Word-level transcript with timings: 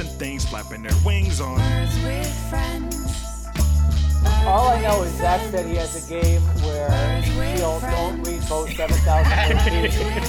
and 0.00 0.08
things 0.12 0.44
flapping 0.48 0.82
their 0.82 0.96
wings 1.04 1.40
on. 1.40 1.58
Birds 1.58 2.02
with 2.02 2.48
friends. 2.48 2.96
All 4.46 4.68
I 4.68 4.80
know 4.80 5.02
is 5.02 5.12
Zach 5.18 5.40
said 5.50 5.66
he 5.66 5.76
has 5.76 6.06
a 6.06 6.08
game 6.08 6.40
where 6.64 7.22
Shield 7.22 7.82
don't 7.82 8.22
read 8.22 8.40
both 8.48 8.74
7,000 8.74 9.32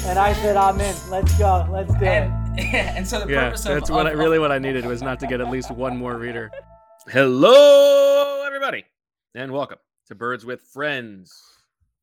and 0.06 0.20
I 0.20 0.34
said, 0.34 0.58
I'm 0.58 0.80
in. 0.82 0.96
Let's 1.10 1.38
go. 1.38 1.66
Let's 1.72 1.94
do 1.94 2.04
it. 2.04 2.08
And, 2.08 2.60
and 2.76 3.08
so 3.08 3.22
the 3.22 3.32
Yeah, 3.32 3.46
purpose 3.46 3.66
of 3.66 3.76
that's 3.76 3.90
what 3.90 4.08
I, 4.08 4.12
really 4.12 4.38
what 4.38 4.52
I 4.52 4.60
needed 4.60 4.86
was 4.86 5.02
not 5.02 5.20
to 5.22 5.28
get 5.28 5.40
at 5.40 5.50
least 5.50 5.72
one 5.72 5.96
more 5.96 6.18
reader. 6.18 6.52
Hello, 7.08 8.44
everybody, 8.46 8.84
and 9.34 9.54
welcome 9.54 9.80
to 10.08 10.16
Birds 10.16 10.46
with 10.46 10.62
Friends. 10.62 11.34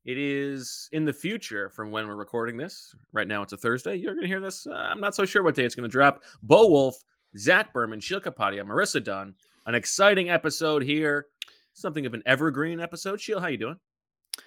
It 0.05 0.17
is 0.17 0.89
in 0.91 1.05
the 1.05 1.13
future 1.13 1.69
from 1.69 1.91
when 1.91 2.07
we're 2.07 2.15
recording 2.15 2.57
this. 2.57 2.95
Right 3.13 3.27
now, 3.27 3.43
it's 3.43 3.53
a 3.53 3.57
Thursday. 3.57 3.95
You're 3.95 4.13
going 4.15 4.23
to 4.23 4.27
hear 4.27 4.39
this. 4.41 4.65
Uh, 4.65 4.73
I'm 4.73 4.99
not 4.99 5.13
so 5.13 5.23
sure 5.23 5.43
what 5.43 5.53
day 5.53 5.65
it's 5.65 5.75
going 5.75 5.87
to 5.87 5.91
drop. 5.91 6.23
Bo 6.41 6.67
Wulf, 6.67 6.95
Zach 7.37 7.73
Berman, 7.73 7.99
Sheil 7.99 8.19
Kapadia, 8.21 8.63
Marissa 8.63 9.03
Dunn. 9.03 9.35
An 9.65 9.75
exciting 9.75 10.29
episode 10.29 10.83
here. 10.83 11.27
Something 11.73 12.05
of 12.05 12.13
an 12.13 12.23
evergreen 12.25 12.79
episode. 12.79 13.21
Sheil, 13.21 13.39
how 13.39 13.47
you 13.47 13.57
doing? 13.57 13.75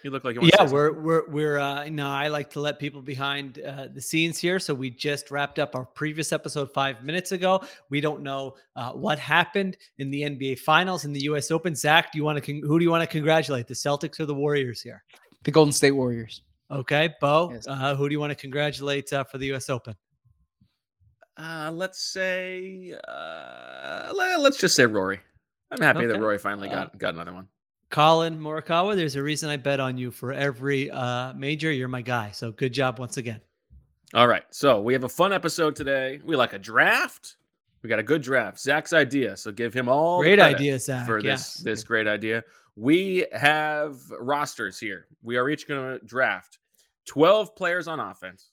You 0.03 0.11
look 0.11 0.25
like 0.25 0.35
you 0.35 0.41
want 0.41 0.53
Yeah, 0.55 0.63
to 0.63 0.69
say 0.69 0.75
we're 0.75 0.93
we're 1.01 1.29
we're 1.29 1.59
uh 1.59 1.87
no, 1.91 2.09
I 2.09 2.29
like 2.29 2.49
to 2.53 2.61
let 2.61 2.79
people 2.79 3.03
behind 3.03 3.61
uh, 3.61 3.89
the 3.93 4.01
scenes 4.01 4.39
here. 4.39 4.59
So 4.59 4.73
we 4.75 4.91
just 4.91 5.31
wrapped 5.31 5.59
up 5.59 5.75
our 5.77 5.85
previous 5.85 6.33
episode 6.33 6.73
five 6.73 7.05
minutes 7.05 7.33
ago. 7.33 7.63
We 7.91 8.01
don't 8.01 8.23
know 8.23 8.55
uh, 8.75 8.93
what 8.93 9.19
happened 9.19 9.77
in 9.99 10.11
the 10.11 10.23
NBA 10.23 10.61
Finals 10.61 11.05
in 11.05 11.13
the 11.13 11.21
U.S. 11.25 11.51
Open. 11.51 11.75
Zach, 11.75 12.11
do 12.11 12.19
you 12.19 12.25
want 12.25 12.37
to 12.37 12.41
con- 12.41 12.63
who 12.67 12.79
do 12.79 12.85
you 12.85 12.91
want 12.91 13.03
to 13.03 13.07
congratulate? 13.07 13.67
The 13.69 13.75
Celtics 13.75 14.19
or 14.19 14.25
the 14.27 14.35
Warriors 14.35 14.81
here? 14.81 15.05
the 15.45 15.51
Golden 15.51 15.73
State 15.73 15.91
Warriors. 15.93 16.43
Okay, 16.71 17.11
Bo, 17.21 17.51
Yes. 17.53 17.67
uh, 17.69 17.95
who 17.95 18.09
do 18.09 18.13
you 18.15 18.21
want 18.21 18.31
to 18.31 18.37
congratulate 18.37 19.13
uh, 19.13 19.25
for 19.25 19.37
the 19.39 19.47
U.S. 19.49 19.69
Open? 19.69 19.95
Uh, 21.37 21.71
let's 21.73 22.01
say, 22.03 22.95
uh, 23.09 24.13
le- 24.15 24.39
let's 24.41 24.59
just 24.59 24.77
say 24.77 24.87
Rory. 24.87 25.20
I'm 25.70 25.81
happy 25.81 26.07
that 26.07 26.20
Rory 26.20 26.39
finally 26.39 26.69
Uh, 26.69 26.75
got 26.75 26.98
got 26.98 27.15
another 27.15 27.33
one. 27.33 27.48
Collin 27.91 28.39
Morikawa. 28.39 28.95
There's 28.97 29.17
a 29.17 29.23
reason 29.23 29.48
I 29.51 29.57
bet 29.57 29.81
on 29.81 29.97
you 29.98 30.11
for 30.11 30.33
every 30.33 30.91
uh, 30.91 31.33
major. 31.35 31.73
You're 31.73 31.89
my 31.89 32.03
guy. 32.03 32.31
So 32.33 32.53
good 32.53 32.73
job 32.73 32.98
once 32.98 33.17
again. 33.17 33.41
All 34.15 34.29
right, 34.29 34.45
so 34.51 34.81
we 34.81 34.92
have 34.92 35.05
a 35.05 35.09
fun 35.09 35.33
episode 35.33 35.75
today. 35.75 36.21
We 36.23 36.37
like 36.37 36.53
a 36.53 36.59
draft. 36.59 37.37
We 37.83 37.89
got 37.89 37.98
a 37.98 38.03
good 38.03 38.21
draft. 38.23 38.61
Zach's 38.61 38.92
idea, 38.92 39.37
so 39.37 39.51
give 39.51 39.73
him 39.73 39.89
all 39.89 40.21
Great 40.21 40.39
idea, 40.39 40.79
Zach. 40.79 41.07
for 41.07 41.19
yes. 41.19 41.55
this 41.55 41.63
this 41.65 41.85
great 41.85 42.07
idea. 42.07 42.45
We 42.77 43.27
have 43.33 43.97
rosters 44.21 44.79
here. 44.79 45.07
We 45.23 45.37
are 45.37 45.48
each 45.48 45.67
going 45.67 45.98
to 45.98 46.05
draft 46.07 46.59
12 47.07 47.57
players 47.57 47.89
on 47.89 48.01
offense, 48.01 48.51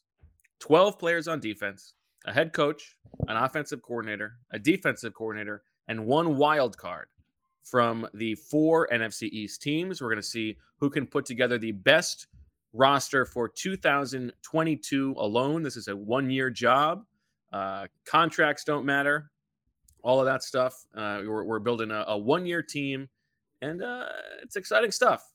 12 0.59 0.97
players 0.97 1.28
on 1.28 1.39
defense, 1.39 1.94
a 2.29 2.34
head 2.34 2.53
coach, 2.53 2.95
an 3.28 3.35
offensive 3.35 3.81
coordinator, 3.81 4.38
a 4.51 4.59
defensive 4.59 5.13
coordinator, 5.13 5.63
and 5.88 6.06
one 6.06 6.38
wild 6.38 6.78
card 6.78 7.07
from 7.63 8.07
the 8.13 8.35
four 8.35 8.88
NFC 8.91 9.23
East 9.23 9.62
teams. 9.62 10.00
We're 10.00 10.09
going 10.09 10.22
to 10.22 10.28
see 10.28 10.57
who 10.79 10.89
can 10.89 11.07
put 11.07 11.25
together 11.25 11.57
the 11.57 11.72
best 11.72 12.28
roster 12.72 13.25
for 13.25 13.50
2022 13.50 15.16
alone. 15.18 15.63
This 15.63 15.75
is 15.75 15.88
a 15.88 15.95
one 15.95 16.29
year 16.29 16.51
job. 16.51 17.03
Uh, 17.51 17.88
contracts 18.06 18.63
don't 18.63 18.85
matter. 18.85 19.31
All 20.03 20.19
of 20.19 20.28
that 20.28 20.44
stuff. 20.44 20.85
Uh, 20.95 21.22
we're, 21.25 21.44
we're 21.44 21.59
building 21.59 21.89
a, 21.89 22.06
a 22.07 22.18
one 22.18 22.45
year 22.45 22.62
team, 22.62 23.09
and 23.62 23.81
uh, 23.81 24.06
it's 24.44 24.56
exciting 24.56 24.91
stuff. 24.91 25.25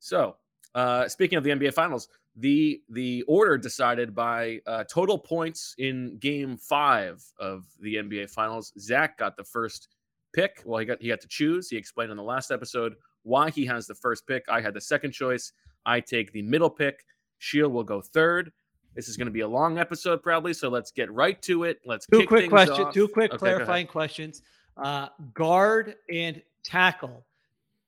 So, 0.00 0.36
uh, 0.74 1.08
speaking 1.08 1.38
of 1.38 1.44
the 1.44 1.50
NBA 1.50 1.72
Finals, 1.72 2.08
the 2.36 2.82
the 2.90 3.22
order 3.22 3.56
decided 3.56 4.14
by 4.14 4.60
uh, 4.66 4.84
total 4.84 5.18
points 5.18 5.74
in 5.78 6.18
Game 6.18 6.56
Five 6.56 7.24
of 7.38 7.64
the 7.80 7.96
NBA 7.96 8.30
Finals. 8.30 8.72
Zach 8.78 9.18
got 9.18 9.36
the 9.36 9.44
first 9.44 9.88
pick. 10.34 10.62
Well, 10.64 10.78
he 10.78 10.86
got 10.86 11.00
he 11.00 11.08
got 11.08 11.20
to 11.22 11.28
choose. 11.28 11.70
He 11.70 11.76
explained 11.76 12.10
in 12.10 12.16
the 12.16 12.22
last 12.22 12.50
episode 12.50 12.94
why 13.22 13.50
he 13.50 13.64
has 13.66 13.86
the 13.86 13.94
first 13.94 14.26
pick. 14.26 14.44
I 14.48 14.60
had 14.60 14.74
the 14.74 14.80
second 14.80 15.12
choice. 15.12 15.52
I 15.86 16.00
take 16.00 16.32
the 16.32 16.42
middle 16.42 16.70
pick. 16.70 17.04
Sheil 17.38 17.70
will 17.70 17.84
go 17.84 18.00
third. 18.00 18.52
This 18.94 19.08
is 19.08 19.16
going 19.16 19.26
to 19.26 19.32
be 19.32 19.40
a 19.40 19.48
long 19.48 19.78
episode, 19.78 20.22
probably. 20.22 20.54
So 20.54 20.68
let's 20.68 20.90
get 20.90 21.12
right 21.12 21.40
to 21.42 21.64
it. 21.64 21.80
Let's 21.84 22.06
Two 22.06 22.26
quick 22.26 22.48
questions. 22.48 22.94
Two 22.94 23.08
quick 23.08 23.30
Okay, 23.32 23.38
clarifying 23.38 23.86
questions. 23.86 24.42
Uh, 24.76 25.08
guard 25.34 25.96
and 26.10 26.42
tackle. 26.64 27.24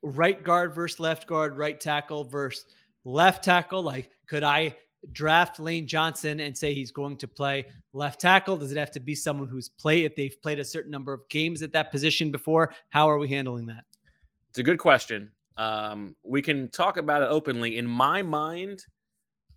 Right 0.02 0.42
guard 0.42 0.74
versus 0.74 1.00
left 1.00 1.26
guard. 1.26 1.56
Right 1.56 1.80
tackle 1.80 2.24
versus 2.24 2.66
left 3.04 3.44
tackle. 3.44 3.82
Like, 3.82 4.10
could 4.26 4.42
I 4.42 4.76
draft 5.12 5.60
Lane 5.60 5.86
Johnson 5.86 6.40
and 6.40 6.56
say 6.56 6.74
he's 6.74 6.90
going 6.90 7.16
to 7.18 7.28
play 7.28 7.66
left 7.92 8.20
tackle? 8.20 8.56
Does 8.56 8.72
it 8.72 8.78
have 8.78 8.90
to 8.92 9.00
be 9.00 9.14
someone 9.14 9.48
who's 9.48 9.68
played 9.68 10.04
if 10.04 10.16
they've 10.16 10.40
played 10.42 10.58
a 10.58 10.64
certain 10.64 10.90
number 10.90 11.12
of 11.12 11.28
games 11.28 11.62
at 11.62 11.72
that 11.72 11.90
position 11.90 12.30
before? 12.30 12.74
How 12.90 13.08
are 13.08 13.18
we 13.18 13.28
handling 13.28 13.66
that? 13.66 13.84
It's 14.50 14.58
a 14.58 14.62
good 14.62 14.78
question. 14.78 15.30
Um, 15.56 16.14
we 16.22 16.40
can 16.42 16.68
talk 16.70 16.96
about 16.96 17.22
it 17.22 17.26
openly. 17.26 17.78
In 17.78 17.86
my 17.86 18.22
mind, 18.22 18.84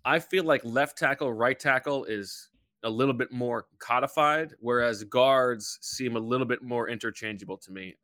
I 0.04 0.18
feel 0.18 0.44
like 0.44 0.60
left 0.64 0.98
tackle, 0.98 1.32
right 1.32 1.58
tackle 1.58 2.04
is 2.04 2.48
a 2.82 2.90
little 2.90 3.14
bit 3.14 3.30
more 3.30 3.66
codified, 3.78 4.54
whereas 4.58 5.04
guards 5.04 5.78
seem 5.80 6.16
a 6.16 6.20
little 6.20 6.46
bit 6.46 6.62
more 6.62 6.88
interchangeable 6.88 7.56
to 7.58 7.70
me. 7.70 7.94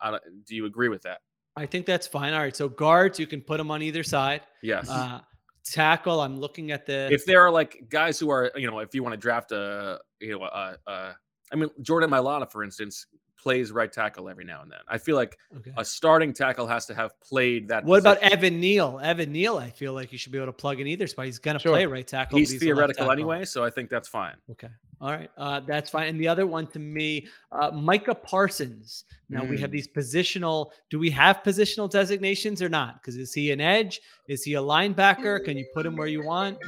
Do 0.46 0.54
you 0.54 0.66
agree 0.66 0.88
with 0.88 1.02
that? 1.02 1.18
I 1.58 1.66
think 1.66 1.86
that's 1.86 2.06
fine. 2.06 2.32
All 2.32 2.40
right. 2.40 2.54
So 2.54 2.68
guards, 2.68 3.18
you 3.18 3.26
can 3.26 3.40
put 3.40 3.58
them 3.58 3.70
on 3.70 3.82
either 3.82 4.02
side. 4.02 4.42
Yes. 4.62 4.88
Uh, 4.88 5.20
tackle, 5.64 6.20
I'm 6.20 6.38
looking 6.38 6.70
at 6.70 6.86
the. 6.86 7.12
if 7.12 7.24
there 7.24 7.40
are 7.40 7.50
like 7.50 7.88
guys 7.88 8.18
who 8.18 8.30
are, 8.30 8.50
you 8.56 8.70
know, 8.70 8.78
if 8.78 8.94
you 8.94 9.02
want 9.02 9.12
to 9.12 9.18
draft 9.18 9.52
a, 9.52 9.98
you 10.20 10.38
know, 10.38 10.44
a, 10.44 10.76
a 10.86 11.16
I 11.52 11.56
mean, 11.56 11.70
Jordan 11.82 12.10
Mailata, 12.10 12.50
for 12.50 12.62
instance, 12.62 13.06
plays 13.38 13.70
right 13.72 13.90
tackle 13.92 14.28
every 14.28 14.44
now 14.44 14.62
and 14.62 14.70
then. 14.70 14.80
I 14.88 14.98
feel 14.98 15.16
like 15.16 15.38
okay. 15.56 15.72
a 15.76 15.84
starting 15.84 16.32
tackle 16.32 16.66
has 16.66 16.86
to 16.86 16.94
have 16.94 17.18
played 17.20 17.68
that. 17.68 17.84
What 17.84 18.00
about. 18.00 18.18
Evan 18.18 18.60
Neal? 18.60 19.00
Evan 19.02 19.32
Neal, 19.32 19.56
I 19.56 19.70
feel 19.70 19.92
like 19.94 20.12
you 20.12 20.18
should 20.18 20.32
be 20.32 20.38
able 20.38 20.46
to 20.46 20.52
plug 20.52 20.80
in 20.80 20.86
either 20.86 21.06
spot. 21.06 21.26
He's 21.26 21.38
going 21.38 21.54
to 21.56 21.60
Sure. 21.60 21.72
play 21.72 21.86
right 21.86 22.06
tackle. 22.06 22.36
but 22.36 22.40
He's 22.40 22.58
theoretical 22.58 23.02
tackle. 23.06 23.12
anyway, 23.12 23.44
so 23.44 23.64
I 23.64 23.70
think 23.70 23.88
that's 23.90 24.08
fine. 24.08 24.34
Okay. 24.50 24.68
All 25.00 25.12
right. 25.12 25.30
Uh, 25.36 25.60
that's 25.60 25.90
fine. 25.90 26.08
And 26.08 26.20
the 26.20 26.26
other 26.26 26.46
one 26.46 26.66
to 26.68 26.80
me, 26.80 27.28
uh, 27.52 27.70
Micah 27.70 28.16
Parsons. 28.16 29.04
Now 29.28 29.44
we 29.44 29.56
have 29.58 29.70
Mm. 29.70 29.74
these 29.74 29.86
positional. 29.88 30.70
Do 30.90 30.98
we 30.98 31.08
have 31.10 31.42
positional 31.44 31.88
designations 31.88 32.60
or 32.60 32.68
not? 32.68 33.00
Because 33.00 33.16
is 33.16 33.32
he 33.32 33.52
an 33.52 33.60
edge? 33.60 34.00
Is 34.26 34.42
he 34.42 34.54
a 34.54 34.60
linebacker? 34.60 35.44
Can 35.44 35.56
you 35.56 35.66
put 35.72 35.86
him 35.86 35.96
where 35.96 36.08
you 36.08 36.24
want? 36.24 36.58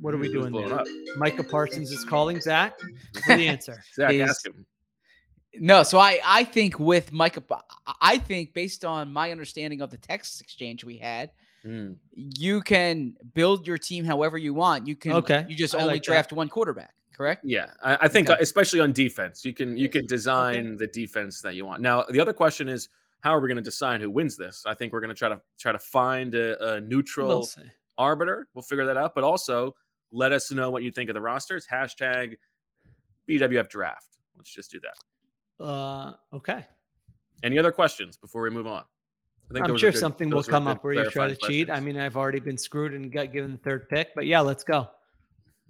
What 0.00 0.12
are 0.12 0.18
we 0.18 0.30
doing 0.30 0.52
there? 0.52 0.80
up? 0.80 0.86
Micah 1.16 1.44
Parsons 1.44 1.92
is 1.92 2.04
calling 2.04 2.40
Zach 2.40 2.78
for 3.24 3.36
the 3.36 3.46
answer. 3.54 3.82
Zach, 3.94 4.12
Is- 4.12 4.28
ask 4.30 4.46
him. 4.46 4.66
No, 5.54 5.82
so 5.82 5.98
I 5.98 6.20
I 6.24 6.44
think 6.44 6.78
with 6.78 7.12
Micah, 7.12 7.42
I 8.00 8.18
think 8.18 8.54
based 8.54 8.84
on 8.84 9.12
my 9.12 9.30
understanding 9.30 9.80
of 9.82 9.90
the 9.90 9.98
text 9.98 10.40
exchange 10.40 10.84
we 10.84 10.96
had, 10.98 11.30
Mm. 11.64 11.96
you 12.12 12.60
can 12.60 13.14
build 13.34 13.68
your 13.68 13.78
team 13.78 14.04
however 14.04 14.36
you 14.36 14.52
want. 14.52 14.86
You 14.88 14.96
can 14.96 15.12
Okay, 15.12 15.46
You 15.48 15.54
just 15.56 15.74
I 15.76 15.78
only 15.78 15.94
like 15.94 16.02
that. 16.02 16.06
draft 16.06 16.32
one 16.32 16.48
quarterback, 16.48 16.92
correct? 17.16 17.44
Yeah, 17.44 17.70
I, 17.84 17.98
I 18.00 18.08
think 18.08 18.28
Okay. 18.28 18.42
especially 18.42 18.80
on 18.80 18.92
defense, 18.92 19.44
you 19.44 19.52
can 19.54 19.76
you 19.76 19.88
can 19.88 20.04
design 20.06 20.76
the 20.76 20.88
defense 20.88 21.40
that 21.42 21.54
you 21.54 21.64
want. 21.64 21.80
Now, 21.80 22.02
the 22.02 22.18
other 22.18 22.32
question 22.32 22.68
is, 22.68 22.88
how 23.20 23.30
are 23.36 23.40
we 23.40 23.46
going 23.46 23.56
to 23.58 23.62
decide 23.62 24.00
who 24.00 24.10
wins 24.10 24.36
this? 24.36 24.64
I 24.66 24.74
think 24.74 24.92
we're 24.92 25.00
going 25.00 25.14
to 25.14 25.14
try 25.14 25.28
to 25.28 25.40
try 25.56 25.70
to 25.70 25.78
find 25.78 26.34
a, 26.34 26.60
a 26.60 26.72
We'll 26.72 26.80
neutral 26.80 27.48
arbiter. 27.96 28.48
We'll 28.54 28.62
figure 28.62 28.86
that 28.86 28.96
out. 28.96 29.14
But 29.14 29.22
also 29.22 29.76
let 30.10 30.32
us 30.32 30.50
know 30.50 30.68
what 30.70 30.82
you 30.82 30.90
think 30.90 31.10
of 31.10 31.14
the 31.14 31.20
rosters. 31.20 31.64
Hashtag 31.70 32.36
BWF 33.28 33.68
draft. 33.68 34.08
Let's 34.36 34.52
just 34.52 34.72
do 34.72 34.80
that. 34.80 34.94
Uh, 35.62 36.14
okay. 36.32 36.66
Any 37.42 37.58
other 37.58 37.72
questions 37.72 38.16
before 38.16 38.42
we 38.42 38.50
move 38.50 38.66
on? 38.66 38.84
I 39.54 39.60
I'm 39.60 39.76
sure 39.76 39.90
good- 39.90 39.98
something 39.98 40.30
will 40.30 40.42
come 40.42 40.66
up 40.66 40.82
where 40.82 40.94
you 40.94 41.10
try 41.10 41.28
to 41.28 41.36
clarifying 41.36 41.50
cheat. 41.50 41.70
I 41.70 41.80
mean, 41.80 41.98
I've 41.98 42.16
already 42.16 42.40
been 42.40 42.56
screwed 42.58 42.94
and 42.94 43.12
got 43.12 43.32
given 43.32 43.52
the 43.52 43.58
third 43.58 43.88
pick, 43.88 44.14
but 44.14 44.26
yeah, 44.26 44.40
let's 44.40 44.64
go. 44.64 44.88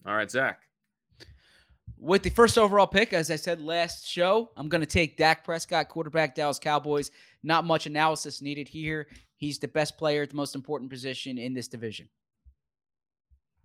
All 0.06 0.14
right, 0.16 0.30
Zach. 0.30 0.60
With 1.98 2.22
the 2.22 2.30
first 2.30 2.58
overall 2.58 2.86
pick, 2.86 3.12
as 3.12 3.30
I 3.30 3.36
said 3.36 3.60
last 3.60 4.08
show, 4.08 4.50
I'm 4.56 4.68
going 4.68 4.80
to 4.80 4.86
take 4.86 5.16
Dak 5.16 5.44
Prescott, 5.44 5.88
quarterback, 5.88 6.34
Dallas 6.34 6.58
Cowboys. 6.58 7.10
Not 7.44 7.64
much 7.64 7.86
analysis 7.86 8.42
needed 8.42 8.68
here. 8.68 9.06
He's 9.36 9.58
the 9.58 9.68
best 9.68 9.96
player 9.98 10.22
at 10.22 10.30
the 10.30 10.36
most 10.36 10.54
important 10.54 10.90
position 10.90 11.38
in 11.38 11.54
this 11.54 11.68
division. 11.68 12.08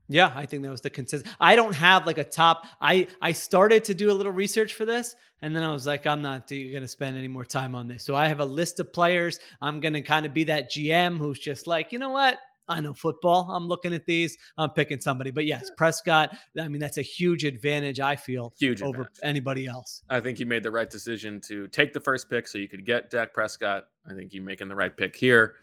Yeah, 0.09 0.31
I 0.35 0.45
think 0.45 0.63
that 0.63 0.71
was 0.71 0.81
the 0.81 0.89
consistent. 0.89 1.35
I 1.39 1.55
don't 1.55 1.73
have 1.73 2.05
like 2.05 2.17
a 2.17 2.23
top. 2.23 2.65
I 2.79 3.07
I 3.21 3.33
started 3.33 3.83
to 3.85 3.93
do 3.93 4.09
a 4.11 4.13
little 4.13 4.31
research 4.31 4.73
for 4.73 4.85
this, 4.85 5.15
and 5.41 5.55
then 5.55 5.63
I 5.63 5.71
was 5.71 5.85
like, 5.85 6.07
I'm 6.07 6.21
not 6.21 6.47
going 6.49 6.81
to 6.81 6.87
spend 6.87 7.17
any 7.17 7.27
more 7.27 7.43
time 7.45 7.75
on 7.75 7.87
this. 7.87 8.03
So 8.03 8.15
I 8.15 8.27
have 8.27 8.39
a 8.39 8.45
list 8.45 8.79
of 8.79 8.93
players. 8.93 9.39
I'm 9.61 9.79
going 9.79 9.93
to 9.93 10.01
kind 10.01 10.25
of 10.25 10.33
be 10.33 10.45
that 10.45 10.71
GM 10.71 11.17
who's 11.17 11.39
just 11.39 11.67
like, 11.67 11.91
you 11.91 11.99
know 11.99 12.09
what? 12.09 12.39
I 12.69 12.81
know 12.81 12.93
football. 12.93 13.49
I'm 13.51 13.67
looking 13.67 13.93
at 13.93 14.05
these. 14.05 14.37
I'm 14.57 14.69
picking 14.71 14.99
somebody. 14.99 15.31
But 15.31 15.45
yes, 15.45 15.71
Prescott. 15.77 16.35
I 16.59 16.67
mean, 16.67 16.81
that's 16.81 16.97
a 16.97 17.01
huge 17.01 17.45
advantage. 17.45 17.99
I 18.01 18.15
feel 18.17 18.53
Huge 18.59 18.81
over 18.81 19.03
advantage. 19.03 19.19
anybody 19.23 19.67
else. 19.67 20.03
I 20.09 20.19
think 20.19 20.37
you 20.39 20.45
made 20.45 20.63
the 20.63 20.71
right 20.71 20.89
decision 20.89 21.39
to 21.47 21.67
take 21.69 21.93
the 21.93 22.01
first 22.01 22.29
pick 22.29 22.45
so 22.47 22.57
you 22.57 22.67
could 22.67 22.85
get 22.85 23.09
Dak 23.09 23.33
Prescott. 23.33 23.87
I 24.09 24.13
think 24.13 24.33
you're 24.33 24.43
making 24.43 24.67
the 24.67 24.75
right 24.75 24.95
pick 24.95 25.15
here. 25.15 25.55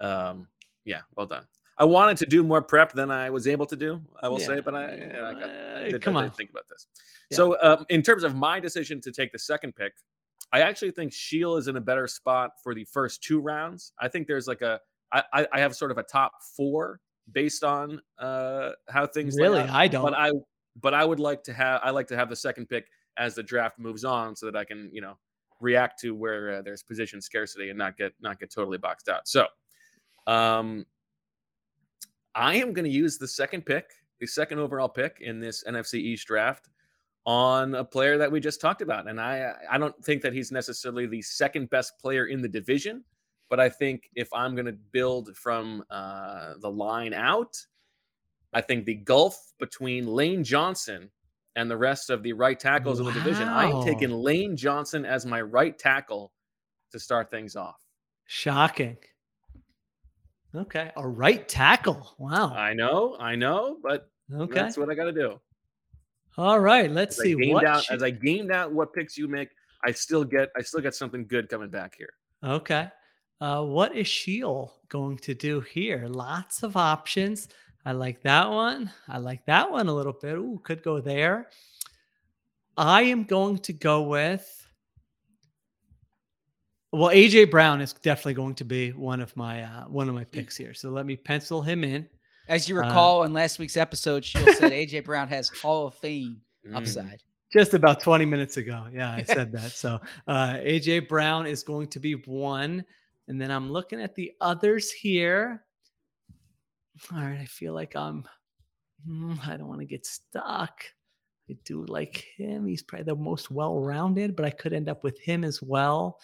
Um, 0.00 0.48
yeah, 0.84 1.00
well 1.16 1.26
done. 1.26 1.44
I 1.80 1.84
wanted 1.84 2.18
to 2.18 2.26
do 2.26 2.42
more 2.44 2.60
prep 2.62 2.92
than 2.92 3.10
I 3.10 3.30
was 3.30 3.48
able 3.48 3.64
to 3.66 3.74
do. 3.76 4.00
I 4.22 4.28
will 4.28 4.38
say, 4.38 4.60
but 4.60 4.74
I, 4.74 4.84
I 4.84 5.32
got, 5.34 5.42
Uh, 5.50 5.88
did- 5.88 6.02
come 6.02 6.16
I 6.16 6.24
on. 6.24 6.30
think 6.30 6.50
about 6.50 6.68
this. 6.68 6.86
Yeah. 7.30 7.36
So, 7.38 7.56
um, 7.62 7.86
in 7.88 8.02
terms 8.02 8.22
of 8.22 8.36
my 8.36 8.60
decision 8.60 9.00
to 9.00 9.10
take 9.10 9.32
the 9.32 9.38
second 9.38 9.74
pick, 9.74 9.94
I 10.52 10.60
actually 10.60 10.90
think 10.90 11.12
Sheil 11.12 11.56
is 11.56 11.68
in 11.68 11.76
a 11.76 11.80
better 11.80 12.06
spot 12.06 12.50
for 12.62 12.74
the 12.74 12.84
first 12.84 13.22
two 13.22 13.40
rounds. 13.40 13.92
I 13.98 14.08
think 14.08 14.26
there's 14.26 14.46
like 14.46 14.60
a, 14.62 14.78
I, 15.12 15.22
I 15.32 15.46
I 15.54 15.60
have 15.60 15.74
sort 15.74 15.90
of 15.90 15.98
a 15.98 16.02
top 16.02 16.32
four 16.56 17.00
based 17.32 17.64
on 17.64 18.00
uh, 18.18 18.72
how 18.88 19.06
things 19.06 19.36
Really. 19.36 19.60
I 19.60 19.88
don't. 19.88 20.02
But 20.02 20.14
I, 20.14 20.32
but 20.80 20.92
I 20.92 21.04
would 21.04 21.20
like 21.20 21.42
to 21.44 21.52
have, 21.52 21.80
I 21.82 21.90
like 21.90 22.08
to 22.08 22.16
have 22.16 22.28
the 22.28 22.36
second 22.36 22.68
pick 22.68 22.88
as 23.16 23.34
the 23.34 23.42
draft 23.42 23.78
moves 23.78 24.04
on, 24.04 24.36
so 24.36 24.46
that 24.46 24.56
I 24.56 24.64
can, 24.64 24.90
you 24.92 25.00
know, 25.00 25.16
react 25.60 26.00
to 26.00 26.14
where 26.14 26.58
uh, 26.58 26.62
there's 26.62 26.82
position 26.82 27.20
scarcity 27.22 27.70
and 27.70 27.78
not 27.78 27.96
get 27.96 28.12
not 28.20 28.38
get 28.38 28.50
totally 28.52 28.78
boxed 28.78 29.08
out. 29.08 29.26
So, 29.28 29.46
um, 30.26 30.84
I 32.34 32.56
am 32.56 32.72
going 32.72 32.84
to 32.84 32.90
use 32.90 33.18
the 33.18 33.28
second 33.28 33.66
pick, 33.66 33.90
the 34.20 34.26
second 34.26 34.58
overall 34.58 34.88
pick 34.88 35.18
in 35.20 35.40
this 35.40 35.64
NFC 35.64 35.94
East 35.94 36.26
draft 36.26 36.68
on 37.26 37.74
a 37.74 37.84
player 37.84 38.18
that 38.18 38.30
we 38.30 38.40
just 38.40 38.60
talked 38.60 38.82
about. 38.82 39.08
And 39.08 39.20
I 39.20 39.52
I 39.70 39.78
don't 39.78 39.96
think 40.04 40.22
that 40.22 40.32
he's 40.32 40.52
necessarily 40.52 41.06
the 41.06 41.22
second 41.22 41.70
best 41.70 41.98
player 42.00 42.26
in 42.26 42.40
the 42.40 42.48
division, 42.48 43.04
but 43.48 43.60
I 43.60 43.68
think 43.68 44.08
if 44.14 44.28
I'm 44.32 44.54
going 44.54 44.66
to 44.66 44.72
build 44.72 45.36
from 45.36 45.84
uh, 45.90 46.54
the 46.60 46.70
line 46.70 47.12
out, 47.12 47.56
I 48.52 48.60
think 48.60 48.84
the 48.84 48.94
gulf 48.94 49.52
between 49.58 50.06
Lane 50.06 50.42
Johnson 50.44 51.10
and 51.56 51.70
the 51.70 51.76
rest 51.76 52.10
of 52.10 52.22
the 52.22 52.32
right 52.32 52.58
tackles 52.58 53.00
in 53.00 53.06
the 53.06 53.12
division, 53.12 53.48
I'm 53.48 53.84
taking 53.84 54.10
Lane 54.10 54.56
Johnson 54.56 55.04
as 55.04 55.26
my 55.26 55.40
right 55.40 55.76
tackle 55.78 56.32
to 56.92 56.98
start 56.98 57.30
things 57.30 57.56
off. 57.56 57.80
Shocking. 58.26 58.96
Okay, 60.54 60.90
a 60.96 61.06
right 61.06 61.46
tackle. 61.48 62.14
Wow. 62.18 62.52
I 62.54 62.72
know, 62.74 63.16
I 63.20 63.36
know, 63.36 63.78
but 63.82 64.10
Okay. 64.34 64.54
that's 64.54 64.76
what 64.76 64.90
I 64.90 64.94
got 64.94 65.04
to 65.04 65.12
do. 65.12 65.40
All 66.36 66.60
right. 66.60 66.90
Let's 66.90 67.18
as 67.18 67.24
see 67.24 67.52
what. 67.52 67.64
out 67.64 67.84
should- 67.84 67.96
as 67.96 68.02
I 68.02 68.10
gamed 68.10 68.50
out 68.50 68.72
what 68.72 68.92
picks 68.92 69.16
you 69.18 69.28
make, 69.28 69.50
I 69.84 69.92
still 69.92 70.24
get 70.24 70.50
I 70.56 70.62
still 70.62 70.80
get 70.80 70.94
something 70.94 71.26
good 71.26 71.48
coming 71.48 71.70
back 71.70 71.94
here. 71.96 72.12
Okay. 72.42 72.88
Uh, 73.40 73.64
what 73.64 73.94
is 73.96 74.06
Sheil 74.06 74.74
going 74.88 75.16
to 75.18 75.34
do 75.34 75.60
here? 75.60 76.06
Lots 76.08 76.62
of 76.62 76.76
options. 76.76 77.48
I 77.86 77.92
like 77.92 78.22
that 78.22 78.48
one. 78.50 78.90
I 79.08 79.18
like 79.18 79.44
that 79.46 79.70
one 79.70 79.88
a 79.88 79.94
little 79.94 80.12
bit. 80.12 80.36
Ooh, 80.36 80.60
could 80.62 80.82
go 80.82 81.00
there. 81.00 81.48
I 82.76 83.02
am 83.02 83.24
going 83.24 83.58
to 83.58 83.72
go 83.72 84.02
with. 84.02 84.59
Well, 86.92 87.10
AJ 87.10 87.50
Brown 87.50 87.80
is 87.80 87.92
definitely 87.92 88.34
going 88.34 88.54
to 88.56 88.64
be 88.64 88.90
one 88.90 89.20
of 89.20 89.36
my 89.36 89.62
uh, 89.62 89.84
one 89.84 90.08
of 90.08 90.14
my 90.14 90.24
picks 90.24 90.56
here. 90.56 90.74
So 90.74 90.90
let 90.90 91.06
me 91.06 91.16
pencil 91.16 91.62
him 91.62 91.84
in. 91.84 92.08
As 92.48 92.68
you 92.68 92.76
Uh, 92.76 92.80
recall 92.80 93.22
in 93.24 93.32
last 93.32 93.58
week's 93.60 93.76
episode, 93.76 94.24
she 94.24 94.38
said 94.54 94.72
AJ 94.72 95.04
Brown 95.04 95.28
has 95.28 95.48
Hall 95.62 95.86
of 95.88 95.94
Fame 95.94 96.40
Mm. 96.66 96.76
upside. 96.76 97.22
just 97.50 97.72
about 97.72 98.00
20 98.00 98.26
minutes 98.26 98.58
ago. 98.58 98.86
Yeah, 98.92 99.10
I 99.10 99.22
said 99.22 99.50
that. 99.56 99.72
So 99.72 99.98
uh, 100.26 100.54
AJ 100.56 101.08
Brown 101.08 101.46
is 101.46 101.62
going 101.62 101.88
to 101.88 101.98
be 102.00 102.14
one. 102.14 102.84
And 103.28 103.40
then 103.40 103.50
I'm 103.50 103.70
looking 103.72 104.00
at 104.00 104.14
the 104.14 104.32
others 104.42 104.90
here. 104.90 105.64
All 107.14 107.18
right. 107.22 107.38
I 107.40 107.46
feel 107.46 107.72
like 107.72 107.96
I'm, 107.96 108.28
hmm, 109.06 109.34
I 109.46 109.56
don't 109.56 109.68
want 109.68 109.80
to 109.80 109.86
get 109.86 110.04
stuck. 110.04 110.84
I 111.48 111.56
do 111.64 111.84
like 111.86 112.26
him. 112.36 112.66
He's 112.66 112.82
probably 112.82 113.04
the 113.04 113.16
most 113.16 113.50
well 113.50 113.80
rounded, 113.80 114.36
but 114.36 114.44
I 114.44 114.50
could 114.50 114.72
end 114.74 114.88
up 114.90 115.02
with 115.02 115.18
him 115.20 115.42
as 115.44 115.62
well. 115.62 116.18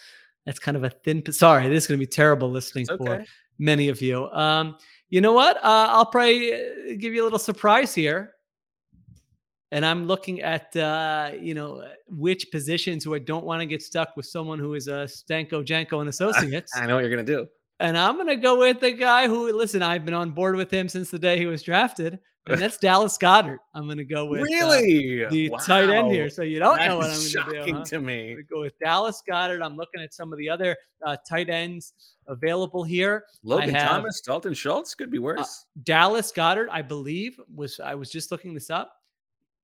That's 0.47 0.59
kind 0.59 0.75
of 0.77 0.83
a 0.83 0.89
thin. 0.89 1.21
Sorry, 1.31 1.67
this 1.67 1.83
is 1.83 1.87
going 1.87 1.99
to 1.99 2.05
be 2.05 2.09
terrible 2.09 2.49
listening 2.49 2.87
It's 2.89 2.97
for 2.97 3.23
many 3.59 3.89
of 3.89 4.01
you. 4.01 4.29
Um, 4.29 4.77
you 5.09 5.21
know 5.21 5.33
what? 5.33 5.57
Uh, 5.57 5.87
I'll 5.91 6.05
probably 6.05 6.53
uh, 6.53 6.57
give 6.97 7.13
you 7.13 7.21
a 7.21 7.25
little 7.25 7.37
surprise 7.37 7.93
here. 7.93 8.31
And 9.71 9.85
I'm 9.85 10.05
looking 10.07 10.41
at 10.41 10.73
uh, 10.77 11.31
you 11.37 11.53
know 11.53 11.83
which 12.07 12.49
positions 12.51 13.03
who 13.03 13.13
I 13.13 13.19
don't 13.19 13.43
want 13.45 13.59
to 13.59 13.65
get 13.65 13.81
stuck 13.81 14.15
with 14.15 14.25
someone 14.25 14.59
who 14.59 14.73
is 14.75 14.87
a 14.87 15.05
Stanko 15.05 15.65
Janko 15.65 15.99
and 15.99 16.09
Associates. 16.15 16.71
I 16.75 16.87
know 16.87 16.95
what 16.95 17.01
you're 17.01 17.09
gonna 17.09 17.23
do. 17.23 17.45
and 17.81 17.97
I'm 17.97 18.15
gonna 18.15 18.37
go 18.37 18.57
with 18.57 18.79
the 18.79 18.93
guy 18.93 19.27
who 19.27 19.51
listen. 19.51 19.83
I've 19.83 20.05
been 20.05 20.13
on 20.13 20.31
board 20.31 20.55
with 20.55 20.71
him 20.71 20.87
since 20.87 21.11
the 21.11 21.19
day 21.19 21.37
he 21.37 21.45
was 21.45 21.61
drafted, 21.63 22.19
and 22.49 22.61
that's 22.61 22.77
Dallas 22.77 23.17
Goedert. 23.17 23.57
I'm 23.73 23.87
gonna 23.87 24.03
go 24.03 24.25
with 24.25 24.41
uh, 24.41 24.43
really? 24.43 25.25
the 25.25 25.49
tight 25.65 25.89
end 25.89 26.11
here. 26.11 26.29
So 26.29 26.41
you 26.41 26.59
don't 26.59 26.77
That 26.77 26.87
know 26.89 26.97
what 26.97 27.05
I'm 27.07 27.11
is 27.11 27.35
gonna 27.35 27.51
do. 27.51 27.57
shocking 27.57 27.75
huh? 27.75 27.83
to 27.85 27.99
me. 27.99 28.29
I'm 28.31 28.35
gonna 28.35 28.43
go 28.43 28.61
with 28.61 28.79
Dallas 28.79 29.21
Goedert. 29.29 29.61
I'm 29.63 29.75
looking 29.77 30.01
at 30.01 30.13
some 30.13 30.31
of 30.31 30.39
the 30.39 30.49
other 30.49 30.75
uh, 31.05 31.17
tight 31.27 31.49
ends 31.49 31.93
available 32.27 32.83
here. 32.83 33.25
Logan 33.43 33.69
have- 33.73 33.89
Thomas, 33.89 34.21
Dalton 34.21 34.53
Schultz 34.53 34.95
could 34.95 35.11
be 35.11 35.19
worse. 35.19 35.65
Dallas 35.83 36.31
Goedert, 36.31 36.67
I 36.71 36.81
believe, 36.81 37.39
was 37.53 37.79
I 37.79 37.95
was 37.95 38.11
just 38.11 38.31
looking 38.31 38.53
this 38.53 38.69
up. 38.69 38.93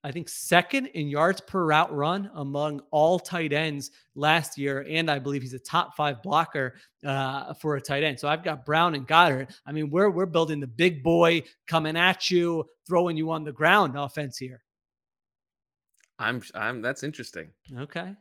I 0.04 0.12
think 0.12 0.28
second 0.28 0.88
in 0.88 1.08
yards 1.08 1.40
per 1.40 1.66
route 1.66 1.94
run 1.96 2.30
among 2.36 2.82
all 2.92 3.20
tight 3.20 3.54
ends 3.54 3.92
last 4.16 4.58
year, 4.58 4.86
and 4.90 5.10
I 5.10 5.18
believe 5.18 5.42
he's 5.42 5.54
a 5.54 5.60
top 5.60 5.96
five 5.96 6.22
blocker 6.22 6.76
uh, 7.06 7.54
for 7.54 7.78
a 7.78 7.82
tight 7.82 8.04
end. 8.04 8.20
So 8.20 8.28
I've 8.28 8.44
got 8.44 8.66
Brown 8.66 8.96
and 8.96 9.08
Goedert. 9.08 9.54
I 9.66 9.72
mean, 9.72 9.90
we're 9.90 10.10
we're 10.10 10.26
building 10.26 10.60
the 10.60 10.68
big 10.68 11.04
boy 11.04 11.44
coming 11.68 11.96
at 11.96 12.30
you, 12.30 12.66
throwing 12.86 13.16
you 13.16 13.32
on 13.32 13.46
the 13.46 13.54
ground 13.54 13.98
offense 13.98 14.38
here. 14.38 14.62
I'm 16.20 16.42
I'm 16.54 16.82
that's 16.82 17.04
interesting. 17.04 17.52
Okay. 17.78 18.14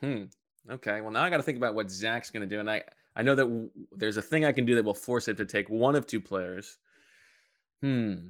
Hmm. 0.00 0.24
Okay. 0.70 1.02
Well, 1.02 1.10
now 1.10 1.22
I 1.22 1.30
got 1.30 1.36
to 1.36 1.42
think 1.42 1.58
about 1.58 1.74
what 1.74 1.90
Zach's 1.90 2.30
going 2.30 2.48
to 2.48 2.54
do, 2.54 2.60
and 2.60 2.70
I 2.70 2.82
I 3.14 3.22
know 3.22 3.34
that 3.34 3.42
w- 3.42 3.70
there's 3.92 4.16
a 4.16 4.22
thing 4.22 4.46
I 4.46 4.52
can 4.52 4.64
do 4.64 4.74
that 4.76 4.84
will 4.84 4.94
force 4.94 5.28
it 5.28 5.36
to 5.36 5.44
take 5.44 5.68
one 5.68 5.96
of 5.96 6.06
two 6.06 6.20
players. 6.20 6.78
Hmm. 7.82 8.28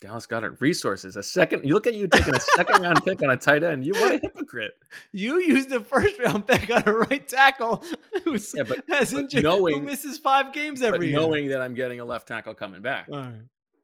Dallas 0.00 0.26
Goedert 0.28 0.60
resources 0.60 1.16
a 1.16 1.22
second. 1.22 1.64
You 1.64 1.74
look 1.74 1.86
at 1.88 1.94
you 1.94 2.06
taking 2.06 2.34
a 2.34 2.40
second 2.40 2.82
round 2.82 3.04
pick 3.04 3.20
on 3.22 3.30
a 3.30 3.36
tight 3.36 3.64
end. 3.64 3.84
You 3.84 3.92
what 3.94 4.12
a 4.14 4.18
hypocrite. 4.18 4.72
You 5.12 5.40
used 5.40 5.70
the 5.70 5.80
first 5.80 6.18
round 6.20 6.46
pick 6.46 6.70
on 6.70 6.84
a 6.86 6.92
right 6.92 7.26
tackle 7.26 7.82
who's 8.24 8.54
Yeah, 8.54 8.62
but- 8.62 8.84
has 8.88 9.12
but 9.12 9.22
injured, 9.22 9.44
who 9.44 9.80
misses 9.82 10.16
five 10.18 10.52
games 10.52 10.82
every 10.82 11.08
year. 11.08 11.18
knowing 11.18 11.48
that 11.48 11.60
I'm 11.60 11.74
getting 11.74 11.98
a 11.98 12.04
left 12.04 12.28
tackle 12.28 12.54
coming 12.54 12.80
back. 12.80 13.08
Right. 13.08 13.32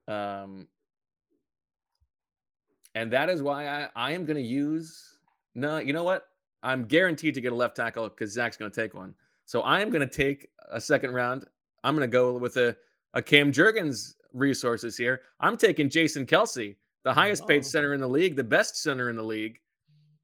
Um, 0.06 0.68
and 2.94 3.12
that 3.12 3.28
is 3.28 3.42
why 3.42 3.66
I, 3.66 3.88
I 3.97 4.12
am 4.12 4.25
going 4.25 4.37
to 4.37 4.42
use. 4.42 5.18
No, 5.56 5.78
you 5.78 5.92
know 5.92 6.04
what? 6.04 6.28
I'm 6.62 6.85
guaranteed 6.85 7.35
to 7.35 7.40
get 7.40 7.52
a 7.52 7.56
left 7.56 7.76
tackle 7.76 8.09
because 8.09 8.33
Zach's 8.33 8.56
going 8.56 8.71
to 8.71 8.80
take 8.80 8.94
one. 8.94 9.14
So 9.47 9.62
I 9.62 9.80
am 9.80 9.90
going 9.90 10.09
to 10.09 10.14
take 10.14 10.49
a 10.71 10.80
second 10.80 11.12
round. 11.12 11.44
I'm 11.83 11.94
going 11.97 12.09
to 12.09 12.12
go 12.12 12.38
with 12.38 12.56
a, 12.56 12.76
a 13.14 13.21
Cam 13.21 13.52
Jurgens 13.52 14.14
resources 14.35 14.97
here. 14.97 15.23
I'm 15.41 15.57
taking 15.57 15.88
Jason 15.88 16.26
Kelce, 16.26 16.76
the 17.05 17.14
highest 17.14 17.45
Oh. 17.45 17.47
paid 17.47 17.64
center 17.64 17.95
in 17.95 18.00
the 18.00 18.09
league, 18.09 18.37
the 18.37 18.45
best 18.45 18.83
center 18.83 19.09
in 19.09 19.17
the 19.17 19.23
league. 19.23 19.61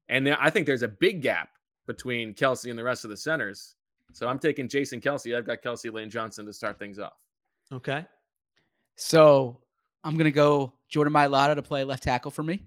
And 0.09 0.29
I 0.29 0.49
think 0.49 0.67
there's 0.67 0.83
a 0.83 0.87
big 0.87 1.21
gap 1.21 1.49
between 1.87 2.33
Kelce 2.33 2.69
and 2.69 2.77
the 2.77 2.83
rest 2.83 3.05
of 3.05 3.09
the 3.09 3.17
centers. 3.17 3.75
So 4.13 4.27
I'm 4.27 4.37
taking 4.39 4.67
Jason 4.67 4.99
Kelce. 4.99 5.35
I've 5.35 5.45
got 5.47 5.61
Kelce 5.61 5.91
Lane 5.91 6.09
Johnson 6.09 6.45
to 6.45 6.53
start 6.53 6.77
things 6.77 6.99
off. 6.99 7.13
Okay. 7.71 8.05
So 8.95 9.59
I'm 10.03 10.17
gonna 10.17 10.31
go 10.31 10.73
Jordan 10.89 11.13
Mailata 11.13 11.55
to 11.55 11.61
play 11.61 11.83
left 11.83 12.03
tackle 12.03 12.31
for 12.31 12.43
me. 12.43 12.63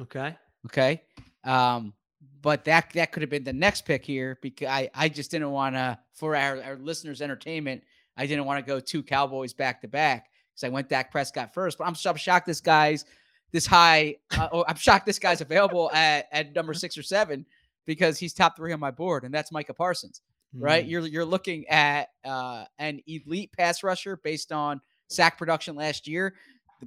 Okay. 0.00 0.36
Okay. 0.66 1.02
Um, 1.44 1.94
but 2.42 2.64
that 2.64 2.90
that 2.92 3.12
could 3.12 3.22
have 3.22 3.30
been 3.30 3.44
the 3.44 3.52
next 3.52 3.86
pick 3.86 4.04
here 4.04 4.38
because 4.42 4.68
I, 4.68 4.90
I 4.94 5.08
just 5.08 5.30
didn't 5.30 5.50
want 5.50 5.74
to 5.76 5.98
for 6.12 6.36
our, 6.36 6.62
our 6.62 6.76
listeners' 6.76 7.22
entertainment. 7.22 7.82
I 8.16 8.26
didn't 8.26 8.44
want 8.44 8.64
to 8.64 8.70
go 8.70 8.80
two 8.80 9.02
Cowboys 9.02 9.52
back 9.54 9.80
to 9.80 9.88
back 9.88 10.28
because 10.54 10.66
I 10.66 10.70
went 10.70 10.88
Dak 10.88 11.10
Prescott 11.10 11.52
first. 11.52 11.78
But 11.78 11.84
I'm, 11.84 11.94
I'm 12.06 12.16
shocked 12.16 12.46
this 12.46 12.60
guy's 12.60 13.04
this 13.52 13.66
high. 13.66 14.16
Uh, 14.36 14.48
oh, 14.52 14.64
I'm 14.68 14.76
shocked 14.76 15.06
this 15.06 15.18
guy's 15.18 15.40
available 15.40 15.90
at, 15.92 16.26
at 16.32 16.54
number 16.54 16.74
six 16.74 16.96
or 16.96 17.02
seven 17.02 17.44
because 17.86 18.18
he's 18.18 18.32
top 18.32 18.56
three 18.56 18.72
on 18.72 18.80
my 18.80 18.90
board, 18.90 19.24
and 19.24 19.34
that's 19.34 19.52
Micah 19.52 19.74
Parsons. 19.74 20.20
Right? 20.56 20.86
Mm. 20.86 20.90
You're 20.90 21.06
you're 21.06 21.24
looking 21.24 21.66
at 21.68 22.10
uh, 22.24 22.64
an 22.78 23.00
elite 23.06 23.50
pass 23.56 23.82
rusher 23.82 24.16
based 24.22 24.52
on 24.52 24.80
sack 25.08 25.36
production 25.36 25.74
last 25.74 26.06
year. 26.06 26.34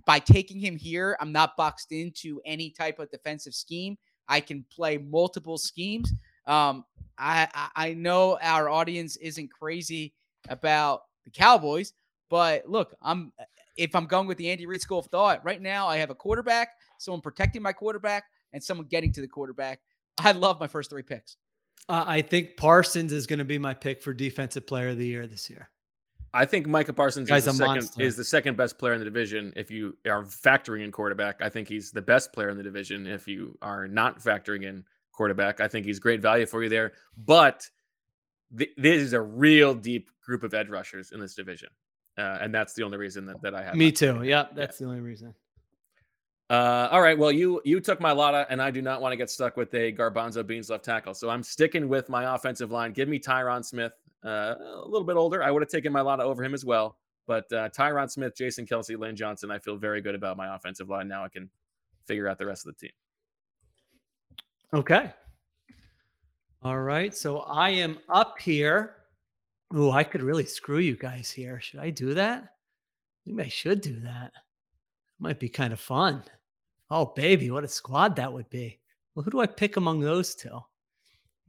By 0.05 0.19
taking 0.19 0.59
him 0.59 0.77
here, 0.77 1.17
I'm 1.19 1.31
not 1.31 1.57
boxed 1.57 1.91
into 1.91 2.39
any 2.45 2.69
type 2.69 2.99
of 2.99 3.09
defensive 3.11 3.53
scheme. 3.53 3.97
I 4.27 4.39
can 4.39 4.63
play 4.71 4.97
multiple 4.97 5.57
schemes. 5.57 6.13
Um, 6.45 6.85
I, 7.17 7.47
I 7.53 7.69
I 7.87 7.93
know 7.93 8.37
our 8.41 8.69
audience 8.69 9.17
isn't 9.17 9.51
crazy 9.51 10.13
about 10.49 11.01
the 11.25 11.31
Cowboys, 11.31 11.93
but 12.29 12.69
look, 12.69 12.95
I'm 13.01 13.31
if 13.77 13.95
I'm 13.95 14.05
going 14.05 14.27
with 14.27 14.37
the 14.37 14.49
Andy 14.49 14.65
Reid 14.65 14.81
school 14.81 14.99
of 14.99 15.05
thought 15.07 15.43
right 15.45 15.61
now, 15.61 15.87
I 15.87 15.97
have 15.97 16.09
a 16.09 16.15
quarterback, 16.15 16.69
someone 16.97 17.21
protecting 17.21 17.61
my 17.61 17.73
quarterback, 17.73 18.25
and 18.53 18.63
someone 18.63 18.87
getting 18.87 19.13
to 19.13 19.21
the 19.21 19.27
quarterback. 19.27 19.79
I 20.17 20.31
love 20.31 20.59
my 20.59 20.67
first 20.67 20.89
three 20.89 21.03
picks. 21.03 21.37
Uh, 21.87 22.03
I 22.05 22.21
think 22.21 22.57
Parsons 22.57 23.13
is 23.13 23.27
going 23.27 23.39
to 23.39 23.45
be 23.45 23.57
my 23.57 23.73
pick 23.73 24.01
for 24.01 24.13
defensive 24.13 24.67
player 24.67 24.89
of 24.89 24.97
the 24.97 25.07
year 25.07 25.27
this 25.27 25.49
year. 25.49 25.69
I 26.33 26.45
think 26.45 26.67
Micah 26.67 26.93
Parsons 26.93 27.31
is 27.31 27.45
the, 27.45 27.53
second, 27.53 27.89
is 27.99 28.17
the 28.17 28.23
second 28.23 28.57
best 28.57 28.77
player 28.77 28.93
in 28.93 28.99
the 28.99 29.05
division. 29.05 29.53
If 29.55 29.71
you 29.71 29.97
are 30.05 30.23
factoring 30.23 30.83
in 30.83 30.91
quarterback, 30.91 31.41
I 31.41 31.49
think 31.49 31.69
he's 31.69 31.91
the 31.91 32.01
best 32.01 32.33
player 32.33 32.49
in 32.49 32.57
the 32.57 32.63
division. 32.63 33.07
If 33.07 33.27
you 33.27 33.57
are 33.61 33.87
not 33.87 34.19
factoring 34.19 34.63
in 34.63 34.83
quarterback, 35.13 35.61
I 35.61 35.67
think 35.67 35.85
he's 35.85 35.99
great 35.99 36.21
value 36.21 36.45
for 36.45 36.61
you 36.61 36.69
there. 36.69 36.93
But 37.17 37.67
th- 38.55 38.71
this 38.77 39.01
is 39.01 39.13
a 39.13 39.21
real 39.21 39.73
deep 39.73 40.09
group 40.21 40.43
of 40.43 40.53
edge 40.53 40.67
rushers 40.67 41.11
in 41.11 41.19
this 41.19 41.33
division. 41.33 41.69
Uh, 42.17 42.39
and 42.41 42.53
that's 42.53 42.73
the 42.73 42.83
only 42.83 42.97
reason 42.97 43.25
that, 43.27 43.41
that 43.41 43.53
I 43.53 43.63
have. 43.63 43.75
Me 43.75 43.91
too. 43.91 44.23
Yeah, 44.23 44.45
that's 44.55 44.79
the 44.79 44.85
only 44.85 45.01
reason. 45.01 45.33
Uh, 46.49 46.87
all 46.91 47.01
right. 47.01 47.17
Well, 47.17 47.31
you 47.31 47.61
you 47.65 47.79
took 47.79 47.99
my 47.99 48.13
Mailata, 48.13 48.45
and 48.49 48.61
I 48.61 48.71
do 48.71 48.81
not 48.81 49.01
want 49.01 49.11
to 49.11 49.17
get 49.17 49.29
stuck 49.29 49.57
with 49.57 49.73
a 49.73 49.91
Garbanzo 49.91 50.45
Beans 50.47 50.69
left 50.69 50.85
tackle. 50.85 51.13
So 51.13 51.29
I'm 51.29 51.43
sticking 51.43 51.89
with 51.89 52.07
my 52.09 52.35
offensive 52.35 52.71
line. 52.71 52.93
Give 52.93 53.09
me 53.09 53.19
Tyron 53.19 53.63
Smith. 53.63 53.91
Uh, 54.25 54.55
a 54.59 54.87
little 54.87 55.05
bit 55.05 55.15
older. 55.15 55.43
I 55.43 55.51
would 55.51 55.61
have 55.61 55.69
taken 55.69 55.91
my 55.91 55.99
Mailata 55.99 56.21
over 56.21 56.43
him 56.43 56.53
as 56.53 56.65
well. 56.65 56.97
But 57.27 57.51
uh, 57.51 57.69
Tyron 57.69 58.09
Smith, 58.09 58.35
Jason 58.35 58.65
Kelce, 58.65 58.97
Lane 58.97 59.15
Johnson. 59.15 59.51
I 59.51 59.59
feel 59.59 59.75
very 59.75 60.01
good 60.01 60.15
about 60.15 60.37
my 60.37 60.55
offensive 60.55 60.89
line. 60.89 61.09
Now 61.09 61.25
I 61.25 61.29
can 61.29 61.49
figure 62.05 62.27
out 62.29 62.37
the 62.37 62.45
rest 62.45 62.65
of 62.65 62.73
the 62.73 62.87
team. 62.87 62.95
Okay. 64.73 65.11
All 66.63 66.79
right. 66.79 67.15
So 67.15 67.39
I 67.39 67.69
am 67.71 67.99
up 68.09 68.39
here. 68.39 68.96
Oh, 69.73 69.91
I 69.91 70.03
could 70.03 70.21
really 70.21 70.45
screw 70.45 70.79
you 70.79 70.95
guys 70.95 71.29
here. 71.29 71.59
Should 71.59 71.79
I 71.79 71.89
do 71.89 72.13
that? 72.13 72.53
Maybe 73.25 73.43
I 73.43 73.49
should 73.49 73.81
do 73.81 73.99
that. 74.01 74.31
Might 75.19 75.39
be 75.39 75.49
kind 75.49 75.73
of 75.73 75.79
fun. 75.79 76.23
Oh, 76.89 77.07
baby, 77.15 77.51
what 77.51 77.65
a 77.65 77.67
squad 77.67 78.15
that 78.15 78.31
would 78.31 78.49
be. 78.49 78.79
Well, 79.13 79.23
who 79.23 79.31
do 79.31 79.41
I 79.41 79.47
pick 79.47 79.75
among 79.75 79.99
those 79.99 80.35
two? 80.35 80.61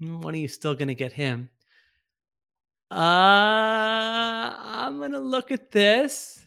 When 0.00 0.34
are 0.34 0.38
you 0.38 0.48
still 0.48 0.74
going 0.74 0.88
to 0.88 0.94
get 0.94 1.12
him. 1.12 1.48
Uh, 2.90 2.94
I'm 4.54 4.98
going 4.98 5.12
to 5.12 5.20
look 5.20 5.52
at 5.52 5.70
this. 5.70 6.44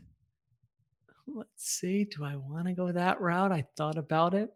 Let's 1.28 1.63
see. 1.63 2.06
Do 2.06 2.25
I 2.25 2.36
want 2.36 2.68
to 2.68 2.74
go 2.74 2.92
that 2.92 3.22
route? 3.22 3.51
I 3.51 3.66
thought 3.78 3.98
about 3.98 4.34
it. 4.34 4.51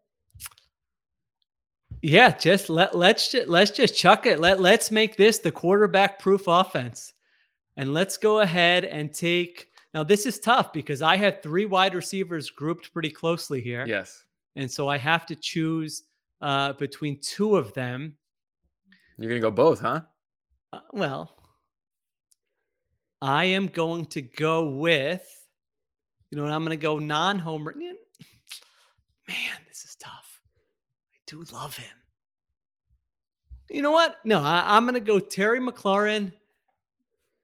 Yeah, 2.02 2.36
just 2.36 2.70
let 2.70 2.96
let's 2.96 3.32
just 3.32 3.48
let's 3.48 3.72
just 3.72 3.98
chuck 3.98 4.26
it. 4.26 4.40
Let 4.40 4.60
let's 4.60 4.92
make 4.92 5.18
this 5.18 5.40
the 5.40 5.52
quarterback 5.52 6.20
proof 6.20 6.44
offense. 6.48 7.14
And 7.78 7.94
let's 7.94 8.18
go 8.18 8.40
ahead 8.40 8.86
and 8.86 9.14
take 9.14 9.70
now 9.94 10.04
this 10.04 10.26
is 10.26 10.40
tough 10.40 10.72
because 10.72 11.02
I 11.02 11.18
have 11.18 11.42
three 11.42 11.66
wide 11.66 11.96
receivers 11.96 12.50
grouped 12.50 12.94
pretty 12.94 13.10
closely 13.10 13.62
here. 13.62 13.86
Yes. 13.88 14.24
And 14.56 14.72
so 14.72 14.88
I 14.88 14.98
have 14.98 15.26
to 15.28 15.36
choose 15.36 16.04
uh 16.42 16.74
between 16.74 17.20
two 17.22 17.56
of 17.56 17.74
them. 17.74 18.16
You're 19.18 19.30
gonna 19.30 19.42
go 19.42 19.52
both, 19.52 19.80
huh? 19.80 20.02
Uh, 20.74 20.80
well, 20.94 21.36
I 23.22 23.46
am 23.46 23.68
going 23.68 24.06
to 24.08 24.22
go 24.22 24.70
with 24.70 25.26
you 26.32 26.38
know 26.38 26.46
I'm 26.46 26.64
going 26.64 26.78
to 26.78 26.82
go 26.82 27.00
non-homer. 27.00 27.74
Man, 27.78 27.96
this 29.68 29.84
is 29.86 29.96
tough. 29.96 30.12
I 30.18 31.14
do 31.28 31.44
love 31.52 31.78
him. 31.78 31.96
You 33.70 33.82
know 33.82 33.92
what? 33.92 34.18
No, 34.24 34.42
I, 34.42 34.78
am 34.78 34.84
going 34.84 34.94
to 34.94 35.00
go 35.00 35.20
Terry 35.20 35.60
McLaurin 35.60 36.32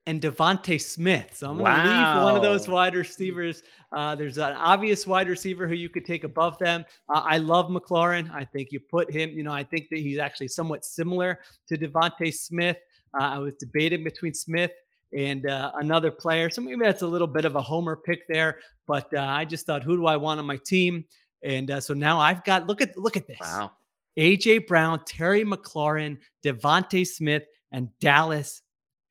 and 0.06 0.20
DeVonta 0.20 0.80
Smith. 0.80 1.30
So 1.34 1.50
I'm 1.50 1.58
going 1.58 1.74
to 1.74 1.82
leave 1.82 2.24
one 2.24 2.36
of 2.36 2.42
those 2.42 2.68
wide 2.68 2.94
receivers. 2.94 3.62
Uh, 3.92 4.14
there's 4.14 4.38
an 4.38 4.52
obvious 4.54 5.06
wide 5.06 5.28
receiver 5.28 5.68
who 5.68 5.74
you 5.74 5.88
could 5.88 6.04
take 6.04 6.24
above 6.24 6.58
them. 6.58 6.84
Uh, 7.08 7.22
I 7.24 7.38
love 7.38 7.68
McLaurin. 7.70 8.32
I 8.32 8.44
think 8.44 8.72
you 8.72 8.80
put 8.80 9.10
him. 9.12 9.30
You 9.30 9.42
know, 9.42 9.52
I 9.52 9.64
think 9.64 9.88
that 9.90 9.98
he's 9.98 10.18
actually 10.18 10.48
somewhat 10.48 10.84
similar 10.84 11.40
to 11.68 11.76
DeVonta 11.76 12.32
Smith. 12.32 12.78
Uh, 13.18 13.24
I 13.24 13.38
was 13.38 13.54
debating 13.58 14.02
between 14.02 14.34
Smith 14.34 14.72
and 15.16 15.46
uh, 15.46 15.72
another 15.74 16.10
player. 16.10 16.50
So 16.50 16.62
maybe 16.62 16.84
that's 16.84 17.02
a 17.02 17.06
little 17.06 17.26
bit 17.26 17.44
of 17.44 17.56
a 17.56 17.62
homer 17.62 17.96
pick 17.96 18.26
there. 18.28 18.58
But 18.86 19.12
uh, 19.14 19.20
I 19.20 19.44
just 19.44 19.66
thought, 19.66 19.82
who 19.82 19.96
do 19.96 20.06
I 20.06 20.16
want 20.16 20.40
on 20.40 20.46
my 20.46 20.58
team? 20.64 21.04
And 21.44 21.70
uh, 21.70 21.80
so 21.80 21.94
now 21.94 22.20
I've 22.20 22.44
got 22.44 22.66
look 22.66 22.80
at 22.80 22.96
look 22.96 23.16
at 23.16 23.26
this. 23.26 23.38
Wow. 23.40 23.72
AJ 24.18 24.66
Brown, 24.66 25.02
Terry 25.06 25.44
McLaurin, 25.44 26.18
DeVonta 26.44 27.06
Smith, 27.06 27.44
and 27.72 27.88
Dallas 27.98 28.62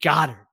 Goedert. 0.04 0.46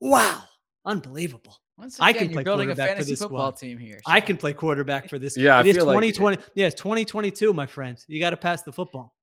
Wow, 0.00 0.42
unbelievable! 0.84 1.56
Once 1.78 1.98
I 2.00 2.10
again, 2.10 2.18
can 2.22 2.30
you're 2.30 2.34
play 2.36 2.42
building 2.44 2.70
a 2.70 2.74
quarterback 2.74 2.88
for 2.88 2.94
fantasy 2.96 3.12
this 3.12 3.22
football 3.22 3.56
squad. 3.56 3.66
team 3.68 3.78
here. 3.78 4.00
I 4.06 4.20
can 4.20 4.36
play 4.36 4.52
quarterback 4.52 5.08
for 5.08 5.18
this. 5.18 5.36
Yeah, 5.36 5.56
I 5.58 5.60
it 5.60 5.66
is 5.68 5.76
feel 5.76 5.86
like- 5.86 5.94
2020. 5.94 6.38
yeah, 6.54 6.66
it's 6.66 6.74
2022, 6.76 7.52
my 7.54 7.66
friends. 7.66 8.04
You 8.08 8.18
got 8.20 8.30
to 8.30 8.36
pass 8.36 8.62
the 8.62 8.72
football. 8.72 9.14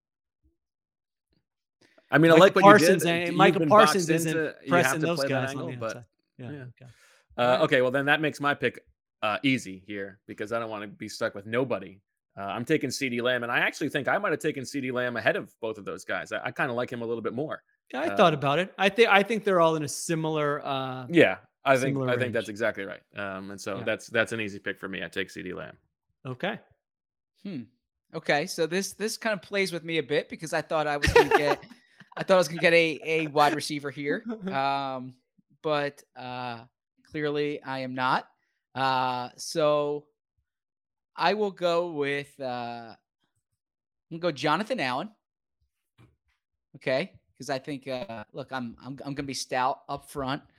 I 2.10 2.18
mean, 2.20 2.32
I 2.32 2.36
like 2.36 2.56
what 2.56 2.64
Parsons 2.64 3.04
you 3.04 3.10
did. 3.12 3.18
and 3.20 3.28
You've 3.30 3.36
Micah 3.38 3.60
been 3.60 3.70
Parsons 3.70 4.10
isn't 4.10 4.30
into- 4.38 4.54
pressing 4.68 5.00
those 5.02 5.20
play 5.20 5.28
that 5.30 5.34
guys 5.48 5.56
on 5.56 5.62
angle, 5.62 5.68
the 5.72 5.78
but. 5.78 6.06
Yeah. 6.38 6.52
yeah. 6.52 6.58
okay. 6.82 6.92
Uh, 7.38 7.64
okay, 7.64 7.82
well 7.82 7.92
then 7.92 8.06
that 8.06 8.22
makes 8.22 8.40
my 8.40 8.54
pick 8.54 8.80
uh, 9.24 9.38
easy 9.42 9.82
here 9.88 10.20
because 10.28 10.52
I 10.52 10.60
don't 10.60 10.70
want 10.70 10.84
to 10.84 10.88
be 10.88 11.08
stuck 11.10 11.34
with 11.34 11.46
nobody. 11.48 12.00
Uh, 12.38 12.42
I'm 12.42 12.66
taking 12.66 12.90
CeeDee 12.90 13.22
Lamb, 13.22 13.44
and 13.44 13.52
I 13.52 13.60
actually 13.60 13.90
think 13.90 14.08
I 14.08 14.18
might 14.18 14.32
have 14.32 14.40
taken 14.40 14.64
CeeDee 14.64 14.92
Lamb 14.92 15.18
ahead 15.18 15.36
of 15.36 15.54
both 15.62 15.78
of 15.78 15.86
those 15.86 16.04
guys. 16.04 16.32
I, 16.32 16.46
I 16.46 16.52
kind 16.52 16.70
of 16.70 16.76
like 16.76 16.92
him 16.92 17.02
a 17.02 17.06
little 17.06 17.22
bit 17.22 17.34
more. 17.34 17.64
Yeah, 17.92 18.02
I 18.02 18.08
Uh, 18.10 18.18
thought 18.18 18.34
about 18.34 18.60
it. 18.60 18.74
I 18.78 18.90
think 18.90 19.10
I 19.10 19.24
think 19.24 19.44
they're 19.44 19.62
all 19.62 19.76
in 19.76 19.84
a 19.84 19.88
similar. 19.88 20.62
uh 20.66 21.06
Yeah, 21.10 21.38
I 21.64 21.78
think 21.78 21.96
Similar 21.96 22.10
I 22.10 22.18
think 22.18 22.34
that's 22.34 22.50
exactly 22.50 22.84
right. 22.86 23.02
Um, 23.16 23.52
and 23.52 23.60
so 23.62 23.78
Yeah. 23.78 23.84
that's 23.84 24.08
that's 24.08 24.32
an 24.34 24.42
easy 24.42 24.60
pick 24.60 24.80
for 24.80 24.90
me. 24.90 25.04
I 25.04 25.08
take 25.08 25.30
CeeDee 25.30 25.54
Lamb. 25.56 25.78
Okay. 26.26 26.60
Hmm. 27.44 27.62
Okay, 28.16 28.46
so 28.48 28.66
this 28.68 28.94
this 28.94 29.16
kind 29.18 29.34
of 29.34 29.42
plays 29.42 29.72
with 29.72 29.84
me 29.84 29.98
a 30.00 30.04
bit 30.04 30.28
because 30.30 30.54
I 30.54 30.62
thought 30.62 30.86
I 30.88 30.98
was 30.98 31.08
gonna 31.14 31.38
get 31.38 31.64
I 32.18 32.24
thought 32.24 32.36
I 32.36 32.38
was 32.38 32.48
gonna 32.48 32.62
get 32.62 32.74
a 32.74 33.00
a 33.06 33.28
wide 33.28 33.54
receiver 33.56 33.92
here. 33.92 34.24
Um, 34.52 35.14
but 35.62 36.02
uh 36.16 36.64
clearly 37.06 37.62
I 37.62 37.80
am 37.80 37.94
not. 37.94 38.28
Uh 38.76 39.30
so 39.38 40.06
I 41.16 41.34
will 41.34 41.52
go 41.52 41.92
with 41.92 42.34
uh 42.40 42.94
I'm 42.94 44.20
gonna 44.20 44.20
go 44.20 44.32
Jonathan 44.32 44.80
Allen. 44.80 45.10
Okay, 46.76 47.12
because 47.34 47.50
I 47.50 47.60
think 47.60 47.88
uh 47.88 48.24
look, 48.34 48.52
I'm 48.52 48.76
I'm 48.84 48.98
I'm 49.06 49.14
gonna 49.14 49.28
be 49.28 49.34
stout 49.34 49.82
up 49.90 50.10
front. 50.10 50.42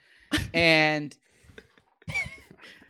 And 0.52 1.16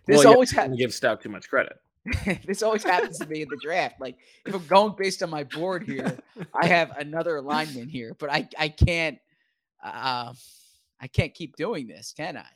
this 0.07 0.25
well, 0.25 0.35
always 0.35 0.50
happens 0.50 0.78
give 0.78 0.93
Stout 0.93 1.23
too 1.23 1.28
much 1.28 1.49
credit. 1.49 1.78
this 2.47 2.62
always 2.62 2.83
happens 2.85 3.19
to 3.19 3.26
me 3.26 3.43
in 3.43 3.49
the 3.49 3.59
draft. 3.62 4.00
Like 4.00 4.16
if 4.45 4.54
I'm 4.54 4.66
going 4.66 4.95
based 4.97 5.23
on 5.23 5.31
my 5.31 5.45
board 5.45 5.85
here, 5.85 6.19
I 6.54 6.66
have 6.66 6.97
another 6.99 7.37
alignment 7.37 7.90
here, 7.90 8.14
but 8.19 8.31
I 8.31 8.49
I 8.59 8.69
can't 8.69 9.19
uh, 9.83 10.35
I 11.00 11.07
can't 11.07 11.33
keep 11.35 11.57
doing 11.57 11.87
this, 11.87 12.12
can 12.14 12.37
I? 12.37 12.47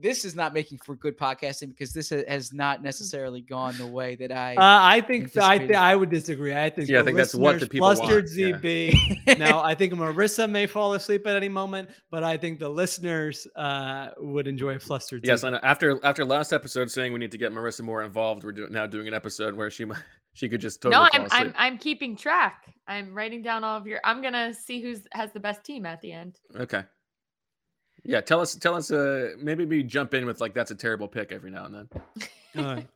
This 0.00 0.24
is 0.24 0.36
not 0.36 0.54
making 0.54 0.78
for 0.78 0.94
good 0.94 1.18
podcasting 1.18 1.70
because 1.70 1.92
this 1.92 2.10
has 2.10 2.52
not 2.52 2.82
necessarily 2.82 3.40
gone 3.40 3.76
the 3.76 3.86
way 3.86 4.14
that 4.16 4.30
I. 4.30 4.54
Uh, 4.54 4.60
I 4.60 5.00
think 5.00 5.36
I 5.36 5.54
anticipated. 5.54 5.66
think 5.66 5.76
I 5.76 5.96
would 5.96 6.10
disagree. 6.10 6.54
I 6.54 6.70
think 6.70 6.88
Yeah, 6.88 7.00
I 7.00 7.02
think 7.02 7.16
that's 7.16 7.34
what 7.34 7.58
the 7.58 7.66
listeners 7.66 7.68
people 7.68 7.88
want, 7.88 7.98
flustered 7.98 8.28
yeah. 8.30 8.50
ZB. 8.52 9.38
now 9.38 9.60
I 9.62 9.74
think 9.74 9.92
Marissa 9.94 10.48
may 10.48 10.66
fall 10.66 10.94
asleep 10.94 11.26
at 11.26 11.34
any 11.34 11.48
moment, 11.48 11.90
but 12.10 12.22
I 12.22 12.36
think 12.36 12.58
the 12.60 12.68
listeners 12.68 13.46
uh, 13.56 14.10
would 14.18 14.46
enjoy 14.46 14.78
flustered. 14.78 15.26
Yes, 15.26 15.42
ZB. 15.42 15.48
and 15.48 15.56
after 15.64 16.04
after 16.04 16.24
last 16.24 16.52
episode 16.52 16.90
saying 16.90 17.12
we 17.12 17.18
need 17.18 17.32
to 17.32 17.38
get 17.38 17.52
Marissa 17.52 17.80
more 17.80 18.02
involved, 18.02 18.44
we're 18.44 18.52
doing 18.52 18.72
now 18.72 18.86
doing 18.86 19.08
an 19.08 19.14
episode 19.14 19.54
where 19.54 19.70
she 19.70 19.84
might 19.84 19.98
she 20.38 20.48
could 20.48 20.60
just 20.60 20.80
totally 20.80 21.02
no, 21.02 21.08
fall 21.18 21.26
I'm. 21.32 21.48
I'm 21.48 21.54
I'm 21.56 21.78
keeping 21.78 22.16
track. 22.16 22.72
I'm 22.86 23.12
writing 23.12 23.42
down 23.42 23.64
all 23.64 23.76
of 23.76 23.88
your. 23.88 24.00
I'm 24.04 24.22
gonna 24.22 24.54
see 24.54 24.80
who's 24.80 25.00
has 25.12 25.32
the 25.32 25.40
best 25.40 25.64
team 25.64 25.84
at 25.84 26.00
the 26.00 26.12
end. 26.12 26.38
Okay. 26.54 26.84
Yeah, 28.04 28.20
tell 28.20 28.40
us 28.40 28.54
tell 28.54 28.74
us 28.74 28.90
uh 28.90 29.30
maybe 29.38 29.64
we 29.64 29.82
jump 29.82 30.14
in 30.14 30.24
with 30.26 30.40
like 30.40 30.54
that's 30.54 30.70
a 30.70 30.74
terrible 30.74 31.08
pick 31.08 31.32
every 31.32 31.50
now 31.50 31.66
and 31.66 31.74
then. 31.74 31.88
All 32.58 32.74
right. 32.74 32.88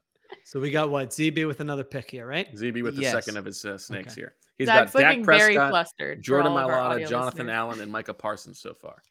So 0.44 0.58
we 0.60 0.70
got 0.70 0.90
what 0.90 1.10
ZB 1.10 1.46
with 1.46 1.60
another 1.60 1.84
pick 1.84 2.10
here, 2.10 2.26
right? 2.26 2.54
ZB 2.54 2.82
with 2.82 2.96
the 2.96 3.02
Yes. 3.02 3.12
second 3.12 3.36
of 3.36 3.44
his 3.44 3.64
uh, 3.64 3.76
snakes 3.78 4.12
Okay. 4.12 4.22
here. 4.22 4.34
He's 4.58 4.66
Zach's 4.68 4.92
got 4.92 5.00
Dak 5.00 5.08
looking 5.10 5.24
very 5.24 5.54
Prescott, 5.54 5.70
flustered. 5.70 6.22
Jordan 6.22 6.52
all 6.52 6.58
Mailata, 6.68 7.08
Jonathan 7.08 7.46
listeners. 7.46 7.54
Allen, 7.54 7.80
and 7.80 7.90
Micah 7.92 8.14
Parsons 8.14 8.58
so 8.60 8.74
far. 8.74 9.02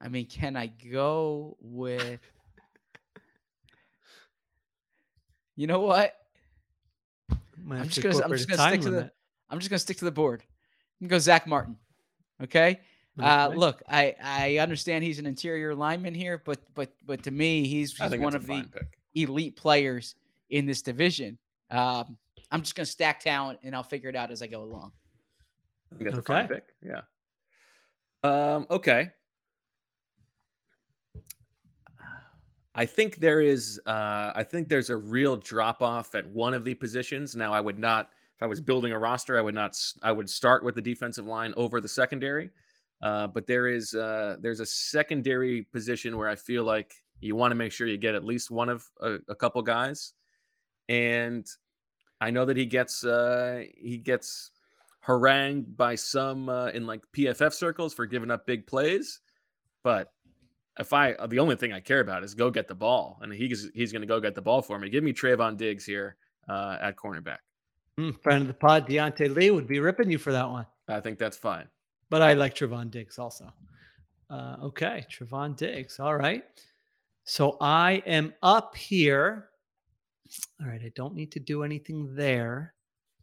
I 0.00 0.08
mean, 0.08 0.26
can 0.26 0.56
I 0.56 0.66
go 0.66 1.56
with? 1.60 2.20
You 5.56 5.66
know 5.66 5.80
what? 5.80 6.14
I'm 7.70 7.88
just 7.88 8.02
gonna 8.02 8.22
I'm 8.24 8.30
just 8.32 8.48
gonna 8.48 8.56
stick 8.56 8.56
time 8.56 8.80
to 8.80 8.90
the 8.90 8.96
limit. 8.96 9.12
I'm 9.50 9.58
just 9.58 9.70
gonna 9.70 9.78
stick 9.78 9.98
to 9.98 10.04
the 10.04 10.10
board. 10.10 10.42
I'm 11.00 11.06
gonna 11.08 11.16
go 11.16 11.18
Zach 11.18 11.46
Martin. 11.46 11.76
Okay. 12.42 12.80
Uh, 13.20 13.48
Okay. 13.50 13.56
look, 13.58 13.82
I 13.88 14.14
I 14.22 14.56
understand 14.58 15.04
he's 15.04 15.18
an 15.18 15.26
interior 15.26 15.74
lineman 15.74 16.14
here, 16.14 16.40
but 16.44 16.60
but 16.74 16.92
but 17.04 17.22
to 17.24 17.30
me, 17.30 17.66
he's, 17.66 17.96
he's 17.96 18.16
one 18.18 18.34
of 18.34 18.46
the 18.46 18.62
pick. 18.72 18.98
elite 19.14 19.56
players 19.56 20.14
in 20.50 20.64
this 20.66 20.80
division. 20.82 21.38
Um, 21.70 22.16
I'm 22.50 22.62
just 22.62 22.74
gonna 22.74 22.86
stack 22.86 23.20
talent, 23.20 23.58
and 23.62 23.74
I'll 23.74 23.82
figure 23.82 24.08
it 24.08 24.16
out 24.16 24.30
as 24.30 24.42
I 24.42 24.46
go 24.46 24.62
along. 24.62 24.92
I 25.92 25.96
think 25.96 26.10
that's 26.10 26.18
a 26.18 26.22
fine 26.22 26.48
pick. 26.48 26.64
Yeah. 26.82 27.02
Um, 28.24 28.66
okay. 28.70 29.10
I 32.74 32.86
think 32.86 33.16
there 33.16 33.42
is 33.42 33.78
uh 33.84 34.32
I 34.34 34.42
think 34.42 34.68
there's 34.68 34.88
a 34.88 34.96
real 34.96 35.36
drop 35.36 35.82
off 35.82 36.14
at 36.14 36.26
one 36.28 36.54
of 36.54 36.64
the 36.64 36.74
positions. 36.74 37.36
Now 37.36 37.52
I 37.52 37.60
would 37.60 37.78
not 37.78 38.10
if 38.36 38.42
I 38.42 38.46
was 38.46 38.60
building 38.60 38.92
a 38.92 38.98
roster, 38.98 39.38
I 39.38 39.42
would 39.42 39.54
not 39.54 39.78
I 40.02 40.12
would 40.12 40.30
start 40.30 40.64
with 40.64 40.74
the 40.76 40.80
defensive 40.82 41.26
line 41.26 41.52
over 41.56 41.80
the 41.80 41.88
secondary. 41.88 42.48
Uh, 43.02 43.26
but 43.26 43.46
there 43.46 43.66
is 43.66 43.94
uh 43.94 44.36
there's 44.40 44.60
a 44.60 44.66
secondary 44.66 45.62
position 45.62 46.16
where 46.16 46.28
I 46.28 46.36
feel 46.36 46.62
like 46.64 46.94
you 47.20 47.34
want 47.34 47.50
to 47.50 47.56
make 47.56 47.72
sure 47.72 47.86
you 47.86 47.98
get 47.98 48.14
at 48.14 48.24
least 48.24 48.50
one 48.50 48.68
of 48.68 48.84
a, 49.00 49.16
a 49.28 49.34
couple 49.34 49.60
guys. 49.62 50.12
And 50.88 51.46
I 52.20 52.30
know 52.30 52.44
that 52.44 52.56
he 52.56 52.66
gets 52.66 53.04
uh 53.04 53.62
he 53.76 53.98
gets 53.98 54.52
harangued 55.00 55.76
by 55.76 55.96
some 55.96 56.48
uh, 56.48 56.68
in 56.68 56.86
like 56.86 57.02
PFF 57.12 57.52
circles 57.52 57.92
for 57.92 58.06
giving 58.06 58.30
up 58.30 58.46
big 58.46 58.66
plays, 58.66 59.20
but 59.82 60.12
if 60.78 60.92
I 60.92 61.14
the 61.26 61.38
only 61.38 61.56
thing 61.56 61.72
I 61.72 61.80
care 61.80 62.00
about 62.00 62.24
is 62.24 62.34
go 62.34 62.50
get 62.50 62.68
the 62.68 62.74
ball, 62.74 63.18
and 63.20 63.32
he's 63.32 63.68
he's 63.74 63.92
going 63.92 64.02
to 64.02 64.08
go 64.08 64.20
get 64.20 64.34
the 64.34 64.42
ball 64.42 64.62
for 64.62 64.78
me. 64.78 64.88
Give 64.88 65.04
me 65.04 65.12
Trevon 65.12 65.56
Diggs 65.56 65.84
here 65.84 66.16
uh, 66.48 66.78
at 66.80 66.96
cornerback. 66.96 67.38
Mm, 67.98 68.20
friend 68.22 68.42
of 68.42 68.48
the 68.48 68.54
pod, 68.54 68.86
Diante 68.86 69.28
Lee 69.28 69.50
would 69.50 69.66
be 69.66 69.80
ripping 69.80 70.10
you 70.10 70.18
for 70.18 70.32
that 70.32 70.48
one. 70.48 70.66
I 70.88 71.00
think 71.00 71.18
that's 71.18 71.36
fine. 71.36 71.66
But 72.12 72.20
I 72.20 72.34
like 72.34 72.54
Trevon 72.54 72.90
Diggs 72.90 73.18
also. 73.18 73.50
Uh, 74.28 74.56
okay, 74.64 75.06
Trevon 75.10 75.56
Diggs. 75.56 75.98
All 75.98 76.14
right. 76.14 76.44
So 77.24 77.56
I 77.58 78.02
am 78.04 78.34
up 78.42 78.76
here. 78.76 79.48
All 80.60 80.66
right. 80.66 80.82
I 80.84 80.92
don't 80.94 81.14
need 81.14 81.32
to 81.32 81.40
do 81.40 81.62
anything 81.62 82.14
there. 82.14 82.74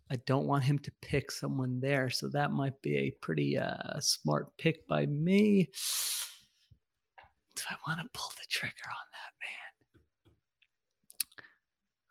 I 0.09 0.15
don't 0.25 0.47
want 0.47 0.63
him 0.63 0.79
to 0.79 0.91
pick 1.03 1.29
someone 1.29 1.79
there. 1.79 2.09
So 2.09 2.29
that 2.29 2.51
might 2.51 2.81
be 2.81 2.97
a 2.97 3.11
pretty 3.11 3.59
uh, 3.59 3.99
smart 3.99 4.47
pick 4.57 4.87
by 4.87 5.05
me. 5.05 5.69
Do 7.55 7.61
I 7.69 7.75
want 7.87 7.99
to 8.01 8.09
pull 8.11 8.31
the 8.39 8.47
trigger 8.49 8.73
on 8.89 9.05
that, 9.11 9.33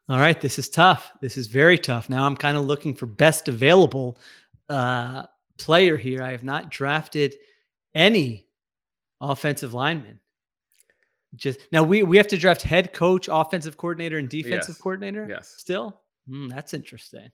man? 0.07 0.17
All 0.17 0.21
right. 0.23 0.41
This 0.41 0.61
is 0.61 0.69
tough. 0.69 1.11
This 1.21 1.37
is 1.37 1.49
very 1.49 1.77
tough. 1.77 2.09
Now 2.09 2.25
I'm 2.25 2.37
kind 2.37 2.57
of 2.57 2.67
looking 2.67 2.95
for 2.95 3.07
best 3.07 3.49
available 3.49 4.17
uh, 4.69 5.25
player 5.59 5.97
here. 5.97 6.23
I 6.23 6.31
have 6.31 6.45
not 6.45 6.71
drafted 6.71 7.35
any 7.95 8.47
offensive 9.21 9.75
linemen. 9.75 10.21
Just 11.35 11.61
now, 11.73 11.83
we 11.83 12.03
we 12.03 12.17
have 12.17 12.29
to 12.29 12.39
draft 12.39 12.63
head 12.63 12.93
coach, 12.95 13.29
offensive 13.31 13.77
coordinator, 13.77 14.19
and 14.19 14.29
defensive 14.29 14.75
Yes. 14.77 14.81
coordinator. 14.81 15.27
Yes. 15.29 15.55
Still, 15.59 16.01
Hmm, 16.27 16.49
that's 16.49 16.75
interesting. 16.75 17.31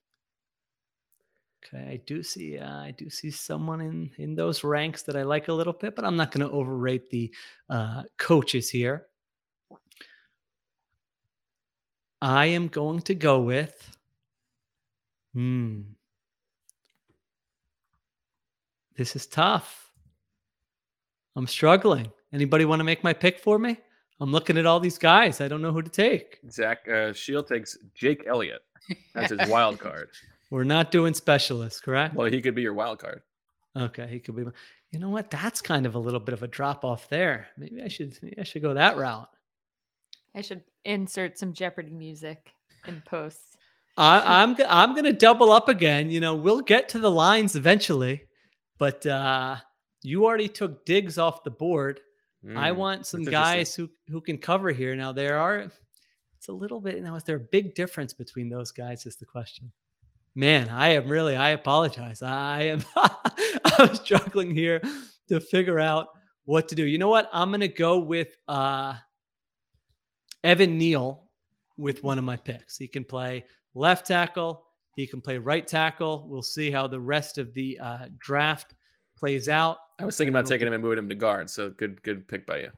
Okay, 1.67 1.85
I 1.91 1.97
do 2.05 2.23
see 2.23 2.59
uh, 2.59 2.79
I 2.81 2.91
do 2.93 3.09
see 3.09 3.31
someone 3.31 3.81
in 3.81 4.11
in 4.19 4.35
those 4.35 4.65
ranks 4.65 5.03
that 5.03 5.17
I 5.17 5.23
like 5.23 5.49
a 5.49 5.53
little 5.53 5.73
bit, 5.73 5.95
but 5.97 6.05
I'm 6.05 6.17
not 6.17 6.31
going 6.31 6.47
to 6.47 6.55
overrate 6.55 7.09
the 7.11 7.33
uh, 7.71 8.03
coaches 8.19 8.69
here. 8.69 9.07
I 12.21 12.47
am 12.47 12.69
going 12.69 13.01
to 13.03 13.15
go 13.15 13.41
with. 13.41 13.97
Hmm. 15.35 15.83
This 18.97 19.17
is 19.17 19.27
tough. 19.27 19.91
I'm 21.37 21.47
struggling. 21.47 22.13
Anybody 22.33 22.65
want 22.65 22.81
to 22.81 22.85
make 22.85 23.03
my 23.03 23.13
pick 23.13 23.39
for 23.39 23.59
me? 23.59 23.77
I'm 24.21 24.31
looking 24.31 24.57
at 24.57 24.67
all 24.67 24.79
these 24.79 24.99
guys. 24.99 25.41
I 25.41 25.49
don't 25.49 25.63
know 25.63 25.73
who 25.73 25.83
to 25.83 25.91
take. 25.91 26.39
Zach 26.51 26.87
uh, 26.89 27.13
Sheil 27.13 27.43
takes 27.43 27.77
Jake 27.95 28.25
Elliott 28.27 28.63
as 29.15 29.31
his 29.31 29.49
wild 29.49 29.81
card. 29.81 30.11
We're 30.51 30.65
not 30.65 30.93
doing 30.93 31.15
specialists, 31.15 31.81
correct? 31.81 32.15
Well, 32.15 32.31
he 32.31 32.41
could 32.41 32.55
be 32.55 32.63
your 32.63 32.75
wild 32.75 33.01
card. 33.01 33.23
Okay, 33.77 34.07
he 34.07 34.21
could 34.21 34.37
be. 34.37 34.45
You 34.93 35.01
know 35.01 35.09
what? 35.11 35.31
That's 35.31 35.61
kind 35.61 35.85
of 35.87 35.97
a 35.97 35.99
little 35.99 36.21
bit 36.21 36.33
of 36.33 36.45
a 36.45 36.47
drop 36.49 36.85
off 36.85 37.09
there. 37.09 37.49
Maybe 37.59 37.83
I 37.83 37.89
should. 37.89 38.17
Maybe 38.23 38.39
I 38.39 38.45
should 38.45 38.63
go 38.63 38.75
that 38.75 38.97
route. 38.97 39.29
I 40.37 40.43
should 40.43 40.63
insert 40.85 41.39
some 41.39 41.53
Jeopardy 41.53 41.93
music 41.93 42.53
in 42.87 43.03
post. 43.05 43.41
I, 43.97 44.43
I'm 44.43 44.57
g- 44.57 44.65
I'm 44.69 44.95
gonna 44.95 45.13
double 45.13 45.51
up 45.51 45.69
again. 45.69 46.11
You 46.11 46.21
know, 46.21 46.37
we'll 46.37 46.61
get 46.61 46.89
to 46.91 47.01
the 47.01 47.11
lines 47.11 47.57
eventually, 47.57 48.23
but 48.85 49.07
uh, 49.07 49.57
you 50.03 50.27
already 50.27 50.47
took 50.49 50.85
Diggs 50.85 51.17
off 51.17 51.43
the 51.43 51.51
board. 51.51 52.01
I 52.55 52.71
Mm, 52.73 52.77
want 52.77 53.07
some 53.07 53.25
guys 53.25 53.75
who 53.75 53.89
who 54.11 54.21
can 54.21 54.37
cover 54.37 54.71
here. 54.71 54.95
Now 54.95 55.11
there 55.13 55.39
are. 55.39 55.61
It's 56.37 56.49
a 56.49 56.53
little 56.53 56.79
bit. 56.79 57.03
Now 57.03 57.15
is 57.17 57.25
there 57.25 57.37
a 57.37 57.41
big 57.41 57.75
difference 57.75 58.13
between 58.13 58.51
those 58.51 58.71
guys? 58.73 59.07
Is 59.07 59.17
the 59.17 59.25
question. 59.25 59.73
Man, 60.35 60.69
I 60.69 60.89
am 60.91 61.09
really. 61.09 61.35
I 61.37 61.51
apologize. 61.51 62.21
I 62.21 62.63
am. 62.65 62.85
I'm 63.79 63.95
struggling 63.95 64.55
here 64.55 64.83
to 65.31 65.41
figure 65.41 65.81
out 65.81 66.09
what 66.45 66.69
to 66.69 66.75
do. 66.75 66.85
You 66.85 66.99
know 66.99 67.09
what? 67.09 67.31
I'm 67.33 67.51
gonna 67.51 67.67
go 67.69 67.99
with 68.01 68.37
uh, 68.47 68.93
Evan 70.43 70.77
Neal 70.77 71.31
with 71.79 72.03
one 72.05 72.19
of 72.19 72.25
my 72.25 72.37
picks. 72.37 72.77
He 72.77 72.89
can 72.89 73.05
play 73.05 73.47
left 73.75 74.07
tackle. 74.07 74.64
He 74.97 75.07
can 75.07 75.21
play 75.21 75.39
right 75.39 75.67
tackle. 75.67 76.27
We'll 76.29 76.43
see 76.43 76.71
how 76.71 76.87
the 76.87 77.01
rest 77.01 77.39
of 77.39 77.53
the 77.55 77.79
uh, 77.81 78.07
draft 78.19 78.75
plays 79.17 79.49
out. 79.49 79.79
I 79.99 80.05
was 80.05 80.17
thinking 80.17 80.35
about 80.35 80.47
taking 80.47 80.67
him 80.67 80.73
and 80.73 80.83
moving 80.83 80.99
him 80.99 81.09
to 81.09 81.15
guard. 81.15 81.51
So 81.51 81.71
good, 81.71 82.03
good 82.03 82.27
pick 82.29 82.47
by 82.47 82.59
you. 82.61 82.71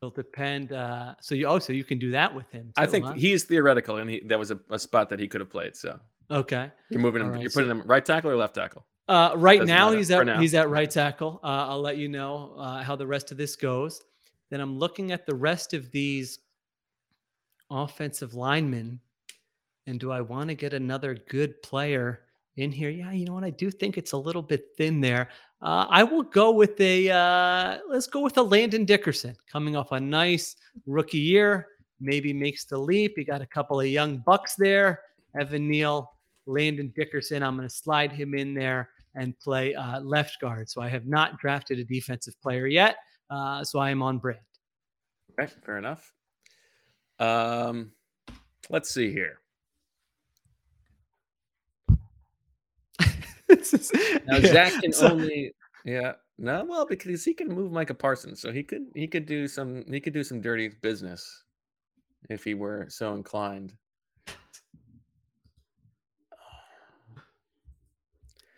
It'll 0.00 0.10
depend. 0.10 0.72
Uh, 0.72 1.14
so 1.20 1.34
you 1.34 1.46
also 1.46 1.72
you 1.72 1.84
can 1.84 1.98
do 1.98 2.10
that 2.10 2.34
with 2.34 2.50
him. 2.50 2.72
I 2.76 2.86
think 2.86 3.04
huh? 3.04 3.12
he's 3.12 3.44
theoretical, 3.44 3.98
and 3.98 4.10
he, 4.10 4.20
that 4.26 4.38
was 4.38 4.50
a, 4.50 4.58
a 4.70 4.78
spot 4.78 5.08
that 5.10 5.20
he 5.20 5.28
could 5.28 5.40
have 5.40 5.50
played. 5.50 5.76
So 5.76 5.98
okay. 6.30 6.72
you're 6.90 7.00
moving 7.00 7.22
him. 7.22 7.30
Right, 7.30 7.40
you're 7.40 7.50
so- 7.50 7.60
putting 7.60 7.70
him 7.70 7.82
right 7.86 8.04
tackle 8.04 8.30
or 8.30 8.36
left 8.36 8.54
tackle. 8.54 8.84
Uh, 9.08 9.32
right 9.36 9.58
Doesn't 9.58 9.74
now 9.74 9.86
matter. 9.86 9.98
he's 9.98 10.10
at 10.10 10.26
now. 10.26 10.40
he's 10.40 10.54
at 10.54 10.70
right 10.70 10.90
tackle. 10.90 11.40
Uh, 11.42 11.66
I'll 11.68 11.80
let 11.80 11.98
you 11.98 12.08
know 12.08 12.54
uh, 12.56 12.82
how 12.82 12.96
the 12.96 13.06
rest 13.06 13.32
of 13.32 13.36
this 13.36 13.56
goes. 13.56 14.00
Then 14.50 14.60
I'm 14.60 14.78
looking 14.78 15.12
at 15.12 15.26
the 15.26 15.34
rest 15.34 15.74
of 15.74 15.90
these 15.90 16.38
offensive 17.70 18.34
linemen, 18.34 19.00
and 19.86 19.98
do 19.98 20.12
I 20.12 20.20
want 20.20 20.48
to 20.48 20.54
get 20.54 20.72
another 20.72 21.14
good 21.28 21.60
player 21.62 22.20
in 22.56 22.70
here? 22.70 22.90
Yeah, 22.90 23.12
you 23.12 23.24
know 23.24 23.34
what? 23.34 23.44
I 23.44 23.50
do 23.50 23.70
think 23.70 23.98
it's 23.98 24.12
a 24.12 24.16
little 24.16 24.42
bit 24.42 24.68
thin 24.76 25.00
there. 25.00 25.28
Uh, 25.60 25.86
I 25.88 26.02
will 26.02 26.22
go 26.22 26.50
with 26.50 26.80
a 26.80 27.10
uh, 27.10 27.78
let's 27.88 28.06
go 28.06 28.20
with 28.20 28.36
a 28.38 28.42
Landon 28.42 28.84
Dickerson 28.84 29.36
coming 29.50 29.76
off 29.76 29.92
a 29.92 30.00
nice 30.00 30.56
rookie 30.86 31.18
year. 31.18 31.68
Maybe 32.00 32.32
makes 32.32 32.64
the 32.64 32.78
leap. 32.78 33.14
You 33.16 33.24
got 33.24 33.42
a 33.42 33.46
couple 33.46 33.80
of 33.80 33.86
young 33.86 34.18
bucks 34.18 34.54
there. 34.56 35.02
Evan 35.38 35.68
Neal, 35.68 36.10
Landon 36.46 36.92
Dickerson. 36.96 37.42
I'm 37.42 37.56
going 37.56 37.68
to 37.68 37.74
slide 37.74 38.12
him 38.12 38.34
in 38.34 38.54
there 38.54 38.90
and 39.14 39.38
play 39.38 39.74
uh, 39.74 40.00
left 40.00 40.40
guard. 40.40 40.68
So 40.68 40.82
I 40.82 40.88
have 40.88 41.06
not 41.06 41.38
drafted 41.38 41.78
a 41.78 41.84
defensive 41.84 42.40
player 42.42 42.66
yet. 42.66 42.96
Uh, 43.30 43.62
so 43.62 43.78
I 43.78 43.90
am 43.90 44.02
on 44.02 44.18
brand. 44.18 44.40
Okay, 45.38 45.52
fair 45.64 45.78
enough. 45.78 46.12
Um, 47.18 47.92
let's 48.68 48.92
see 48.92 49.12
here. 49.12 49.41
This 53.56 53.92
Now 54.26 54.36
yeah, 54.38 54.52
Zach 54.52 54.72
can 54.82 54.92
so- 54.92 55.10
only 55.10 55.54
yeah 55.84 56.12
no 56.38 56.64
well 56.64 56.86
because 56.86 57.24
he 57.24 57.34
can 57.34 57.48
move 57.48 57.70
Micah 57.72 57.94
Parsons, 57.94 58.40
so 58.40 58.50
he 58.52 58.62
could 58.62 58.82
he 58.94 59.06
could 59.06 59.26
do 59.26 59.46
some 59.48 59.84
he 59.88 60.00
could 60.00 60.12
do 60.14 60.24
some 60.24 60.40
dirty 60.40 60.68
business 60.80 61.44
if 62.30 62.44
he 62.44 62.54
were 62.54 62.86
so 62.88 63.14
inclined. 63.14 63.72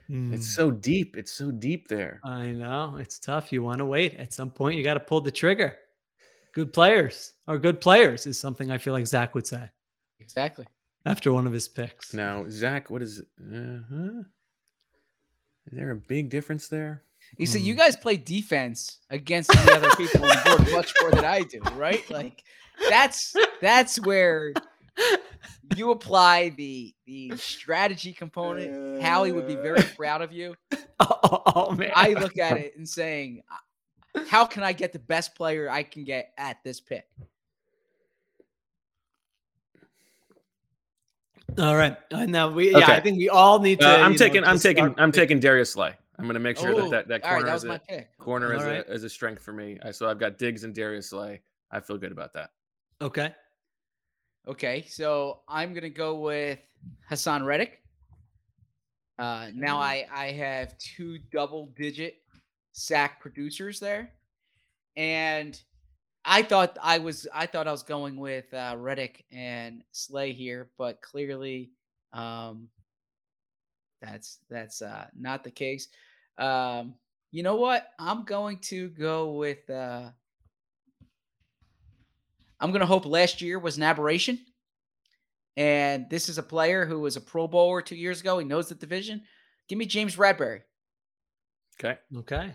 Hmm. 0.07 0.35
It's 0.35 0.55
so 0.55 0.71
deep. 0.71 1.17
It's 1.17 1.33
so 1.33 1.51
deep 1.51 1.89
there. 1.89 2.21
I 2.25 2.47
know 2.49 2.97
it's 3.01 3.19
tough. 3.19 3.53
You 3.53 3.63
want 3.63 3.79
to 3.79 3.87
wait. 3.87 4.15
At 4.17 4.33
some 4.35 4.51
point, 4.51 4.77
you 4.77 4.85
got 4.85 4.95
to 4.95 5.01
pull 5.01 5.21
the 5.23 5.31
trigger. 5.31 5.77
Good 6.53 6.73
players 6.73 7.33
or 7.49 7.59
good 7.59 7.81
players 7.81 8.27
is 8.27 8.39
something 8.39 8.71
I 8.71 8.79
feel 8.79 8.93
like 8.93 9.07
Zach 9.07 9.35
would 9.35 9.47
say 9.47 9.69
Exactly. 10.21 10.67
after 11.05 11.33
one 11.33 11.47
of 11.49 11.53
his 11.53 11.67
picks. 11.67 12.15
Now 12.15 12.45
Zach, 12.49 12.91
what 12.91 13.03
is? 13.03 13.23
Uh-huh. 13.41 14.23
Is 15.71 15.79
there 15.79 15.91
a 15.91 15.97
big 15.97 16.31
difference 16.31 16.69
there? 16.69 17.03
You 17.39 17.47
see, 17.47 17.59
Hmm. 17.59 17.65
you 17.67 17.75
guys 17.75 17.97
play 17.97 18.17
defense 18.17 18.99
against 19.11 19.51
the 19.51 19.73
other 19.75 19.91
people 19.97 20.25
on 20.25 20.29
the 20.29 20.57
board 20.57 20.73
much 20.73 20.93
more 21.01 21.11
than 21.11 21.25
I 21.25 21.41
do, 21.43 21.61
right? 21.75 22.09
Like 22.11 22.45
that's 22.89 23.35
that's 23.61 23.99
where 24.01 24.53
you 25.75 25.91
apply 25.91 26.51
the 26.51 26.95
the 27.07 27.37
strategy 27.37 28.13
component. 28.13 29.03
Howie 29.03 29.33
would 29.33 29.47
be 29.49 29.57
very 29.57 29.83
proud 29.97 30.23
of 30.23 30.33
you. 30.33 30.55
Oh, 31.01 31.43
oh, 31.55 31.71
man. 31.73 31.91
I 31.95 32.11
look 32.13 32.39
at 32.39 32.57
it 32.59 32.77
and 32.77 32.89
saying, 32.89 33.43
how 34.29 34.45
can 34.45 34.63
I 34.63 34.73
get 34.73 34.93
the 34.93 34.99
best 35.01 35.35
player 35.35 35.69
I 35.69 35.83
can 35.83 36.05
get 36.05 36.33
at 36.39 36.63
this 36.63 36.81
pick? 36.81 37.07
All 41.59 41.77
right. 41.77 41.97
Now 42.11 42.51
we 42.51 42.73
yeah, 42.73 42.91
I 42.91 43.01
think 43.01 43.19
we 43.19 43.29
all 43.29 43.59
need 43.61 43.81
to. 43.81 43.87
Uh, 43.89 43.99
I'm 43.99 44.13
you 44.13 44.19
know, 44.19 44.25
taking. 44.27 44.45
I'm 44.45 44.59
taking. 44.59 44.85
I'm 44.85 44.93
picking. 44.95 45.13
taking 45.13 45.41
Darius 45.41 45.73
Slay. 45.73 45.95
I'm 46.19 46.25
going 46.27 46.35
to 46.35 46.41
make 46.41 46.57
sure 46.57 46.71
Oh, 46.71 46.91
that 46.91 47.09
that, 47.09 47.23
that 47.23 47.25
all 47.25 47.35
right, 47.35 47.45
corner 47.45 47.51
that 47.51 47.57
is 47.57 47.65
a 47.65 47.81
pick. 47.89 48.19
corner 48.19 48.55
is 48.55 48.63
All 48.63 48.69
a 48.69 48.81
is 48.95 49.05
a 49.05 49.09
strength 49.11 49.43
for 49.43 49.53
me. 49.53 49.79
I- 49.83 49.91
So 49.91 50.09
I've 50.09 50.19
got 50.19 50.39
Diggs 50.39 50.65
and 50.65 50.75
Darius 50.75 51.11
Slay. 51.11 51.41
I 51.71 51.81
feel 51.81 51.99
good 51.99 52.13
about 52.13 52.33
that. 52.35 52.51
Okay. 53.01 53.35
Okay, 54.47 54.85
so 54.89 55.41
I'm 55.49 55.73
gonna 55.75 55.89
go 55.91 56.19
with 56.21 56.59
Haason 57.11 57.45
Reddick. 57.47 57.81
Uh, 59.19 59.49
now 59.55 59.79
I 59.79 60.07
I 60.13 60.27
have 60.33 60.77
two 60.79 61.19
double 61.33 61.67
digit 61.77 62.17
sack 62.73 63.21
producers 63.21 63.81
there, 63.81 64.13
and 64.97 65.61
I 66.25 66.43
thought 66.43 66.79
I 66.83 66.99
was 66.99 67.27
I 67.35 67.47
thought 67.47 67.69
I 67.69 67.73
was 67.73 67.83
going 67.83 68.17
with 68.17 68.53
uh, 68.55 68.77
Reddick 68.79 69.25
and 69.31 69.83
Slay 69.93 70.33
here, 70.33 70.71
but 70.79 71.03
clearly, 71.03 71.71
um, 72.13 72.69
that's 74.01 74.39
that's 74.49 74.81
uh, 74.81 75.07
not 75.19 75.45
the 75.45 75.51
case. 75.51 75.89
Um, 76.39 76.95
you 77.31 77.43
know 77.43 77.57
what? 77.57 77.89
I'm 77.99 78.25
going 78.25 78.59
to 78.59 78.89
go 78.91 79.33
with. 79.33 79.69
Uh, 79.69 80.11
I'm 82.61 82.71
going 82.71 82.81
to 82.81 82.87
hope 82.87 83.05
last 83.05 83.43
year 83.43 83.59
was 83.59 83.77
an 83.77 83.83
aberration. 83.83 84.39
And 85.57 86.09
this 86.11 86.29
is 86.29 86.39
a 86.39 86.43
player 86.43 86.85
who 86.87 87.01
was 87.01 87.17
a 87.17 87.21
Pro 87.21 87.47
Bowler 87.47 87.83
two 87.83 87.97
years 87.97 88.21
ago. 88.21 88.39
He 88.39 88.45
knows 88.45 88.69
the 88.69 88.75
division. 88.75 89.23
Give 89.69 89.79
me 89.79 89.87
James 89.87 90.17
Bradberry. 90.17 90.63
Okay. 91.79 91.99
Okay. 92.17 92.55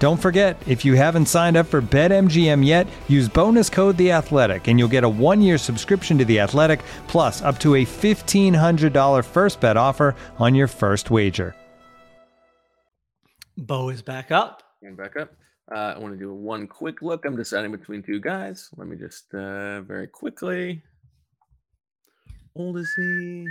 Don't 0.00 0.16
forget, 0.16 0.56
if 0.66 0.82
you 0.82 0.94
haven't 0.94 1.26
signed 1.26 1.58
up 1.58 1.66
for 1.66 1.82
BetMGM 1.82 2.64
yet, 2.64 2.86
use 3.06 3.28
bonus 3.28 3.68
code 3.68 3.98
The 3.98 4.12
Athletic, 4.12 4.66
and 4.66 4.78
you'll 4.78 4.88
get 4.88 5.04
a 5.04 5.08
one-year 5.08 5.58
subscription 5.58 6.16
to 6.16 6.24
The 6.24 6.40
Athletic, 6.40 6.80
plus 7.06 7.42
up 7.42 7.58
to 7.58 7.74
a 7.74 7.84
fifteen 7.84 8.54
hundred 8.54 8.94
dollar 8.94 9.22
first 9.22 9.60
bet 9.60 9.76
offer 9.76 10.16
on 10.38 10.54
your 10.54 10.68
first 10.68 11.10
wager. 11.10 11.54
Bo 13.58 13.90
is 13.90 14.00
back 14.00 14.30
up. 14.30 14.62
And 14.80 14.96
back 14.96 15.18
up. 15.18 15.34
Uh, 15.70 15.92
I 15.94 15.98
want 15.98 16.14
to 16.14 16.18
do 16.18 16.32
one 16.32 16.66
quick 16.66 17.02
look. 17.02 17.26
I'm 17.26 17.36
deciding 17.36 17.70
between 17.70 18.02
two 18.02 18.20
guys. 18.20 18.70
Let 18.78 18.88
me 18.88 18.96
just 18.96 19.34
uh, 19.34 19.82
very 19.82 20.06
quickly. 20.06 20.82
Old 22.56 22.78
is 22.78 22.90
he? 22.96 23.46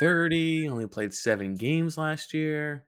30. 0.00 0.68
Only 0.68 0.88
played 0.88 1.14
seven 1.14 1.54
games 1.54 1.96
last 1.96 2.34
year. 2.34 2.84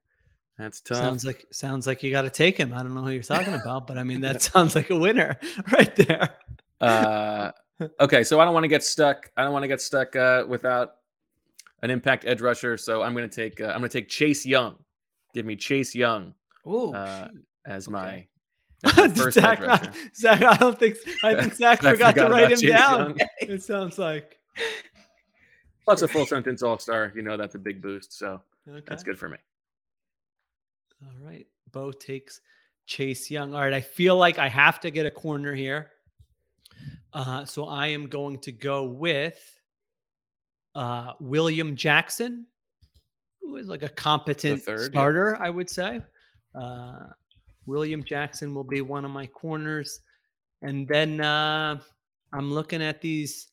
That's 0.59 0.81
tough. 0.81 0.99
Sounds 0.99 1.25
like 1.25 1.47
sounds 1.51 1.87
like 1.87 2.03
you 2.03 2.11
got 2.11 2.23
to 2.23 2.31
take 2.31 2.57
him. 2.57 2.73
I 2.73 2.79
don't 2.83 2.95
know 2.95 3.03
who 3.03 3.11
you're 3.11 3.23
talking 3.23 3.55
about, 3.63 3.87
but 3.87 3.99
I 3.99 4.05
mean 4.05 4.21
that 4.21 4.43
sounds 4.53 4.75
like 4.75 4.91
a 4.91 4.97
winner 4.97 5.39
right 5.73 5.95
there. 5.97 6.37
uh, 6.81 7.51
okay, 8.01 8.23
so 8.23 8.41
I 8.41 8.45
don't 8.45 8.55
want 8.55 8.65
to 8.65 8.69
get 8.69 8.85
stuck. 8.85 9.31
I 9.37 9.43
don't 9.43 9.53
want 9.53 9.65
to 9.65 9.69
get 9.69 9.81
stuck 9.81 10.15
uh, 10.17 10.45
without 10.49 10.97
an 11.83 11.91
impact 11.91 12.25
edge 12.27 12.41
rusher. 12.41 12.77
So 12.77 13.03
I'm 13.03 13.15
going 13.15 13.29
to 13.29 13.35
take. 13.35 13.61
Uh, 13.61 13.67
I'm 13.67 13.79
going 13.81 13.91
to 13.91 13.99
take 14.01 14.09
Chase 14.09 14.47
Young. 14.47 14.77
Give 15.35 15.45
me 15.45 15.57
Chase 15.57 15.95
Young 15.95 16.33
Ooh, 16.67 16.95
uh, 16.95 17.29
as 17.67 17.89
my, 17.89 18.27
Okay. 18.87 18.97
my 18.97 19.09
first 19.09 19.35
Zach, 19.35 19.61
edge 19.61 19.67
rusher. 19.67 19.93
Zach, 20.15 20.43
I 20.43 20.57
don't 20.57 20.79
think 20.79 20.97
I 21.25 21.35
think 21.35 21.55
Zach, 21.55 21.85
I 21.85 21.93
forgot, 21.93 22.15
to 22.15 22.29
write 22.29 22.53
him 22.53 22.59
Chase 22.61 22.71
down. 22.71 23.17
Young. 23.17 23.29
It 23.41 23.63
sounds 23.63 23.99
like 23.99 24.39
Plus 25.85 26.03
a 26.03 26.09
full 26.09 26.27
sentence 26.27 26.63
all 26.63 26.79
star. 26.79 27.13
You 27.15 27.23
know 27.23 27.37
that's 27.37 27.55
a 27.55 27.59
big 27.59 27.83
boost. 27.83 28.17
So 28.17 28.41
okay. 28.69 28.85
that's 28.87 29.03
good 29.03 29.19
for 29.19 29.29
me. 29.29 29.37
All 31.05 31.27
right. 31.27 31.47
Bo 31.73 31.93
takes 31.93 32.41
Chase 32.87 33.31
Young. 33.31 33.55
All 33.55 33.61
right. 33.61 33.73
I 33.73 33.81
feel 33.81 34.17
like 34.17 34.39
I 34.39 34.49
have 34.49 34.81
to 34.81 34.91
get 34.91 35.07
a 35.07 35.11
corner 35.11 35.55
here. 35.55 35.91
Uh, 37.13 37.45
so 37.45 37.67
I 37.67 37.89
am 37.89 38.09
going 38.09 38.39
to 38.41 38.53
go 38.53 38.85
with 38.85 39.39
uh, 40.75 41.13
William 41.21 41.77
Jackson, 41.77 42.47
who 43.41 43.57
is 43.57 43.69
like 43.69 43.83
a 43.83 43.89
competent 43.89 44.63
third, 44.63 44.81
yeah. 44.81 44.89
starter, 44.89 45.37
I 45.41 45.51
would 45.51 45.71
say. 45.71 46.01
Uh, 46.55 47.07
William 47.67 48.03
Jackson 48.03 48.55
will 48.55 48.65
be 48.65 48.81
one 48.81 49.05
of 49.05 49.11
my 49.11 49.27
corners. 49.27 50.01
And 50.63 50.89
then 50.89 51.21
uh, 51.21 51.79
I'm 52.33 52.53
looking 52.53 52.83
at 52.83 53.01
these, 53.01 53.49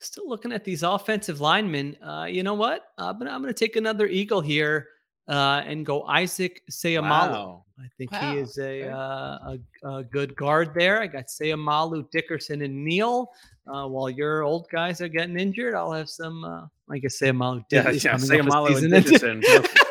still 0.00 0.28
looking 0.28 0.52
at 0.52 0.64
these 0.64 0.82
offensive 0.82 1.40
linemen. 1.40 1.96
Uh, 2.02 2.26
you 2.28 2.42
know 2.42 2.54
what? 2.54 2.86
Uh, 2.98 3.12
but 3.12 3.28
I'm 3.28 3.42
going 3.42 3.54
to 3.54 3.58
take 3.58 3.76
another 3.76 4.06
Eagle 4.06 4.40
here 4.40 4.88
uh, 5.28 5.62
and 5.66 5.86
go 5.86 6.02
Isaac 6.04 6.62
Seumalo. 6.70 7.02
Wow. 7.02 7.64
I 7.78 7.88
think 7.98 8.12
Wow, 8.12 8.32
he 8.32 8.38
is 8.38 8.58
a, 8.58 8.88
uh, 8.88 9.56
a 9.82 9.88
a 9.88 10.04
good 10.04 10.36
guard 10.36 10.74
there. 10.74 11.02
I 11.02 11.08
got 11.08 11.26
Seumalo, 11.26 12.08
Dickerson, 12.10 12.62
and 12.62 12.84
Neal. 12.84 13.32
Uh, 13.66 13.88
while 13.88 14.10
your 14.10 14.42
old 14.42 14.68
guys 14.70 15.00
are 15.00 15.08
getting 15.08 15.38
injured, 15.38 15.74
I'll 15.74 15.92
have 15.92 16.08
some. 16.08 16.44
Uh, 16.44 16.66
I 16.90 16.98
guess 16.98 17.18
Seumalo. 17.18 17.64
Yeah, 17.70 17.90
yeah. 17.90 18.12
coming 18.12 18.26
Say 18.26 18.38
off 18.38 18.46
a 18.46 18.48
Malo 18.48 18.76
and. 18.76 18.90
Dickerson. 18.90 19.42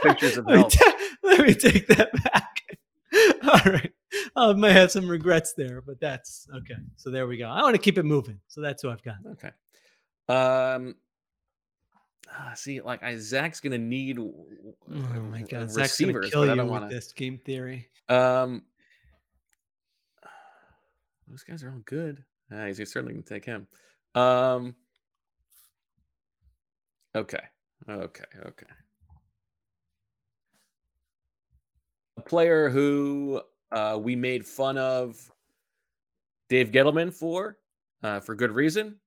Pictures 0.01 0.37
of 0.37 0.45
let, 0.47 0.57
me 0.59 0.65
ta- 0.69 0.97
let 1.23 1.39
me 1.41 1.53
take 1.53 1.87
that 1.87 2.11
back. 2.23 2.61
All 3.43 3.71
right. 3.71 3.91
I 4.35 4.53
might 4.53 4.71
have 4.71 4.91
some 4.91 5.07
regrets 5.07 5.53
there, 5.53 5.81
but 5.81 5.99
that's 5.99 6.47
okay. 6.55 6.79
So 6.95 7.09
there 7.09 7.27
we 7.27 7.37
go. 7.37 7.47
I 7.49 7.61
want 7.61 7.75
to 7.75 7.81
keep 7.81 7.97
it 7.97 8.03
moving. 8.03 8.39
So 8.47 8.61
that's 8.61 8.81
who 8.83 8.91
I've 8.91 9.03
got. 9.03 9.15
Okay. 9.31 9.51
Um. 10.29 10.95
Ah, 12.33 12.53
see, 12.55 12.81
like 12.81 13.03
I, 13.03 13.17
Zach's 13.17 13.59
gonna 13.59 13.77
need. 13.77 14.19
Oh 14.19 14.33
my 14.89 15.41
uh, 15.41 15.45
God. 15.47 15.71
Zach's 15.71 15.97
to 15.97 16.05
kill 16.05 16.45
you 16.45 16.55
don't 16.55 16.57
with 16.57 16.67
want 16.67 16.89
this 16.89 17.11
game 17.11 17.39
theory. 17.45 17.87
Um. 18.09 18.63
Those 21.27 21.43
guys 21.43 21.63
are 21.63 21.71
all 21.71 21.81
good. 21.85 22.23
Ah, 22.51 22.65
he's 22.65 22.77
certainly 22.91 23.13
gonna 23.13 23.23
take 23.23 23.45
him. 23.45 23.67
Um. 24.15 24.75
Okay. 27.15 27.43
Okay. 27.89 28.23
Okay. 28.45 28.65
A 32.17 32.21
player 32.21 32.69
who 32.69 33.41
uh, 33.71 33.99
we 34.01 34.15
made 34.15 34.45
fun 34.45 34.77
of 34.77 35.29
Dave 36.49 36.71
Gettleman 36.71 37.13
for, 37.13 37.57
uh, 38.03 38.19
for 38.19 38.35
good 38.35 38.51
reason, 38.51 38.99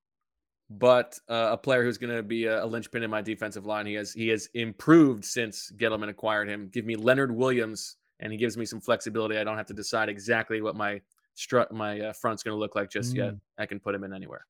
but 0.69 1.19
uh, 1.29 1.49
a 1.53 1.57
player 1.57 1.85
who's 1.85 1.99
going 1.99 2.15
to 2.15 2.23
be 2.23 2.47
a, 2.47 2.65
a 2.65 2.67
linchpin 2.67 3.03
in 3.03 3.11
my 3.11 3.23
defensive 3.23 3.67
line. 3.67 3.87
He 3.87 3.95
has 3.95 4.13
he 4.13 4.29
has 4.29 4.49
improved 4.55 5.25
since 5.25 5.73
Gettleman 5.77 6.09
acquired 6.09 6.49
him. 6.49 6.69
Give 6.73 6.85
me 6.85 6.97
Leonard 6.97 7.35
Williams 7.35 7.97
and 8.21 8.33
he 8.33 8.39
gives 8.39 8.57
me 8.57 8.65
some 8.65 8.81
flexibility. 8.81 9.39
I 9.39 9.45
don't 9.45 9.57
have 9.57 9.67
to 9.67 9.75
decide 9.75 10.09
exactly 10.09 10.61
what 10.61 10.75
my 10.77 11.01
strut 11.35 11.73
my 11.73 12.01
uh, 12.01 12.13
front's 12.13 12.43
going 12.43 12.55
to 12.55 12.59
look 12.59 12.75
like 12.75 12.91
just 12.91 13.15
yet. 13.15 13.35
Mm. 13.35 13.41
I 13.59 13.67
can 13.67 13.81
put 13.81 13.95
him 13.95 14.05
in 14.05 14.13
anywhere. 14.13 14.47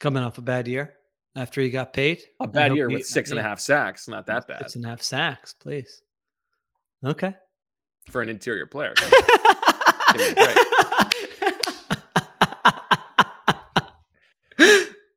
Coming 0.00 0.22
off 0.22 0.38
a 0.38 0.42
bad 0.42 0.68
year 0.68 0.94
after 1.34 1.60
he 1.60 1.70
got 1.70 1.92
paid. 1.92 2.22
A 2.40 2.46
bad 2.46 2.74
year 2.74 2.88
with 2.88 3.06
six 3.06 3.30
and 3.30 3.40
a 3.40 3.42
half 3.42 3.60
sacks, 3.60 4.08
not 4.08 4.26
that 4.26 4.46
bad 4.46 4.58
Six 4.58 4.76
and 4.76 4.84
a 4.84 4.88
half 4.88 5.02
sacks, 5.02 5.54
please. 5.54 6.02
Okay. 7.04 7.34
for 8.10 8.22
an 8.22 8.28
interior 8.28 8.66
player. 8.66 8.94
Give 10.12 10.20
me 10.20 10.30
a 10.30 10.34
break. 10.34 10.56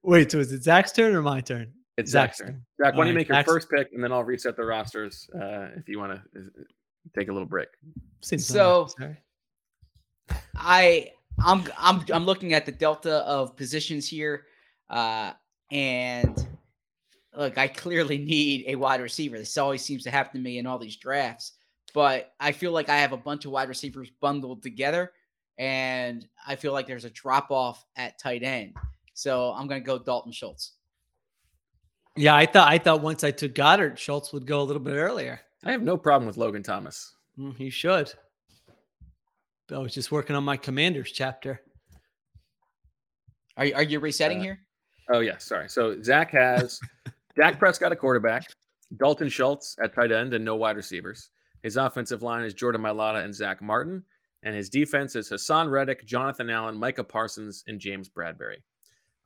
Wait, 0.09 0.31
so 0.31 0.39
is 0.39 0.51
it 0.51 0.63
Zach's 0.63 0.91
turn 0.91 1.13
or 1.15 1.21
my 1.21 1.39
turn? 1.39 1.71
It's 1.95 2.09
Zach's 2.09 2.39
turn. 2.39 2.65
Zach, 2.81 2.95
why 2.95 2.97
don't 2.97 2.97
you 2.97 2.99
All 3.01 3.03
right, 3.03 3.13
make 3.15 3.27
your 3.27 3.35
Zach's- 3.37 3.51
first 3.51 3.69
pick, 3.69 3.89
and 3.93 4.03
then 4.03 4.11
I'll 4.11 4.23
reset 4.23 4.55
the 4.55 4.65
rosters 4.65 5.29
uh, 5.35 5.67
if 5.77 5.87
you 5.87 5.99
want 5.99 6.13
to 6.33 6.41
take 7.15 7.27
a 7.27 7.31
little 7.31 7.47
break. 7.47 7.67
Seems 8.21 8.47
So- 8.47 8.81
unnecessary. 8.97 9.17
I 10.55 11.11
I'm 11.45 11.63
I'm 11.77 12.03
I'm 12.11 12.25
looking 12.25 12.53
at 12.53 12.65
the 12.65 12.71
delta 12.71 13.17
of 13.17 13.55
positions 13.55 14.07
here, 14.07 14.45
uh, 14.89 15.33
and 15.71 16.47
look, 17.35 17.59
I 17.59 17.67
clearly 17.67 18.17
need 18.17 18.65
a 18.67 18.75
wide 18.75 19.01
receiver. 19.01 19.37
This 19.37 19.57
always 19.59 19.83
seems 19.83 20.03
to 20.05 20.11
happen 20.11 20.39
to 20.41 20.43
me 20.43 20.57
in 20.57 20.65
all 20.65 20.79
these 20.79 20.97
drafts. 20.97 21.53
But 21.93 22.33
I 22.39 22.51
feel 22.51 22.71
like 22.71 22.89
I 22.89 22.97
have 22.97 23.11
a 23.13 23.17
bunch 23.17 23.45
of 23.45 23.51
wide 23.51 23.69
receivers 23.69 24.09
bundled 24.21 24.63
together, 24.63 25.11
and 25.59 26.27
I 26.47 26.55
feel 26.55 26.73
like 26.73 26.87
there's 26.87 27.05
a 27.05 27.09
drop 27.11 27.51
off 27.51 27.85
at 27.95 28.17
tight 28.19 28.41
end. 28.43 28.75
So 29.19 29.51
I'm 29.51 29.67
going 29.67 29.81
to 29.81 29.85
go 29.85 29.99
Dalton 29.99 30.31
Schultz. 30.31 30.73
Yeah, 32.15 32.35
I 32.35 32.45
thought 32.45 32.69
I 32.71 32.77
thought 32.77 33.01
once 33.01 33.23
I 33.25 33.31
took 33.31 33.53
Goedert, 33.53 33.97
Schultz 33.97 34.31
would 34.31 34.47
go 34.47 34.61
a 34.61 34.63
little 34.63 34.81
bit 34.81 34.93
earlier. 34.95 35.41
I 35.65 35.71
have 35.73 35.81
no 35.81 35.97
problem 35.97 36.25
with 36.25 36.37
Logan 36.37 36.63
Thomas. 36.63 37.15
Mm, 37.37 37.55
he 37.57 37.69
should. 37.69 38.13
I 39.71 39.77
was 39.77 39.93
just 39.93 40.09
working 40.11 40.37
on 40.37 40.43
my 40.45 40.55
commanders 40.55 41.11
chapter. 41.11 41.61
Are 43.57 43.65
you, 43.65 43.75
are 43.75 43.83
you 43.83 43.99
resetting 43.99 44.39
Uh, 44.39 44.43
here? 44.43 44.59
Oh 45.11 45.19
yeah, 45.19 45.37
sorry. 45.37 45.67
So 45.67 46.01
Zach 46.01 46.31
has 46.31 46.79
Dak 47.35 47.59
Prescott 47.59 47.91
a 47.91 47.97
quarterback, 47.97 48.47
Dalton 48.97 49.27
Schultz 49.27 49.75
at 49.83 49.93
tight 49.93 50.13
end, 50.13 50.33
and 50.33 50.45
no 50.45 50.55
wide 50.55 50.77
receivers. 50.77 51.29
His 51.61 51.75
offensive 51.75 52.23
line 52.23 52.45
is 52.45 52.53
Jordan 52.53 52.81
Mailata 52.81 53.23
and 53.23 53.35
Zach 53.35 53.61
Martin, 53.61 54.01
and 54.43 54.55
his 54.55 54.69
defense 54.69 55.17
is 55.17 55.29
Haason 55.29 55.69
Reddick, 55.69 56.05
Jonathan 56.05 56.49
Allen, 56.49 56.77
Micah 56.77 57.03
Parsons, 57.03 57.65
and 57.67 57.81
James 57.81 58.07
Bradberry. 58.09 58.57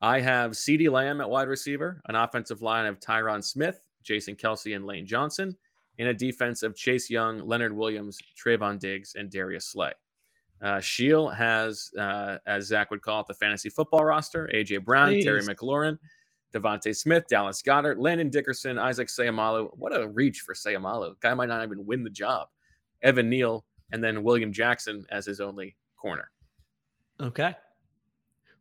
I 0.03 0.19
have 0.19 0.51
CeeDee 0.51 0.91
Lamb 0.91 1.21
at 1.21 1.29
wide 1.29 1.47
receiver, 1.47 2.01
an 2.09 2.15
offensive 2.15 2.61
line 2.61 2.85
of 2.85 2.99
Tyron 2.99 3.41
Smith, 3.41 3.87
Jason 4.03 4.35
Kelce, 4.35 4.75
and 4.75 4.85
Lane 4.85 5.05
Johnson, 5.05 5.55
and 5.97 6.09
a 6.09 6.13
defense 6.13 6.61
of 6.61 6.75
Chase 6.75 7.09
Young, 7.09 7.39
Leonard 7.39 7.71
Williams, 7.71 8.19
Trevon 8.37 8.77
Diggs, 8.77 9.15
and 9.15 9.31
Darius 9.31 9.67
Slay. 9.67 9.93
Uh, 10.61 10.81
has, 10.81 11.89
uh, 11.97 12.37
as 12.45 12.65
Zach 12.65 12.91
would 12.91 13.01
call 13.01 13.21
it, 13.21 13.27
the 13.27 13.33
fantasy 13.33 13.69
football 13.69 14.03
roster: 14.03 14.49
AJ 14.53 14.83
Brown, 14.83 15.21
Terry 15.21 15.41
McLaurin, 15.41 15.97
DeVonta 16.53 16.93
Smith, 16.93 17.23
Dallas 17.29 17.61
Goedert, 17.61 17.97
Landon 17.97 18.29
Dickerson, 18.29 18.77
Isaac 18.77 19.07
Seumalo. 19.07 19.69
What 19.77 19.95
a 19.95 20.05
reach 20.09 20.41
for 20.41 20.53
Seumalo! 20.53 21.17
Guy 21.21 21.33
might 21.33 21.47
not 21.47 21.63
even 21.63 21.85
win 21.85 22.03
the 22.03 22.09
job. 22.09 22.49
Evan 23.03 23.29
Neal, 23.29 23.63
and 23.93 24.03
then 24.03 24.21
William 24.21 24.51
Jackson 24.51 25.05
as 25.11 25.25
his 25.25 25.39
only 25.39 25.77
corner. 25.95 26.29
Okay. 27.21 27.55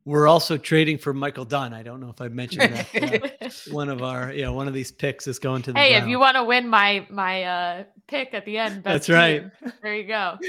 We're 0.05 0.27
also 0.27 0.57
trading 0.57 0.99
for 0.99 1.15
Michael 1.15 1.45
Dunn. 1.45 1.73
I 1.73 1.85
don't 1.85 2.01
know 2.01 2.09
if 2.09 2.21
I 2.21 2.27
mentioned 2.27 2.75
that. 2.75 3.37
uh, 3.41 3.49
one 3.73 3.89
of 3.89 4.03
our, 4.03 4.33
yeah, 4.33 4.49
one 4.49 4.67
of 4.67 4.75
these 4.75 4.91
picks 4.91 5.29
is 5.29 5.39
going 5.39 5.63
to 5.63 5.73
the. 5.73 5.79
Hey, 5.79 5.95
if 5.95 6.09
you 6.09 6.19
want 6.19 6.37
to 6.37 6.43
win 6.45 6.67
my 6.69 7.07
my 7.09 7.45
uh 7.45 7.85
pick 8.09 8.35
at 8.35 8.45
the 8.45 8.59
end, 8.59 8.83
That's 8.83 9.07
best 9.07 9.17
right. 9.17 9.45
There 9.81 9.95
you 9.95 10.09
go. 10.09 10.39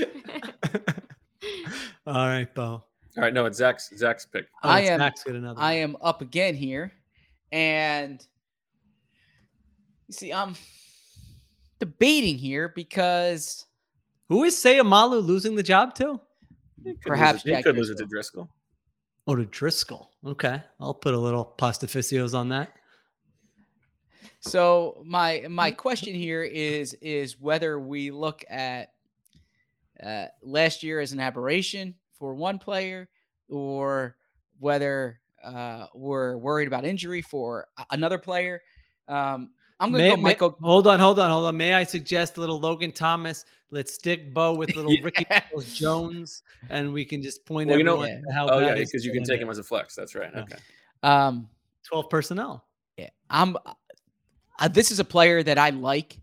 All 2.07 2.27
right, 2.27 2.51
Bo. 2.53 2.63
All 2.63 2.83
right, 3.17 3.33
no, 3.33 3.45
it's 3.45 3.57
Zach's 3.59 3.91
Zach's 3.95 4.25
pick. 4.25 4.47
Oh, 4.63 4.69
I 4.69 4.81
am 4.81 4.99
Zach's 4.99 5.23
got 5.23 5.35
another 5.35 5.61
I 5.61 5.73
one. 5.73 5.81
am 5.81 5.97
up 6.01 6.21
again 6.21 6.55
here, 6.55 6.91
and 7.51 8.25
you 10.07 10.13
see, 10.13 10.33
I'm 10.33 10.55
debating 11.79 12.39
here 12.39 12.69
because 12.69 13.67
Who 14.29 14.45
is 14.45 14.55
Seumalo 14.55 15.23
losing 15.23 15.55
the 15.55 15.61
job 15.61 15.93
to? 15.95 16.19
He 16.83 16.93
could 16.93 17.01
Perhaps 17.03 17.45
lose 17.45 17.53
it, 17.53 17.57
he 17.57 17.63
could 17.63 17.77
lose 17.77 17.91
it 17.91 17.99
to 17.99 18.05
Driscoll. 18.05 18.49
Oh, 19.27 19.35
to 19.35 19.45
Driscoll. 19.45 20.11
Okay, 20.25 20.61
I'll 20.79 20.93
put 20.93 21.13
a 21.13 21.19
little 21.19 21.55
pastificios 21.57 22.33
on 22.37 22.49
that. 22.49 22.73
So 24.39 25.01
my 25.05 25.45
my 25.49 25.71
Mm. 25.71 25.77
question 25.77 26.13
here 26.15 26.43
is 26.43 26.93
is 26.95 27.39
whether 27.39 27.79
we 27.79 28.11
look 28.11 28.43
at 28.49 28.89
uh, 30.01 30.27
last 30.41 30.83
year 30.83 30.99
as 30.99 31.13
an 31.13 31.19
aberration 31.19 31.95
for 32.17 32.33
one 32.35 32.59
player, 32.59 33.09
or 33.49 34.17
whether 34.59 35.21
uh, 35.43 35.87
we're 35.93 36.37
worried 36.37 36.67
about 36.67 36.85
injury 36.85 37.21
for 37.21 37.67
another 37.91 38.17
player. 38.17 38.61
Um, 39.07 39.51
I'm 39.79 39.91
going 39.91 40.11
to 40.11 40.17
May- 40.17 40.33
go 40.35 40.49
may- 40.59 40.67
hold 40.67 40.87
on, 40.87 40.99
hold 40.99 41.19
on, 41.19 41.29
hold 41.29 41.45
on. 41.45 41.57
May 41.57 41.73
I 41.73 41.83
suggest 41.83 42.37
a 42.37 42.39
little 42.39 42.59
Logan 42.59 42.91
Thomas? 42.91 43.45
Let's 43.71 43.93
stick 43.93 44.33
Bo 44.33 44.53
with 44.53 44.75
little 44.75 44.95
Ricky 45.01 45.25
Yeah. 45.29 45.39
Daniels 45.41 45.73
Jones, 45.73 46.43
and 46.69 46.93
we 46.93 47.03
can 47.05 47.21
just 47.23 47.45
point 47.45 47.69
Well, 47.69 47.77
you 47.77 47.83
know, 47.83 48.01
everyone 48.01 48.23
how 48.33 48.47
oh 48.47 48.59
bad 48.59 48.77
yeah, 48.77 48.83
because 48.83 49.03
you 49.05 49.11
can 49.11 49.23
take 49.23 49.37
is. 49.39 49.43
him 49.43 49.49
as 49.49 49.57
a 49.57 49.63
flex. 49.63 49.95
That's 49.95 50.13
right. 50.15 50.29
Yeah. 50.33 50.41
Okay. 50.41 50.55
Um, 51.01 51.49
twelve 51.83 52.09
personnel. 52.09 52.65
Yeah, 52.97 53.09
I'm. 53.29 53.57
Uh, 54.59 54.67
this 54.67 54.91
is 54.91 54.99
a 54.99 55.03
player 55.03 55.41
that 55.43 55.57
I 55.57 55.71
like, 55.71 56.19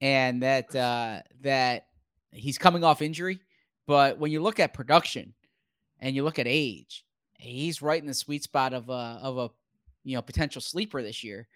and 0.00 0.42
that 0.42 0.74
uh, 0.74 1.20
that 1.42 1.86
he's 2.32 2.56
coming 2.58 2.82
off 2.84 3.02
injury. 3.02 3.38
But 3.86 4.18
when 4.18 4.30
you 4.32 4.40
look 4.42 4.58
at 4.58 4.72
production, 4.74 5.34
and 6.00 6.16
you 6.16 6.24
look 6.24 6.38
at 6.38 6.46
age, 6.48 7.04
he's 7.38 7.82
right 7.82 8.00
in 8.00 8.06
the 8.08 8.14
sweet 8.14 8.42
spot 8.42 8.72
of 8.72 8.88
a 8.88 9.20
of 9.22 9.36
a 9.36 9.50
you 10.04 10.16
know 10.16 10.22
potential 10.22 10.62
sleeper 10.62 11.02
this 11.02 11.22
year, 11.22 11.46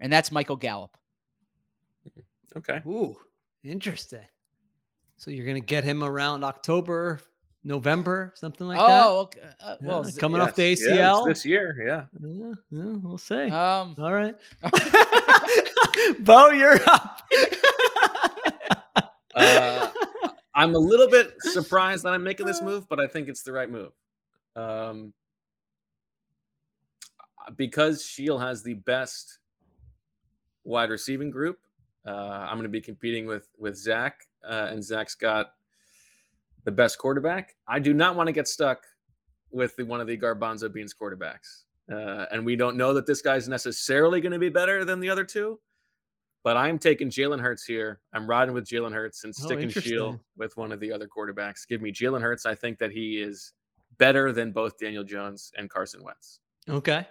and 0.00 0.12
that's 0.12 0.30
Michael 0.32 0.56
Gallup. 0.56 0.96
Okay. 2.56 2.80
Ooh, 2.86 3.16
interesting. 3.62 4.24
So 5.16 5.30
you're 5.30 5.46
gonna 5.46 5.60
get 5.60 5.84
him 5.84 6.02
around 6.02 6.44
October, 6.44 7.20
November, 7.64 8.32
something 8.36 8.66
like 8.66 8.78
that. 8.78 9.04
oh, 9.06 9.18
okay. 9.20 9.40
Uh, 9.60 9.76
well, 9.82 10.04
Yeah, 10.04 10.10
z- 10.10 10.20
coming 10.20 10.40
off 10.40 10.54
the 10.54 10.68
Yes, 10.70 10.80
yes, 10.82 10.96
ACL. 10.96 11.26
this 11.26 11.44
year. 11.44 11.76
Yeah. 11.86 12.04
Yeah, 12.26 12.52
yeah, 12.70 12.96
we'll 13.02 13.18
see. 13.18 13.50
um, 13.50 13.94
All 13.98 14.12
right, 14.14 14.34
Bo, 16.20 16.50
you're 16.50 16.78
up. 16.88 17.22
Uh, 19.34 19.90
I'm 20.54 20.74
a 20.74 20.78
little 20.78 21.08
bit 21.08 21.32
surprised 21.40 22.04
that 22.04 22.12
I'm 22.12 22.24
making 22.24 22.46
this 22.46 22.62
move, 22.62 22.88
but 22.88 22.98
I 22.98 23.06
think 23.06 23.28
it's 23.28 23.42
the 23.42 23.52
right 23.52 23.70
move. 23.70 23.92
Um, 24.56 25.12
because 27.56 28.04
Sheil 28.04 28.38
has 28.38 28.62
the 28.62 28.74
best 28.74 29.38
wide 30.68 30.90
receiving 30.90 31.30
group, 31.30 31.58
uh, 32.06 32.10
I'm 32.10 32.56
going 32.56 32.62
to 32.62 32.68
be 32.68 32.80
competing 32.80 33.26
with 33.26 33.48
with 33.58 33.76
Zach, 33.76 34.20
uh, 34.48 34.68
and 34.70 34.84
Zach's 34.84 35.14
got 35.14 35.52
the 36.64 36.72
best 36.72 36.98
quarterback. 36.98 37.54
I 37.66 37.78
do 37.78 37.94
not 37.94 38.14
want 38.14 38.26
to 38.28 38.32
get 38.32 38.46
stuck 38.46 38.84
with 39.50 39.74
the, 39.76 39.84
one 39.84 40.00
of 40.00 40.06
the 40.06 40.16
Garbanzo 40.16 40.72
Beans 40.72 40.94
quarterbacks, 40.94 41.64
uh, 41.90 42.26
and 42.30 42.44
we 42.44 42.54
don't 42.56 42.76
know 42.76 42.94
that 42.94 43.06
this 43.06 43.22
guy's 43.22 43.48
necessarily 43.48 44.20
going 44.20 44.32
to 44.32 44.38
be 44.38 44.50
better 44.50 44.84
than 44.84 45.00
the 45.00 45.10
other 45.10 45.24
two. 45.24 45.58
But 46.44 46.56
I'm 46.56 46.78
taking 46.78 47.10
Jalen 47.10 47.40
Hurts 47.40 47.64
here. 47.64 48.00
I'm 48.12 48.26
riding 48.26 48.54
with 48.54 48.64
Jalen 48.64 48.92
Hurts 48.92 49.24
and 49.24 49.34
Oh, 49.38 49.44
sticking 49.44 49.68
Sheil 49.68 50.20
with 50.36 50.56
one 50.56 50.70
of 50.70 50.78
the 50.80 50.92
other 50.92 51.08
quarterbacks. 51.08 51.66
Give 51.68 51.82
me 51.82 51.92
Jalen 51.92 52.22
Hurts. 52.22 52.46
I 52.46 52.54
think 52.54 52.78
that 52.78 52.92
he 52.92 53.20
is 53.20 53.52
better 53.98 54.32
than 54.32 54.52
both 54.52 54.78
Daniel 54.78 55.02
Jones 55.04 55.50
and 55.58 55.68
Carson 55.68 56.02
Wentz. 56.02 56.38
Okay. 56.68 57.06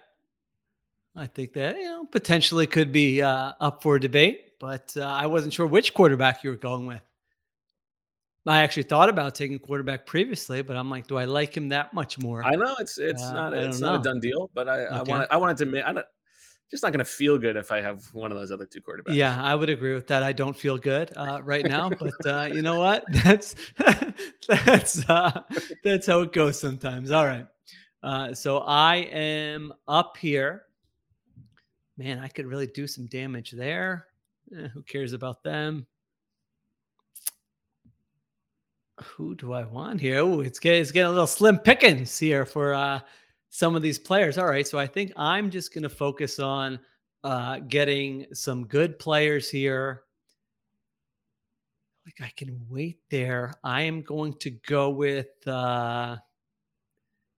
I 1.18 1.26
think 1.26 1.52
that 1.54 1.76
you 1.76 1.84
know 1.84 2.04
potentially 2.06 2.66
could 2.66 2.92
be 2.92 3.20
uh, 3.22 3.52
up 3.60 3.82
for 3.82 3.98
debate, 3.98 4.58
but 4.60 4.94
uh, 4.96 5.02
I 5.04 5.26
wasn't 5.26 5.52
sure 5.52 5.66
which 5.66 5.92
quarterback 5.94 6.44
you 6.44 6.50
were 6.50 6.56
going 6.56 6.86
with. 6.86 7.02
I 8.46 8.62
actually 8.62 8.84
thought 8.84 9.08
about 9.10 9.34
taking 9.34 9.58
quarterback 9.58 10.06
previously, 10.06 10.62
but 10.62 10.76
I'm 10.76 10.88
like, 10.88 11.06
do 11.06 11.18
I 11.18 11.24
like 11.26 11.54
him 11.54 11.68
that 11.70 11.92
much 11.92 12.18
more? 12.18 12.42
I 12.44 12.56
know 12.56 12.74
it's 12.80 12.98
it's 12.98 13.22
Uh, 13.22 13.32
not 13.32 13.52
it's 13.52 13.80
don't 13.80 13.92
not 13.92 14.00
a 14.00 14.02
done 14.02 14.20
deal, 14.20 14.50
but 14.54 14.68
I 14.68 14.84
I 14.84 15.02
Okay. 15.02 15.12
want 15.12 15.28
I 15.30 15.36
wanted 15.36 15.56
to 15.58 15.66
ma- 15.66 15.82
I'm 15.84 15.96
not, 15.96 16.06
just 16.70 16.82
not 16.82 16.92
going 16.92 16.98
to 16.98 17.04
feel 17.04 17.38
good 17.38 17.56
if 17.56 17.72
I 17.72 17.80
have 17.80 18.04
one 18.14 18.30
of 18.30 18.38
those 18.38 18.50
other 18.52 18.64
two 18.66 18.80
quarterbacks. 18.80 19.14
Yeah, 19.14 19.42
I 19.42 19.54
would 19.54 19.68
agree 19.70 19.94
with 19.94 20.06
that. 20.08 20.22
I 20.22 20.32
don't 20.32 20.56
feel 20.56 20.78
good 20.78 21.12
uh, 21.16 21.40
right 21.42 21.66
now, 21.66 21.90
but 22.00 22.26
uh, 22.26 22.44
you 22.50 22.62
know 22.62 22.78
what? 22.78 23.04
That's 23.24 23.54
that's 24.48 25.08
uh, 25.08 25.42
that's 25.84 26.06
how 26.06 26.20
it 26.22 26.32
goes 26.32 26.58
sometimes. 26.58 27.10
All 27.10 27.26
right. 27.26 27.46
Uh, 28.02 28.32
so 28.32 28.58
I 28.58 28.96
am 28.96 29.72
up 29.88 30.16
here. 30.16 30.62
Man, 31.98 32.20
I 32.20 32.28
could 32.28 32.46
really 32.46 32.68
do 32.68 32.86
some 32.86 33.06
damage 33.06 33.50
there. 33.50 34.06
Eh, 34.56 34.68
who 34.68 34.82
cares 34.82 35.12
about 35.12 35.42
them? 35.42 35.84
Who 39.02 39.34
do 39.34 39.52
I 39.52 39.64
want 39.64 40.00
here? 40.00 40.20
Oh, 40.20 40.40
it's 40.40 40.60
getting, 40.60 40.80
it's 40.80 40.92
getting 40.92 41.08
a 41.08 41.10
little 41.10 41.26
slim 41.26 41.58
pickings 41.58 42.16
here 42.16 42.46
for 42.46 42.72
uh, 42.72 43.00
some 43.50 43.74
of 43.74 43.82
these 43.82 43.98
players. 43.98 44.38
All 44.38 44.46
right, 44.46 44.66
so 44.66 44.78
I 44.78 44.86
think 44.86 45.12
I'm 45.16 45.50
just 45.50 45.74
going 45.74 45.82
to 45.82 45.88
focus 45.88 46.38
on 46.38 46.78
uh, 47.24 47.58
getting 47.66 48.26
some 48.32 48.66
good 48.66 48.98
players 49.00 49.50
here. 49.50 50.02
like 52.06 52.20
I 52.20 52.32
can 52.36 52.64
wait 52.68 53.00
there. 53.10 53.54
I 53.64 53.82
am 53.82 54.02
going 54.02 54.34
to 54.34 54.50
go 54.50 54.90
with 54.90 55.46
uh 55.46 56.16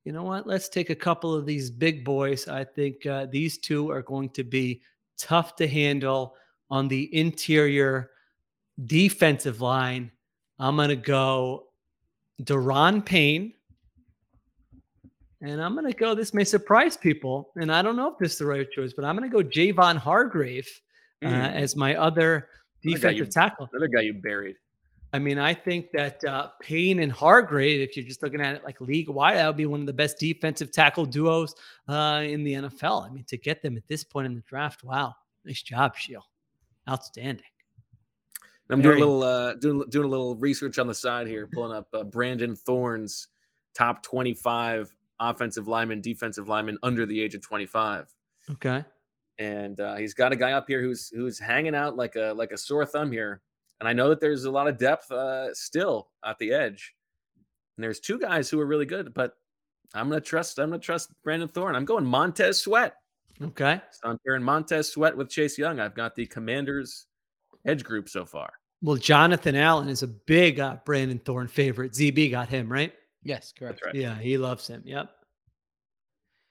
you 0.05 0.13
know 0.13 0.23
what? 0.23 0.47
Let's 0.47 0.69
take 0.69 0.91
a 0.91 0.95
couple 0.95 1.35
of 1.35 1.45
these 1.47 1.71
big 1.71 2.05
boys. 2.05 2.49
I 2.49 2.65
think 2.65 3.05
uh, 3.07 3.27
these 3.31 3.59
two 3.59 3.91
are 3.91 4.03
going 4.03 4.31
to 4.31 4.45
be 4.45 4.81
tough 5.19 5.57
to 5.57 5.69
handle 5.69 6.35
on 6.71 6.89
the 6.89 7.15
interior 7.15 8.11
defensive 8.87 9.61
line. 9.61 10.11
I'm 10.59 10.77
going 10.77 10.89
to 10.89 10.97
go 10.97 11.67
Daron 12.43 13.05
Payne. 13.05 13.53
And 15.43 15.61
I'm 15.63 15.75
going 15.75 15.87
to 15.91 15.97
go, 15.99 16.15
this 16.15 16.35
may 16.35 16.45
surprise 16.45 16.97
people. 16.99 17.51
And 17.57 17.73
I 17.73 17.81
don't 17.81 17.97
know 17.97 18.09
if 18.13 18.19
this 18.19 18.33
is 18.33 18.39
the 18.39 18.47
right 18.47 18.71
choice, 18.71 18.93
but 18.93 19.05
I'm 19.07 19.17
going 19.17 19.31
to 19.31 19.43
go 19.43 19.49
Javon 19.49 19.97
Hargrave 19.97 20.69
uh, 21.23 21.29
Mm. 21.29 21.53
as 21.55 21.77
my 21.77 21.95
other 21.97 22.49
Another 22.85 22.99
guy 22.99 23.11
you- 23.11 23.25
defensive 23.25 23.35
tackle. 23.35 23.69
Another 23.73 23.89
guy 23.89 24.01
you 24.03 24.15
buried. 24.15 24.57
I 25.13 25.19
mean, 25.19 25.39
I 25.39 25.55
think 25.55 25.91
that 25.93 26.23
uh, 26.25 26.49
Payne 26.61 27.01
and 27.01 27.11
Hargrave, 27.11 27.81
if 27.81 27.97
you're 27.97 28.07
just 28.07 28.23
looking 28.23 28.41
at 28.41 28.55
it 28.55 28.65
like 28.65 28.81
league 28.81 29.09
wide, 29.09 29.37
that 29.37 29.47
would 29.47 29.57
be 29.57 29.67
one 29.67 29.81
of 29.81 29.87
the 29.87 29.93
best 29.93 30.19
defensive 30.19 30.71
tackle 30.71 31.05
duos 31.05 31.55
uh, 31.89 32.23
in 32.25 32.45
the 32.45 32.55
NFL. 32.55 33.07
I 33.07 33.11
mean, 33.11 33.25
to 33.25 33.37
get 33.37 33.61
them 33.61 33.77
at 33.77 33.87
this 33.89 34.05
point 34.05 34.27
in 34.27 34.35
the 34.35 34.43
draft, 34.43 34.85
wow, 34.85 35.15
nice 35.45 35.63
job, 35.63 35.97
Sheil, 35.97 36.25
outstanding. 36.89 37.45
I'm 38.71 38.81
Very- 38.81 38.99
doing 38.99 39.03
a 39.03 39.13
little 39.13 39.23
uh, 39.25 39.55
doing 39.55 39.85
doing 39.89 40.07
a 40.07 40.09
little 40.09 40.37
research 40.37 40.79
on 40.79 40.87
the 40.87 40.95
side 40.95 41.27
here, 41.27 41.49
pulling 41.53 41.77
up 41.77 41.89
uh, 41.93 42.05
Brandon 42.05 42.55
Thorn's 42.55 43.27
top 43.75 44.05
25 44.05 44.95
offensive 45.19 45.67
lineman, 45.67 46.01
defensive 46.01 46.49
lineman 46.49 46.79
under 46.85 47.05
the 47.05 47.21
age 47.21 47.35
of 47.35 47.43
25, 47.43 48.15
Okay, 48.53 48.85
and 49.41 49.81
uh, 49.81 49.97
he's 49.97 50.15
got 50.15 50.33
a 50.33 50.37
guy 50.37 50.53
up 50.53 50.67
here 50.69 50.81
who's 50.81 51.09
who's 51.09 51.37
hanging 51.37 51.75
out 51.75 51.97
like 51.97 52.15
a 52.15 52.33
like 52.37 52.53
a 52.53 52.57
sore 52.57 52.87
thumb 52.87 53.11
here. 53.11 53.43
And 53.81 53.89
I 53.89 53.93
know 53.95 54.11
that 54.11 54.21
there's 54.21 54.45
a 54.45 54.51
lot 54.51 54.69
of 54.69 54.77
depth 54.79 55.11
uh, 55.11 55.53
still 55.55 56.09
at 56.25 56.39
the 56.39 56.53
edge, 56.53 56.95
and 57.77 57.83
there's 57.85 57.99
two 58.01 58.19
guys 58.19 58.51
who 58.51 58.61
are 58.61 58.67
really 58.67 58.85
good, 58.87 59.15
but 59.15 59.33
I'm 59.95 60.09
gonna 60.09 60.21
trust 60.21 60.59
I'm 60.59 60.69
gonna 60.71 60.79
trust 60.81 61.11
Brandon 61.25 61.49
Thorn. 61.49 61.75
I'm 61.75 61.85
going 61.87 62.05
Montez 62.05 62.61
Sweat. 62.61 62.95
okay. 63.43 63.81
So 63.93 64.11
I'm 64.11 64.19
pairing 64.27 64.43
Montez 64.43 64.93
Sweat 64.93 65.17
with 65.17 65.31
Chase 65.31 65.57
Young. 65.59 65.81
I've 65.81 65.95
got 65.95 66.15
the 66.15 66.27
Commanders 66.27 67.07
edge 67.67 67.83
group 67.83 68.09
so 68.09 68.25
far. 68.27 68.53
Well, 68.83 68.97
Jonathan 68.97 69.57
Allen 69.57 69.89
is 69.89 70.03
a 70.03 70.07
big 70.09 70.61
uh, 70.61 70.77
Brandon 70.85 71.19
Thorn 71.19 71.49
favorite. 71.49 71.93
ZB 71.93 72.31
got 72.31 72.49
him 72.49 72.71
right. 72.71 72.93
Yes, 73.23 73.53
correct. 73.59 73.81
That's 73.83 73.87
right. 73.87 73.95
Yeah, 73.95 74.15
he 74.19 74.39
loves 74.39 74.67
him. 74.67 74.83
Yep. 74.87 75.11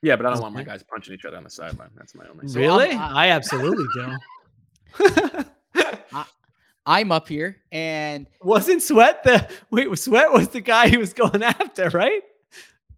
Yeah, 0.02 0.15
but 0.15 0.26
I 0.28 0.32
don't 0.32 0.42
want 0.42 0.54
my 0.56 0.63
guys 0.63 0.84
punching 0.84 1.13
each 1.13 1.26
other 1.26 1.38
on 1.38 1.44
the 1.44 1.50
sideline. 1.50 1.89
That's 1.96 2.15
my 2.15 2.26
only. 2.28 2.48
Really? 2.54 2.89
I'm- 2.92 3.15
I 3.15 3.30
absolutely 3.30 3.86
do. 3.96 5.44
I'm 6.89 7.12
up 7.12 7.28
here, 7.28 7.58
and 7.71 8.25
Wasn't 8.41 8.82
Sweat 8.82 9.23
the 9.23 9.47
wait? 9.69 9.95
Sweat 9.99 10.32
was 10.34 10.49
the 10.49 10.60
guy 10.60 10.88
he 10.89 10.97
was 10.97 11.13
going 11.13 11.43
after, 11.43 11.89
right? 11.89 12.23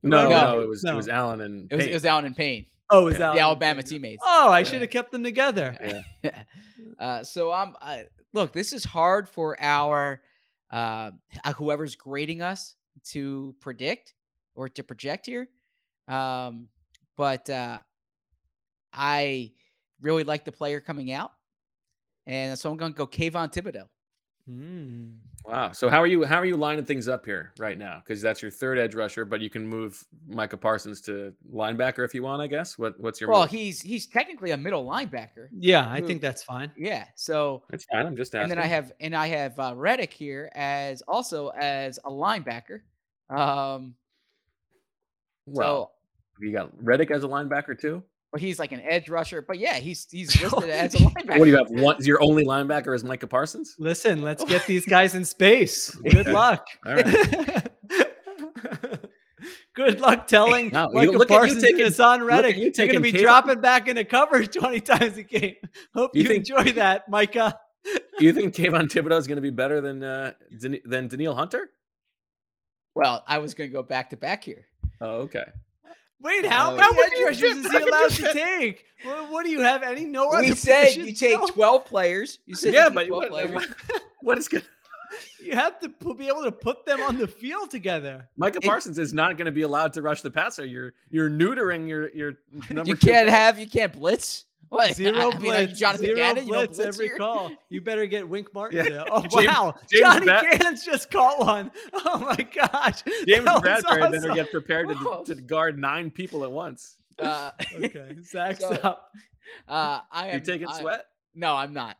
No, 0.01 0.29
No. 0.29 0.29
no, 0.29 0.59
it 0.61 0.69
was 0.69 0.81
No. 0.83 0.93
it 0.93 0.95
was 0.95 1.09
Allen 1.09 1.41
and 1.41 1.69
it 1.69 1.75
was, 1.75 1.83
it 1.83 1.87
Payne. 1.87 1.93
was 1.95 2.05
Allen 2.05 2.25
and 2.25 2.35
Payne, 2.37 2.65
Oh, 2.89 3.03
was 3.05 3.17
the 3.17 3.25
Allen. 3.25 3.37
Alabama 3.39 3.83
teammates. 3.83 4.23
Oh, 4.25 4.49
I 4.49 4.59
Yeah. 4.59 4.63
should 4.65 4.81
have 4.81 4.89
kept 4.91 5.11
them 5.11 5.23
together. 5.23 6.03
Yeah. 6.23 6.43
uh, 6.99 7.23
so 7.23 7.51
I'm 7.51 7.75
uh, 7.81 8.03
look. 8.33 8.53
This 8.53 8.71
is 8.71 8.85
hard 8.85 9.27
for 9.27 9.61
our 9.61 10.21
uh, 10.71 11.11
uh, 11.43 11.53
whoever's 11.53 11.97
grading 11.97 12.41
us 12.41 12.75
to 13.09 13.53
predict 13.59 14.13
or 14.55 14.69
to 14.69 14.83
project 14.83 15.25
here. 15.25 15.49
Um, 16.07 16.69
but 17.17 17.49
uh, 17.49 17.79
I 18.93 19.51
really 20.01 20.23
like 20.23 20.45
the 20.45 20.51
player 20.51 20.79
coming 20.79 21.11
out, 21.11 21.31
and 22.27 22.57
so 22.57 22.71
I'm 22.71 22.77
going 22.77 22.93
to 22.93 22.97
go 22.97 23.07
Kayvon 23.07 23.51
Thibodeaux. 23.53 23.87
Mm. 24.49 25.17
Wow. 25.45 25.71
So 25.71 25.87
how 25.89 25.99
are 26.01 26.07
you? 26.07 26.23
How 26.23 26.37
are 26.37 26.45
you 26.45 26.57
lining 26.57 26.83
things 26.83 27.07
up 27.07 27.25
here 27.25 27.53
right 27.59 27.77
now? 27.77 28.01
Because 28.03 28.21
that's 28.21 28.41
your 28.41 28.49
third 28.51 28.77
edge 28.79 28.95
rusher, 28.95 29.23
but 29.23 29.39
you 29.39 29.49
can 29.51 29.65
move 29.67 30.03
Micah 30.27 30.57
Parsons 30.57 30.99
to 31.01 31.33
linebacker 31.53 32.03
if 32.03 32.13
you 32.15 32.23
want. 32.23 32.41
I 32.41 32.47
guess. 32.47 32.77
What 32.77 32.99
What's 32.99 33.21
your? 33.21 33.29
Well, 33.29 33.41
move? 33.41 33.51
he's 33.51 33.81
he's 33.81 34.07
technically 34.07 34.51
a 34.51 34.57
middle 34.57 34.83
linebacker. 34.85 35.47
Yeah, 35.51 35.87
I 35.89 35.99
Who- 36.01 36.07
think 36.07 36.21
that's 36.21 36.41
fine. 36.43 36.71
Yeah. 36.75 37.05
So 37.15 37.63
It's 37.71 37.85
fine. 37.85 38.05
I'm 38.05 38.15
just 38.17 38.33
asking. 38.33 38.43
and 38.43 38.51
then 38.51 38.59
I 38.59 38.65
have 38.67 38.91
and 38.99 39.15
I 39.15 39.27
have 39.27 39.59
uh, 39.59 39.73
Reddick 39.75 40.11
here 40.11 40.49
as 40.55 41.01
also 41.07 41.49
as 41.49 41.99
a 42.03 42.09
linebacker. 42.09 42.81
Um, 43.29 43.95
Well, 45.45 45.93
you 46.39 46.51
got 46.51 46.71
Reddick 46.83 47.11
as 47.11 47.23
a 47.23 47.27
linebacker 47.27 47.79
too. 47.79 48.03
But 48.31 48.39
he's 48.41 48.59
like 48.59 48.71
an 48.71 48.79
edge 48.81 49.09
rusher. 49.09 49.41
But 49.41 49.59
yeah, 49.59 49.75
he's 49.75 50.07
he's 50.09 50.41
listed 50.43 50.69
as 50.69 50.95
a 50.95 50.99
linebacker. 50.99 51.37
What 51.39 51.45
do 51.45 51.51
you 51.51 51.57
have? 51.57 51.69
One, 51.69 51.97
your 52.05 52.21
only 52.23 52.45
linebacker 52.45 52.95
is 52.95 53.03
Micah 53.03 53.27
Parsons. 53.27 53.75
Listen, 53.77 54.21
let's 54.21 54.43
get 54.45 54.65
these 54.67 54.85
guys 54.85 55.15
in 55.15 55.25
space. 55.25 55.89
Good 55.95 56.27
luck. 56.27 56.65
All 56.85 56.95
right. 56.95 57.67
Good 59.73 59.99
luck 60.01 60.27
telling 60.27 60.69
No, 60.69 60.89
you- 60.89 60.93
Micah 60.93 61.11
look 61.11 61.31
at 61.31 61.33
you 61.33 61.39
Parsons 61.39 61.63
taking- 61.63 61.81
and 61.85 61.93
Haason 61.93 62.19
look 62.19 62.27
Reddick. 62.29 62.57
you 62.57 62.63
You're 62.75 62.87
going 62.87 62.91
to 62.93 62.99
be 62.99 63.11
Caleb- 63.11 63.23
dropping 63.23 63.61
back 63.61 63.87
into 63.87 64.03
coverage 64.03 64.53
20 64.55 64.79
times 64.81 65.17
a 65.17 65.23
game. 65.23 65.55
Hope 65.95 66.11
You 66.15 66.23
you, 66.23 66.27
think- 66.27 66.49
enjoy 66.49 66.71
that, 66.73 67.07
Micah. 67.09 67.57
Do 67.85 68.25
you 68.25 68.33
think 68.33 68.53
Kayvon 68.53 68.83
Thibodeaux 68.89 69.17
is 69.17 69.27
going 69.27 69.37
to 69.37 69.41
be 69.41 69.49
better 69.49 69.81
than 69.81 70.03
uh, 70.03 70.33
Dan- 70.59 70.79
than 70.85 71.07
Danielle 71.07 71.33
Hunter? 71.35 71.69
Well, 72.93 73.23
I 73.27 73.39
was 73.39 73.53
going 73.53 73.69
to 73.69 73.73
go 73.73 73.81
back 73.81 74.09
to 74.11 74.17
back 74.17 74.43
here. 74.43 74.65
Oh, 74.99 75.21
okay. 75.21 75.45
Wait, 76.21 76.45
how 76.45 76.73
Oh, 76.73 76.75
many 76.77 76.97
yeah, 76.97 77.05
edge 77.27 77.41
rushers 77.41 77.57
is 77.57 77.63
he 77.63 77.69
back 77.71 77.81
in 77.81 77.87
allowed 77.87 78.09
to 78.11 78.33
take? 78.33 78.85
What, 79.03 79.31
what 79.31 79.45
do 79.45 79.51
you 79.51 79.61
have? 79.61 79.81
Any 79.83 80.05
no 80.05 80.29
other 80.29 80.41
We 80.43 80.51
said 80.55 80.95
you 80.95 81.13
take 81.13 81.39
No. 81.39 81.47
twelve 81.47 81.85
players. 81.85 82.39
You 82.45 82.55
said 82.55 82.73
Yeah, 82.73 82.85
you 82.89 82.91
but 82.93 83.07
12 83.07 83.21
what, 83.21 83.29
players. 83.29 83.51
what- 83.53 84.01
what 84.21 84.37
is 84.37 84.47
going? 84.47 84.63
You 85.43 85.55
have 85.55 85.77
to 85.81 85.89
pu- 85.89 86.13
be 86.15 86.27
able 86.29 86.43
to 86.43 86.51
put 86.53 86.85
them 86.85 87.01
on 87.01 87.17
the 87.17 87.27
field 87.27 87.69
together. 87.69 88.29
Micah 88.37 88.59
It- 88.61 88.63
Parsons 88.63 88.97
is 88.97 89.11
not 89.11 89.35
going 89.37 89.45
to 89.47 89.51
be 89.51 89.63
allowed 89.63 89.91
to 89.93 90.01
rush 90.01 90.21
the 90.21 90.31
passer. 90.31 90.65
You're 90.65 90.93
you're 91.09 91.29
neutering 91.29 91.85
your 91.89 92.09
your 92.11 92.33
number. 92.69 92.89
you 92.89 92.95
two 92.95 93.07
can't 93.07 93.27
player. 93.27 93.29
have 93.29 93.59
you 93.59 93.67
can't 93.67 93.91
blitz. 93.91 94.45
What 94.71 94.95
Zero 94.95 95.17
I 95.17 95.29
mean, 95.31 95.39
blitz. 95.41 95.77
Jonathan 95.79 96.05
zero 96.05 96.15
Gannon, 96.15 96.47
you 96.47 96.53
blitz 96.53 96.77
blitz 96.77 96.95
every 96.95 97.07
here? 97.07 97.17
call. 97.17 97.51
You 97.69 97.81
better 97.81 98.05
get 98.05 98.27
Wink 98.27 98.51
Martin. 98.53 98.85
Yeah. 98.85 99.03
Oh 99.11 99.21
James- 99.21 99.47
wow, 99.47 99.75
James 99.91 100.01
Johnny 100.01 100.25
Bat- 100.25 100.45
Gannon's 100.59 100.85
just 100.85 101.11
caught 101.11 101.39
one. 101.39 101.71
Oh 102.05 102.19
my 102.19 102.35
gosh, 102.37 103.03
James 103.27 103.43
That 103.45 103.53
was 103.53 103.61
Bradbury 103.61 104.01
better 104.11 104.17
awesome. 104.17 104.35
get 104.35 104.49
prepared 104.51 104.87
to, 104.89 105.23
to 105.25 105.35
guard 105.35 105.77
nine 105.77 106.09
people 106.09 106.43
at 106.45 106.51
once. 106.51 106.95
Uh, 107.19 107.51
Okay, 107.83 108.15
Zach's 108.23 108.59
So, 108.61 108.69
up. 108.71 109.11
uh, 109.67 109.99
I 110.09 110.29
am 110.29 110.39
You 110.39 110.45
taking 110.45 110.67
I- 110.67 110.79
sweat? 110.79 111.05
No, 111.35 111.53
I'm 111.55 111.73
not. 111.73 111.97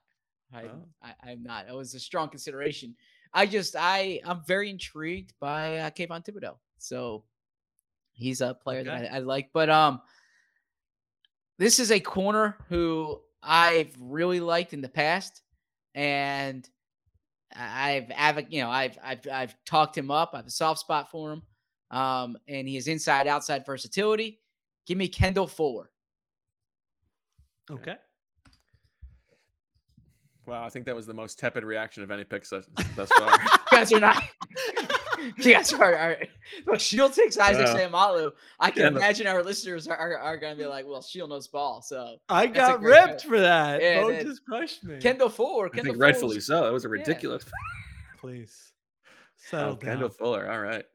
I, 0.54 0.64
Oh. 0.64 0.70
I 1.04 1.32
I'm 1.32 1.44
not. 1.44 1.68
It 1.70 1.76
was 1.76 1.94
a 1.94 2.00
strong 2.00 2.30
consideration. 2.30 2.96
I 3.34 3.48
just 3.48 3.76
I 3.78 4.22
I'm 4.26 4.44
very 4.48 4.70
intrigued 4.70 5.34
by 5.42 5.78
uh, 5.80 5.90
Kayvon 5.90 6.24
Thibodeaux. 6.26 6.56
So 6.78 7.24
he's 8.14 8.40
a 8.42 8.54
player 8.54 8.80
Okay. 8.82 8.90
that 8.90 9.12
I, 9.14 9.18
I 9.18 9.20
like. 9.20 9.50
But 9.54 9.70
um, 9.70 10.02
this 11.62 11.80
is 11.80 11.92
a 11.92 12.00
corner 12.00 12.58
who 12.70 13.22
I've 13.44 13.96
really 14.00 14.40
liked 14.40 14.74
in 14.74 14.82
the 14.82 14.90
past, 14.90 15.44
and 15.94 16.68
I've 17.56 18.06
advo- 18.06 18.48
you 18.50 18.62
know 18.62 18.72
I've 18.72 18.98
I've 19.04 19.20
I've 19.32 19.56
talked 19.64 19.96
him 19.96 20.10
up. 20.10 20.32
I 20.34 20.38
have 20.38 20.48
a 20.48 20.52
soft 20.52 20.80
spot 20.80 21.12
for 21.12 21.34
him. 21.34 21.44
Um, 21.92 22.38
and 22.48 22.68
he 22.68 22.76
has 22.76 22.88
inside 22.88 23.28
outside 23.28 23.64
versatility. 23.66 24.40
Give 24.88 24.98
me 24.98 25.08
Kendall 25.08 25.46
Fuller. 25.46 25.92
Okay. 27.70 27.96
Wow, 30.48 30.66
I 30.66 30.70
think 30.70 30.86
that 30.86 30.96
was 30.96 31.06
the 31.06 31.14
most 31.14 31.38
tepid 31.38 31.64
reaction 31.64 32.02
of 32.02 32.10
any 32.10 32.24
pick 32.24 32.50
thus, 32.50 32.66
thus 32.96 33.12
far. 33.12 33.40
you 33.90 33.90
guys 33.90 33.94
are 33.94 34.00
not. 34.00 34.24
you 35.38 35.54
guys 35.54 35.74
are. 35.74 35.96
are 35.96 36.18
look, 36.68 36.80
Sheil 36.80 37.10
takes 37.10 37.38
Isaac 37.38 37.68
Yeah. 37.68 37.88
Samalu. 37.90 38.32
I 38.60 38.70
can 38.72 38.84
Yeah, 38.84 38.90
but- 38.92 38.98
imagine 38.98 39.28
our 39.28 39.42
listeners 39.44 39.88
are, 39.88 39.96
are, 39.98 40.18
are 40.18 40.38
going 40.38 40.56
to 40.56 40.62
be 40.62 40.68
like, 40.68 40.86
"Well, 40.86 41.02
Sheil 41.02 41.28
knows 41.28 41.48
ball." 41.48 41.82
So 41.82 42.18
I 42.30 42.48
got 42.48 42.82
ripped 42.82 43.22
pick. 43.22 43.30
for 43.30 43.40
that. 43.40 43.82
Yeah, 43.82 44.02
Bo 44.02 44.22
just 44.24 44.46
crushed 44.46 44.84
me. 44.84 45.00
Kendall 45.00 45.30
Fuller. 45.30 45.70
I 45.74 45.82
think 45.82 45.98
rightfully 45.98 46.40
Fuller's- 46.40 46.46
so. 46.48 46.64
That 46.66 46.74
was 46.74 46.86
a 46.86 46.88
Yeah. 46.90 46.92
ridiculous. 46.94 47.46
Please 48.20 48.74
Oh, 49.08 49.10
settle 49.36 49.76
down. 49.76 49.80
Kendall 49.80 50.10
Fuller. 50.10 50.52
All 50.52 50.60
right. 50.62 50.86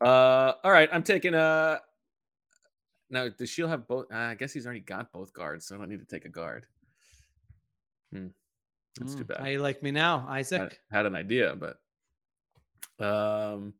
Uh, 0.00 0.52
all 0.62 0.70
right. 0.72 0.88
I'm 0.92 1.02
taking 1.02 1.34
uh 1.34 1.78
Now, 3.10 3.28
does 3.28 3.48
Sheil 3.48 3.68
have 3.68 3.86
both? 3.86 4.06
Uh, 4.12 4.16
I 4.16 4.34
guess 4.34 4.52
he's 4.52 4.66
already 4.66 4.80
got 4.80 5.12
both 5.12 5.32
guards, 5.32 5.66
so 5.66 5.74
I 5.74 5.78
don't 5.78 5.88
need 5.88 6.00
to 6.00 6.04
take 6.06 6.24
a 6.24 6.28
guard. 6.28 6.66
Hmm. 8.12 8.28
That's 8.98 9.14
too 9.14 9.24
Mm, 9.24 9.28
bad. 9.28 9.38
How 9.40 9.46
you 9.46 9.60
like 9.60 9.82
me 9.82 9.90
now, 9.90 10.24
I 10.28 10.38
Isaac? 10.40 10.78
had 10.90 11.06
an 11.06 11.14
idea, 11.16 11.56
but 11.56 11.78
um. 13.00 13.74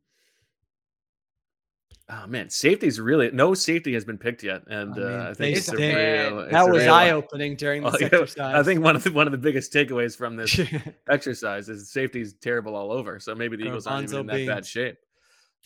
Oh 2.07 2.27
man, 2.27 2.51
safety's 2.51 2.99
really 2.99 3.31
no 3.31 3.55
safety 3.55 3.95
has 3.95 4.05
been 4.05 4.19
picked 4.19 4.43
yet, 4.43 4.61
and 4.67 4.93
I 4.93 4.97
mean, 4.97 5.19
uh, 5.21 5.27
I 5.31 5.33
think 5.33 5.57
it's 5.57 5.69
a 5.69 5.75
real. 5.75 6.47
That 6.51 6.69
was 6.69 6.85
eye 6.85 7.09
opening 7.09 7.55
during 7.55 7.81
this 7.81 7.95
Oh, 7.95 7.97
yeah, 7.99 8.05
exercise. 8.11 8.55
I 8.55 8.61
think 8.61 8.83
one 8.83 8.95
of 8.95 9.03
the 9.03 9.11
one 9.11 9.27
of 9.27 9.31
the 9.31 9.39
biggest 9.39 9.73
takeaways 9.73 10.15
from 10.15 10.35
this 10.35 10.59
exercise 11.09 11.67
is 11.67 11.91
safety's 11.91 12.33
terrible 12.33 12.75
all 12.75 12.91
over. 12.91 13.19
So 13.19 13.33
maybe 13.33 13.57
the 13.57 13.65
Eagles 13.65 13.87
aren't 13.87 14.03
even 14.03 14.19
in 14.19 14.27
that 14.27 14.45
bad 14.45 14.65
shape. 14.67 14.97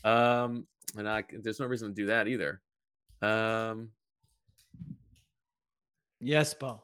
Um, 0.06 0.66
and 0.98 1.10
I, 1.10 1.24
there's 1.42 1.60
no 1.60 1.66
reason 1.66 1.90
to 1.90 1.94
do 1.94 2.06
that 2.08 2.28
either. 2.30 2.62
Um, 3.22 3.90
yes, 6.20 6.54
Bo. 6.54 6.84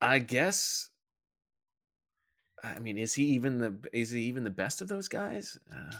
I 0.00 0.18
guess. 0.18 0.88
I 2.64 2.78
mean, 2.78 2.98
is 2.98 3.14
he 3.14 3.24
even 3.24 3.58
the 3.58 3.74
is 3.92 4.10
he 4.10 4.22
even 4.22 4.44
the 4.44 4.50
best 4.50 4.80
of 4.80 4.88
those 4.88 5.08
guys? 5.08 5.58
Uh, 5.72 5.94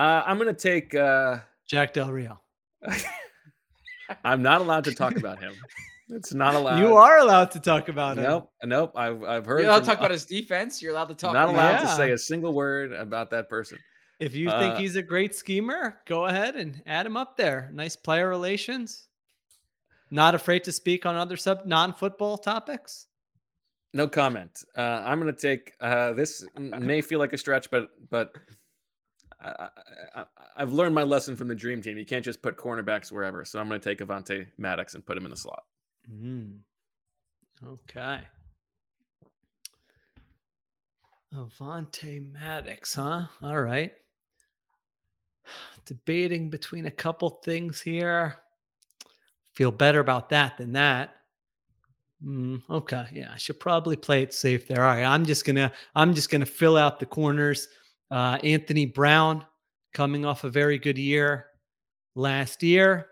uh, 0.00 0.22
I'm 0.26 0.38
gonna 0.38 0.54
take. 0.54 0.94
Uh, 0.94 1.38
Jack 1.66 1.92
Del 1.92 2.10
Rio. 2.10 2.40
I'm 4.24 4.42
not 4.42 4.60
allowed 4.60 4.84
to 4.84 4.94
talk 4.94 5.16
about 5.16 5.38
him. 5.38 5.52
It's 6.08 6.34
not 6.34 6.54
allowed. 6.56 6.78
You 6.78 6.96
are 6.96 7.18
allowed 7.18 7.50
to 7.52 7.60
talk 7.60 7.88
about 7.88 8.16
him. 8.16 8.24
Nope, 8.24 8.50
nope. 8.64 8.92
I've 8.96 9.22
I've 9.22 9.46
heard. 9.46 9.60
You're 9.60 9.70
allowed 9.70 9.80
to 9.80 9.86
talk 9.86 9.98
about 9.98 10.10
his 10.18 10.24
defense. 10.26 10.80
You're 10.82 10.92
allowed 10.92 11.08
to 11.08 11.14
talk. 11.14 11.32
Not 11.32 11.50
about 11.50 11.74
allowed 11.74 11.80
to 11.90 11.96
say 11.96 12.10
a 12.12 12.18
single 12.18 12.52
word 12.52 12.92
about 12.92 13.30
that 13.30 13.48
person. 13.48 13.78
If 14.18 14.34
you 14.34 14.50
think 14.50 14.74
Uh, 14.74 14.76
he's 14.76 14.96
a 14.96 15.02
great 15.02 15.34
schemer, 15.34 15.98
go 16.06 16.26
ahead 16.26 16.54
and 16.54 16.82
add 16.86 17.06
him 17.06 17.16
up 17.16 17.36
there. 17.38 17.70
Nice 17.72 17.96
player 17.96 18.28
relations. 18.28 19.08
Not 20.10 20.34
afraid 20.34 20.64
to 20.64 20.72
speak 20.72 21.06
on 21.06 21.14
other 21.14 21.36
sub 21.36 21.64
non-football 21.64 22.36
topics. 22.36 23.06
No 23.92 24.06
comment. 24.06 24.64
Uh, 24.76 25.02
I'm 25.04 25.18
gonna 25.18 25.32
take 25.32 25.72
uh, 25.80 26.12
this. 26.12 26.46
May 26.56 27.00
feel 27.00 27.18
like 27.18 27.32
a 27.32 27.38
stretch, 27.38 27.70
but 27.70 27.88
but 28.08 28.32
I, 29.42 29.68
I've 30.56 30.72
learned 30.72 30.94
my 30.94 31.02
lesson 31.02 31.34
from 31.34 31.48
the 31.48 31.54
dream 31.54 31.82
team. 31.82 31.98
You 31.98 32.04
can't 32.04 32.24
just 32.24 32.42
put 32.42 32.56
cornerbacks 32.56 33.10
wherever. 33.10 33.44
So 33.44 33.58
I'm 33.58 33.68
gonna 33.68 33.80
take 33.80 33.98
Avonte 33.98 34.46
Maddox 34.58 34.94
and 34.94 35.04
put 35.04 35.16
him 35.16 35.24
in 35.24 35.30
the 35.30 35.36
slot. 35.36 35.64
Mm. 36.12 36.58
Okay. 37.66 38.20
Avonte 41.34 42.32
Maddox, 42.32 42.94
huh? 42.94 43.26
All 43.42 43.62
right. 43.62 43.92
Debating 45.86 46.50
between 46.50 46.86
a 46.86 46.90
couple 46.90 47.40
things 47.44 47.80
here. 47.80 48.36
Feel 49.52 49.70
better 49.72 50.00
about 50.00 50.28
that 50.30 50.56
than 50.58 50.72
that. 50.72 51.16
Mm, 52.24 52.62
okay, 52.68 53.06
yeah, 53.12 53.30
I 53.32 53.38
should 53.38 53.58
probably 53.58 53.96
play 53.96 54.22
it 54.22 54.34
safe 54.34 54.68
there. 54.68 54.84
All 54.84 54.94
right, 54.94 55.04
I'm 55.04 55.24
just 55.24 55.44
gonna 55.46 55.72
I'm 55.94 56.14
just 56.14 56.30
gonna 56.30 56.46
fill 56.46 56.76
out 56.76 57.00
the 57.00 57.06
corners. 57.06 57.68
Uh, 58.10 58.38
Anthony 58.44 58.84
Brown 58.84 59.44
coming 59.94 60.26
off 60.26 60.44
a 60.44 60.50
very 60.50 60.78
good 60.78 60.98
year 60.98 61.46
last 62.14 62.62
year, 62.62 63.06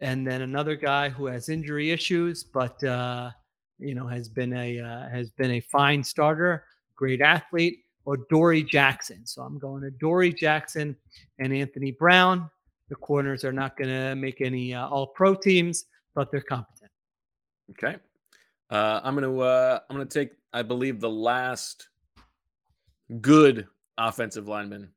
and 0.00 0.26
then 0.26 0.42
another 0.42 0.76
guy 0.76 1.08
who 1.08 1.26
has 1.26 1.48
injury 1.48 1.90
issues, 1.90 2.44
but 2.44 2.82
uh, 2.84 3.30
you 3.78 3.94
know 3.94 4.06
has 4.06 4.28
been 4.28 4.52
a 4.52 4.78
uh, 4.78 5.08
has 5.08 5.30
been 5.30 5.52
a 5.52 5.60
fine 5.60 6.04
starter, 6.04 6.64
great 6.96 7.22
athlete, 7.22 7.78
or 8.04 8.18
Dory 8.28 8.62
Jackson. 8.62 9.24
So 9.24 9.40
I'm 9.40 9.58
going 9.58 9.82
to 9.82 9.88
Adoree' 9.88 10.34
Jackson 10.34 10.94
and 11.38 11.52
Anthony 11.52 11.92
Brown. 11.92 12.50
The 12.90 12.96
corners 12.96 13.44
are 13.44 13.52
not 13.52 13.78
going 13.78 13.88
to 13.88 14.14
make 14.14 14.42
any 14.42 14.74
uh, 14.74 14.86
All 14.88 15.06
Pro 15.06 15.34
teams, 15.34 15.86
but 16.14 16.30
they're 16.30 16.42
competent. 16.42 16.90
Okay. 17.70 17.96
Uh, 18.70 19.00
I'm 19.02 19.14
gonna 19.14 19.36
uh, 19.38 19.80
I'm 19.88 19.96
gonna 19.96 20.08
take 20.08 20.30
I 20.52 20.62
believe 20.62 21.00
the 21.00 21.10
last 21.10 21.88
good 23.20 23.66
offensive 23.98 24.48
lineman 24.48 24.90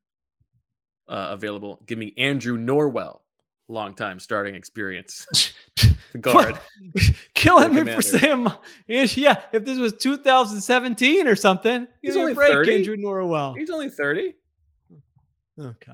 uh, 1.08 1.28
available. 1.30 1.80
Give 1.86 1.98
me 1.98 2.14
Andrew 2.16 2.58
Norwell, 2.58 3.20
long 3.68 3.94
time 3.94 4.18
starting 4.20 4.54
experience 4.54 5.52
guard. 6.20 6.58
Killing 7.34 7.74
me 7.74 7.80
for 7.80 7.86
my- 7.86 8.56
yeah. 9.16 9.42
If 9.52 9.64
this 9.64 9.78
was 9.78 9.92
2017 9.94 11.26
or 11.28 11.36
something, 11.36 11.86
He's 12.02 12.16
a 12.16 12.20
only 12.20 12.34
break, 12.34 12.52
30. 12.52 12.74
Andrew 12.76 12.96
Norwell. 12.96 13.56
He's 13.56 13.70
only 13.70 13.90
30. 13.90 14.34
Okay. 15.60 15.92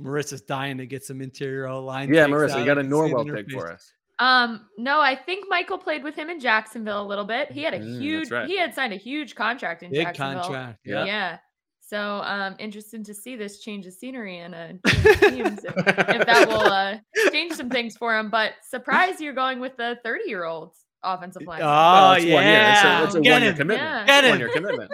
Marissa's 0.00 0.40
dying 0.40 0.78
to 0.78 0.86
get 0.86 1.04
some 1.04 1.20
interior 1.20 1.70
line. 1.74 2.12
Yeah, 2.12 2.26
Marissa, 2.26 2.58
you 2.58 2.64
got 2.64 2.78
a 2.78 2.80
I 2.80 2.82
can 2.84 2.90
see 2.90 2.96
it 2.98 3.06
in 3.06 3.12
Norwell 3.14 3.34
pick 3.34 3.50
for 3.50 3.70
us. 3.70 3.92
Um, 4.20 4.66
no, 4.76 5.00
I 5.00 5.16
think 5.16 5.46
Michael 5.48 5.78
played 5.78 6.04
with 6.04 6.14
him 6.14 6.28
in 6.28 6.38
Jacksonville 6.40 7.00
a 7.02 7.08
little 7.08 7.24
bit. 7.24 7.50
He 7.50 7.62
had 7.62 7.72
a 7.74 7.78
Mm, 7.80 8.00
huge 8.00 8.30
right. 8.30 8.46
he 8.46 8.58
had 8.58 8.74
signed 8.74 8.92
a 8.92 8.96
huge 8.96 9.34
contract 9.34 9.82
in 9.82 9.90
Big 9.90 10.04
Jacksonville. 10.06 10.42
contract. 10.42 10.78
Yeah. 10.84 11.04
Yeah. 11.06 11.38
So 11.80 12.20
um 12.24 12.54
interested 12.58 13.04
to 13.06 13.14
see 13.14 13.34
this 13.34 13.60
change 13.60 13.86
of 13.86 13.94
scenery 13.94 14.38
and 14.44 14.54
uh 14.54 14.68
teams 14.84 15.64
if, 15.64 15.74
if 15.76 16.26
that 16.26 16.44
will 16.48 16.60
uh 16.60 16.98
change 17.32 17.54
some 17.54 17.70
things 17.70 17.96
for 17.96 18.16
him. 18.16 18.28
But 18.30 18.52
surprise 18.62 19.20
you're 19.20 19.32
going 19.32 19.58
with 19.58 19.76
the 19.78 19.98
30 20.04 20.24
year 20.28 20.44
old 20.44 20.74
offensive 21.02 21.42
line. 21.46 21.62
Oh, 21.62 21.64
Well, 21.64 22.12
it's 22.12 22.24
one 22.26 22.44
year. 22.44 22.70
It's 22.72 22.82
a, 22.82 22.84
yeah. 22.84 23.04
it's 23.04 23.14
a 23.14 23.20
one 23.22 23.42
year 23.42 23.52
commitment. 23.54 23.80
Yeah. 23.80 24.06
Get 24.20 24.30
One 24.30 24.38
year 24.38 24.50
commitment. 24.50 24.92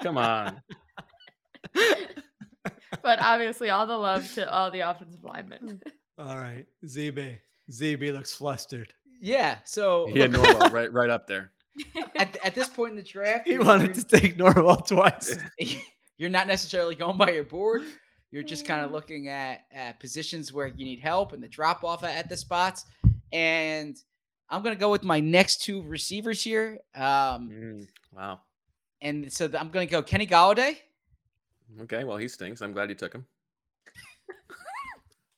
Come 0.00 0.18
on. 0.18 0.60
but 3.02 3.18
obviously 3.20 3.70
all 3.70 3.86
the 3.86 3.96
love 3.96 4.30
to 4.34 4.50
all 4.52 4.70
the 4.70 4.80
offensive 4.80 5.24
linemen. 5.24 5.80
All 6.18 6.36
right. 6.36 6.66
ZB. 6.84 7.38
ZB 7.70 8.12
looks 8.12 8.34
flustered. 8.34 8.92
Yeah. 9.20 9.58
So 9.64 10.06
He 10.12 10.18
had 10.18 10.32
Norwell 10.32 10.70
right 10.72 10.92
right 10.92 11.10
up 11.10 11.26
there. 11.26 11.52
at, 12.16 12.36
at 12.44 12.54
this 12.54 12.68
point 12.68 12.90
in 12.90 12.96
the 12.96 13.02
draft, 13.02 13.46
He 13.48 13.58
wanted 13.58 13.94
to 13.94 14.04
take 14.04 14.36
Norwell 14.36 14.86
twice. 14.86 15.36
you're 16.18 16.30
not 16.30 16.46
necessarily 16.46 16.94
going 16.94 17.16
by 17.16 17.30
your 17.30 17.44
board. 17.44 17.82
You're 18.30 18.42
just 18.42 18.66
kind 18.66 18.84
of 18.84 18.90
looking 18.90 19.28
at, 19.28 19.60
at 19.72 20.00
positions 20.00 20.52
where 20.52 20.66
you 20.66 20.84
need 20.84 20.98
help 21.00 21.32
and 21.32 21.42
the 21.42 21.48
drop 21.48 21.84
off 21.84 22.02
at, 22.04 22.16
at 22.16 22.28
the 22.28 22.36
spots. 22.36 22.84
And 23.32 23.96
I'm 24.50 24.62
going 24.62 24.74
to 24.74 24.80
go 24.80 24.90
with 24.90 25.04
my 25.04 25.20
next 25.20 25.62
two 25.62 25.82
receivers 25.82 26.42
here. 26.42 26.78
Um, 26.94 27.48
Mm, 27.50 27.86
wow. 28.12 28.40
and 29.00 29.32
so 29.32 29.44
I'm 29.58 29.68
going 29.70 29.86
to 29.86 29.90
go 29.90 30.02
Kenny 30.02 30.26
Golladay. 30.26 30.76
Okay. 31.82 32.04
Well, 32.04 32.16
he 32.16 32.28
stinks. 32.28 32.60
I'm 32.60 32.72
glad 32.72 32.88
you 32.88 32.94
took 32.96 33.14
him. 33.14 33.24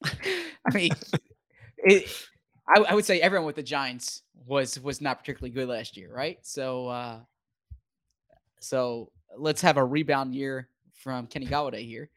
I 0.04 0.74
mean, 0.74 0.90
it, 1.86 2.28
I, 2.68 2.80
I 2.80 2.94
would 2.94 3.04
say 3.04 3.20
everyone 3.20 3.46
with 3.46 3.56
the 3.56 3.62
Giants 3.62 4.22
was 4.46 4.78
was 4.80 5.00
not 5.00 5.18
particularly 5.20 5.50
good 5.50 5.68
last 5.68 5.96
year, 5.96 6.12
right? 6.12 6.38
So, 6.42 6.88
uh, 6.88 7.20
so 8.60 9.10
let's 9.36 9.60
have 9.62 9.76
a 9.76 9.84
rebound 9.84 10.34
year 10.34 10.68
from 10.94 11.26
Kenny 11.26 11.46
Golladay 11.46 11.86
here, 11.86 12.10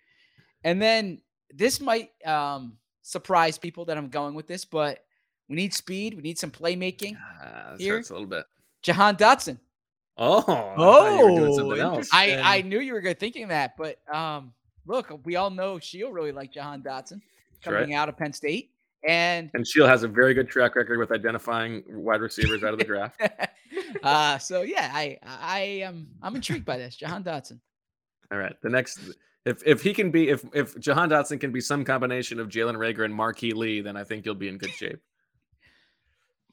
and 0.64 0.82
then 0.82 1.22
this 1.54 1.80
might 1.80 2.10
um, 2.26 2.78
surprise 3.02 3.58
people 3.58 3.86
that 3.86 3.98
I'm 3.98 4.10
going 4.10 4.36
with 4.36 4.48
this, 4.48 4.66
but 4.66 5.04
we 5.48 5.56
need 5.56 5.74
speed, 5.74 6.14
we 6.14 6.22
need 6.22 6.38
some 6.38 6.52
playmaking. 6.52 7.18
Uh, 7.44 7.76
Here? 7.78 7.96
hurts 7.96 8.12
a 8.12 8.14
little 8.14 8.28
bit. 8.28 8.46
Jahan 8.82 9.16
Dotson. 9.16 9.58
Oh, 10.18 11.18
you 11.18 11.24
were 11.24 11.52
doing 11.56 11.82
Oh, 11.82 11.96
else. 11.96 12.10
I 12.12 12.58
I 12.58 12.62
knew 12.62 12.80
you 12.80 12.94
were 12.94 13.02
good 13.02 13.20
thinking 13.20 13.48
that, 13.48 13.76
but 13.78 13.98
um, 14.14 14.54
look, 14.86 15.12
we 15.26 15.38
all 15.38 15.50
know 15.50 15.80
Sheil 15.80 16.12
really 16.12 16.32
like 16.32 16.52
Jahan 16.52 16.82
Dotson 16.82 17.22
That's 17.22 17.68
right. 17.68 17.82
coming 17.82 17.94
out 17.94 18.10
of 18.10 18.18
Penn 18.18 18.34
State, 18.34 18.72
and 19.08 19.50
And 19.54 19.66
Sheil 19.68 19.88
has 19.88 20.04
a 20.04 20.08
very 20.08 20.34
good 20.34 20.50
track 20.50 20.76
record 20.76 21.00
with 21.00 21.12
identifying 21.12 21.84
wide 21.88 22.22
receivers 22.22 22.64
out 22.64 22.74
of 22.74 22.80
the 22.80 22.86
draft. 22.86 23.22
uh, 24.04 24.38
so 24.38 24.62
yeah, 24.62 24.92
I 24.94 25.18
I 25.24 25.60
am 25.84 26.08
I'm 26.22 26.36
intrigued 26.36 26.66
by 26.66 26.78
this, 26.78 26.96
Jahan 26.96 27.24
Dotson. 27.24 27.60
All 28.32 28.38
right. 28.38 28.56
The 28.62 28.70
next, 28.70 29.00
if 29.46 29.66
if 29.66 29.82
he 29.82 29.94
can 29.94 30.12
be, 30.12 30.30
if 30.30 30.44
if 30.54 30.78
Jahan 30.80 31.10
Dotson 31.10 31.40
can 31.40 31.52
be 31.52 31.62
some 31.62 31.84
combination 31.84 32.40
of 32.40 32.50
Jalen 32.50 32.76
Reagor 32.76 33.06
and 33.06 33.14
Marqise 33.14 33.56
Lee, 33.56 33.82
then 33.82 33.98
I 33.98 34.04
think 34.04 34.26
you'll 34.26 34.36
be 34.36 34.48
in 34.48 34.58
good 34.58 34.72
shape. 34.72 35.00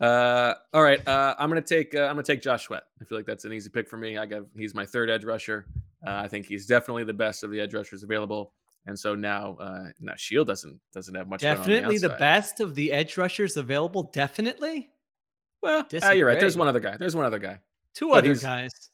Uh, 0.00 0.54
all 0.72 0.82
right. 0.82 1.06
Uh, 1.06 1.34
I'm 1.38 1.48
gonna 1.48 1.62
take 1.62 1.94
uh, 1.94 2.02
I'm 2.02 2.14
gonna 2.14 2.22
take 2.22 2.42
Josh 2.42 2.64
Sweat. 2.64 2.84
I 3.00 3.04
feel 3.04 3.18
like 3.18 3.26
that's 3.26 3.44
an 3.44 3.52
easy 3.52 3.70
pick 3.70 3.88
for 3.88 3.96
me. 3.96 4.18
I 4.18 4.26
got 4.26 4.42
he's 4.56 4.74
my 4.74 4.86
third 4.86 5.10
edge 5.10 5.24
rusher. 5.24 5.66
Uh, 6.06 6.20
I 6.24 6.28
think 6.28 6.46
he's 6.46 6.66
definitely 6.66 7.04
the 7.04 7.14
best 7.14 7.42
of 7.42 7.50
the 7.50 7.60
edge 7.60 7.74
rushers 7.74 8.02
available. 8.02 8.52
And 8.86 8.98
so 8.98 9.14
now, 9.16 9.56
uh, 9.58 9.88
now 10.00 10.12
Sheil 10.16 10.44
doesn't 10.44 10.78
doesn't 10.92 11.14
have 11.14 11.28
much. 11.28 11.40
going 11.42 11.52
on 11.52 11.66
Definitely 11.66 11.98
the 11.98 12.06
outside. 12.06 12.18
best 12.18 12.60
of 12.60 12.74
the 12.74 12.92
edge 12.92 13.16
rushers 13.16 13.56
available. 13.56 14.04
Definitely. 14.12 14.90
Well, 15.62 15.84
uh, 16.02 16.10
you're 16.12 16.26
right. 16.28 16.38
There's 16.38 16.56
one 16.56 16.68
other 16.68 16.78
guy. 16.80 16.96
There's 16.96 17.16
one 17.16 17.24
other 17.24 17.40
guy. 17.40 17.58
Two 17.94 18.10
But 18.10 18.18
other 18.18 18.28
he's- 18.28 18.42
guys. 18.42 18.90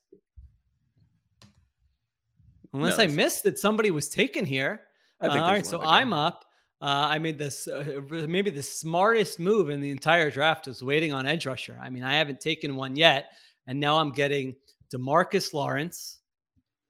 Unless 2.72 2.96
No, 2.98 3.04
I 3.04 3.06
missed 3.08 3.42
that 3.44 3.58
somebody 3.58 3.90
was 3.90 4.08
taken 4.08 4.44
here. 4.46 4.82
I 5.20 5.26
think 5.28 5.40
Uh, 5.40 5.42
all 5.44 5.52
there's 5.52 5.72
right, 5.72 5.78
one 5.78 5.86
so. 5.86 5.90
I'm 5.92 6.12
up. 6.12 6.44
Uh, 6.80 7.06
I 7.10 7.18
made 7.18 7.38
this 7.38 7.68
uh, 7.68 8.00
maybe 8.10 8.50
the 8.50 8.62
smartest 8.62 9.38
move 9.38 9.70
in 9.70 9.80
the 9.80 9.90
entire 9.90 10.30
draft 10.30 10.66
was 10.66 10.82
waiting 10.82 11.12
on 11.12 11.26
edge 11.26 11.46
rusher. 11.46 11.78
I 11.80 11.90
mean, 11.90 12.02
I 12.02 12.14
haven't 12.16 12.40
taken 12.40 12.74
one 12.74 12.96
yet, 12.96 13.32
and 13.66 13.78
now 13.78 13.98
I'm 13.98 14.10
getting 14.10 14.56
DeMarcus 14.92 15.52
Lawrence, 15.52 16.18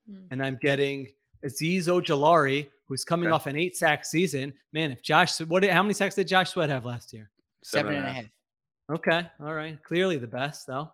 Hmm. 0.08 0.26
and 0.30 0.42
I'm 0.42 0.56
getting 0.62 1.08
Azeez 1.44 1.88
Ojulari, 1.88 2.70
who's 2.92 3.04
coming 3.04 3.28
Okay. 3.28 3.34
off 3.34 3.46
an 3.46 3.56
eight 3.56 3.76
sack 3.76 4.04
season. 4.04 4.52
Man, 4.72 4.92
if 4.92 5.02
Josh, 5.02 5.40
what? 5.40 5.64
How 5.64 5.82
many 5.82 5.94
sacks 5.94 6.14
did 6.14 6.28
Josh 6.28 6.50
Sweat 6.50 6.68
have 6.68 6.84
last 6.84 7.12
year? 7.12 7.30
Seven 7.62 7.94
and 7.94 8.06
a 8.06 8.12
half. 8.12 8.24
Okay, 8.92 9.26
all 9.40 9.54
right, 9.54 9.82
clearly 9.82 10.18
the 10.18 10.26
best 10.26 10.66
though. 10.66 10.90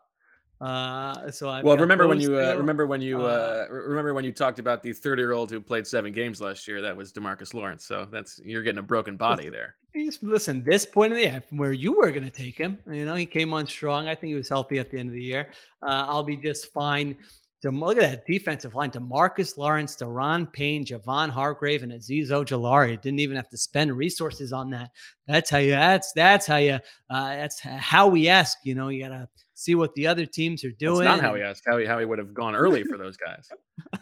Uh, 0.61 1.31
so 1.31 1.49
I 1.49 1.63
Well, 1.63 1.77
remember 1.77 2.09
when 2.09 2.21
you 2.21 2.39
uh, 2.39 2.55
remember 2.57 2.87
when 2.87 3.01
you 3.01 3.21
uh, 3.23 3.67
uh, 3.69 3.73
re- 3.73 3.81
remember 3.89 4.13
when 4.13 4.25
you 4.25 4.33
talked 4.33 4.59
about 4.59 4.83
the 4.83 4.93
30 4.93 5.23
year 5.23 5.33
old 5.33 5.51
who 5.51 5.61
played 5.61 5.87
seven 5.87 6.13
games 6.13 6.41
last 6.41 6.67
year? 6.67 6.81
That 6.83 6.97
was 6.97 7.13
DeMarcus 7.13 7.55
Lawrence. 7.55 7.85
So 7.87 8.07
that's 8.11 8.41
you're 8.45 8.63
getting 8.63 8.81
a 8.81 8.83
broken 8.83 9.17
body 9.17 9.49
there. 9.49 9.77
Listen, 10.23 10.63
this 10.65 10.85
point 10.85 11.13
in 11.13 11.17
the 11.19 11.25
year, 11.25 11.43
where 11.51 11.73
you 11.73 11.93
were 11.93 12.11
going 12.11 12.25
to 12.25 12.31
take 12.31 12.59
him, 12.59 12.79
you 12.91 13.05
know, 13.05 13.15
he 13.15 13.25
came 13.27 13.53
on 13.55 13.67
strong. 13.67 14.09
I 14.09 14.15
think 14.15 14.31
he 14.31 14.35
was 14.35 14.49
healthy 14.49 14.79
at 14.79 14.91
the 14.91 14.99
end 14.99 15.09
of 15.09 15.15
the 15.15 15.23
year. 15.23 15.49
Uh, 15.83 16.05
I'll 16.09 16.25
be 16.25 16.37
just 16.37 16.73
fine 16.73 17.17
To 17.63 17.71
look 17.71 17.97
at 17.97 18.03
that 18.03 18.27
defensive 18.27 18.75
line: 18.75 18.91
DeMarcus 18.91 19.57
Lawrence, 19.59 19.97
Daron 19.97 20.53
Payne, 20.53 20.85
Javon 20.85 21.29
Hargrave, 21.29 21.83
and 21.83 21.91
Azeez 21.91 22.29
Ojulari. 22.29 23.01
Didn't 23.01 23.19
even 23.19 23.37
have 23.37 23.49
to 23.49 23.57
spend 23.57 23.97
resources 23.97 24.53
on 24.53 24.71
that. 24.71 24.91
That's 25.27 25.51
how 25.51 25.59
you. 25.59 25.73
That's 25.73 26.13
that's 26.13 26.47
how 26.47 26.57
you. 26.57 26.79
Uh, 27.11 27.37
that's 27.37 27.61
how 27.61 28.07
we 28.07 28.29
ask. 28.29 28.59
You 28.63 28.77
know, 28.77 28.89
you 28.89 29.03
gotta 29.03 29.29
see 29.55 29.75
what 29.75 29.93
the 29.95 30.07
other 30.07 30.25
teams 30.25 30.65
are 30.65 30.71
doing. 30.71 31.05
That's 31.05 31.21
not 31.21 31.31
how 31.31 31.35
he 31.35 31.43
asked. 31.43 31.65
How 31.67 31.79
he 31.79 31.85
how 31.85 31.99
he 31.99 32.05
would 32.05 32.19
have 32.19 32.33
gone 32.33 32.55
early 32.55 32.85
for 32.85 32.97
those 32.97 33.17
guys. 33.17 33.49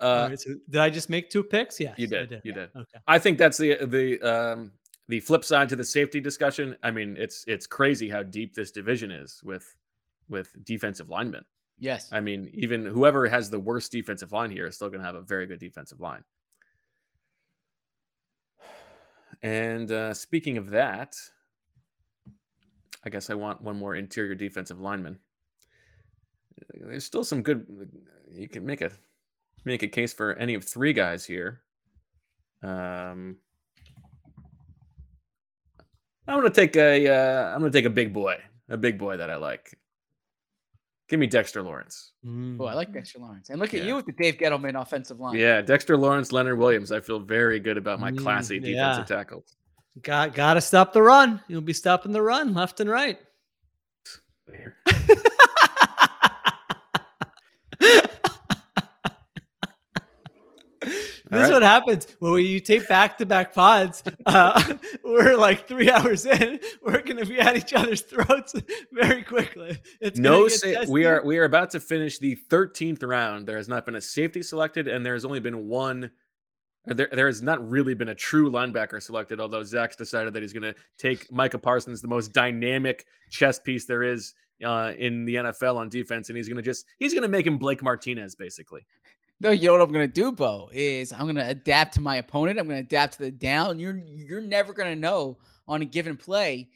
Uh, 0.00 0.26
right, 0.28 0.38
so 0.38 0.50
did 0.68 0.80
I 0.80 0.90
just 0.90 1.08
make 1.08 1.30
two 1.30 1.42
picks? 1.42 1.80
Yeah, 1.80 1.94
you 1.96 2.06
I 2.06 2.08
did. 2.08 2.40
You 2.44 2.52
did. 2.52 2.70
Okay. 2.76 2.98
I 3.06 3.18
think 3.18 3.38
that's 3.38 3.56
the 3.56 3.76
the 3.86 4.20
um 4.20 4.72
the 5.08 5.20
flip 5.20 5.44
side 5.44 5.68
to 5.70 5.76
the 5.76 5.84
safety 5.84 6.20
discussion. 6.20 6.76
I 6.82 6.90
mean, 6.90 7.16
it's 7.18 7.44
it's 7.46 7.66
crazy 7.66 8.08
how 8.08 8.22
deep 8.22 8.54
this 8.54 8.70
division 8.70 9.10
is 9.10 9.40
with 9.44 9.74
with 10.28 10.52
defensive 10.64 11.08
linemen. 11.08 11.44
Yes. 11.78 12.08
I 12.10 12.20
mean, 12.20 12.50
even 12.54 12.86
whoever 12.86 13.28
has 13.28 13.50
the 13.50 13.60
worst 13.60 13.92
defensive 13.92 14.32
line 14.32 14.50
here 14.50 14.66
is 14.66 14.76
still 14.76 14.88
going 14.88 15.00
to 15.00 15.06
have 15.06 15.14
a 15.14 15.20
very 15.20 15.46
good 15.46 15.60
defensive 15.60 16.00
line. 16.00 16.24
And 19.42 19.90
uh, 19.92 20.14
speaking 20.14 20.56
of 20.56 20.70
that, 20.70 21.14
I 23.04 23.10
guess 23.10 23.28
I 23.30 23.34
want 23.34 23.60
one 23.60 23.76
more 23.76 23.94
interior 23.94 24.34
defensive 24.34 24.80
lineman. 24.80 25.18
There's 26.74 27.04
still 27.04 27.24
some 27.24 27.42
good. 27.42 27.66
You 28.32 28.48
can 28.48 28.64
make 28.64 28.80
a 28.80 28.90
make 29.64 29.82
a 29.82 29.88
case 29.88 30.12
for 30.12 30.34
any 30.34 30.54
of 30.54 30.64
three 30.64 30.92
guys 30.92 31.24
here. 31.24 31.60
Um, 32.62 33.36
I'm 36.26 36.38
gonna 36.38 36.50
take 36.50 36.74
a. 36.76 37.08
Uh, 37.08 37.54
I'm 37.54 37.60
gonna 37.60 37.70
take 37.70 37.84
a 37.84 37.90
big 37.90 38.12
boy, 38.12 38.38
a 38.68 38.76
big 38.76 38.98
boy 38.98 39.18
that 39.18 39.30
I 39.30 39.36
like. 39.36 39.78
Give 41.08 41.20
me 41.20 41.28
Dexter 41.28 41.62
Lawrence. 41.62 42.10
Mm. 42.24 42.56
Oh, 42.60 42.64
I 42.64 42.74
like 42.74 42.92
Dexter 42.92 43.20
Lawrence. 43.20 43.50
And 43.50 43.60
look 43.60 43.72
at 43.74 43.80
Yeah. 43.82 43.86
you 43.86 43.94
with 43.96 44.06
the 44.06 44.12
Dave 44.12 44.38
Gettleman 44.38 44.80
offensive 44.80 45.20
line. 45.20 45.36
Yeah, 45.38 45.62
Dexter 45.62 45.96
Lawrence, 45.96 46.32
Leonard 46.32 46.58
Williams. 46.58 46.90
I 46.90 47.00
feel 47.00 47.20
very 47.20 47.60
good 47.60 47.76
about 47.78 48.00
my 48.00 48.10
Mm, 48.10 48.18
classy 48.18 48.56
yeah. 48.56 48.60
defensive 48.92 49.06
tackles. 49.06 49.54
Got 50.02 50.34
got 50.34 50.54
to 50.54 50.60
stop 50.60 50.92
the 50.92 51.02
run. 51.02 51.40
You'll 51.48 51.60
be 51.60 51.72
stopping 51.72 52.12
the 52.12 52.22
run 52.22 52.54
left 52.54 52.80
and 52.80 52.90
right. 52.90 53.18
This 61.30 61.46
is 61.46 61.52
what 61.52 61.62
happens 61.62 62.06
when 62.20 62.44
you 62.44 62.60
tape 62.60 62.86
back 62.88 63.18
to 63.18 63.26
back 63.26 63.52
pods. 63.52 64.02
Uh, 64.24 64.74
we're 65.04 65.36
like 65.36 65.66
three 65.66 65.90
hours 65.90 66.24
in. 66.24 66.60
We're 66.82 67.02
going 67.02 67.16
to 67.16 67.26
be 67.26 67.40
at 67.40 67.56
each 67.56 67.72
other's 67.72 68.02
throats 68.02 68.54
very 68.92 69.22
quickly. 69.22 69.78
It's 70.00 70.18
no, 70.18 70.46
sa- 70.48 70.84
we 70.88 71.04
are 71.04 71.24
we 71.24 71.38
are 71.38 71.44
about 71.44 71.70
to 71.70 71.80
finish 71.80 72.18
the 72.18 72.38
13th 72.48 73.02
round. 73.02 73.46
There 73.46 73.56
has 73.56 73.68
not 73.68 73.84
been 73.84 73.96
a 73.96 74.00
safety 74.00 74.42
selected, 74.42 74.86
and 74.86 75.04
there 75.04 75.14
has 75.14 75.24
only 75.24 75.40
been 75.40 75.66
one. 75.68 76.10
There, 76.86 77.08
there 77.10 77.26
has 77.26 77.42
not 77.42 77.68
really 77.68 77.94
been 77.94 78.10
a 78.10 78.14
true 78.14 78.48
linebacker 78.48 79.02
selected, 79.02 79.40
although 79.40 79.64
Zach's 79.64 79.96
decided 79.96 80.32
that 80.34 80.42
he's 80.42 80.52
going 80.52 80.62
to 80.62 80.74
take 80.98 81.32
Micah 81.32 81.58
Parsons, 81.58 82.00
the 82.00 82.06
most 82.06 82.32
dynamic 82.32 83.04
chess 83.30 83.58
piece 83.58 83.86
there 83.86 84.04
is 84.04 84.34
uh, 84.64 84.92
in 84.96 85.24
the 85.24 85.34
NFL 85.34 85.76
on 85.76 85.88
defense, 85.88 86.28
and 86.28 86.36
he's 86.36 86.48
going 86.48 86.56
to 86.56 86.62
just 86.62 86.86
he's 86.98 87.12
going 87.12 87.22
to 87.22 87.28
make 87.28 87.46
him 87.46 87.58
Blake 87.58 87.82
Martinez, 87.82 88.36
basically. 88.36 88.86
No, 89.40 89.50
you 89.50 89.66
know 89.66 89.72
what 89.72 89.82
I'm 89.82 89.92
gonna 89.92 90.06
do, 90.08 90.32
Bo, 90.32 90.70
is 90.72 91.12
I'm 91.12 91.26
gonna 91.26 91.46
adapt 91.46 91.94
to 91.94 92.00
my 92.00 92.16
opponent. 92.16 92.58
I'm 92.58 92.66
gonna 92.66 92.80
adapt 92.80 93.14
to 93.14 93.24
the 93.24 93.30
down. 93.30 93.78
You're 93.78 93.98
you're 94.06 94.40
never 94.40 94.72
gonna 94.72 94.96
know 94.96 95.36
on 95.68 95.82
a 95.82 95.84
given 95.84 96.16
play 96.16 96.68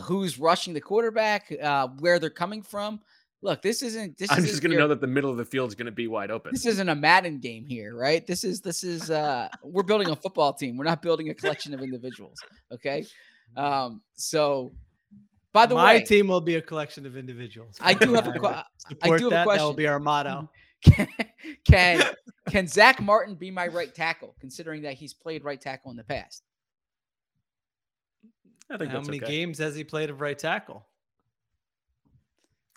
who's 0.00 0.38
rushing 0.38 0.74
the 0.74 0.80
quarterback, 0.80 1.52
uh, 1.62 1.88
where 1.98 2.18
they're 2.18 2.28
coming 2.30 2.62
from. 2.62 3.00
Look, 3.40 3.62
this 3.62 3.82
isn't 3.82 4.18
this 4.18 4.30
I'm 4.30 4.38
isn't 4.38 4.50
just 4.50 4.62
going 4.62 4.70
to 4.70 4.74
your- 4.74 4.82
know 4.84 4.88
that 4.88 5.00
the 5.00 5.06
middle 5.08 5.30
of 5.30 5.36
the 5.36 5.44
field 5.44 5.68
is 5.68 5.74
going 5.74 5.86
to 5.86 5.90
be 5.92 6.06
wide 6.06 6.30
open. 6.30 6.52
this 6.52 6.64
isn't 6.66 6.88
a 6.88 6.94
Madden 6.94 7.38
game 7.40 7.64
here, 7.66 7.96
right? 7.96 8.24
This 8.26 8.44
is 8.44 8.60
this 8.60 8.84
is 8.84 9.10
uh 9.10 9.48
we're 9.64 9.82
building 9.82 10.10
a 10.10 10.16
football 10.16 10.52
team. 10.52 10.76
We're 10.76 10.84
not 10.84 11.02
building 11.02 11.30
a 11.30 11.34
collection 11.34 11.74
of 11.74 11.80
individuals. 11.82 12.38
Okay. 12.70 13.04
Um, 13.56 14.00
so 14.14 14.72
by 15.52 15.66
the 15.66 15.74
My 15.74 15.94
way, 15.94 15.98
my 15.98 16.04
team 16.04 16.28
will 16.28 16.40
be 16.40 16.54
a 16.54 16.62
collection 16.62 17.04
of 17.04 17.16
individuals. 17.16 17.76
I 17.80 17.94
do 17.94 18.12
have 18.14 18.28
a 18.28 18.32
que- 18.38 18.96
I 19.02 19.16
do 19.18 19.30
have 19.30 19.40
a 19.40 19.44
question. 19.44 19.58
That 19.58 19.58
will 19.64 19.72
be 19.74 19.88
our 19.88 19.98
motto. 19.98 20.48
can 20.82 21.06
can 21.64 22.02
can 22.48 22.66
Zack 22.66 23.00
Martin 23.00 23.34
be 23.34 23.50
my 23.50 23.66
right 23.66 23.94
tackle, 23.94 24.34
considering 24.40 24.82
that 24.82 24.94
he's 24.94 25.14
played 25.14 25.44
right 25.44 25.60
tackle 25.60 25.90
in 25.90 25.96
the 25.96 26.04
past? 26.04 26.42
I 28.70 28.78
think 28.78 28.90
How 28.90 29.00
many 29.00 29.18
okay. 29.22 29.26
games 29.30 29.58
has 29.58 29.74
he 29.74 29.84
played 29.84 30.08
of 30.10 30.20
right 30.20 30.38
tackle? 30.38 30.86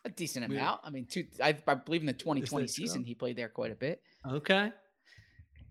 A 0.03 0.09
decent 0.09 0.47
We- 0.49 0.57
amount. 0.57 0.81
I 0.83 0.89
mean, 0.89 1.05
two. 1.05 1.25
I, 1.41 1.55
I 1.67 1.73
believe 1.75 2.01
in 2.01 2.07
the 2.07 2.13
2020 2.13 2.67
season 2.67 3.01
true? 3.01 3.05
he 3.07 3.15
played 3.15 3.35
there 3.37 3.49
quite 3.49 3.71
a 3.71 3.75
bit. 3.75 4.01
Okay. 4.29 4.71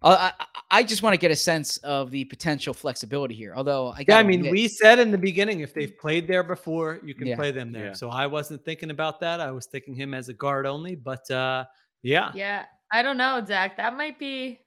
Uh, 0.02 0.30
I, 0.30 0.32
I- 0.40 0.46
I 0.70 0.82
just 0.82 1.02
want 1.04 1.14
to 1.14 1.18
get 1.18 1.30
a 1.30 1.36
sense 1.36 1.76
of 1.78 2.10
the 2.10 2.24
potential 2.24 2.74
flexibility 2.74 3.34
here. 3.34 3.52
Although 3.54 3.88
I 3.88 4.04
Yeah, 4.08 4.18
I 4.18 4.24
mean, 4.24 4.50
we 4.50 4.66
said 4.66 4.98
in 4.98 5.12
the 5.12 5.18
beginning 5.18 5.60
if 5.60 5.72
they've 5.72 5.96
played 5.96 6.26
there 6.26 6.42
before, 6.42 6.98
you 7.04 7.14
can 7.14 7.28
Yeah. 7.28 7.36
play 7.36 7.52
them 7.52 7.70
there. 7.70 7.86
Yeah. 7.88 7.92
So 7.92 8.08
I 8.10 8.26
wasn't 8.26 8.64
thinking 8.64 8.90
about 8.90 9.20
that. 9.20 9.38
I 9.40 9.52
was 9.52 9.66
thinking 9.66 9.94
him 9.94 10.14
as 10.14 10.28
a 10.30 10.34
guard 10.34 10.66
only. 10.66 10.96
But 10.96 11.30
uh, 11.30 11.66
yeah, 12.02 12.32
Yeah, 12.34 12.64
I 12.94 13.02
don't 13.02 13.16
know, 13.16 13.42
Zach. 13.44 13.76
That 13.78 13.96
might 13.96 14.18
be. 14.18 14.60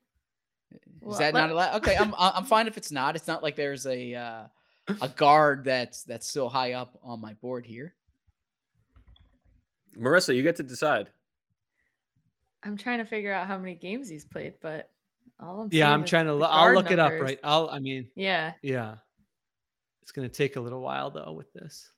Is 1.09 1.17
that 1.17 1.33
let- 1.33 1.41
not 1.41 1.49
allowed? 1.51 1.75
Okay, 1.77 1.95
I'm 1.95 2.13
I- 2.15 2.31
I'm 2.35 2.43
fine 2.45 2.67
if 2.67 2.75
it's 2.77 2.91
not. 2.91 3.15
It's 3.15 3.27
not 3.27 3.41
like 3.41 3.55
there's 3.55 3.85
a 3.85 4.13
uh, 4.15 4.43
a 5.01 5.07
guard 5.09 5.63
that's 5.63 6.03
that's 6.03 6.27
so 6.29 6.49
high 6.49 6.73
up 6.73 6.97
on 7.03 7.21
my 7.21 7.33
board 7.35 7.65
here. 7.65 7.93
Marissa, 9.97 10.35
you 10.35 10.43
get 10.43 10.57
to 10.57 10.63
decide. 10.63 11.07
I'm 12.63 12.75
trying 12.77 12.97
to 12.99 13.05
figure 13.05 13.33
out 13.33 13.47
how 13.47 13.57
many 13.57 13.75
games 13.75 14.09
he's 14.09 14.25
played, 14.25 14.55
but 14.61 14.89
all 15.39 15.61
I'm 15.61 15.69
yeah, 15.71 15.91
I'm 15.91 16.03
trying 16.03 16.25
to. 16.25 16.31
the 16.33 16.37
lo- 16.37 16.47
I'll 16.49 16.65
guard 16.65 16.75
look 16.75 16.91
it 16.91 16.99
up. 16.99 17.13
Right. 17.13 17.39
I'll. 17.43 17.69
I 17.71 17.79
mean, 17.79 18.07
Yeah. 18.15 18.53
yeah, 18.61 18.95
it's 20.01 20.11
gonna 20.11 20.27
take 20.27 20.57
a 20.57 20.59
little 20.59 20.81
while 20.81 21.11
though 21.11 21.31
with 21.31 21.51
this. 21.53 21.91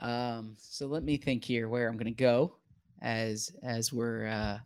Um, 0.00 0.56
so 0.60 0.86
let 0.86 1.02
me 1.02 1.16
think 1.16 1.44
here 1.44 1.68
where 1.68 1.88
I'm 1.88 1.96
going 1.96 2.04
to 2.06 2.10
go 2.12 2.54
as 3.02 3.50
as 3.64 3.92
we're 3.92 4.26
uh, 4.26 4.58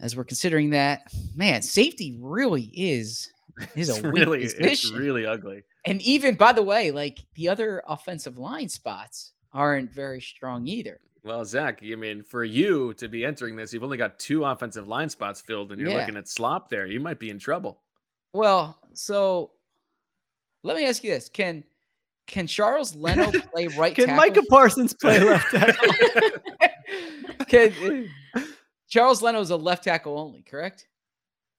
as 0.00 0.16
we're 0.16 0.24
considering 0.24 0.70
that. 0.70 1.02
Man, 1.34 1.62
safety 1.62 2.16
really 2.20 2.70
is 2.74 3.30
is 3.74 3.88
a 3.88 4.08
really, 4.08 4.44
it's 4.44 4.90
really 4.92 5.26
ugly. 5.26 5.62
And 5.84 6.00
even 6.02 6.34
by 6.34 6.52
the 6.52 6.62
way, 6.62 6.90
like 6.90 7.18
the 7.34 7.48
other 7.48 7.82
offensive 7.88 8.38
line 8.38 8.68
spots 8.68 9.32
aren't 9.52 9.90
very 9.92 10.20
strong 10.20 10.66
either. 10.66 11.00
Well, 11.24 11.44
Zach, 11.44 11.80
I 11.82 11.94
mean, 11.96 12.22
for 12.22 12.44
you 12.44 12.94
to 12.94 13.08
be 13.08 13.24
entering 13.24 13.56
this, 13.56 13.72
you've 13.72 13.82
only 13.82 13.96
got 13.96 14.18
two 14.18 14.44
offensive 14.44 14.86
line 14.86 15.08
spots 15.08 15.40
filled, 15.40 15.72
and 15.72 15.80
you're 15.80 15.90
Yeah. 15.90 15.96
looking 15.98 16.16
at 16.16 16.28
slop 16.28 16.68
there. 16.70 16.86
You 16.86 17.00
might 17.00 17.18
be 17.18 17.30
in 17.30 17.38
trouble. 17.38 17.80
Well, 18.32 18.78
so 18.94 19.50
let 20.62 20.76
me 20.76 20.86
ask 20.86 21.02
you 21.02 21.10
this: 21.10 21.28
Can 21.28 21.64
can 22.26 22.46
Charles 22.46 22.94
Leno 22.94 23.30
play 23.52 23.66
right 23.68 23.94
Can? 23.96 24.14
Micah 24.14 24.42
Parsons 24.48 24.94
play 24.94 25.18
left 25.18 25.50
tackle? 25.50 25.92
Can, 27.48 28.08
Charles 28.88 29.22
Leno 29.22 29.40
is 29.40 29.50
a 29.50 29.56
left 29.56 29.84
tackle 29.84 30.18
only, 30.18 30.42
correct? 30.42 30.88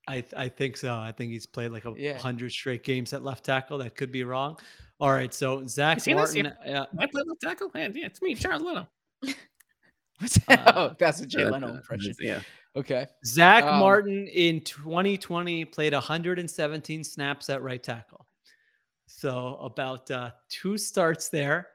I 0.07 0.23
I 0.35 0.49
think 0.49 0.77
so. 0.77 0.95
I 0.97 1.11
think 1.11 1.31
he's 1.31 1.45
played 1.45 1.71
like 1.71 1.85
a 1.85 1.93
Yeah. 1.97 2.17
hundred 2.17 2.51
straight 2.51 2.83
games 2.83 3.13
at 3.13 3.23
left 3.23 3.43
tackle. 3.45 3.77
That 3.77 3.95
could 3.95 4.11
be 4.11 4.23
wrong. 4.23 4.57
All 4.99 5.11
right, 5.11 5.33
so 5.33 5.65
Zach 5.67 5.99
see 6.01 6.13
this? 6.13 6.33
Martin. 6.35 6.47
uh, 6.47 6.85
I 6.97 7.05
play 7.05 7.21
left 7.25 7.41
tackle, 7.41 7.71
and 7.75 7.95
yeah, 7.95 8.07
it's 8.07 8.21
me, 8.21 8.35
Charles 8.35 8.63
Leno. 8.63 8.87
What's 10.19 10.39
oh, 10.49 10.95
that's 10.99 11.21
a 11.21 11.25
Jay 11.27 11.43
Uh, 11.43 11.51
Leno 11.51 11.67
uh, 11.69 11.73
impression. 11.75 12.13
Yeah. 12.19 12.41
Okay. 12.75 13.07
Zach 13.25 13.63
Um, 13.63 13.79
Martin 13.79 14.27
in 14.27 14.61
2020 14.61 15.65
played 15.65 15.93
117 15.93 17.03
snaps 17.03 17.49
at 17.49 17.61
right 17.61 17.81
tackle. 17.81 18.25
So 19.07 19.55
about 19.57 20.09
uh, 20.11 20.31
two 20.49 20.77
starts 20.77 21.29
there. 21.29 21.67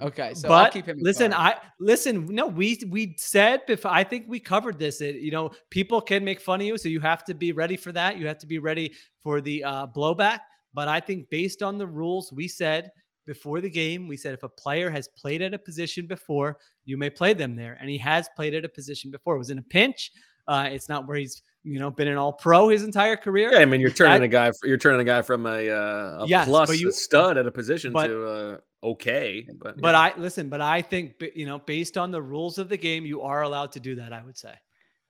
Okay. 0.00 0.34
So 0.34 0.48
I'll 0.48 0.64
but 0.64 0.72
keep 0.72 0.86
him. 0.86 0.98
listen. 1.00 1.32
I 1.32 1.56
listen. 1.78 2.26
No, 2.26 2.46
we 2.46 2.80
we 2.88 3.14
said 3.16 3.64
before. 3.66 3.92
I 3.92 4.02
think 4.02 4.24
we 4.28 4.40
covered 4.40 4.78
this. 4.78 5.00
It, 5.00 5.16
you 5.16 5.30
know, 5.30 5.50
people 5.70 6.00
can 6.00 6.24
make 6.24 6.40
fun 6.40 6.60
of 6.60 6.66
you, 6.66 6.76
so 6.78 6.88
you 6.88 7.00
have 7.00 7.24
to 7.26 7.34
be 7.34 7.52
ready 7.52 7.76
for 7.76 7.92
that. 7.92 8.18
You 8.18 8.26
have 8.26 8.38
to 8.38 8.46
be 8.46 8.58
ready 8.58 8.92
for 9.22 9.40
the 9.40 9.62
uh, 9.62 9.86
blowback. 9.86 10.40
But 10.74 10.88
I 10.88 11.00
think 11.00 11.30
based 11.30 11.62
on 11.62 11.78
the 11.78 11.86
rules, 11.86 12.32
we 12.32 12.48
said 12.48 12.90
before 13.24 13.60
the 13.60 13.70
game, 13.70 14.08
we 14.08 14.16
said 14.16 14.34
if 14.34 14.42
a 14.42 14.48
player 14.48 14.90
has 14.90 15.08
played 15.16 15.42
at 15.42 15.54
a 15.54 15.58
position 15.58 16.06
before, 16.06 16.58
you 16.84 16.96
may 16.96 17.10
play 17.10 17.32
them 17.32 17.54
there, 17.54 17.76
and 17.80 17.88
he 17.88 17.98
has 17.98 18.28
played 18.34 18.54
at 18.54 18.64
a 18.64 18.68
position 18.68 19.10
before. 19.12 19.36
It 19.36 19.38
was 19.38 19.50
in 19.50 19.58
a 19.58 19.62
pinch. 19.62 20.10
Uh, 20.48 20.68
it's 20.72 20.88
not 20.88 21.06
where 21.06 21.18
he's 21.18 21.42
you 21.62 21.78
know 21.78 21.90
been 21.90 22.08
an 22.08 22.16
All 22.16 22.32
Pro 22.32 22.68
his 22.68 22.82
entire 22.82 23.16
career. 23.16 23.52
Yeah, 23.52 23.58
I 23.60 23.64
mean, 23.64 23.80
you're 23.80 23.90
turning 23.90 24.22
That- 24.22 24.46
a 24.46 24.50
guy. 24.50 24.52
You're 24.64 24.78
turning 24.78 25.02
a 25.02 25.04
guy 25.04 25.22
from 25.22 25.46
a, 25.46 25.68
uh, 25.70 26.24
a 26.24 26.26
Yes, 26.26 26.48
plus 26.48 26.80
you- 26.80 26.88
a 26.88 26.92
stud 26.92 27.36
at 27.38 27.46
a 27.46 27.52
position 27.52 27.92
but- 27.92 28.08
to 28.08 28.26
uh, 28.26 28.56
okay. 28.82 29.46
But 29.58 29.80
But 29.80 29.94
yeah. 29.94 30.00
I 30.00 30.12
listen, 30.16 30.48
but 30.48 30.60
I 30.60 30.82
think 30.82 31.22
you 31.34 31.46
know, 31.46 31.58
based 31.58 31.96
on 31.98 32.10
the 32.10 32.22
rules 32.22 32.58
of 32.58 32.68
the 32.68 32.76
game, 32.76 33.04
you 33.06 33.22
are 33.22 33.42
allowed 33.42 33.72
to 33.72 33.80
do 33.80 33.94
that. 33.96 34.12
I 34.12 34.22
would 34.22 34.36
say, 34.38 34.54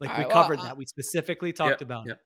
like 0.01 0.11
we 0.11 0.25
Alright, 0.25 0.29
well, 0.29 0.43
covered 0.43 0.61
that. 0.61 0.77
We 0.77 0.87
specifically 0.87 1.53
talked 1.53 1.83
about 1.83 2.07
yeah. 2.07 2.13
it. 2.13 2.19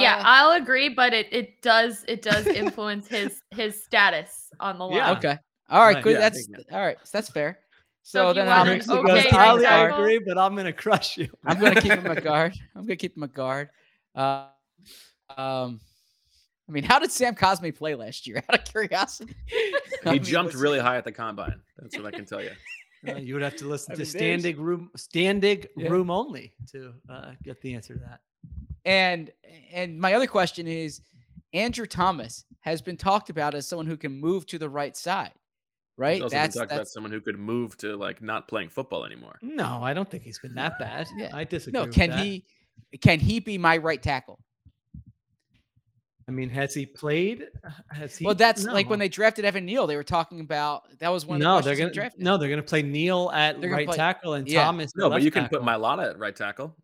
yeah, 0.00 0.16
Uh, 0.16 0.22
I'll 0.24 0.62
agree, 0.62 0.88
but 0.88 1.12
it 1.12 1.28
it 1.32 1.62
does 1.62 2.04
it 2.08 2.22
does 2.22 2.46
influence 2.62 3.08
his 3.08 3.42
his 3.50 3.82
status 3.82 4.50
on 4.60 4.78
the 4.78 4.84
line. 4.84 4.96
Yeah. 4.96 5.12
Okay. 5.12 5.38
All 5.68 5.80
right. 5.82 5.94
Right, 5.94 6.04
Good. 6.04 6.12
yeah, 6.12 6.18
I 6.18 6.20
that's 6.20 6.46
think 6.46 6.58
all 6.72 6.80
right. 6.80 6.98
So 7.04 7.10
that's 7.12 7.30
fair. 7.30 7.58
So, 8.02 8.30
if 8.30 8.36
you 8.36 8.42
then 8.42 8.52
I'm, 8.52 8.68
okay 8.68 8.78
goes, 8.86 9.32
right 9.32 9.32
"Ali, 9.32 9.66
I 9.66 9.88
agree, 9.88 10.20
but 10.24 10.38
I'm 10.38 10.54
gonna 10.54 10.72
crush 10.72 11.16
you. 11.16 11.28
I'm 11.44 11.58
gonna 11.58 11.80
keep 11.80 11.92
him 11.92 12.06
a 12.06 12.20
guard. 12.20 12.54
I'm 12.76 12.82
gonna 12.82 12.94
keep 12.94 13.16
him 13.16 13.24
a 13.24 13.28
guard. 13.28 13.70
Uh, 14.14 14.46
um, 15.36 15.80
I 16.68 16.72
mean, 16.72 16.84
how 16.84 16.98
did 16.98 17.12
Sam 17.12 17.34
Cosmi 17.34 17.74
play 17.74 17.94
last 17.94 18.26
year? 18.26 18.42
Out 18.50 18.58
of 18.60 18.64
curiosity, 18.64 19.34
I 19.52 19.80
He 20.04 20.10
mean, 20.12 20.24
jumped 20.24 20.52
was- 20.54 20.62
really 20.62 20.78
high 20.80 20.96
at 20.96 21.04
the 21.04 21.12
combine. 21.12 21.60
That's 21.78 21.96
what 21.96 22.06
I 22.06 22.10
can 22.10 22.24
tell 22.26 22.42
you. 22.42 22.50
Uh, 23.06 23.16
you 23.16 23.34
would 23.34 23.42
have 23.42 23.56
to 23.56 23.66
listen 23.66 23.92
I 23.92 23.94
to 23.96 24.00
mean, 24.00 24.06
standing 24.06 24.60
room, 24.60 24.90
standing 24.96 25.64
Yeah. 25.76 25.88
room 25.90 26.10
only 26.10 26.54
to 26.72 26.92
uh, 27.08 27.32
get 27.44 27.60
the 27.60 27.74
answer 27.74 27.94
to 27.94 28.00
that. 28.00 28.20
And 28.84 29.30
and 29.72 29.98
my 30.00 30.14
other 30.14 30.26
question 30.26 30.66
is, 30.66 31.00
Andrew 31.52 31.86
Thomas 31.86 32.44
has 32.60 32.82
been 32.82 32.96
talked 32.96 33.30
about 33.30 33.54
as 33.54 33.66
someone 33.66 33.86
who 33.86 33.96
can 33.96 34.12
move 34.12 34.46
to 34.46 34.58
the 34.58 34.68
right 34.68 34.96
side, 34.96 35.32
right? 35.96 36.14
He's 36.14 36.22
also 36.22 36.34
been 36.36 36.42
That's 36.42 36.56
about 36.56 36.88
someone 36.88 37.12
who 37.12 37.20
could 37.20 37.38
move 37.38 37.76
to 37.78 37.96
like 37.96 38.22
not 38.22 38.48
playing 38.48 38.70
football 38.70 39.04
anymore. 39.04 39.38
No, 39.42 39.80
I 39.82 39.92
don't 39.94 40.10
think 40.10 40.22
he's 40.24 40.38
been 40.40 40.54
that 40.54 40.78
bad. 40.78 41.06
Yeah. 41.16 41.30
I 41.34 41.44
disagree. 41.44 41.78
no. 41.80 41.86
with 41.86 41.94
Can 41.94 42.10
that. 42.10 42.20
he 42.24 42.44
can 43.00 43.20
he 43.20 43.40
be 43.40 43.56
my 43.58 43.76
right 43.76 44.02
tackle? 44.02 44.38
I 46.28 46.32
mean, 46.32 46.50
has 46.50 46.74
he 46.74 46.86
played? 46.86 47.44
Has 47.90 48.16
he? 48.16 48.24
well, 48.24 48.34
that's 48.34 48.64
like 48.64 48.90
when 48.90 48.98
they 48.98 49.08
drafted 49.08 49.44
Evan 49.44 49.64
Neal. 49.64 49.86
They 49.86 49.94
were 49.96 50.02
talking 50.02 50.40
about 50.40 50.82
that 50.98 51.08
was 51.08 51.24
one 51.24 51.36
of 51.36 51.40
the 51.40 51.44
no, 51.44 51.52
questions 51.54 51.64
they're 51.78 51.84
gonna 51.86 51.94
drafting. 51.94 52.24
no, 52.24 52.36
they're 52.36 52.48
gonna 52.48 52.62
play 52.62 52.82
Neal 52.82 53.30
at 53.32 53.60
They're 53.60 53.70
right 53.70 53.86
play- 53.86 53.96
tackle 53.96 54.34
and 54.34 54.48
yeah. 54.48 54.64
Thomas. 54.64 54.92
No, 54.96 55.04
but 55.08 55.14
left 55.16 55.24
you 55.24 55.30
can 55.30 55.44
put 55.44 55.62
tackle. 55.62 55.66
Mailata 55.66 56.10
at 56.10 56.18
right 56.18 56.34
tackle. 56.34 56.74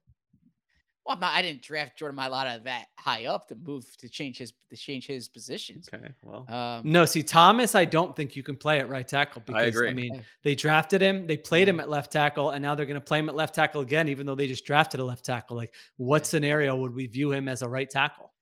Well, 1.05 1.17
I'm 1.17 1.21
not, 1.21 1.33
I 1.35 1.43
didn't 1.43 1.63
draft 1.63 1.99
Jordan 1.99 2.17
Mailata 2.17 2.63
that 2.63 2.85
high 2.97 3.25
up 3.25 3.49
to 3.49 3.57
move 3.57 3.85
to 3.97 4.09
change 4.09 4.39
his 4.39 4.53
to 4.71 4.77
change 4.77 5.09
his 5.09 5.29
positions. 5.29 5.89
Okay, 5.93 6.07
well, 6.23 6.47
Um, 6.49 6.83
No, 6.85 7.05
see 7.05 7.25
Thomas, 7.25 7.75
I 7.75 7.85
don't 7.85 8.15
think 8.15 8.37
you 8.37 8.45
can 8.45 8.55
play 8.55 8.79
at 8.79 8.89
right 8.89 9.09
tackle 9.09 9.43
because 9.45 9.61
I, 9.61 9.67
agree. 9.67 9.89
I 9.91 9.95
mean 9.95 10.23
they 10.45 10.55
drafted 10.55 11.01
him, 11.03 11.27
they 11.27 11.37
played 11.37 11.67
him 11.69 11.81
at 11.81 11.89
left 11.91 12.13
tackle, 12.13 12.51
and 12.51 12.63
now 12.63 12.77
they're 12.77 12.87
going 12.87 12.95
to 12.95 13.01
play 13.01 13.19
him 13.19 13.29
at 13.29 13.35
left 13.35 13.57
tackle 13.57 13.81
again, 13.81 14.07
even 14.09 14.25
though 14.25 14.37
they 14.37 14.47
just 14.47 14.65
drafted 14.65 15.01
a 15.01 15.05
left 15.05 15.25
tackle. 15.25 15.57
Like, 15.57 15.75
what 15.97 16.25
scenario 16.25 16.77
would 16.77 16.95
we 16.95 17.09
view 17.09 17.33
him 17.33 17.49
as 17.49 17.63
a 17.63 17.69
right 17.69 17.91
tackle? 17.91 18.33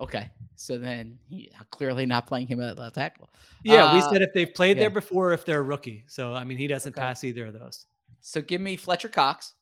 Okay, 0.00 0.30
so 0.54 0.78
then 0.78 1.18
he, 1.28 1.50
clearly 1.70 2.06
not 2.06 2.26
playing 2.26 2.46
him 2.46 2.60
at 2.60 2.78
left 2.78 2.94
tackle. 2.96 3.30
Yeah, 3.62 3.94
we 3.94 4.00
Uh, 4.00 4.10
said 4.10 4.22
if 4.22 4.32
they've 4.34 4.52
played 4.52 4.76
yeah. 4.76 4.84
there 4.84 4.90
before, 4.90 5.32
if 5.32 5.44
they're 5.44 5.60
a 5.60 5.62
rookie. 5.62 6.04
So 6.06 6.34
I 6.34 6.44
mean, 6.44 6.58
he 6.58 6.66
doesn't 6.66 6.92
Okay. 6.92 7.00
pass 7.00 7.24
either 7.24 7.46
of 7.46 7.54
those. 7.54 7.86
So 8.20 8.40
give 8.40 8.60
me 8.60 8.76
Fletcher 8.76 9.08
Cox. 9.08 9.54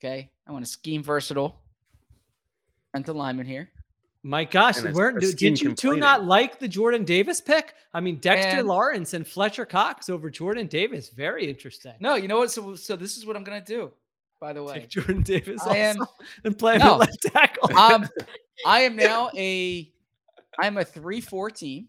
Okay, 0.00 0.30
I 0.46 0.52
want 0.52 0.64
a 0.64 0.68
scheme 0.68 1.02
versatile. 1.02 1.60
Rental 2.92 3.14
lineman 3.16 3.46
here. 3.46 3.70
My 4.22 4.44
gosh, 4.44 4.78
And 4.78 4.94
weren't 4.94 5.20
did 5.20 5.32
scheme 5.36 5.54
you 5.58 5.74
two 5.74 5.96
not 5.96 6.24
like 6.24 6.58
the 6.58 6.68
Jordan 6.68 7.04
Davis 7.04 7.40
pick? 7.42 7.74
I 7.92 8.00
mean, 8.00 8.20
Dexter 8.20 8.60
And- 8.60 8.68
Lawrence 8.68 9.12
and 9.12 9.26
Fletcher 9.26 9.66
Cox 9.66 10.08
over 10.08 10.30
Jordan 10.30 10.66
Davis. 10.66 11.10
Very 11.10 11.46
interesting. 11.48 11.92
No, 12.00 12.14
you 12.14 12.26
know 12.28 12.38
what? 12.38 12.50
So 12.50 12.74
so 12.74 12.96
this 12.96 13.16
is 13.18 13.26
what 13.26 13.36
I'm 13.36 13.44
gonna 13.44 13.60
do. 13.64 13.92
By 14.40 14.52
the 14.54 14.62
way, 14.62 14.74
Take 14.80 14.88
Jordan 14.90 15.22
Davis 15.22 15.60
I 15.66 15.76
am- 15.76 15.98
and 16.44 16.58
play 16.58 16.74
him 16.74 16.80
No. 16.80 16.94
at 16.94 17.00
left 17.00 17.22
tackle. 17.22 17.76
um, 17.76 18.08
I 18.66 18.80
am 18.80 18.96
now 18.96 19.30
a 19.36 19.90
I'm 20.58 20.76
a 20.76 20.84
three 20.84 21.20
four 21.20 21.50
team. 21.50 21.88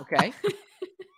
Okay. 0.00 0.32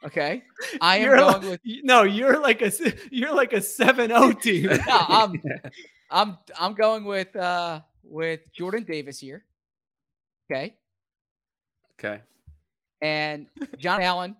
Okay. 0.04 0.42
I 0.80 0.96
am 0.96 1.02
You're 1.04 1.16
going 1.16 1.32
like- 1.42 1.42
with 1.42 1.60
no, 1.84 2.02
you're 2.04 2.40
like 2.40 2.62
a 2.62 2.72
you're 3.10 3.34
like 3.34 3.52
a 3.52 3.56
7-0 3.56 4.40
team. 4.42 4.66
no, 4.66 4.80
I'm 5.08 5.42
I'm 6.10 6.38
I'm 6.58 6.74
going 6.74 7.04
with 7.04 7.34
uh 7.36 7.80
with 8.02 8.40
Jordan 8.52 8.84
Davis 8.84 9.18
here. 9.18 9.44
Okay. 10.50 10.74
okay. 11.98 12.22
And 13.02 13.46
John 13.78 14.00
Allen 14.02 14.36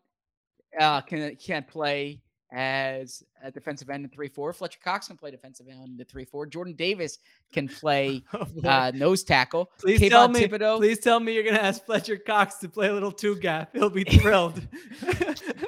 uh 0.80 1.02
can 1.02 1.36
can 1.36 1.64
play 1.64 2.20
as 2.52 3.22
a 3.44 3.50
defensive 3.50 3.90
end 3.90 4.04
in 4.04 4.10
three 4.10 4.28
four. 4.28 4.52
Fletcher 4.52 4.80
Cox 4.82 5.06
can 5.06 5.16
play 5.16 5.30
defensive 5.30 5.66
end 5.68 5.84
in 5.88 5.96
the 5.96 6.04
three 6.04 6.24
four. 6.24 6.46
Jordan 6.46 6.74
Davis 6.74 7.18
can 7.52 7.68
play 7.68 8.22
Oh, 8.34 8.46
uh 8.68 8.90
nose 8.94 9.22
tackle. 9.22 9.70
please 9.78 10.00
Kayvon 10.00 10.08
tell 10.10 10.28
me, 10.28 10.46
Thibodeaux. 10.48 10.76
please 10.78 10.98
tell 10.98 11.20
me 11.20 11.32
you're 11.32 11.44
gonna 11.44 11.58
ask 11.58 11.84
Fletcher 11.84 12.16
Cox 12.16 12.56
to 12.56 12.68
play 12.68 12.88
a 12.88 12.92
little 12.92 13.12
two 13.12 13.36
gap. 13.36 13.70
He'll 13.72 13.88
be 13.90 14.04
thrilled. 14.18 14.60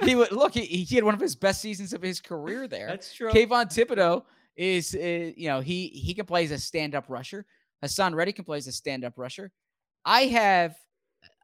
He 0.03 0.15
would 0.17 0.33
look. 0.33 0.55
He, 0.55 0.65
he 0.65 0.95
had 0.97 1.05
one 1.05 1.15
of 1.15 1.21
his 1.21 1.37
best 1.37 1.61
seasons 1.61 1.93
of 1.93 2.03
his 2.03 2.21
career 2.21 2.67
there. 2.67 2.89
That's 2.89 3.15
true. 3.15 3.31
Kayvon 3.31 3.67
Thibodeaux 3.67 4.25
is, 4.57 4.95
uh, 4.95 5.33
you 5.37 5.49
know, 5.49 5.61
he 5.61 5.89
he 5.89 6.15
can 6.15 6.27
play 6.27 6.45
as 6.45 6.51
a 6.51 6.59
stand 6.59 6.95
up 6.95 7.05
rusher. 7.09 7.47
Haason 7.85 8.15
Reddy 8.15 8.33
can 8.33 8.45
play 8.45 8.59
as 8.59 8.67
a 8.67 8.73
stand 8.73 9.05
up 9.05 9.15
rusher. 9.17 9.51
I 10.05 10.23
have, 10.23 10.77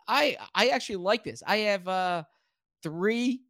I 0.08 0.36
I 0.54 0.68
actually 0.68 0.96
like 0.96 1.22
this. 1.22 1.42
I 1.46 1.56
have 1.58 1.86
uh 1.86 2.24
three 2.82 3.42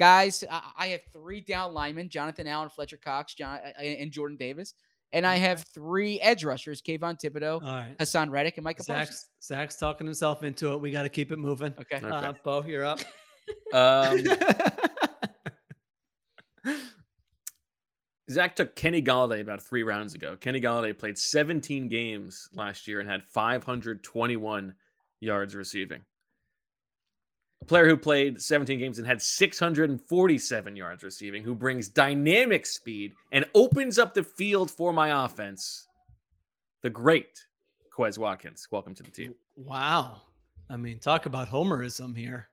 guys. 0.00 0.42
I, 0.50 0.62
I 0.76 0.86
have 0.88 1.02
three 1.12 1.40
down 1.42 1.72
linemen: 1.72 2.08
Jonathan 2.08 2.48
Allen, 2.48 2.70
Fletcher 2.70 2.96
Cox, 2.96 3.34
John, 3.34 3.60
uh, 3.64 3.80
and 3.80 4.10
Jordan 4.10 4.36
Davis. 4.36 4.74
And 5.12 5.26
I 5.26 5.36
have 5.36 5.64
three 5.74 6.20
edge 6.20 6.42
rushers: 6.42 6.82
Kayvon 6.82 7.20
Thibodeaux, 7.20 7.62
All 7.62 7.74
right. 7.74 7.96
Haason 7.98 8.30
Reddick, 8.30 8.56
and 8.56 8.64
Micah 8.64 8.82
Parsons. 8.82 9.08
Zach's, 9.08 9.28
Zach's 9.42 9.76
talking 9.76 10.06
himself 10.06 10.42
into 10.42 10.72
it. 10.72 10.80
We 10.80 10.90
got 10.90 11.02
to 11.04 11.08
keep 11.08 11.30
it 11.30 11.38
moving. 11.38 11.74
Okay. 11.80 11.96
Okay. 11.96 12.08
Uh, 12.08 12.32
Bo, 12.42 12.64
you're 12.64 12.84
up. 12.84 13.00
Um, 13.72 14.24
Zach 18.30 18.54
took 18.54 18.76
Kenny 18.76 19.02
Golladay 19.02 19.40
about 19.40 19.60
three 19.60 19.82
rounds 19.82 20.14
ago. 20.14 20.36
Kenny 20.36 20.60
Golladay 20.60 20.96
played 20.96 21.18
17 21.18 21.88
games 21.88 22.48
last 22.54 22.86
year 22.86 23.00
and 23.00 23.08
had 23.08 23.24
521 23.24 24.74
yards 25.20 25.56
receiving. 25.56 26.02
A 27.62 27.64
player 27.66 27.86
who 27.88 27.96
played 27.96 28.40
17 28.40 28.78
games 28.78 28.98
and 28.98 29.06
had 29.06 29.20
647 29.20 30.76
yards 30.76 31.02
receiving, 31.04 31.42
who 31.44 31.54
brings 31.54 31.88
dynamic 31.88 32.64
speed 32.66 33.12
and 33.32 33.44
opens 33.54 33.98
up 33.98 34.14
the 34.14 34.24
field 34.24 34.70
for 34.70 34.92
my 34.92 35.24
offense. 35.24 35.86
The 36.82 36.90
great 36.90 37.46
Quez 37.96 38.16
Watkins. 38.18 38.66
Welcome 38.70 38.94
to 38.94 39.02
the 39.02 39.10
team. 39.10 39.34
wow. 39.56 40.22
I 40.70 40.76
mean, 40.76 41.00
talk 41.00 41.26
about 41.26 41.48
homerism 41.48 42.16
here. 42.16 42.48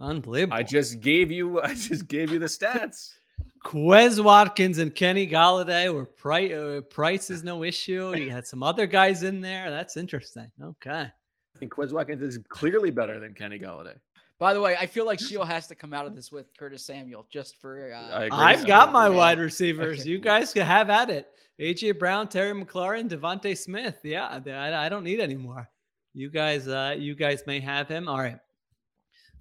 Unbelievable. 0.00 0.56
I 0.56 0.62
just 0.62 1.00
gave 1.00 1.30
you 1.30 1.60
I 1.62 1.74
just 1.74 2.08
gave 2.08 2.32
you 2.32 2.38
the 2.38 2.46
stats. 2.46 3.12
Quez 3.64 4.22
Watkins 4.22 4.78
and 4.78 4.94
Kenny 4.94 5.26
Golladay 5.28 5.92
were 5.92 6.06
price. 6.06 6.50
Uh, 6.52 6.80
price 6.88 7.30
is 7.30 7.44
no 7.44 7.62
issue. 7.62 8.16
You 8.16 8.30
had 8.30 8.46
some 8.46 8.62
other 8.62 8.86
guys 8.86 9.22
in 9.22 9.40
there. 9.40 9.70
That's 9.70 9.96
interesting. 9.96 10.50
Okay. 10.62 11.02
I 11.02 11.58
think 11.58 11.72
Quez 11.74 11.92
Watkins 11.92 12.22
is 12.22 12.38
clearly 12.48 12.90
better 12.90 13.20
than 13.20 13.34
Kenny 13.34 13.58
Golladay. 13.58 13.96
By 14.38 14.54
the 14.54 14.60
way, 14.60 14.76
I 14.78 14.86
feel 14.86 15.04
like 15.04 15.18
Sheil 15.18 15.44
has 15.44 15.66
to 15.66 15.74
come 15.74 15.92
out 15.92 16.06
of 16.06 16.14
this 16.14 16.30
with 16.30 16.56
Curtis 16.56 16.84
Samuel 16.84 17.26
just 17.28 17.60
for. 17.60 17.92
Uh, 17.92 18.14
I 18.16 18.24
agree. 18.26 18.38
I've 18.38 18.60
so. 18.60 18.66
got 18.66 18.92
my 18.92 19.08
Yeah. 19.08 19.16
wide 19.16 19.38
receivers. 19.38 20.00
Okay. 20.00 20.10
You 20.10 20.18
guys 20.20 20.52
can 20.52 20.64
have 20.64 20.90
at 20.90 21.10
it. 21.10 21.28
AJ 21.58 21.98
Brown, 21.98 22.28
Terry 22.28 22.52
McLaurin, 22.52 23.08
DeVonta 23.08 23.58
Smith. 23.58 23.98
Yeah, 24.04 24.40
I, 24.46 24.86
I 24.86 24.88
don't 24.88 25.02
need 25.02 25.18
any 25.18 25.34
more. 25.34 25.68
You 26.14 26.30
guys, 26.30 26.68
uh, 26.68 26.94
you 26.96 27.16
guys 27.16 27.42
may 27.46 27.58
have 27.58 27.88
him. 27.88 28.08
All 28.08 28.18
right. 28.18 28.38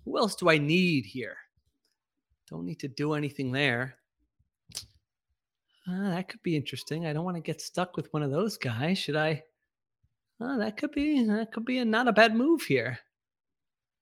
Who 0.04 0.18
else 0.18 0.36
do 0.36 0.50
I 0.50 0.58
need 0.58 1.06
here? 1.06 1.38
Don't 2.50 2.66
need 2.66 2.80
to 2.80 2.88
do 2.88 3.14
anything 3.14 3.52
there. 3.52 3.96
Uh, 5.88 6.10
that 6.10 6.28
could 6.28 6.42
be 6.44 6.56
interesting. 6.56 7.06
I 7.06 7.14
don't 7.14 7.24
want 7.24 7.38
to 7.38 7.42
get 7.42 7.62
stuck 7.62 7.96
with 7.96 8.12
one 8.14 8.24
of 8.24 8.32
those 8.32 8.58
guys. 8.58 8.98
Should 8.98 9.16
I? 9.16 9.44
Uh, 10.42 10.58
that 10.58 10.78
could 10.78 10.92
be 10.92 11.24
that 11.24 11.52
could 11.52 11.66
be 11.66 11.80
a, 11.80 11.86
not 11.86 12.08
a 12.08 12.14
bad 12.14 12.36
move 12.36 12.62
here. 12.62 13.00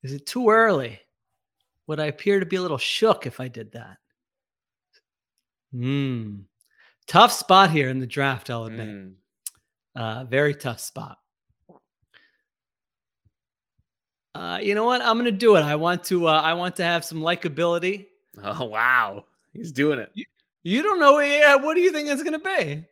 Is 0.05 0.13
it 0.13 0.27
too 0.27 0.51
early? 0.51 0.99
Would 1.87 1.99
I 1.99 2.05
appear 2.05 2.39
to 2.39 2.45
be 2.45 2.57
a 2.57 2.61
little 2.61 2.77
shook 2.77 3.25
if 3.25 3.39
I 3.39 3.47
did 3.47 3.71
that? 3.71 3.97
Hmm. 5.71 6.41
Tough 7.07 7.31
spot 7.31 7.71
here 7.71 7.89
in 7.89 7.97
the 7.97 8.05
draft, 8.05 8.51
I'll 8.51 8.65
admit. 8.65 8.87
Mm. 8.87 9.13
Uh, 9.95 10.23
very 10.25 10.53
tough 10.53 10.79
spot. 10.79 11.17
Uh, 14.35 14.59
you 14.61 14.75
know 14.75 14.85
what? 14.85 15.01
I'm 15.01 15.17
gonna 15.17 15.31
do 15.31 15.55
it. 15.55 15.61
I 15.61 15.75
want 15.75 16.03
to. 16.03 16.27
Uh, 16.27 16.39
I 16.39 16.53
want 16.53 16.75
to 16.75 16.83
have 16.83 17.03
some 17.03 17.21
likability. 17.21 18.05
Oh 18.43 18.65
wow, 18.65 19.25
he's 19.53 19.71
doing 19.71 19.97
it. 19.97 20.11
You 20.61 20.83
don't 20.83 20.99
know. 20.99 21.17
Yeah, 21.17 21.55
what 21.55 21.73
do 21.73 21.81
you 21.81 21.91
think 21.91 22.09
it's 22.09 22.21
gonna 22.21 22.37
be? 22.37 22.51
I 22.51 22.53
think 22.53 22.85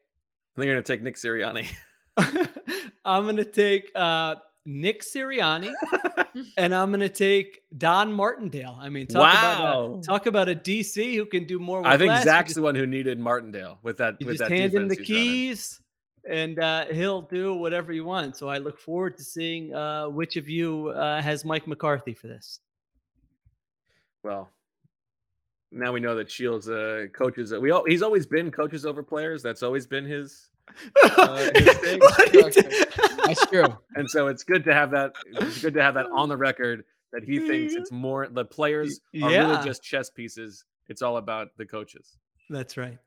you're 0.58 0.74
gonna 0.74 0.82
take 0.82 1.04
Nick 1.04 1.18
Sirianni. 1.18 1.68
I'm 3.06 3.28
gonna 3.28 3.46
take 3.46 3.92
uh, 3.94 4.36
Nick 4.66 5.02
Sirianni, 5.04 5.72
and 6.58 6.74
I'm 6.74 6.90
gonna 6.92 7.10
take 7.10 7.62
Don 7.78 8.14
Martindale. 8.14 8.78
I 8.80 8.90
mean, 8.90 9.08
talk 9.08 9.34
about 9.34 9.60
Wow. 9.62 10.00
a, 10.00 10.04
talk 10.04 10.26
about 10.26 10.48
a 10.50 10.56
DC 10.56 11.16
who 11.16 11.26
can 11.26 11.46
do 11.46 11.60
more. 11.60 11.80
With 11.82 11.88
I 11.88 11.98
think 11.98 12.10
less. 12.10 12.24
Zach's 12.24 12.48
just- 12.50 12.56
the 12.56 12.62
one 12.62 12.76
who 12.76 12.86
needed 12.88 13.20
Martindale 13.20 13.80
with 13.84 13.98
that 13.98 14.16
with 14.20 14.38
just 14.38 14.50
that 14.50 14.52
hand 14.52 14.74
him 14.74 14.88
the 14.88 14.96
defense 14.96 15.08
he's 15.08 15.16
running. 15.18 15.32
keys, 15.34 15.82
and 16.30 16.60
uh, 16.60 16.86
he'll 16.86 17.22
do 17.24 17.54
whatever 17.56 17.92
you 17.92 18.06
want. 18.06 18.38
So 18.38 18.48
I 18.48 18.60
look 18.60 18.80
forward 18.80 19.18
to 19.18 19.24
seeing 19.24 19.74
uh, 19.76 20.08
which 20.08 20.38
of 20.38 20.48
you 20.48 20.90
uh, 20.90 21.22
has 21.22 21.44
Mike 21.44 21.68
McCarthy 21.68 22.14
for 22.14 22.28
this. 22.28 22.60
Well, 24.24 24.50
now 25.72 25.92
we 25.92 26.00
know 26.00 26.16
that 26.16 26.30
Sheil's 26.30 26.70
uh, 26.70 27.08
coaches. 27.14 27.54
We 27.54 27.72
all, 27.72 27.84
he's 27.86 28.02
always 28.02 28.26
been 28.26 28.50
coaches 28.52 28.86
over 28.86 29.04
players. 29.04 29.44
That's 29.44 29.64
always 29.64 29.86
been 29.86 30.06
his. 30.06 30.50
Uh, 31.04 31.38
his 31.56 31.74
thing. 31.78 32.00
What 32.00 32.30
he 32.30 32.42
did- 32.50 32.88
That's 33.26 33.46
true. 33.48 33.66
And 33.96 34.10
so 34.10 34.28
it's 34.28 34.44
good 34.44 34.64
to 34.66 34.74
have 34.74 34.92
that. 34.92 35.14
It's 35.34 35.62
good 35.62 35.74
to 35.76 35.82
have 35.82 35.94
that 35.96 36.08
on 36.08 36.30
the 36.30 36.38
record 36.38 36.84
that 37.12 37.24
he 37.24 37.40
thinks 37.40 37.74
it's 37.76 37.92
more 37.92 38.28
the 38.28 38.44
players 38.46 39.00
are 39.22 39.32
Yeah. 39.32 39.52
really 39.52 39.64
just 39.64 39.84
chess 39.84 40.10
pieces. 40.10 40.66
It's 40.88 41.02
all 41.02 41.18
about 41.18 41.50
the 41.58 41.66
coaches. 41.66 42.18
That's 42.50 42.76
right. 42.78 42.98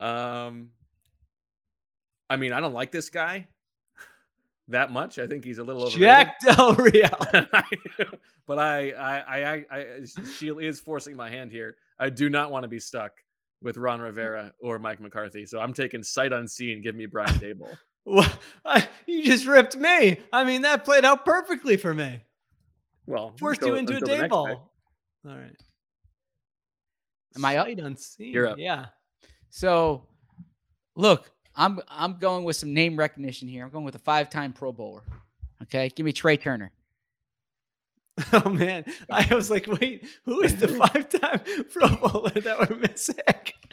Um, 0.00 0.70
I 2.28 2.36
mean, 2.36 2.52
I 2.52 2.60
don't 2.60 2.72
like 2.74 2.90
this 2.90 3.08
guy 3.10 3.46
that 4.68 4.90
much. 4.90 5.18
I 5.18 5.26
think 5.26 5.44
he's 5.44 5.58
a 5.58 5.64
little 5.64 5.84
over. 5.84 5.96
Jack 5.98 6.40
Del 6.40 6.74
Rio. 6.74 7.08
but 8.46 8.58
I, 8.58 8.90
I, 8.90 9.18
I, 9.20 9.54
I, 9.54 9.64
I, 9.70 9.86
she 10.38 10.48
is 10.48 10.80
forcing 10.80 11.16
my 11.16 11.30
hand 11.30 11.52
here. 11.52 11.76
I 11.98 12.10
do 12.10 12.28
not 12.28 12.50
want 12.50 12.64
to 12.64 12.68
be 12.68 12.80
stuck 12.80 13.12
with 13.62 13.76
Ron 13.76 14.00
mm. 14.00 14.04
Rivera 14.04 14.52
or 14.60 14.78
Mike 14.78 15.00
McCarthy. 15.00 15.46
So 15.46 15.60
I'm 15.60 15.72
taking 15.72 16.02
sight 16.02 16.32
unseen. 16.32 16.82
Give 16.82 16.94
me 16.94 17.06
Brian 17.06 17.34
Dable. 17.40 17.76
Well, 18.04 18.30
I, 18.64 18.86
you 19.06 19.24
just 19.24 19.46
ripped 19.46 19.76
me. 19.76 20.18
I 20.32 20.44
mean, 20.44 20.62
that 20.62 20.84
played 20.84 21.04
out 21.04 21.24
perfectly 21.24 21.76
for 21.76 21.92
me. 21.92 22.20
Well, 23.06 23.34
Forced 23.38 23.62
until- 23.62 23.74
you 23.74 23.80
into 23.80 23.92
a 23.94 23.96
until 23.96 24.16
day 24.16 24.28
ball. 24.28 24.46
pick. 24.46 24.58
All 25.28 25.36
right. 25.36 25.56
Am 27.34 27.44
I 27.44 27.56
up? 27.56 27.66
Sight 27.66 27.80
unseen. 27.80 28.32
You're 28.32 28.48
up. 28.48 28.58
Yeah. 28.58 28.86
So, 29.50 30.06
look, 30.94 31.30
I'm 31.54 31.80
I'm 31.88 32.18
going 32.18 32.44
with 32.44 32.56
some 32.56 32.72
name 32.72 32.96
recognition 32.96 33.48
here. 33.48 33.64
I'm 33.64 33.70
going 33.70 33.84
with 33.84 33.94
a 33.94 34.00
five-time 34.00 34.52
Pro 34.52 34.72
Bowler. 34.72 35.02
Okay, 35.62 35.90
give 35.94 36.04
me 36.04 36.12
Trai 36.12 36.40
Turner. 36.40 36.70
Oh 38.32 38.48
man, 38.48 38.84
I 39.10 39.34
was 39.34 39.50
like, 39.50 39.66
wait, 39.66 40.06
who 40.24 40.40
is 40.42 40.56
the 40.56 40.68
five-time 40.82 41.40
Pro 41.70 41.88
Bowler 41.96 42.30
that 42.40 42.58
we're 42.70 42.76
missing? 42.76 43.16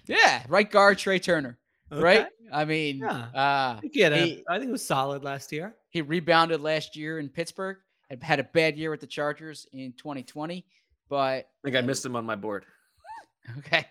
Yeah, 0.06 0.44
right 0.50 0.70
guard 0.70 0.98
Trai 0.98 1.22
Turner. 1.22 1.58
Right? 1.90 2.28
I 2.52 2.66
mean, 2.66 2.98
Yeah. 2.98 3.28
uh, 3.34 3.78
I 3.78 3.80
think, 3.82 3.94
he 3.94 4.02
he- 4.04 4.44
I 4.50 4.58
think 4.58 4.70
it 4.70 4.72
was 4.72 4.86
solid 4.86 5.24
last 5.24 5.52
year. 5.52 5.76
he 5.92 6.02
rebounded 6.02 6.60
last 6.62 6.96
year 6.98 7.20
in 7.20 7.30
Pittsburgh. 7.30 7.78
Had 8.10 8.22
had 8.22 8.40
a 8.40 8.44
bad 8.44 8.78
year 8.78 8.92
with 8.92 9.00
the 9.00 9.08
Chargers 9.08 9.66
in 9.72 9.94
2020, 9.94 10.66
but 11.10 11.18
I 11.18 11.46
think 11.64 11.76
I 11.78 11.82
missed 11.82 12.06
him 12.06 12.16
on 12.18 12.26
my 12.26 12.36
board. 12.36 12.66
okay, 13.60 13.86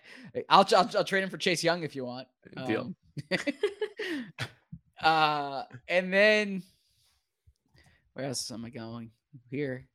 I'll 0.49 0.65
I'll, 0.75 0.89
I'll 0.97 1.03
trade 1.03 1.23
him 1.23 1.29
for 1.29 1.37
Chase 1.37 1.63
Young 1.63 1.81
if 1.83 1.95
you 1.95 2.05
want. 2.05 2.27
Deal. 2.67 2.93
Um, 3.31 3.43
uh, 5.01 5.63
and 5.87 6.13
then 6.13 6.63
where 8.13 8.25
else 8.27 8.49
am 8.51 8.65
I 8.65 8.69
going 8.69 9.11
here? 9.49 9.87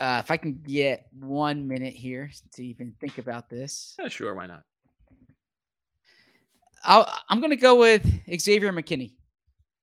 Uh, 0.00 0.22
if 0.24 0.30
I 0.30 0.38
can 0.38 0.58
get 0.66 1.06
one 1.12 1.68
minute 1.68 1.92
here 1.92 2.30
to 2.54 2.64
even 2.64 2.94
think 3.00 3.18
about 3.18 3.50
this, 3.50 3.94
Yeah, 4.00 4.08
sure, 4.08 4.34
why 4.34 4.46
not? 4.46 4.64
I'll, 6.82 7.06
I'm 7.28 7.40
going 7.40 7.50
to 7.50 7.56
go 7.56 7.78
with 7.78 8.02
Xavier 8.40 8.72
McKinney, 8.72 9.12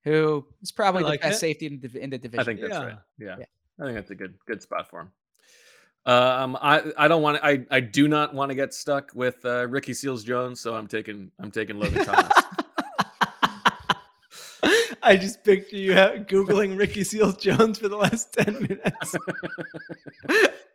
who 0.03 0.43
is 0.63 0.71
probably 0.71 1.03
like 1.03 1.21
the 1.21 1.27
best 1.27 1.37
it. 1.37 1.39
safety 1.39 1.67
in 1.67 1.79
the, 1.79 1.99
in 2.03 2.09
the 2.09 2.17
division. 2.17 2.39
I 2.39 2.43
think 2.43 2.59
that's 2.61 2.73
Yeah. 2.73 2.83
right. 2.83 2.97
Yeah. 3.19 3.35
Yeah. 3.39 3.45
I 3.79 3.83
think 3.83 3.95
that's 3.95 4.09
a 4.09 4.15
good 4.15 4.33
good 4.47 4.61
spot 4.63 4.89
for 4.89 5.01
him. 5.01 5.11
Um, 6.07 6.57
I 6.59 6.81
I 6.97 7.07
don't 7.07 7.21
want 7.21 7.37
to. 7.37 7.45
I 7.45 7.65
I 7.69 7.79
do 7.79 8.07
not 8.07 8.33
want 8.33 8.49
to 8.49 8.55
get 8.55 8.73
stuck 8.73 9.11
with 9.13 9.45
uh, 9.45 9.67
Ricky 9.67 9.93
Seals 9.93 10.23
Jones, 10.23 10.59
so 10.59 10.73
I'm 10.73 10.87
taking 10.87 11.31
I'm 11.37 11.51
taking 11.51 11.77
Logan 11.77 12.05
Thomas. 12.05 12.31
I 15.07 15.15
just 15.17 15.43
picture 15.43 15.75
you 15.75 15.93
ha- 15.95 16.15
googling 16.17 16.77
Ricky 16.77 17.03
Seals 17.03 17.37
Jones 17.37 17.79
for 17.79 17.87
the 17.87 17.97
last 17.97 18.33
ten 18.33 18.53
minutes. 18.61 19.15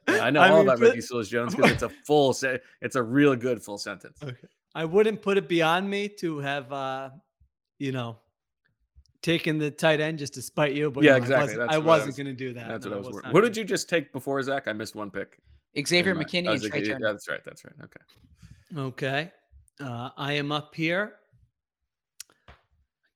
Yeah, 0.08 0.24
I 0.24 0.30
know 0.30 0.40
I 0.40 0.48
all 0.50 0.56
mean, 0.58 0.66
about 0.66 0.78
for- 0.78 0.84
Ricky 0.86 1.00
Seals 1.00 1.28
Jones 1.28 1.54
because 1.54 1.70
it's 1.70 1.82
a 1.84 1.88
full 1.88 2.32
se- 2.32 2.58
It's 2.80 2.96
a 2.96 3.02
real 3.02 3.36
good 3.36 3.62
full 3.62 3.78
sentence. 3.78 4.18
Okay. 4.22 4.48
I 4.74 4.84
wouldn't 4.84 5.22
put 5.22 5.38
it 5.38 5.48
beyond 5.48 5.88
me 5.88 6.08
to 6.18 6.38
have, 6.40 6.72
uh, 6.72 7.10
you 7.78 7.92
know, 7.92 8.18
taken 9.22 9.58
the 9.58 9.70
tight 9.70 10.00
end 10.00 10.18
just 10.18 10.34
to 10.34 10.42
spite 10.42 10.74
you. 10.74 10.90
But 10.90 11.04
yeah, 11.04 11.12
no, 11.12 11.16
exactly. 11.18 11.54
I 11.54 11.56
wasn't, 11.58 11.70
I 11.72 11.78
wasn't 11.78 12.06
was- 12.08 12.16
going 12.16 12.26
to 12.26 12.32
do 12.32 12.52
that. 12.54 12.68
That's 12.68 12.84
No, 12.86 12.90
what 12.90 12.94
I 12.94 12.98
I 12.98 12.98
was. 12.98 13.06
was 13.06 13.14
What 13.22 13.32
gonna 13.32 13.42
did 13.46 13.56
you 13.58 13.64
just 13.64 13.88
take 13.88 14.12
before 14.12 14.42
Zach? 14.42 14.66
I 14.66 14.72
missed 14.72 14.96
one 14.96 15.10
pick. 15.10 15.38
Xavier 15.86 16.12
in 16.12 16.18
my- 16.18 16.24
McKinney 16.24 16.48
and 16.50 16.60
Trai 16.60 16.84
Turner. 16.84 17.06
Yeah, 17.06 17.12
that's 17.12 17.28
right. 17.28 17.40
That's 17.44 17.64
right. 17.64 17.74
Okay. 17.84 18.80
Okay. 18.80 19.32
Uh, 19.80 20.10
I 20.16 20.32
am 20.32 20.50
up 20.50 20.74
here. 20.74 21.14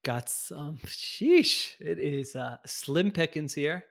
Got 0.07 0.29
some. 0.29 0.79
Sheesh. 0.87 1.73
It 1.81 1.99
is 1.99 2.37
uh, 2.37 2.59
slim 2.65 3.11
pickings 3.11 3.53
here. 3.53 3.85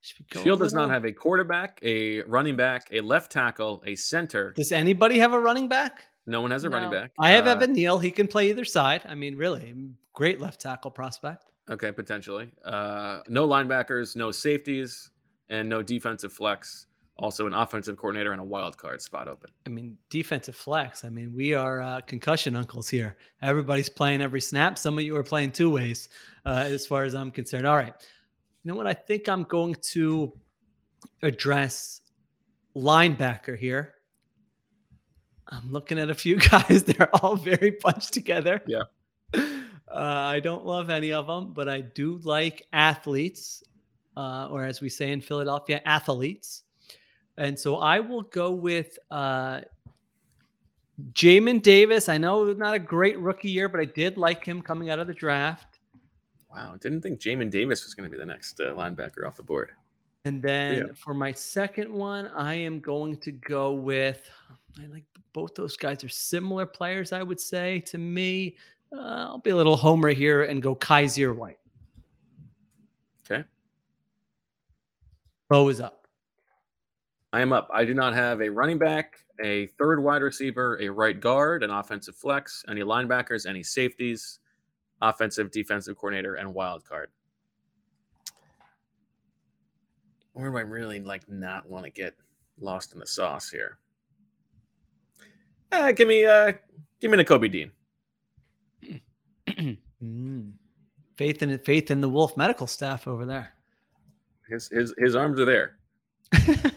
Should 0.00 0.20
we 0.20 0.26
go 0.30 0.40
a 0.40 0.42
Sheil 0.44 0.56
does 0.56 0.72
not 0.72 0.88
have 0.88 1.04
a 1.04 1.12
quarterback, 1.12 1.78
a 1.82 2.22
running 2.22 2.56
back, 2.56 2.88
a 2.90 3.02
left 3.02 3.30
tackle, 3.30 3.82
a 3.84 3.94
center. 3.96 4.52
Does 4.52 4.72
anybody 4.72 5.18
have 5.18 5.34
a 5.34 5.38
running 5.38 5.68
back? 5.68 6.04
No 6.26 6.40
one 6.40 6.52
has 6.52 6.64
a 6.64 6.70
running 6.70 6.90
back. 6.90 7.10
I 7.18 7.32
have 7.32 7.46
Uh, 7.46 7.50
Evan 7.50 7.74
Neal. 7.74 7.98
He 7.98 8.10
can 8.10 8.26
play 8.26 8.48
either 8.48 8.64
side. 8.64 9.02
I 9.06 9.14
mean, 9.14 9.36
really, 9.36 9.74
great 10.14 10.40
left 10.40 10.58
tackle 10.58 10.90
prospect. 10.90 11.44
Okay, 11.68 11.92
potentially. 11.92 12.50
Uh, 12.64 13.20
no 13.28 13.46
linebackers, 13.46 14.16
no 14.16 14.30
safeties, 14.30 15.10
and 15.50 15.68
no 15.68 15.82
defensive 15.82 16.32
flex. 16.32 16.86
Also, 17.18 17.46
an 17.46 17.54
offensive 17.54 17.96
coordinator 17.96 18.32
and 18.32 18.40
a 18.40 18.44
wild 18.44 18.76
card 18.76 19.00
spot 19.00 19.26
open. 19.26 19.50
I 19.64 19.70
mean, 19.70 19.96
defensive 20.10 20.54
flex. 20.54 21.02
I 21.02 21.08
mean, 21.08 21.32
we 21.34 21.54
are 21.54 21.80
uh, 21.80 22.00
concussion 22.02 22.54
uncles 22.54 22.90
here. 22.90 23.16
Everybody's 23.40 23.88
playing 23.88 24.20
every 24.20 24.40
snap. 24.42 24.76
Some 24.76 24.98
of 24.98 25.04
you 25.04 25.16
are 25.16 25.22
playing 25.22 25.52
two 25.52 25.70
ways, 25.70 26.10
uh, 26.44 26.64
as 26.66 26.86
far 26.86 27.04
as 27.04 27.14
I'm 27.14 27.30
concerned. 27.30 27.66
All 27.66 27.76
right. 27.76 27.94
You 28.62 28.70
know 28.70 28.76
what? 28.76 28.86
I 28.86 28.92
think 28.92 29.30
I'm 29.30 29.44
going 29.44 29.76
to 29.92 30.30
address 31.22 32.02
linebacker 32.76 33.56
here. 33.56 33.94
I'm 35.48 35.72
looking 35.72 35.98
at 35.98 36.10
a 36.10 36.14
few 36.14 36.36
guys. 36.50 36.84
They're 36.84 37.14
all 37.16 37.36
very 37.36 37.78
bunched 37.82 38.12
together. 38.12 38.62
Yeah. 38.66 38.82
Uh, 39.88 40.00
I 40.34 40.40
don't 40.40 40.66
love 40.66 40.90
any 40.90 41.12
of 41.12 41.28
them, 41.28 41.52
but 41.54 41.68
I 41.68 41.80
do 41.80 42.18
like 42.24 42.66
athletes, 42.72 43.62
uh, 44.16 44.48
or 44.50 44.64
as 44.64 44.80
we 44.80 44.88
say 44.88 45.12
in 45.12 45.20
Philadelphia, 45.20 45.80
athletes. 45.86 46.64
And 47.38 47.58
so 47.58 47.76
I 47.76 48.00
will 48.00 48.22
go 48.22 48.50
with 48.50 48.98
uh, 49.10 49.60
Jamin 51.12 51.62
Davis. 51.62 52.08
I 52.08 52.16
know 52.18 52.52
not 52.52 52.74
a 52.74 52.78
great 52.78 53.18
rookie 53.18 53.50
year, 53.50 53.68
but 53.68 53.80
I 53.80 53.84
did 53.84 54.16
like 54.16 54.44
him 54.44 54.62
coming 54.62 54.90
out 54.90 54.98
of 54.98 55.06
the 55.06 55.14
draft. 55.14 55.78
Wow, 56.50 56.76
didn't 56.80 57.02
think 57.02 57.20
Jamin 57.20 57.50
Davis 57.50 57.84
was 57.84 57.92
going 57.94 58.08
to 58.08 58.10
be 58.10 58.18
the 58.18 58.24
next 58.26 58.58
uh, 58.60 58.72
linebacker 58.74 59.26
off 59.26 59.36
the 59.36 59.42
board. 59.42 59.72
And 60.24 60.42
then 60.42 60.74
Yeah. 60.78 60.92
for 60.94 61.12
my 61.12 61.32
second 61.32 61.92
one, 61.92 62.28
I 62.28 62.54
am 62.54 62.80
going 62.80 63.18
to 63.18 63.32
go 63.32 63.72
with. 63.72 64.28
I 64.82 64.86
like 64.86 65.04
both 65.34 65.54
those 65.54 65.76
guys 65.76 66.02
are 66.02 66.08
similar 66.08 66.64
players. 66.64 67.12
I 67.12 67.22
would 67.22 67.40
say 67.40 67.80
to 67.80 67.98
me, 67.98 68.56
uh, 68.92 69.26
I'll 69.28 69.38
be 69.38 69.50
a 69.50 69.56
little 69.56 69.76
homer 69.76 70.08
here 70.08 70.44
and 70.44 70.62
go 70.62 70.74
Kyzir 70.74 71.36
White. 71.36 71.58
Okay. 73.30 73.44
Bo 75.48 75.68
is 75.68 75.80
up. 75.80 76.05
I 77.36 77.42
am 77.42 77.52
up. 77.52 77.68
I 77.70 77.84
do 77.84 77.92
not 77.92 78.14
have 78.14 78.40
a 78.40 78.48
running 78.48 78.78
back, 78.78 79.18
a 79.44 79.66
third 79.78 80.02
wide 80.02 80.22
receiver, 80.22 80.78
a 80.80 80.88
right 80.88 81.20
guard, 81.20 81.62
an 81.62 81.68
offensive 81.68 82.16
flex, 82.16 82.64
any 82.66 82.80
linebackers, 82.80 83.44
any 83.44 83.62
safeties, 83.62 84.38
offensive, 85.02 85.50
defensive 85.50 85.98
coordinator, 85.98 86.36
and 86.36 86.54
wild 86.54 86.82
card. 86.88 87.10
Where 90.32 90.50
do 90.50 90.56
I 90.56 90.62
really 90.62 91.00
like 91.00 91.28
not 91.28 91.68
want 91.68 91.84
to 91.84 91.90
get 91.90 92.14
lost 92.58 92.94
in 92.94 93.00
the 93.00 93.06
sauce 93.06 93.50
here? 93.50 93.80
Uh, 95.72 95.92
give 95.92 96.08
me 96.08 96.24
uh 96.24 96.54
give 97.02 97.10
me 97.10 97.22
Kobe 97.22 97.48
Dean. 97.48 97.70
Mm. 100.02 100.52
Faith 101.16 101.42
in 101.42 101.58
faith 101.60 101.90
in 101.90 102.02
the 102.02 102.08
Wulf 102.08 102.36
medical 102.36 102.66
staff 102.66 103.08
over 103.08 103.24
there. 103.24 103.54
His 104.46 104.68
his 104.68 104.94
his 104.98 105.16
arms 105.16 105.40
are 105.40 105.46
there. 105.46 105.76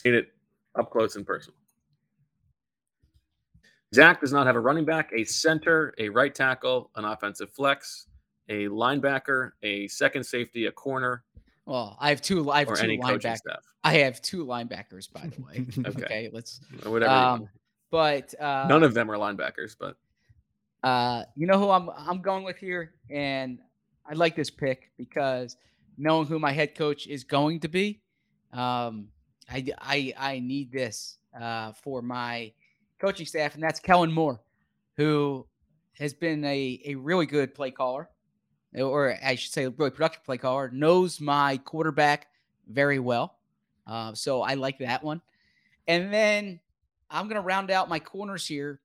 Seen 0.00 0.14
it 0.14 0.32
up 0.78 0.90
close 0.90 1.16
and 1.16 1.26
personal. 1.26 1.56
Zach 3.94 4.20
does 4.20 4.32
not 4.32 4.46
have 4.46 4.56
a 4.56 4.60
running 4.60 4.86
back, 4.86 5.10
a 5.14 5.24
center, 5.24 5.92
a 5.98 6.08
right 6.08 6.34
tackle, 6.34 6.90
an 6.96 7.04
offensive 7.04 7.50
flex, 7.50 8.06
a 8.48 8.66
linebacker, 8.68 9.50
a 9.62 9.88
second 9.88 10.24
safety, 10.24 10.66
a 10.66 10.72
corner, 10.72 11.22
Well, 11.66 11.98
I 12.00 12.08
have 12.08 12.22
two. 12.22 12.50
I 12.50 12.60
have 12.60 12.68
two 12.68 12.86
linebackers. 12.86 13.40
I 13.84 13.92
have 13.98 14.22
two 14.22 14.46
linebackers, 14.46 15.12
by 15.12 15.26
the 15.26 15.42
way. 15.42 15.66
Okay. 15.86 16.04
okay. 16.04 16.30
let's. 16.32 16.60
Whatever. 16.84 17.12
Um, 17.12 17.48
but 17.90 18.32
uh, 18.40 18.66
None 18.68 18.82
of 18.82 18.94
them 18.94 19.10
are 19.10 19.16
linebackers, 19.16 19.76
but 19.78 19.96
Uh, 20.82 21.24
you 21.36 21.46
know 21.46 21.58
who 21.58 21.68
I'm 21.68 21.90
I'm 21.90 22.22
going 22.22 22.44
with 22.44 22.56
here, 22.56 22.94
and 23.10 23.58
I 24.08 24.14
like 24.14 24.34
this 24.34 24.48
pick 24.48 24.92
because 24.96 25.58
knowing 25.98 26.26
who 26.26 26.38
my 26.38 26.52
head 26.52 26.74
coach 26.74 27.06
is 27.06 27.22
going 27.22 27.60
to 27.60 27.68
be, 27.68 28.00
um, 28.54 29.08
I 29.50 29.66
I 29.78 30.14
I 30.16 30.38
need 30.38 30.70
this 30.70 31.18
uh, 31.38 31.72
for 31.72 32.02
my 32.02 32.52
coaching 33.00 33.26
staff, 33.26 33.54
and 33.54 33.62
that's 33.62 33.80
Kellen 33.80 34.12
Moore, 34.12 34.40
who 34.96 35.46
has 35.98 36.14
been 36.14 36.44
a 36.44 36.80
a 36.84 36.94
really 36.94 37.26
good 37.26 37.54
play 37.54 37.70
caller, 37.70 38.08
or 38.74 39.16
I 39.22 39.34
should 39.34 39.52
say, 39.52 39.64
a 39.64 39.70
really 39.70 39.90
productive 39.90 40.24
play 40.24 40.38
caller. 40.38 40.70
Knows 40.72 41.20
my 41.20 41.56
quarterback 41.58 42.28
very 42.68 42.98
well, 42.98 43.38
uh, 43.86 44.14
so 44.14 44.42
I 44.42 44.54
like 44.54 44.78
that 44.78 45.02
one. 45.02 45.20
And 45.88 46.12
then 46.12 46.60
I'm 47.10 47.28
gonna 47.28 47.40
round 47.40 47.70
out 47.70 47.88
my 47.88 47.98
corners 47.98 48.46
here. 48.46 48.80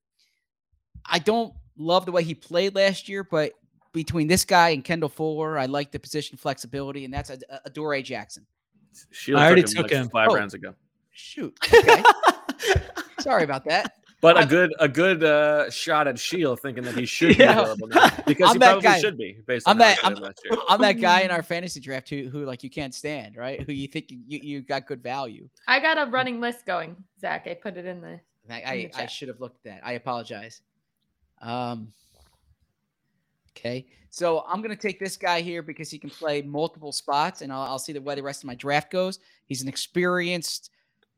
I 1.06 1.20
don't 1.20 1.54
love 1.78 2.06
the 2.06 2.12
way 2.12 2.24
he 2.24 2.34
played 2.34 2.74
last 2.74 3.08
year, 3.08 3.24
but 3.24 3.54
between 3.92 4.28
this 4.28 4.44
guy 4.44 4.70
and 4.70 4.84
Kendall 4.84 5.10
Fuller, 5.10 5.58
I 5.58 5.68
like 5.68 5.92
the 5.92 6.00
position 6.00 6.38
flexibility, 6.38 7.06
and 7.06 7.14
that's 7.14 7.32
Adoree' 7.66 8.02
Jackson. 8.02 8.46
Sheil 9.12 9.38
I 9.38 9.46
already 9.48 9.64
took 9.64 9.72
him, 9.72 9.84
took 9.84 9.92
like 9.92 10.02
him. 10.02 10.10
five 10.10 10.28
Oh. 10.32 10.36
rounds 10.36 10.54
ago. 10.54 10.74
Shoot. 11.12 11.58
Okay. 11.74 12.04
Sorry 13.20 13.44
about 13.44 13.66
that. 13.66 13.94
But 14.22 14.42
a 14.42 14.46
good 14.46 14.74
a 14.80 14.88
good 14.88 15.24
uh, 15.24 15.70
shot 15.70 16.08
at 16.08 16.18
Sheil 16.18 16.56
thinking 16.56 16.84
that 16.86 16.96
he 16.96 17.06
should 17.06 17.38
be 17.38 17.44
Yeah. 17.44 17.60
available 17.60 17.88
now 17.88 18.10
because 18.26 18.50
I'm 18.50 18.56
he 18.56 18.60
probably 18.60 18.82
guy. 18.82 19.00
should 19.00 19.18
be 19.18 19.38
based 19.46 19.68
I'm 19.70 19.78
that 19.78 20.00
he 20.00 20.08
I'm, 20.08 20.16
did 20.16 20.24
last 20.24 20.42
year. 20.44 20.60
I'm 20.70 20.82
that 20.82 20.94
guy 20.94 21.22
in 21.22 21.32
our 21.32 21.44
fantasy 21.44 21.80
draft 21.80 22.10
who 22.10 22.28
who 22.30 22.44
like 22.46 22.64
you 22.64 22.70
can't 22.70 22.94
stand, 22.94 23.36
right? 23.38 23.62
Who 23.62 23.72
you 23.72 23.88
think 23.88 24.10
you, 24.10 24.40
you 24.42 24.62
got 24.62 24.88
good 24.88 25.04
value. 25.04 25.48
I 25.68 25.80
got 25.80 25.98
a 26.08 26.10
running 26.10 26.40
list 26.42 26.66
going, 26.66 26.96
Zach. 27.20 27.46
I 27.48 27.54
put 27.54 27.78
it 27.78 27.86
in 27.86 28.02
the. 28.02 28.20
I 28.50 28.60
in 28.60 28.68
I, 28.68 28.76
the 28.76 28.86
I 28.96 29.00
chat. 29.02 29.12
should 29.12 29.28
have 29.28 29.40
looked 29.40 29.66
at 29.66 29.72
that. 29.76 29.82
I 29.88 29.94
apologize. 29.94 30.62
Um. 31.42 31.90
Okay, 33.58 33.86
so 34.10 34.44
I'm 34.48 34.62
gonna 34.62 34.76
take 34.76 35.00
this 35.00 35.18
guy 35.18 35.42
here 35.42 35.62
because 35.62 35.90
he 35.90 35.98
can 35.98 36.10
play 36.10 36.42
multiple 36.42 36.92
spots, 36.92 37.42
and 37.42 37.52
I'll, 37.52 37.62
I'll 37.62 37.80
see 37.80 37.94
the 37.94 38.02
way 38.02 38.16
the 38.16 38.24
rest 38.24 38.44
of 38.44 38.48
my 38.48 38.56
draft 38.56 38.92
goes. 38.92 39.20
He's 39.46 39.62
an 39.62 39.68
experienced 39.68 40.72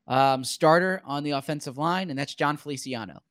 um, 0.07 0.43
starter 0.43 1.01
on 1.05 1.23
the 1.23 1.31
offensive 1.31 1.77
line, 1.77 2.09
and 2.09 2.17
that's 2.17 2.35
Jon 2.35 2.57
Feliciano. 2.57 3.21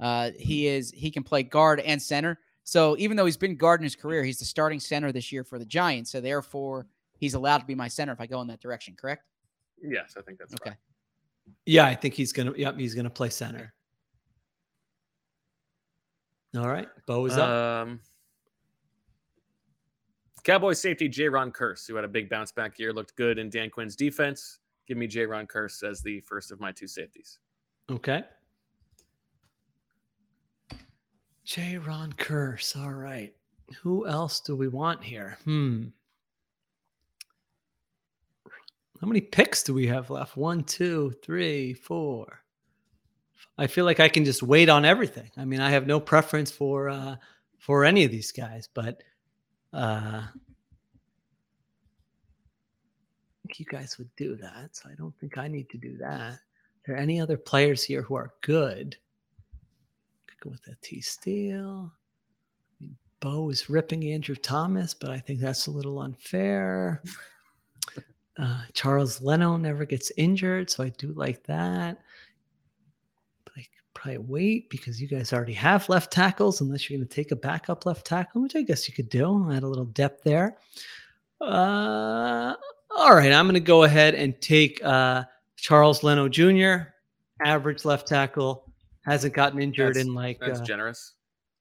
Uh, 0.00 0.30
he 0.38 0.66
is 0.66 0.90
he 0.90 1.10
can 1.10 1.22
play 1.22 1.42
guard 1.42 1.80
and 1.80 2.00
center. 2.00 2.38
So 2.64 2.96
even 2.98 3.16
though 3.16 3.24
he's 3.24 3.36
been 3.36 3.56
guard 3.56 3.80
in 3.80 3.84
his 3.84 3.96
career, 3.96 4.22
he's 4.22 4.38
the 4.38 4.44
starting 4.44 4.80
center 4.80 5.12
this 5.12 5.32
year 5.32 5.44
for 5.44 5.58
the 5.58 5.64
Giants. 5.64 6.10
So 6.10 6.20
therefore, 6.20 6.86
he's 7.18 7.34
allowed 7.34 7.58
to 7.58 7.66
be 7.66 7.74
my 7.74 7.88
center 7.88 8.12
if 8.12 8.20
I 8.20 8.26
go 8.26 8.40
in 8.40 8.46
that 8.48 8.60
direction. 8.60 8.94
Correct? 8.96 9.24
Yes, 9.82 10.14
I 10.16 10.22
think 10.22 10.38
that's 10.38 10.54
Okay. 10.54 10.76
Yeah, 11.66 11.86
I 11.86 11.94
think 11.94 12.14
he's 12.14 12.32
gonna. 12.32 12.52
Yep, 12.56 12.78
he's 12.78 12.94
gonna 12.94 13.10
play 13.10 13.30
center. 13.30 13.72
All 16.56 16.68
right, 16.68 16.88
Bo 17.06 17.26
is 17.26 17.36
up. 17.38 17.88
Um, 20.42 20.52
Cowboy 20.52 20.72
safety 20.72 21.08
Jayron 21.08 21.52
Kearse, 21.52 21.86
who 21.86 21.94
had 21.94 22.04
a 22.04 22.08
big 22.08 22.28
bounce 22.28 22.52
back 22.52 22.78
year, 22.78 22.92
looked 22.92 23.14
good 23.16 23.38
in 23.38 23.50
Dan 23.50 23.70
Quinn's 23.70 23.96
defense. 23.96 24.58
Give 24.86 24.96
me 24.96 25.06
Jayron 25.06 25.46
Kearse 25.46 25.88
as 25.88 26.02
the 26.02 26.20
first 26.20 26.50
of 26.50 26.60
my 26.60 26.72
two 26.72 26.88
safeties. 26.88 27.38
Okay. 27.90 28.24
Jayron 31.46 32.14
Kearse. 32.14 32.76
All 32.76 32.92
right. 32.92 33.34
Who 33.82 34.06
else 34.06 34.40
do 34.40 34.56
we 34.56 34.68
want 34.68 35.02
here? 35.02 35.38
Hmm. 35.44 35.86
How 39.00 39.06
many 39.08 39.20
picks 39.20 39.62
do 39.64 39.74
we 39.74 39.86
have 39.88 40.10
left? 40.10 40.36
One, 40.36 40.62
two, 40.62 41.12
three, 41.24 41.74
four. 41.74 42.40
I 43.58 43.66
feel 43.66 43.84
like 43.84 43.98
I 43.98 44.08
can 44.08 44.24
just 44.24 44.42
wait 44.42 44.68
on 44.68 44.84
everything. 44.84 45.30
I 45.36 45.44
mean, 45.44 45.60
I 45.60 45.70
have 45.70 45.86
no 45.86 45.98
preference 46.00 46.50
for 46.50 46.88
uh 46.88 47.16
for 47.58 47.84
any 47.84 48.04
of 48.04 48.10
these 48.10 48.32
guys, 48.32 48.68
but 48.72 49.02
uh 49.72 50.26
I 53.44 53.48
think 53.48 53.58
you 53.58 53.66
guys 53.66 53.98
would 53.98 54.14
do 54.16 54.36
that. 54.36 54.76
So 54.76 54.88
I 54.90 54.94
don't 54.94 55.14
think 55.18 55.36
I 55.38 55.48
need 55.48 55.68
to 55.70 55.78
do 55.78 55.96
that. 55.98 56.32
Are 56.32 56.40
there 56.86 56.96
any 56.96 57.20
other 57.20 57.36
players 57.36 57.82
here 57.82 58.02
who 58.02 58.14
are 58.14 58.32
good? 58.40 58.96
Could 60.26 60.40
go 60.40 60.50
with 60.50 60.66
a 60.68 60.76
T 60.82 61.00
Steel. 61.00 61.92
I 62.80 62.84
mean, 62.84 62.96
Bo 63.20 63.50
is 63.50 63.68
ripping 63.68 64.04
Andrew 64.04 64.36
Thomas, 64.36 64.94
but 64.94 65.10
I 65.10 65.18
think 65.18 65.40
that's 65.40 65.66
a 65.66 65.72
little 65.72 66.00
unfair. 66.00 67.02
Uh, 68.38 68.62
Charles 68.72 69.20
Leno 69.20 69.58
never 69.58 69.84
gets 69.84 70.10
injured, 70.16 70.70
so 70.70 70.82
I 70.82 70.88
do 70.88 71.12
like 71.12 71.42
that. 71.44 71.98
Probably 74.02 74.18
wait 74.18 74.68
because 74.68 75.00
you 75.00 75.06
guys 75.06 75.32
already 75.32 75.52
have 75.52 75.88
left 75.88 76.12
tackles, 76.12 76.60
unless 76.60 76.90
you're 76.90 76.98
going 76.98 77.06
to 77.06 77.14
take 77.14 77.30
a 77.30 77.36
backup 77.36 77.86
left 77.86 78.04
tackle, 78.04 78.42
which 78.42 78.56
I 78.56 78.62
guess 78.62 78.88
you 78.88 78.94
could 78.94 79.08
do. 79.08 79.48
Add 79.52 79.62
a 79.62 79.68
little 79.68 79.84
depth 79.84 80.24
there. 80.24 80.56
Uh, 81.40 82.54
all 82.96 83.14
right, 83.14 83.30
I'm 83.30 83.44
going 83.44 83.54
to 83.54 83.60
go 83.60 83.84
ahead 83.84 84.16
and 84.16 84.40
take 84.40 84.82
uh, 84.82 85.22
Charles 85.56 86.02
Leno 86.02 86.28
Jr., 86.28 86.88
average 87.44 87.84
left 87.84 88.08
tackle, 88.08 88.72
hasn't 89.04 89.34
gotten 89.34 89.62
injured 89.62 89.94
That's- 89.94 90.04
in 90.04 90.14
like 90.14 90.40
That's 90.40 90.58
uh, 90.58 90.64
generous. 90.64 91.14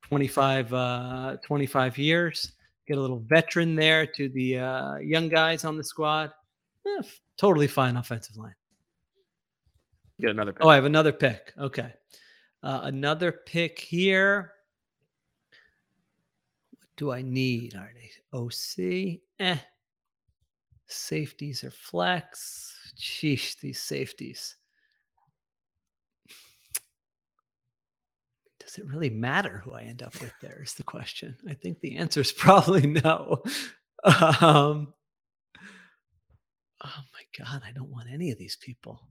25, 0.08 0.74
uh, 0.74 1.38
25 1.46 1.98
years. 2.00 2.54
Get 2.88 2.98
a 2.98 3.02
little 3.02 3.20
veteran 3.20 3.76
there 3.76 4.08
to 4.08 4.30
the 4.30 4.58
uh, 4.58 4.96
young 4.96 5.30
guys 5.30 5.64
on 5.64 5.78
the 5.78 5.84
squad. 5.84 6.32
Eh, 6.88 7.04
totally 7.38 7.68
fine 7.68 7.98
offensive 7.98 8.36
line. 8.36 8.56
Get 10.20 10.32
another 10.32 10.54
pick. 10.54 10.66
Oh, 10.66 10.70
I 10.70 10.76
have 10.76 10.86
another 10.86 11.12
pick. 11.12 11.54
Okay. 11.60 11.94
Uh, 12.64 12.82
another 12.84 13.32
pick 13.32 13.80
here. 13.80 14.54
What 16.72 16.90
do 16.98 17.12
I 17.12 17.22
need? 17.22 17.76
Are 17.76 17.92
they 17.94 18.38
OC? 18.38 19.20
Eh. 19.40 19.58
Safeties 20.88 21.64
or 21.64 21.72
flex? 21.72 22.76
Sheesh, 23.00 23.60
these 23.60 23.82
safeties. 23.82 24.56
Does 28.60 28.78
it 28.78 28.88
really 28.88 29.10
matter 29.10 29.62
who 29.66 29.74
I 29.74 29.82
end 29.82 30.04
up 30.04 30.20
with 30.22 30.34
there? 30.42 30.62
Is 30.64 30.76
the 30.76 30.84
question. 30.84 31.36
I 31.50 31.56
think 31.56 31.80
the 31.80 31.98
answer 31.98 32.22
is 32.22 32.32
probably 32.32 32.88
no. 32.88 33.44
Um, 34.04 34.94
oh 36.84 37.04
my 37.14 37.24
God, 37.38 37.64
I 37.66 37.72
don't 37.72 37.92
want 37.92 38.08
any 38.12 38.32
of 38.32 38.38
these 38.38 38.56
people. 38.56 39.02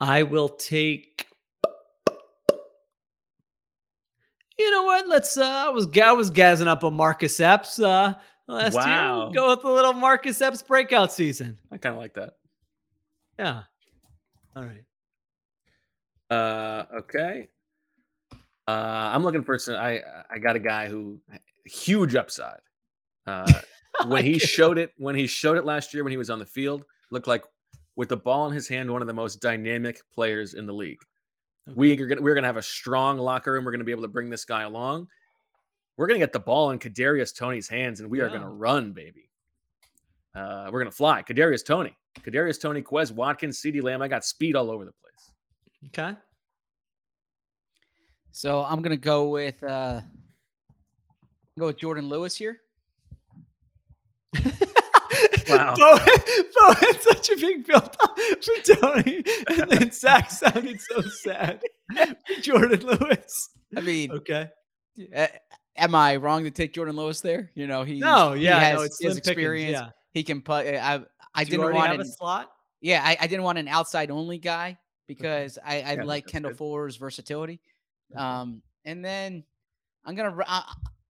I 0.00 0.22
will 0.22 0.48
take. 0.48 1.26
You 4.58 4.70
know 4.70 4.84
what? 4.84 5.08
Let's. 5.08 5.36
Uh, 5.36 5.44
I 5.44 5.68
was 5.70 5.88
I 5.98 6.12
was 6.12 6.30
gazzing 6.30 6.66
up 6.66 6.84
on 6.84 6.94
Marcus 6.94 7.38
Epps 7.40 7.78
uh, 7.78 8.14
last 8.46 8.74
year. 8.74 8.82
Wow. 8.82 9.18
We'll 9.24 9.32
Go 9.32 9.50
with 9.50 9.62
the 9.62 9.70
little 9.70 9.92
Marcus 9.92 10.40
Epps 10.40 10.62
breakout 10.62 11.12
season. 11.12 11.58
I 11.70 11.78
kind 11.78 11.94
of 11.94 12.00
like 12.00 12.14
that. 12.14 12.34
Yeah. 13.38 13.62
All 14.56 14.64
right. 14.64 14.84
Uh, 16.30 16.84
okay. 16.98 17.48
Uh, 18.66 19.10
I'm 19.14 19.22
looking 19.22 19.42
for 19.42 19.58
some. 19.58 19.76
I 19.76 20.02
I 20.30 20.38
got 20.38 20.56
a 20.56 20.60
guy 20.60 20.88
who 20.88 21.20
huge 21.64 22.14
upside. 22.14 22.60
Uh, 23.26 23.50
when 24.06 24.24
he 24.24 24.38
showed 24.38 24.78
it, 24.78 24.92
when 24.96 25.14
he 25.14 25.26
showed 25.26 25.56
it 25.56 25.64
last 25.64 25.94
year, 25.94 26.04
when 26.04 26.10
he 26.10 26.16
was 26.16 26.30
on 26.30 26.38
the 26.38 26.46
field, 26.46 26.84
looked 27.10 27.26
like 27.26 27.44
with 27.98 28.08
the 28.08 28.16
ball 28.16 28.46
in 28.46 28.54
his 28.54 28.68
hand, 28.68 28.88
one 28.88 29.02
of 29.02 29.08
the 29.08 29.12
most 29.12 29.42
dynamic 29.42 30.00
players 30.14 30.54
in 30.54 30.66
the 30.66 30.72
league. 30.72 31.00
We 31.74 32.00
are 32.00 32.06
gonna, 32.06 32.22
we're 32.22 32.36
gonna 32.36 32.46
have 32.46 32.56
a 32.56 32.62
strong 32.62 33.18
locker 33.18 33.52
room. 33.52 33.64
We're 33.64 33.72
gonna 33.72 33.82
be 33.82 33.90
able 33.90 34.02
to 34.02 34.08
bring 34.08 34.30
this 34.30 34.44
guy 34.44 34.62
along. 34.62 35.08
We're 35.96 36.06
gonna 36.06 36.20
get 36.20 36.32
the 36.32 36.38
ball 36.38 36.70
in 36.70 36.78
Kadarius 36.78 37.36
Toney's 37.36 37.68
hands, 37.68 37.98
and 37.98 38.08
we 38.08 38.20
are 38.20 38.28
gonna 38.28 38.48
run, 38.48 38.92
baby. 38.92 39.28
Uh, 40.32 40.70
we're 40.72 40.78
gonna 40.78 40.92
fly. 40.92 41.24
Kadarius 41.24 41.66
Toney, 41.66 41.94
Kadarius 42.20 42.60
Toney, 42.60 42.82
Quez 42.82 43.10
Watkins, 43.10 43.60
CeeDee 43.60 43.82
Lamb. 43.82 44.00
I 44.00 44.06
got 44.06 44.24
speed 44.24 44.54
all 44.54 44.70
over 44.70 44.84
the 44.84 44.92
place. 44.92 45.32
Okay. 45.88 46.16
So 48.30 48.62
I'm 48.62 48.80
gonna 48.80 48.96
go 48.96 49.28
with 49.28 49.60
uh 49.64 50.02
go 51.58 51.66
with 51.66 51.78
Jordan 51.78 52.08
Lewis 52.08 52.36
here. 52.36 52.60
Wow. 55.48 55.74
Bo, 55.76 55.98
Bo 56.60 56.72
had 56.74 57.00
such 57.02 57.30
a 57.30 57.36
big 57.36 57.66
build 57.66 57.96
up 58.00 58.18
for 58.18 58.74
Toney, 58.74 59.24
and 59.48 59.70
then 59.70 59.90
Zach 59.90 60.30
sounded 60.30 60.80
so 60.80 61.00
sad. 61.02 61.62
Jordan 62.42 62.80
Lewis. 62.86 63.50
I 63.76 63.80
mean, 63.80 64.12
Okay. 64.12 64.48
a- 65.14 65.28
am 65.76 65.94
I 65.94 66.16
wrong 66.16 66.44
to 66.44 66.50
take 66.50 66.72
Jordan 66.74 66.96
Lewis 66.96 67.20
there? 67.20 67.50
You 67.54 67.66
know, 67.66 67.82
he 67.84 67.98
No, 67.98 68.32
he 68.32 68.44
yeah, 68.44 68.58
has, 68.60 68.74
no, 68.74 68.82
it's 68.82 68.98
he 68.98 69.04
has 69.06 69.14
slim 69.14 69.20
pickings, 69.22 69.28
experience. 69.28 69.72
yeah. 69.72 69.88
He 70.12 70.22
can 70.24 70.40
play. 70.42 70.78
I 70.78 71.00
I 71.34 71.44
Do 71.44 71.50
didn't 71.50 71.64
already 71.64 71.76
want 71.78 71.90
have 71.90 71.98
a 71.98 72.02
an, 72.02 72.08
slot. 72.08 72.50
yeah 72.80 73.02
I, 73.04 73.16
I 73.20 73.26
didn't 73.26 73.44
want 73.44 73.58
an 73.58 73.68
outside 73.68 74.10
only 74.10 74.38
guy 74.38 74.78
because 75.06 75.58
I, 75.64 75.82
I 75.82 75.92
Yeah, 75.94 76.02
like 76.04 76.26
Kendall 76.26 76.50
good. 76.52 76.58
Fuller's 76.58 76.96
versatility. 76.96 77.60
Um, 78.16 78.62
and 78.84 79.04
then 79.04 79.44
I'm 80.04 80.14
gonna 80.14 80.34
I, 80.46 80.64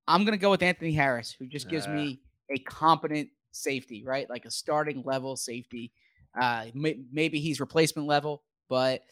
am 0.08 0.24
gonna 0.24 0.36
go 0.36 0.50
with 0.50 0.62
Anthony 0.62 0.92
Harris, 0.92 1.34
who 1.38 1.46
just 1.46 1.68
gives 1.70 1.86
Ah. 1.86 1.92
me 1.92 2.20
a 2.50 2.58
competent 2.58 3.28
safety, 3.52 4.04
right? 4.04 4.28
Like 4.28 4.44
a 4.44 4.50
starting 4.50 5.02
level 5.04 5.36
safety. 5.36 5.92
Uh, 6.38 6.66
may, 6.74 6.98
maybe 7.12 7.40
he's 7.40 7.60
replacement 7.60 8.06
level, 8.06 8.42
but 8.68 9.02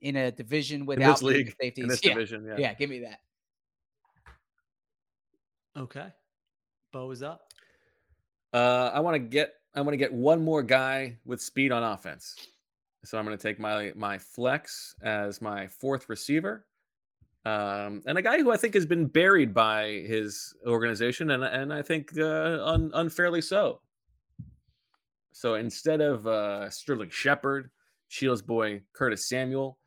in 0.00 0.16
a 0.16 0.30
division 0.30 0.82
In 0.82 0.86
without 0.86 1.14
this 1.14 1.22
league, 1.22 1.54
safeties, 1.60 1.82
in 1.82 1.88
this 1.88 2.04
yeah, 2.04 2.14
division, 2.14 2.46
yeah. 2.46 2.56
yeah, 2.58 2.74
give 2.74 2.90
me 2.90 3.00
that. 3.00 3.20
Okay. 5.76 6.06
Bo 6.92 7.10
is 7.10 7.22
up. 7.22 7.42
Uh, 8.52 8.90
I 8.92 9.00
want 9.00 9.14
to 9.14 9.18
get 9.18 9.54
I 9.74 9.80
want 9.82 9.92
to 9.92 9.98
get 9.98 10.12
one 10.12 10.42
more 10.42 10.62
guy 10.62 11.16
with 11.24 11.40
speed 11.40 11.70
on 11.70 11.82
offense. 11.82 12.34
So 13.04 13.18
I'm 13.18 13.24
going 13.24 13.36
to 13.36 13.42
take 13.42 13.60
my 13.60 13.92
my 13.94 14.18
flex 14.18 14.94
as 15.02 15.40
my 15.40 15.66
fourth 15.66 16.08
receiver, 16.08 16.66
um, 17.44 18.02
and 18.06 18.18
a 18.18 18.22
guy 18.22 18.38
who 18.38 18.50
I 18.50 18.56
think 18.56 18.74
has 18.74 18.86
been 18.86 19.06
buried 19.06 19.54
by 19.54 20.04
his 20.06 20.54
organization, 20.66 21.30
and 21.30 21.44
and 21.44 21.72
I 21.72 21.82
think 21.82 22.10
uh, 22.18 22.64
un, 22.64 22.90
unfairly 22.94 23.40
so. 23.40 23.80
So 25.32 25.54
instead 25.54 26.00
of 26.00 26.26
uh, 26.26 26.68
Sterling 26.68 27.10
Shepard, 27.10 27.70
Sheil's 28.08 28.42
boy 28.42 28.82
Curtis 28.92 29.28
Samuel, 29.28 29.78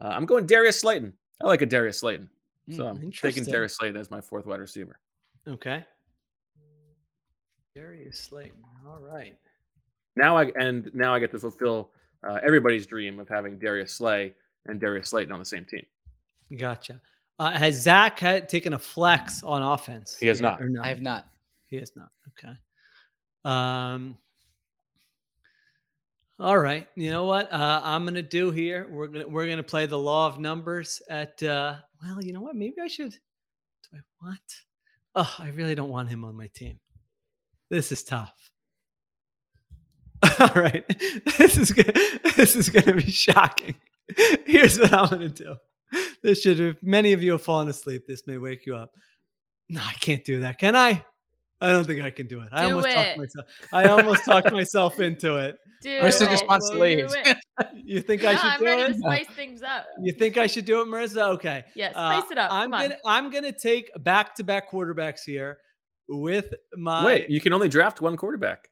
uh, 0.00 0.08
I'm 0.08 0.26
going 0.26 0.44
Darius 0.46 0.80
Slayton. 0.80 1.12
I 1.42 1.46
like 1.46 1.62
a 1.62 1.66
Darius 1.66 2.00
Slayton, 2.00 2.28
so 2.72 2.82
Mm, 2.82 2.90
I'm 2.90 3.12
taking. 3.12 3.44
Darius 3.44 3.76
Slayton 3.76 3.96
as 4.00 4.10
my 4.10 4.20
fourth 4.20 4.46
wide 4.46 4.60
receiver. 4.60 4.98
Okay. 5.46 5.84
Darius 7.74 8.18
Slayton. 8.18 8.58
All 8.86 8.98
right. 8.98 9.36
Now 10.16 10.36
I 10.36 10.50
and 10.58 10.90
now 10.94 11.14
I 11.14 11.20
get 11.20 11.30
to 11.30 11.38
fulfill 11.38 11.90
uh, 12.28 12.40
everybody's 12.44 12.86
dream 12.86 13.20
of 13.20 13.28
having 13.28 13.56
Darius 13.58 13.92
Slay 13.92 14.34
and 14.66 14.80
Darius 14.80 15.10
Slayton 15.10 15.32
on 15.32 15.38
the 15.38 15.44
same 15.44 15.64
team. 15.64 15.86
Gotcha. 16.56 17.00
Uh, 17.38 17.50
has 17.52 17.80
Zach 17.80 18.18
had 18.18 18.48
taken 18.48 18.72
a 18.72 18.78
flex 18.78 19.42
on 19.42 19.62
offense? 19.62 20.16
He 20.18 20.26
has 20.26 20.40
yet 20.40 20.50
not. 20.50 20.62
or 20.62 20.68
no? 20.68 20.82
I 20.82 20.88
have 20.88 21.02
not. 21.02 21.26
He 21.66 21.76
has 21.76 21.92
not. 21.94 22.08
Okay. 22.28 22.54
Um. 23.44 24.16
All 26.40 26.58
right. 26.58 26.86
You 26.94 27.10
know 27.10 27.24
what? 27.26 27.52
Uh, 27.52 27.80
I'm 27.84 28.04
gonna 28.04 28.22
do 28.22 28.50
here. 28.50 28.86
We're 28.90 29.08
gonna 29.08 29.28
we're 29.28 29.48
gonna 29.48 29.62
play 29.62 29.86
the 29.86 29.98
law 29.98 30.26
of 30.26 30.38
numbers 30.38 31.02
at. 31.10 31.40
Uh, 31.42 31.76
well, 32.02 32.22
you 32.22 32.32
know 32.32 32.40
what? 32.40 32.56
Maybe 32.56 32.76
I 32.82 32.86
should. 32.88 33.10
Do 33.12 33.96
I 33.96 33.98
want? 34.22 34.40
Oh, 35.14 35.34
I 35.38 35.48
really 35.48 35.74
don't 35.74 35.90
want 35.90 36.08
him 36.08 36.24
on 36.24 36.36
my 36.36 36.48
team. 36.54 36.78
This 37.70 37.92
is 37.92 38.02
tough. 38.04 38.50
All 40.40 40.50
right. 40.54 40.84
This 41.38 41.56
is 41.56 41.72
gonna, 41.72 41.92
this 42.36 42.56
is 42.56 42.68
gonna 42.68 42.94
be 42.94 43.10
shocking. 43.10 43.74
Here's 44.44 44.78
what 44.78 44.92
I'm 44.92 45.08
gonna 45.08 45.28
do. 45.28 45.56
This 46.22 46.42
should 46.42 46.58
have 46.58 46.82
many 46.82 47.12
of 47.12 47.22
you 47.22 47.32
have 47.32 47.42
fallen 47.42 47.68
asleep. 47.68 48.06
This 48.06 48.26
may 48.26 48.38
wake 48.38 48.66
you 48.66 48.74
up. 48.76 48.92
No, 49.68 49.80
I 49.82 49.92
can't 49.94 50.24
do 50.24 50.40
that. 50.40 50.58
Can 50.58 50.74
I? 50.74 51.04
I 51.60 51.70
don't 51.70 51.84
think 51.84 52.02
I 52.02 52.10
can 52.10 52.26
do 52.26 52.40
it. 52.40 52.48
I 52.52 52.62
Do 52.68 52.74
almost 52.76 52.88
it. 52.88 52.94
talked 52.94 53.18
myself. 53.18 53.46
I 53.72 53.84
almost 53.88 54.24
talked 54.24 54.52
myself 54.52 55.00
into 55.00 55.36
it. 55.36 55.56
Do 55.82 56.00
Marissa 56.00 56.22
it. 56.26 56.30
just 56.30 56.46
wants 56.48 56.68
to 56.70 56.76
leave. 56.78 57.08
You 57.84 58.00
think 58.00 58.24
I 58.24 58.32
No, 58.32 58.38
should 58.38 58.46
I'm 58.46 58.58
do 58.58 58.64
ready 58.66 58.82
it? 58.82 58.88
to 58.94 58.98
spice 58.98 59.26
things 59.36 59.62
up. 59.62 59.86
You 60.02 60.12
think 60.12 60.36
I 60.36 60.46
should 60.48 60.64
do 60.64 60.80
it, 60.80 60.86
Marissa? 60.88 61.22
Okay. 61.34 61.64
Yeah, 61.76 61.92
Uh, 61.94 62.18
spice 62.20 62.30
it 62.32 62.38
up. 62.38 62.52
I'm 62.52 62.70
Come 62.72 62.74
on. 62.74 62.88
gonna 62.88 62.96
I'm 63.06 63.30
gonna 63.30 63.52
take 63.52 63.90
back-to-back 64.02 64.68
quarterbacks 64.70 65.20
here 65.24 65.58
with 66.08 66.52
my 66.76 67.04
Wait, 67.04 67.30
you 67.30 67.40
can 67.40 67.52
only 67.52 67.68
draft 67.68 68.00
one 68.00 68.16
quarterback. 68.16 68.68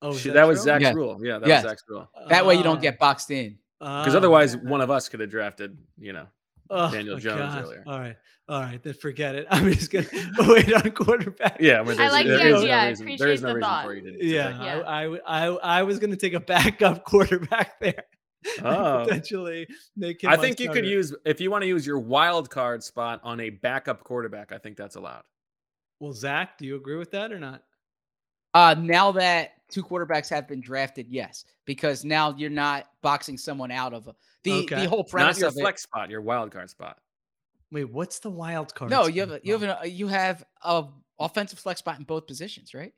Oh, 0.00 0.10
is 0.10 0.22
that 0.24 0.34
that 0.34 0.46
was? 0.46 0.60
Zach's 0.62 0.82
Yeah. 0.82 0.92
rule. 0.92 1.18
Yeah, 1.24 1.38
that 1.40 1.48
Yes. 1.48 1.64
was 1.64 1.70
Zach's 1.70 1.84
rule. 1.88 2.08
That 2.28 2.46
way 2.46 2.54
you 2.54 2.60
Uh, 2.60 2.64
don't 2.64 2.80
get 2.82 2.98
boxed 3.00 3.30
in. 3.32 3.58
Because 3.80 4.14
uh, 4.14 4.18
otherwise, 4.18 4.56
one 4.56 4.80
of 4.80 4.90
us 4.90 5.08
could 5.08 5.18
have 5.20 5.30
drafted, 5.30 5.76
you 5.98 6.12
know, 6.12 6.26
oh 6.70 6.90
Daniel 6.90 7.16
my 7.16 7.20
Jones 7.20 7.38
God. 7.54 7.64
earlier. 7.64 7.84
All 7.86 7.98
right. 7.98 8.16
All 8.46 8.60
right, 8.60 8.82
then 8.82 8.92
forget 8.94 9.34
it. 9.34 9.46
I'm 9.50 9.72
just 9.72 9.90
gonna 9.90 10.06
wait 10.52 10.72
on 10.74 10.90
quarterback. 10.90 11.56
Yeah, 11.60 11.80
I, 11.80 11.82
mean, 11.82 11.92
I 11.92 11.94
there's- 11.96 12.12
like 12.12 12.26
the 12.26 12.36
there 12.36 12.48
is 12.48 12.54
idea. 12.62 12.68
No 12.68 12.74
I 12.78 12.88
reason, 12.88 13.06
there 13.06 13.14
appreciate 13.14 13.32
is 13.34 13.42
no 13.42 13.48
the 13.48 13.54
reason 13.54 13.68
thought. 13.70 13.84
for 13.84 13.94
you 13.94 14.00
to. 14.02 14.18
to 14.18 14.24
Yeah, 14.26 14.48
take- 14.52 14.60
Yeah. 14.60 14.78
I, 14.80 15.02
I, 15.04 15.18
I, 15.26 15.46
I 15.78 15.82
was 15.84 15.98
going 15.98 16.10
to 16.10 16.16
take 16.16 16.34
a 16.34 16.40
backup 16.40 17.04
quarterback 17.06 17.80
there. 17.80 18.04
Oh. 18.62 19.04
Potentially 19.06 19.66
make 19.96 20.22
him 20.22 20.28
I 20.28 20.36
think 20.36 20.60
you 20.60 20.70
could 20.70 20.84
use 20.84 21.14
if 21.24 21.40
you 21.40 21.50
want 21.50 21.62
to 21.62 21.68
use 21.68 21.86
your 21.86 21.98
wild 21.98 22.50
card 22.50 22.84
spot 22.84 23.20
on 23.24 23.40
a 23.40 23.48
backup 23.48 24.04
quarterback. 24.04 24.52
I 24.52 24.58
think 24.58 24.76
that's 24.76 24.96
allowed. 24.96 25.22
Well, 25.98 26.12
Zach, 26.12 26.58
do 26.58 26.66
you 26.66 26.76
agree 26.76 26.96
with 26.96 27.12
that 27.12 27.32
or 27.32 27.38
not? 27.40 27.62
Uh, 28.54 28.74
now 28.78 29.10
that 29.12 29.54
two 29.68 29.82
quarterbacks 29.82 30.30
have 30.30 30.46
been 30.48 30.60
drafted, 30.60 31.06
yes, 31.08 31.44
because 31.64 32.04
now 32.04 32.34
you're 32.36 32.48
not 32.50 32.86
boxing 33.02 33.36
someone 33.36 33.70
out 33.70 33.92
of 33.92 34.06
a, 34.08 34.14
the 34.44 34.52
Okay. 34.64 34.82
the 34.82 34.88
whole 34.88 35.06
Not 35.12 35.36
your 35.38 35.48
of 35.48 35.54
flex 35.54 35.82
spot, 35.82 36.08
your 36.10 36.20
wild 36.20 36.50
card 36.52 36.70
spot. 36.70 36.98
Wait, 37.72 37.84
what's 37.90 38.20
the 38.20 38.30
wild 38.30 38.72
card? 38.74 38.90
No, 38.90 39.06
you 39.06 39.20
have 39.22 39.32
a, 39.32 39.40
you 39.42 39.58
have 39.58 39.78
a, 39.82 39.88
you 39.88 40.06
have 40.06 40.44
a 40.62 40.84
offensive 41.18 41.58
flex 41.58 41.80
spot 41.80 41.98
in 41.98 42.04
both 42.04 42.26
positions, 42.26 42.72
right? 42.74 42.92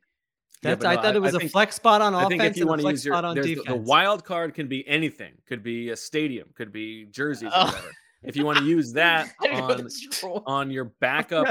Yeah, 0.63 0.75
That's, 0.75 0.85
I 0.85 0.95
thought 1.01 1.15
it 1.15 1.21
was 1.21 1.33
a 1.35 1.39
think- 1.39 1.51
flex 1.51 1.75
spot 1.75 2.01
on 2.01 2.13
offense 2.13 2.25
I 2.25 2.29
think 2.29 2.43
if 2.43 2.57
you 2.57 2.63
and 2.63 2.69
a 2.69 2.71
want 2.71 2.81
to 2.81 2.89
use 2.89 3.05
your 3.05 3.13
spot 3.13 3.25
on 3.25 3.35
there's 3.35 3.45
the, 3.47 3.61
the 3.65 3.75
wild 3.75 4.23
card 4.25 4.53
can 4.53 4.67
be 4.67 4.87
anything. 4.87 5.33
Could 5.47 5.63
be 5.63 5.89
a 5.89 5.95
stadium. 5.95 6.49
Could 6.55 6.71
be 6.71 7.05
jerseys 7.05 7.49
or 7.49 7.51
Oh. 7.55 7.65
whatever. 7.65 7.91
If 8.27 8.35
you 8.35 8.45
want 8.45 8.59
to 8.59 8.65
use 8.65 8.93
that 8.93 9.31
I 9.41 9.47
didn't 9.47 9.93
know 10.21 10.43
on 10.45 10.57
on 10.67 10.71
your 10.71 10.85
backup 10.99 11.47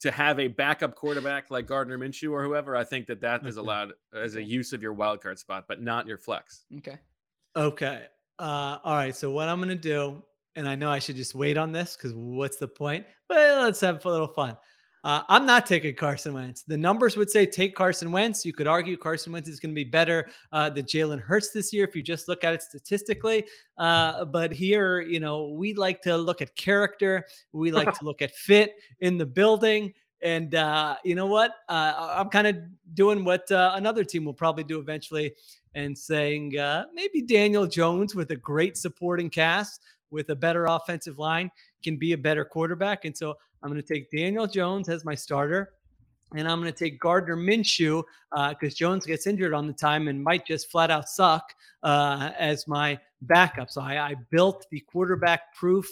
to 0.00 0.10
have 0.10 0.38
a 0.38 0.48
backup 0.48 0.94
quarterback 0.94 1.50
like 1.50 1.66
Gardner 1.66 1.98
Minshew 1.98 2.30
or 2.30 2.44
whoever, 2.44 2.76
I 2.76 2.84
think 2.84 3.06
that 3.06 3.20
that 3.22 3.44
is 3.44 3.56
allowed 3.56 3.92
as 4.14 4.36
a 4.36 4.42
use 4.42 4.72
of 4.72 4.82
your 4.82 4.92
wild 4.92 5.20
card 5.20 5.38
spot, 5.38 5.64
but 5.66 5.82
not 5.82 6.06
your 6.06 6.18
flex. 6.18 6.64
Okay. 6.78 6.98
Okay. 7.56 8.02
Uh, 8.38 8.78
all 8.84 8.94
right. 8.94 9.14
So 9.14 9.30
what 9.30 9.48
I'm 9.48 9.58
gonna 9.60 9.74
do, 9.74 10.22
and 10.56 10.68
I 10.68 10.74
know 10.74 10.90
I 10.90 11.00
should 11.00 11.16
just 11.16 11.34
wait 11.34 11.56
on 11.56 11.72
this 11.72 11.96
because 11.96 12.14
what's 12.14 12.56
the 12.56 12.68
point? 12.68 13.06
But 13.28 13.38
let's 13.62 13.80
have 13.80 14.04
a 14.04 14.08
little 14.08 14.28
fun. 14.28 14.56
Uh, 15.04 15.22
I'm 15.28 15.44
not 15.44 15.66
taking 15.66 15.94
Carson 15.94 16.32
Wentz. 16.32 16.62
The 16.62 16.78
numbers 16.78 17.14
would 17.16 17.30
say 17.30 17.44
take 17.44 17.76
Carson 17.76 18.10
Wentz. 18.10 18.46
You 18.46 18.54
could 18.54 18.66
argue 18.66 18.96
Carson 18.96 19.34
Wentz 19.34 19.50
is 19.50 19.60
going 19.60 19.72
to 19.72 19.74
be 19.74 19.84
better 19.84 20.30
uh, 20.50 20.70
than 20.70 20.86
Jalen 20.86 21.20
Hurts 21.20 21.50
this 21.50 21.74
year 21.74 21.84
if 21.84 21.94
you 21.94 22.02
just 22.02 22.26
look 22.26 22.42
at 22.42 22.54
it 22.54 22.62
statistically. 22.62 23.44
Uh, 23.76 24.24
but 24.24 24.50
here, 24.50 25.02
you 25.02 25.20
know, 25.20 25.48
we 25.50 25.74
like 25.74 26.00
to 26.02 26.16
look 26.16 26.40
at 26.40 26.56
character. 26.56 27.26
We 27.52 27.70
like 27.70 27.92
to 27.98 28.04
look 28.04 28.22
at 28.22 28.34
fit 28.34 28.76
in 29.00 29.18
the 29.18 29.26
building. 29.26 29.92
And 30.22 30.54
uh, 30.54 30.96
you 31.04 31.14
know 31.14 31.26
what? 31.26 31.52
Uh, 31.68 32.14
I'm 32.16 32.30
kind 32.30 32.46
of 32.46 32.56
doing 32.94 33.26
what 33.26 33.50
uh, 33.52 33.72
another 33.74 34.04
team 34.04 34.24
will 34.24 34.32
probably 34.32 34.64
do 34.64 34.78
eventually 34.78 35.34
and 35.74 35.96
saying 35.96 36.56
uh, 36.56 36.86
maybe 36.94 37.20
Daniel 37.20 37.66
Jones 37.66 38.14
with 38.14 38.30
a 38.30 38.36
great 38.36 38.78
supporting 38.78 39.28
cast 39.28 39.82
with 40.10 40.30
a 40.30 40.36
better 40.36 40.64
offensive 40.64 41.18
line 41.18 41.50
can 41.82 41.98
be 41.98 42.12
a 42.12 42.18
better 42.18 42.44
quarterback. 42.44 43.04
And 43.04 43.14
so 43.14 43.34
I'm 43.64 43.70
going 43.70 43.82
to 43.82 43.94
take 43.94 44.10
Daniel 44.10 44.46
Jones 44.46 44.90
as 44.90 45.06
my 45.06 45.14
starter. 45.14 45.72
And 46.36 46.46
I'm 46.48 46.60
going 46.60 46.72
to 46.72 46.78
take 46.78 47.00
Gardner 47.00 47.36
Minshew 47.36 48.02
because 48.50 48.74
Jones 48.74 49.06
gets 49.06 49.26
injured 49.26 49.54
on 49.54 49.66
the 49.66 49.72
time 49.72 50.08
and 50.08 50.22
might 50.22 50.46
just 50.46 50.70
flat 50.70 50.90
out 50.90 51.08
suck 51.08 51.54
uh, 51.82 52.30
as 52.38 52.68
my 52.68 52.98
backup. 53.22 53.70
So 53.70 53.80
I, 53.80 54.10
I 54.10 54.14
built 54.30 54.66
the 54.70 54.80
quarterback 54.80 55.54
proof 55.54 55.86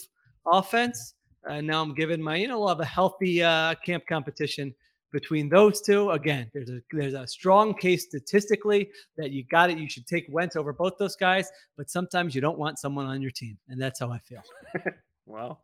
offense. 0.46 1.14
And 1.44 1.66
now 1.66 1.82
I'm 1.82 1.94
giving 1.94 2.20
my, 2.20 2.36
you 2.36 2.48
know, 2.48 2.58
we'll 2.58 2.68
have 2.68 2.80
a 2.80 2.84
healthy 2.84 3.42
uh, 3.42 3.74
camp 3.84 4.04
competition 4.06 4.74
between 5.12 5.48
those 5.48 5.80
two. 5.80 6.10
Again, 6.10 6.50
there's 6.52 6.70
a 6.70 6.80
there's 6.90 7.14
a 7.14 7.26
strong 7.26 7.74
case 7.74 8.04
statistically 8.04 8.90
that 9.16 9.30
you 9.30 9.44
got 9.50 9.70
it. 9.70 9.78
You 9.78 9.88
should 9.88 10.06
take 10.06 10.26
Wentz 10.28 10.56
over 10.56 10.72
both 10.72 10.94
those 10.98 11.16
guys, 11.16 11.50
but 11.76 11.90
sometimes 11.90 12.34
you 12.34 12.40
don't 12.40 12.58
want 12.58 12.78
someone 12.78 13.06
on 13.06 13.20
your 13.20 13.30
team, 13.30 13.58
and 13.68 13.80
that's 13.80 14.00
how 14.00 14.10
I 14.10 14.18
feel. 14.18 14.42
Well, 15.24 15.60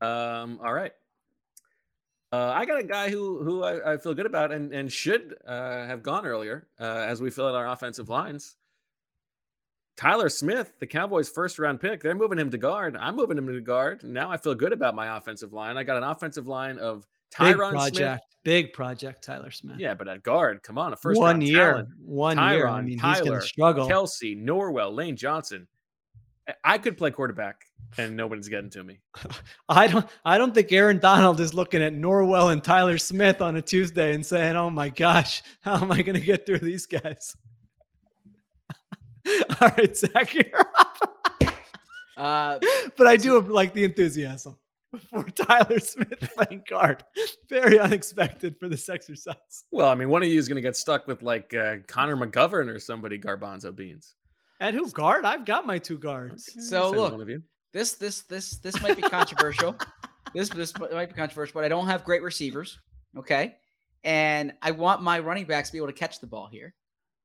um, 0.00 0.60
all 0.62 0.72
right. 0.72 0.92
Uh, 2.30 2.52
I 2.54 2.66
got 2.66 2.78
a 2.78 2.84
guy 2.84 3.08
who 3.10 3.42
who 3.42 3.62
I, 3.64 3.94
I 3.94 3.96
feel 3.96 4.12
good 4.12 4.26
about 4.26 4.52
and 4.52 4.72
and 4.72 4.92
should 4.92 5.36
uh, 5.46 5.86
have 5.86 6.02
gone 6.02 6.26
earlier 6.26 6.68
uh, 6.78 6.84
as 6.84 7.22
we 7.22 7.30
fill 7.30 7.48
out 7.48 7.54
our 7.54 7.68
offensive 7.68 8.08
lines. 8.08 8.56
Tyler 9.96 10.28
Smith, 10.28 10.72
the 10.78 10.86
Cowboys' 10.86 11.28
first 11.28 11.58
round 11.58 11.80
pick, 11.80 12.02
they're 12.02 12.14
moving 12.14 12.38
him 12.38 12.50
to 12.50 12.58
guard. 12.58 12.96
I'm 12.96 13.16
moving 13.16 13.36
him 13.36 13.46
to 13.48 13.60
guard. 13.60 14.04
Now 14.04 14.30
I 14.30 14.36
feel 14.36 14.54
good 14.54 14.72
about 14.72 14.94
my 14.94 15.16
offensive 15.16 15.52
line. 15.52 15.76
I 15.76 15.82
got 15.82 15.96
an 15.96 16.04
offensive 16.04 16.46
line 16.46 16.78
of 16.78 17.06
Big 17.38 17.56
Tyron 17.56 17.70
project, 17.70 17.96
Smith. 17.96 18.20
big 18.44 18.72
project, 18.72 19.24
Tyler 19.24 19.50
Smith. 19.50 19.78
Yeah, 19.78 19.94
but 19.94 20.06
at 20.06 20.22
guard, 20.22 20.62
come 20.62 20.78
on, 20.78 20.92
a 20.92 20.96
first 20.96 21.18
one 21.18 21.36
round 21.36 21.42
year, 21.42 21.70
talent. 21.72 21.88
one 22.04 22.36
Tyron, 22.36 22.52
year. 22.52 22.68
I 22.68 22.80
mean, 22.82 22.90
he's 22.90 23.00
going 23.00 23.24
Tyler, 23.24 23.40
to 23.40 23.46
struggle. 23.46 23.88
Kelce, 23.88 24.40
Norwell, 24.40 24.94
Lane 24.94 25.16
Johnson. 25.16 25.66
I- 26.48 26.54
I 26.64 26.78
could 26.78 26.96
play 26.96 27.10
quarterback, 27.10 27.64
and 27.98 28.16
nobody's 28.16 28.48
getting 28.48 28.70
to 28.70 28.82
me. 28.82 29.00
I 29.68 29.86
don't. 29.86 30.06
I 30.24 30.38
don't 30.38 30.54
think 30.54 30.72
Aaron 30.72 30.98
Donald 30.98 31.40
is 31.40 31.52
looking 31.54 31.82
at 31.82 31.92
Norwell 31.94 32.52
and 32.52 32.62
Tyler 32.64 32.98
Smith 32.98 33.40
on 33.42 33.56
a 33.56 33.62
Tuesday 33.62 34.14
and 34.14 34.24
saying, 34.24 34.56
"Oh 34.56 34.70
my 34.70 34.88
gosh, 34.88 35.42
how 35.60 35.76
am 35.76 35.92
I 35.92 36.02
going 36.02 36.18
to 36.18 36.24
get 36.24 36.46
through 36.46 36.60
these 36.60 36.86
guys?" 36.86 37.36
All 39.60 39.68
right, 39.76 39.96
Zach, 39.96 40.34
you're 40.34 40.44
up. 40.78 40.96
Uh, 42.16 42.58
but 42.96 43.06
I 43.06 43.16
do 43.16 43.40
like 43.40 43.72
the 43.74 43.84
enthusiasm 43.84 44.56
for 45.08 45.22
Tyler 45.22 45.78
Smith 45.78 46.18
playing 46.34 46.64
guard. 46.68 47.04
Very 47.48 47.78
unexpected 47.78 48.56
for 48.58 48.68
this 48.68 48.88
exercise. 48.88 49.36
Well, 49.70 49.88
I 49.88 49.94
mean, 49.94 50.08
one 50.08 50.24
of 50.24 50.28
you 50.28 50.36
is 50.36 50.48
going 50.48 50.56
to 50.56 50.60
get 50.60 50.76
stuck 50.76 51.06
with 51.06 51.22
like 51.22 51.54
uh, 51.54 51.76
Connor 51.86 52.16
McGovern 52.16 52.74
or 52.74 52.80
somebody 52.80 53.20
garbanzo 53.20 53.72
beans. 53.72 54.16
And 54.60 54.74
who 54.74 54.90
guard? 54.90 55.24
I've 55.24 55.44
got 55.44 55.66
my 55.66 55.78
two 55.78 55.98
guards. 55.98 56.48
so 56.68 56.90
look, 56.90 57.12
one 57.12 57.20
of 57.20 57.28
you. 57.28 57.42
this 57.72 57.92
this 57.94 58.22
this 58.22 58.58
this 58.58 58.80
might 58.82 58.96
be 58.96 59.02
controversial. 59.02 59.76
this 60.34 60.48
this 60.48 60.76
might 60.78 61.08
be 61.08 61.14
controversial, 61.14 61.54
but 61.54 61.64
I 61.64 61.68
don't 61.68 61.86
have 61.86 62.04
great 62.04 62.22
receivers. 62.22 62.78
Okay, 63.16 63.54
and 64.04 64.52
I 64.62 64.72
want 64.72 65.02
my 65.02 65.18
running 65.20 65.44
backs 65.44 65.68
to 65.68 65.72
be 65.72 65.78
able 65.78 65.86
to 65.88 65.92
catch 65.92 66.20
the 66.20 66.26
ball 66.26 66.48
here. 66.50 66.74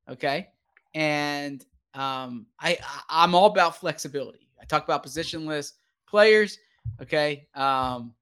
Okay, 0.08 0.48
and 0.94 1.64
um, 1.94 2.46
I 2.60 2.78
I- 2.82 3.02
I'm 3.24 3.34
all 3.34 3.46
about 3.46 3.76
flexibility. 3.76 4.48
I 4.60 4.64
talk 4.64 4.84
about 4.84 5.04
positionless 5.04 5.72
players. 6.08 6.58
Okay, 7.02 7.48
um, 7.54 8.14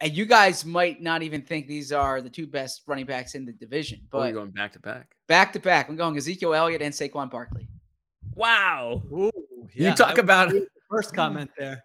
and 0.00 0.12
you 0.12 0.26
guys 0.26 0.64
might 0.66 1.00
not 1.00 1.22
even 1.22 1.40
think 1.42 1.66
these 1.66 1.92
are 1.92 2.20
the 2.20 2.28
two 2.30 2.46
best 2.46 2.82
running 2.86 3.06
backs 3.06 3.34
in 3.34 3.44
the 3.46 3.52
division, 3.52 4.00
Oh, 4.12 4.22
you're 4.24 4.32
going 4.32 4.50
back 4.50 4.72
to 4.74 4.80
back. 4.80 5.14
back 5.28 5.52
to 5.54 5.60
back, 5.60 5.88
I'm 5.88 5.96
going 5.96 6.16
Ezekiel 6.16 6.52
Elliott 6.54 6.82
and 6.82 6.92
Saquon 6.92 7.30
Barkley. 7.30 7.68
Wow. 8.34 9.02
Ooh, 9.12 9.30
you 9.72 9.94
talk 9.94 10.18
about 10.18 10.52
first 10.88 11.14
comment 11.14 11.50
there. 11.58 11.84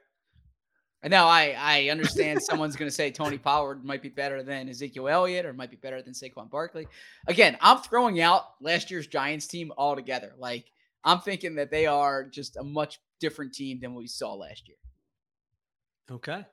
And 1.04 1.12
now 1.12 1.28
I 1.28 1.56
I 1.58 1.90
understand 1.90 2.42
someone's 2.42 2.76
going 2.76 2.90
to 2.90 2.96
say 2.96 3.12
Tony 3.12 3.38
Pollard 3.38 3.86
might 3.86 4.02
be 4.02 4.10
better 4.10 4.42
than 4.42 4.70
Ezekiel 4.70 5.08
Elliott 5.08 5.46
or 5.46 5.54
might 5.54 5.70
be 5.70 5.78
better 5.78 6.02
than 6.02 6.14
Saquon 6.14 6.50
Barkley. 6.50 6.88
Again, 7.28 7.58
I'm 7.62 7.78
throwing 7.78 8.22
out 8.22 8.44
last 8.60 8.90
year's 8.90 9.06
Giants 9.06 9.46
team 9.46 9.72
altogether. 9.78 10.34
Like 10.40 10.72
I'm 11.04 11.20
thinking 11.20 11.56
that 11.56 11.70
they 11.70 11.86
are 11.86 12.24
just 12.24 12.58
a 12.58 12.64
much 12.64 13.00
different 13.20 13.54
team 13.54 13.80
than 13.80 13.94
what 13.94 14.00
we 14.00 14.08
saw 14.08 14.34
last 14.34 14.68
year. 14.68 14.78
Okay. 16.10 16.44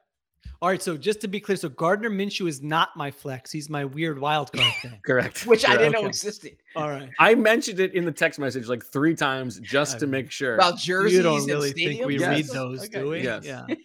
All 0.61 0.69
right, 0.69 0.81
so 0.83 0.97
just 0.97 1.21
to 1.23 1.29
be 1.29 1.41
clear, 1.41 1.57
so 1.57 1.69
Gardner 1.69 2.09
Minshew 2.09 2.49
is 2.49 2.63
not 2.63 2.97
my 2.97 3.11
flex. 3.11 3.51
He's 3.51 3.69
my 3.69 3.85
weird 3.85 4.19
wild 4.19 4.53
card 4.53 4.73
thing. 4.83 5.01
Correct. 5.05 5.45
Which 5.47 5.67
I 5.69 5.77
didn't 5.77 5.93
know 5.93 5.99
Okay. 6.01 6.09
existed. 6.09 6.57
All 6.77 6.89
right. 6.89 7.11
I 7.19 7.35
mentioned 7.35 7.81
it 7.81 7.95
in 7.95 8.05
the 8.05 8.13
text 8.13 8.39
message 8.39 8.69
like 8.69 8.85
three 8.85 9.15
times 9.17 9.59
just 9.61 9.99
to 10.01 10.07
make 10.07 10.31
sure. 10.31 10.55
About 10.55 10.79
jerseys 10.79 11.17
You 11.17 11.23
don't 11.23 11.39
and 11.41 11.49
really 11.49 11.73
think 11.73 12.05
we 12.07 12.17
stadiums? 12.19 12.29
read 12.29 12.45
those, 12.47 12.85
Okay. 12.85 13.01
do 13.01 13.09
we? 13.11 13.23
Yes. 13.23 13.45
Yeah. 13.45 13.67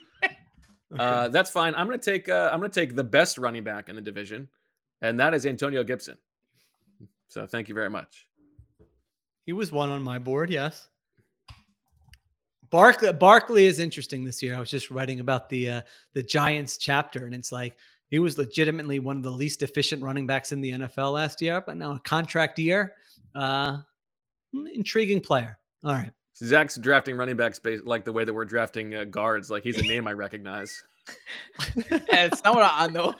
Uh, 0.97 1.27
that's 1.27 1.49
fine. 1.51 1.75
I'm 1.75 1.85
gonna 1.85 1.97
take 1.97 2.29
uh, 2.29 2.49
I'm 2.51 2.61
gonna 2.61 2.69
take 2.71 2.95
the 2.95 3.03
best 3.03 3.37
running 3.37 3.61
back 3.61 3.89
in 3.89 3.95
the 3.97 4.01
division, 4.01 4.47
and 5.01 5.19
that 5.19 5.33
is 5.33 5.45
Antonio 5.45 5.83
Gibson. 5.83 6.17
So 7.27 7.45
thank 7.45 7.67
you 7.67 7.75
very 7.75 7.89
much. 7.89 8.25
He 9.45 9.51
was 9.51 9.69
one 9.69 9.89
on 9.89 10.01
my 10.01 10.17
board, 10.17 10.49
yes. 10.49 10.87
Barkley 12.69 13.13
Barkley 13.13 13.65
is 13.65 13.79
interesting 13.79 14.23
this 14.23 14.41
year. 14.43 14.55
I 14.55 14.59
was 14.59 14.69
just 14.69 14.91
writing 14.91 15.19
about 15.19 15.49
the 15.49 15.69
uh, 15.69 15.81
the 16.13 16.23
Giants 16.23 16.77
chapter, 16.77 17.25
and 17.25 17.33
it's 17.35 17.51
like 17.51 17.77
he 18.09 18.19
was 18.19 18.37
legitimately 18.37 18.99
one 18.99 19.17
of 19.17 19.23
the 19.23 19.31
least 19.31 19.63
efficient 19.63 20.01
running 20.03 20.27
backs 20.27 20.51
in 20.51 20.61
the 20.61 20.71
NFL 20.71 21.13
last 21.13 21.41
year, 21.41 21.61
but 21.61 21.77
now 21.77 21.93
a 21.93 21.99
contract 21.99 22.57
year. 22.59 22.93
Uh, 23.35 23.77
intriguing 24.73 25.21
player. 25.21 25.57
All 25.83 25.93
right. 25.93 26.11
Zach's 26.37 26.75
drafting 26.77 27.15
running 27.17 27.35
backs 27.35 27.59
based 27.59 27.85
like 27.85 28.05
the 28.05 28.13
way 28.13 28.23
that 28.23 28.33
we're 28.33 28.45
drafting 28.45 28.95
uh, 28.95 29.03
guards. 29.05 29.49
Like 29.49 29.63
he's 29.63 29.77
a 29.77 29.83
name 29.83 30.07
I 30.07 30.13
recognize. 30.13 30.83
And 31.89 32.03
it's 32.33 32.43
not 32.43 32.53
what 32.55 32.69
I 32.73 32.87
know. 32.87 33.15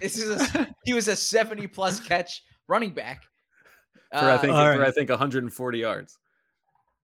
This 0.00 0.18
is 0.18 0.54
a, 0.56 0.68
he 0.84 0.92
was 0.92 1.06
a 1.06 1.14
70 1.14 1.68
plus 1.68 2.00
catch 2.00 2.42
running 2.66 2.90
back. 2.90 3.22
For 4.10 4.18
I 4.18 4.34
Uh, 4.34 4.38
think 4.38 4.52
All 4.54 4.74
for. 4.74 4.84
I 4.84 4.90
think 4.90 5.08
140 5.08 5.78
yards. 5.78 6.18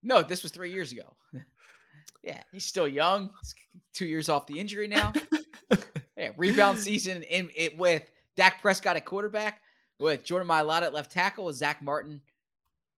no, 0.03 0.22
this 0.22 0.42
was 0.42 0.51
three 0.51 0.72
years 0.72 0.90
ago. 0.90 1.14
Yeah, 2.25 2.43
he's 2.53 2.64
still 2.64 2.89
young. 2.89 3.31
He's 3.41 3.55
two 3.93 4.07
years 4.07 4.29
off 4.29 4.47
the 4.47 4.59
injury 4.59 4.89
now. 4.89 5.12
yeah, 6.16 6.31
rebound 6.37 6.79
season 6.79 7.22
in 7.25 7.51
it 7.55 7.77
with 7.77 8.11
Dak 8.37 8.62
Prescott 8.62 8.97
at 8.97 9.05
quarterback, 9.05 9.61
with 9.99 10.25
Jordan 10.25 10.49
Mailata 10.49 10.83
at 10.83 10.95
left 10.95 11.12
tackle, 11.12 11.45
with 11.45 11.57
Zack 11.57 11.83
Martin 11.83 12.20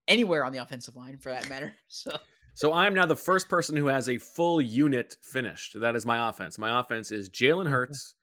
anywhere 0.09 0.45
on 0.45 0.53
the 0.53 0.59
offensive 0.59 0.95
line 0.97 1.19
for 1.19 1.31
that 1.31 1.49
matter. 1.49 1.75
So 1.89 2.17
So 2.55 2.73
I'm 2.73 2.95
now 2.95 3.05
the 3.07 3.17
first 3.17 3.49
person 3.49 3.77
who 3.77 3.87
has 3.87 4.09
a 4.09 4.17
full 4.19 4.61
unit 4.63 5.17
finished. 5.23 5.79
That 5.81 5.97
is 5.97 6.07
my 6.07 6.29
offense. 6.29 6.57
My 6.59 6.81
offense 6.81 7.11
is 7.11 7.29
Jalen 7.29 7.69
Hurts, 7.69 8.15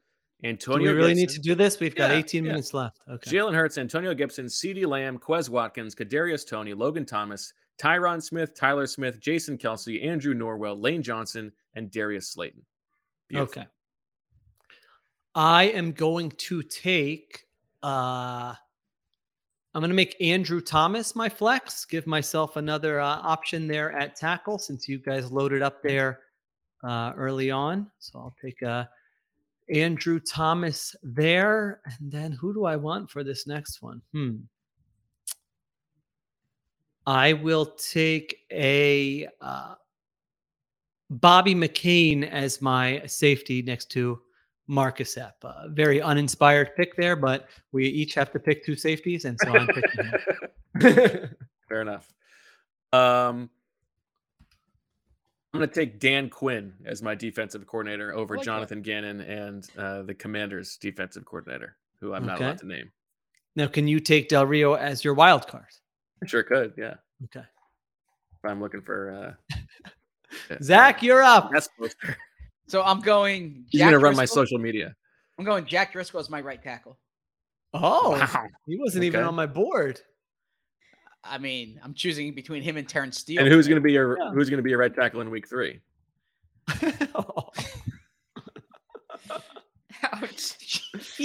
Antonio. 0.43 0.85
Do 0.85 0.89
Antonio. 0.89 0.91
we 0.91 0.97
really 0.97 1.13
need 1.13 1.29
to 1.29 1.39
do 1.41 1.53
this? 1.53 1.79
We've 1.79 1.93
got 1.95 2.11
Yeah, 2.11 2.17
18 2.17 2.43
yeah. 2.45 2.51
minutes 2.51 2.73
left. 2.73 3.01
Okay. 3.09 3.29
Jalen 3.31 3.53
Hurts, 3.53 3.77
Antonio 3.77 4.13
Gibson, 4.13 4.45
CeeDee 4.45 4.87
Lamb, 4.87 5.19
Quez 5.19 5.49
Watkins, 5.49 5.93
Kadarius 5.95 6.47
Toney, 6.47 6.73
Logan 6.73 7.05
Thomas, 7.05 7.53
Tyron 7.79 8.21
Smith, 8.21 8.55
Tyler 8.55 8.87
Smith, 8.87 9.19
Jason 9.19 9.57
Kelce, 9.57 10.05
Andrew 10.05 10.33
Norwell, 10.33 10.81
Lane 10.81 11.03
Johnson, 11.03 11.51
and 11.75 11.91
Darius 11.91 12.29
Slayton. 12.29 12.63
Beautiful. 13.29 13.61
Okay. 13.61 13.69
I 15.35 15.63
am 15.65 15.91
going 15.91 16.31
to 16.31 16.61
take 16.61 17.45
uh 17.81 18.53
I'm 19.75 19.81
going 19.81 19.89
to 19.89 19.95
make 19.95 20.15
Andrew 20.21 20.61
Thomas 20.61 21.15
my 21.15 21.27
flex, 21.27 21.83
give 21.85 22.05
myself 22.05 22.57
another 22.57 22.99
uh, 22.99 23.19
option 23.23 23.67
there 23.67 23.91
at 23.93 24.15
tackle 24.15 24.59
since 24.59 24.87
you 24.87 24.99
guys 24.99 25.31
loaded 25.31 25.63
up 25.63 25.81
there 25.81 26.19
uh, 26.83 27.13
early 27.15 27.49
on. 27.49 27.89
So 27.97 28.19
I'll 28.19 28.35
take 28.39 28.61
uh, 28.61 28.85
Andrew 29.73 30.19
Thomas 30.19 30.95
there. 31.01 31.81
And 31.85 32.11
then 32.11 32.33
who 32.33 32.53
do 32.53 32.65
I 32.65 32.75
want 32.75 33.09
for 33.09 33.23
this 33.23 33.47
next 33.47 33.81
one? 33.81 34.01
Hmm. 34.11 34.35
I 37.05 37.33
will 37.33 37.65
take 37.65 38.37
a 38.51 39.27
uh, 39.41 39.75
Bobby 41.09 41.53
McCain 41.53 42.29
as 42.29 42.61
my 42.61 43.01
safety 43.05 43.61
next 43.61 43.91
to 43.91 44.21
Marcus 44.67 45.15
Epp. 45.15 45.33
Uh, 45.43 45.67
very 45.69 46.01
uninspired 46.01 46.75
pick 46.75 46.95
there, 46.95 47.15
but 47.15 47.49
we 47.71 47.85
each 47.85 48.13
have 48.15 48.31
to 48.31 48.39
pick 48.39 48.65
two 48.65 48.75
safeties, 48.75 49.25
and 49.25 49.39
so 49.39 49.51
I'm 49.57 49.67
picking 49.67 50.05
him. 50.05 51.29
Fair 51.69 51.81
enough. 51.81 52.11
Um, 52.93 53.49
I'm 55.53 55.59
going 55.59 55.69
to 55.69 55.75
take 55.75 55.99
Dan 55.99 56.29
Quinn 56.29 56.73
as 56.85 57.03
my 57.03 57.13
defensive 57.13 57.67
coordinator 57.67 58.13
over 58.13 58.35
I 58.35 58.37
like 58.37 58.45
that. 58.45 58.45
Jonathan 58.45 58.81
Gannon 58.81 59.21
and 59.21 59.69
uh, 59.77 60.01
the 60.03 60.15
Commanders' 60.15 60.77
defensive 60.77 61.25
coordinator, 61.25 61.75
who 61.99 62.13
I'm 62.13 62.25
not 62.25 62.35
Okay. 62.37 62.45
allowed 62.45 62.57
to 62.59 62.67
name. 62.67 62.91
Now, 63.55 63.67
can 63.67 63.87
you 63.87 63.99
take 63.99 64.29
Del 64.29 64.47
Rio 64.47 64.73
as 64.73 65.03
your 65.03 65.13
wild 65.13 65.47
card? 65.47 65.65
I 66.23 66.27
sure 66.27 66.43
could, 66.43 66.73
yeah. 66.77 66.95
Okay. 67.25 67.39
If 67.45 68.49
I'm 68.49 68.61
looking 68.61 68.81
for 68.81 69.35
uh, 69.51 70.55
Zach, 70.61 71.01
you're 71.03 71.23
up. 71.23 71.49
That's 71.51 71.69
poster. 71.79 72.17
so 72.67 72.81
I'm 72.83 72.99
going. 73.01 73.65
He's 73.69 73.79
Jack 73.79 73.91
to 73.91 73.99
run 73.99 74.15
my 74.15 74.23
Driscoll- 74.23 74.43
social 74.43 74.59
media. 74.59 74.95
I'm 75.39 75.45
going 75.45 75.65
Jack 75.65 75.93
Driscoll 75.93 76.19
as 76.19 76.29
my 76.29 76.41
right 76.41 76.61
tackle. 76.61 76.97
Oh, 77.73 78.11
Wow. 78.11 78.47
he 78.67 78.77
wasn't 78.79 79.03
even 79.03 79.21
Okay. 79.21 79.27
on 79.27 79.33
my 79.35 79.45
board. 79.47 79.99
I 81.23 81.37
mean, 81.37 81.79
I'm 81.83 81.93
choosing 81.93 82.35
between 82.35 82.61
him 82.61 82.77
and 82.77 82.87
Terrence 82.87 83.17
Steele. 83.17 83.41
And 83.41 83.51
who's 83.51 83.67
going 83.67 83.81
to 83.81 83.83
be 83.83 83.93
your 83.93 84.17
Yeah. 84.19 84.31
who's 84.31 84.49
going 84.49 84.57
to 84.57 84.63
be 84.63 84.69
your 84.69 84.79
right 84.79 84.93
tackle 84.93 85.21
in 85.21 85.29
week 85.31 85.47
three? 85.47 85.79
Ouch. 90.11 90.81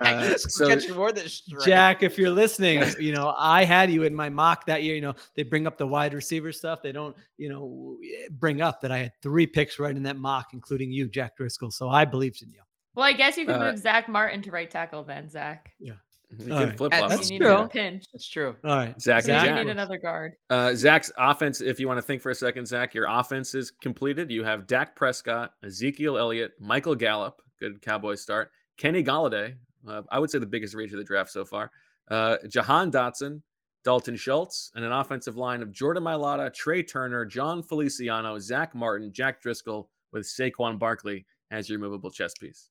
Uh, 0.00 0.36
Jack 0.36 0.38
so- 0.80 0.94
more 0.94 1.12
than. 1.12 1.26
Jack, 1.64 2.02
if 2.02 2.18
you're 2.18 2.30
listening, 2.30 2.82
you 2.98 3.12
know, 3.12 3.34
I 3.36 3.64
had 3.64 3.90
you 3.90 4.04
in 4.04 4.14
my 4.14 4.28
mock 4.28 4.66
that 4.66 4.82
year. 4.82 4.94
You 4.94 5.00
know, 5.00 5.14
they 5.34 5.42
bring 5.42 5.66
up 5.66 5.76
the 5.78 5.86
wide 5.86 6.14
receiver 6.14 6.52
stuff. 6.52 6.82
They 6.82 6.92
don't, 6.92 7.16
you 7.36 7.48
know, 7.48 7.96
bring 8.32 8.60
up 8.60 8.80
that 8.82 8.90
I 8.92 8.98
had 8.98 9.12
three 9.22 9.46
picks 9.46 9.78
right 9.78 9.94
in 9.96 10.02
that 10.04 10.16
mock, 10.16 10.48
including 10.52 10.92
you, 10.92 11.08
Jack 11.08 11.36
Driscoll. 11.36 11.70
So 11.70 11.88
I 11.88 12.04
believed 12.04 12.42
in 12.42 12.50
you. 12.50 12.60
Well, 12.94 13.06
I 13.06 13.12
guess 13.12 13.36
you 13.36 13.46
can 13.46 13.60
Uh, 13.60 13.70
move 13.70 13.78
Zack 13.78 14.08
Martin 14.08 14.42
to 14.42 14.50
right 14.50 14.70
tackle 14.70 15.02
then, 15.04 15.28
Zach. 15.28 15.72
Yeah. 15.78 15.92
You 16.38 16.52
All 16.52 16.58
can 16.60 16.68
right. 16.68 16.76
flip 16.76 16.92
flop. 16.94 17.10
That's 17.10 17.30
you 17.30 17.38
them. 17.38 17.48
need 17.48 17.54
true. 17.56 17.64
a 17.64 17.68
pinch. 17.68 18.04
That's 18.12 18.28
true. 18.28 18.56
All 18.64 18.76
right. 18.76 19.00
Zach 19.00 19.26
You 19.26 19.32
and 19.34 19.46
Zach? 19.46 19.64
need 19.64 19.70
another 19.70 19.98
guard. 19.98 20.32
Uh, 20.50 20.74
Zach's 20.74 21.10
offense, 21.16 21.60
if 21.60 21.80
you 21.80 21.88
want 21.88 21.98
to 21.98 22.02
think 22.02 22.20
for 22.22 22.30
a 22.30 22.34
second, 22.34 22.66
Zach, 22.66 22.92
your 22.94 23.06
offense 23.08 23.54
is 23.54 23.70
completed. 23.70 24.30
You 24.30 24.44
have 24.44 24.66
Dak 24.66 24.94
Prescott, 24.94 25.52
Ezekiel 25.64 26.18
Elliott, 26.18 26.52
Michael 26.60 26.94
Gallup, 26.94 27.40
good 27.58 27.80
Cowboy 27.82 28.14
start, 28.14 28.50
Kenny 28.76 29.02
Golladay, 29.02 29.54
uh, 29.86 30.02
I 30.10 30.18
would 30.18 30.30
say 30.30 30.38
the 30.38 30.46
biggest 30.46 30.74
reach 30.74 30.92
of 30.92 30.98
the 30.98 31.04
draft 31.04 31.30
so 31.30 31.44
far, 31.44 31.70
uh, 32.10 32.36
Jahan 32.48 32.90
Dotson, 32.90 33.42
Dalton 33.84 34.16
Schultz, 34.16 34.70
and 34.74 34.84
an 34.84 34.92
offensive 34.92 35.36
line 35.36 35.62
of 35.62 35.72
Jordan 35.72 36.02
Mailata, 36.02 36.50
Trai 36.50 36.86
Turner, 36.86 37.24
Jon 37.24 37.62
Feliciano, 37.62 38.38
Zack 38.38 38.74
Martin, 38.74 39.12
Jack 39.12 39.40
Driscoll, 39.40 39.88
with 40.12 40.24
Saquon 40.24 40.78
Barkley 40.78 41.26
as 41.50 41.68
your 41.68 41.78
movable 41.78 42.10
chess 42.10 42.34
piece. 42.34 42.70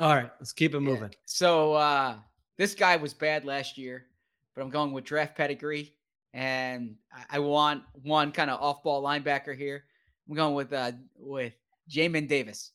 All 0.00 0.14
right. 0.14 0.30
Let's 0.40 0.52
keep 0.52 0.74
it 0.74 0.80
moving. 0.80 1.10
So 1.26 1.74
uh 1.74 2.16
this 2.58 2.74
guy 2.74 2.96
was 2.96 3.14
bad 3.14 3.44
last 3.44 3.78
year, 3.78 4.06
but 4.54 4.62
I'm 4.62 4.70
going 4.70 4.92
with 4.92 5.04
draft 5.04 5.36
pedigree, 5.36 5.94
and 6.34 6.96
I- 7.12 7.36
I 7.36 7.38
want 7.38 7.82
one 8.02 8.30
kind 8.32 8.50
of 8.50 8.60
off-ball 8.60 9.02
linebacker 9.02 9.56
here. 9.56 9.84
I'm 10.28 10.34
going 10.34 10.54
with 10.54 10.72
uh 10.72 10.92
with 11.16 11.54
Jamin 11.88 12.28
Davis. 12.28 12.72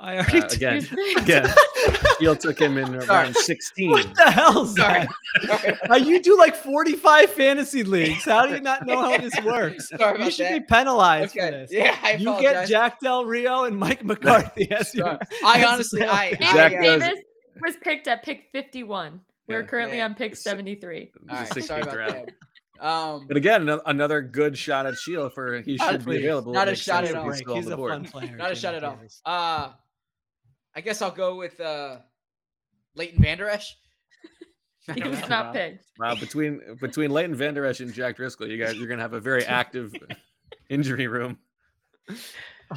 I 0.00 0.16
already 0.18 0.42
Uh, 0.42 0.46
again, 0.46 0.76
Excuse 0.76 0.96
me. 1.16 1.22
again, 1.22 1.48
Sheil 2.20 2.36
took 2.36 2.58
him 2.60 2.78
in 2.78 2.92
round 3.00 3.34
16. 3.34 3.90
What 3.90 4.14
the 4.14 4.30
hell, 4.30 4.64
Sorry. 4.66 5.08
Zach? 5.44 5.78
Uh, 5.90 5.96
you 5.96 6.22
do 6.22 6.38
like 6.38 6.54
45 6.54 7.30
fantasy 7.30 7.82
leagues. 7.82 8.24
How 8.24 8.46
do 8.46 8.54
you 8.54 8.60
not 8.60 8.86
know 8.86 9.02
how 9.02 9.18
this 9.18 9.34
works? 9.44 9.88
Sorry 9.96 10.10
you 10.10 10.16
about 10.22 10.32
should 10.32 10.48
be 10.50 10.58
that. 10.60 10.68
penalized 10.68 11.32
for 11.32 11.50
this. 11.50 11.72
Yeah, 11.72 11.96
I 12.02 12.12
you 12.12 12.36
get. 12.40 12.68
Jack 12.68 13.00
Del 13.00 13.24
Rio 13.24 13.64
and 13.64 13.76
Mike 13.76 14.04
McCarthy 14.04 14.70
as 14.70 14.94
your. 14.94 15.18
I 15.44 15.64
honestly, 15.64 16.00
the- 16.00 16.08
I, 16.12 16.36
I 16.40 16.54
Zach 16.54 16.72
uh, 16.74 16.82
does- 16.82 17.00
Davis 17.02 17.20
was 17.60 17.76
picked 17.82 18.06
at 18.06 18.22
pick 18.22 18.44
51. 18.52 19.20
We're 19.48 19.60
Yeah. 19.62 19.66
currently 19.66 19.96
Yeah. 19.98 20.04
on 20.04 20.14
pick 20.14 20.36
73. 20.36 20.96
It 20.98 21.10
all 21.28 21.40
was 21.40 21.48
right, 21.48 21.54
the 21.54 21.62
sorry 21.62 21.82
about 21.82 21.96
round. 21.96 22.12
that. 22.14 22.30
Um, 22.86 23.26
But 23.26 23.36
again, 23.36 23.68
another 23.86 24.22
good 24.22 24.56
shot 24.56 24.86
at 24.86 24.96
Sheil 24.96 25.28
for 25.30 25.60
he 25.62 25.76
should 25.78 26.04
be 26.04 26.18
available. 26.18 26.52
Not 26.52 26.68
a 26.68 26.76
shot 26.76 27.02
at 27.04 27.16
all. 27.16 27.24
he's 27.24 27.30
Break. 27.32 27.40
still 27.42 27.50
on 27.54 27.56
He's 27.56 27.66
the 27.66 27.74
a 27.74 27.76
board. 27.76 27.90
fun 27.92 28.04
player. 28.04 28.36
not 28.36 28.52
a 28.52 28.54
shot 28.54 28.74
at 28.74 28.84
all. 28.84 28.94
Davis. 28.94 29.20
Uh, 29.26 29.70
I 30.78 30.80
guess 30.80 31.02
I'll 31.02 31.10
go 31.10 31.34
with 31.34 31.58
uh, 31.58 31.96
Leighton 32.94 33.20
Vander 33.20 33.48
Esch. 33.50 33.76
He 34.94 35.00
don't 35.00 35.10
was 35.10 35.28
not 35.28 35.52
picked. 35.52 35.84
Wow, 35.98 36.14
between 36.14 36.62
between 36.80 37.10
Leighton 37.10 37.34
Vander 37.34 37.66
Esch 37.66 37.80
and 37.80 37.92
Jack 37.92 38.16
Driscoll, 38.16 38.48
you 38.48 38.64
guys 38.64 38.76
you're 38.76 38.86
gonna 38.86 39.02
have 39.02 39.12
a 39.12 39.20
very 39.20 39.44
active 39.60 39.92
injury 40.70 41.08
room. 41.08 41.36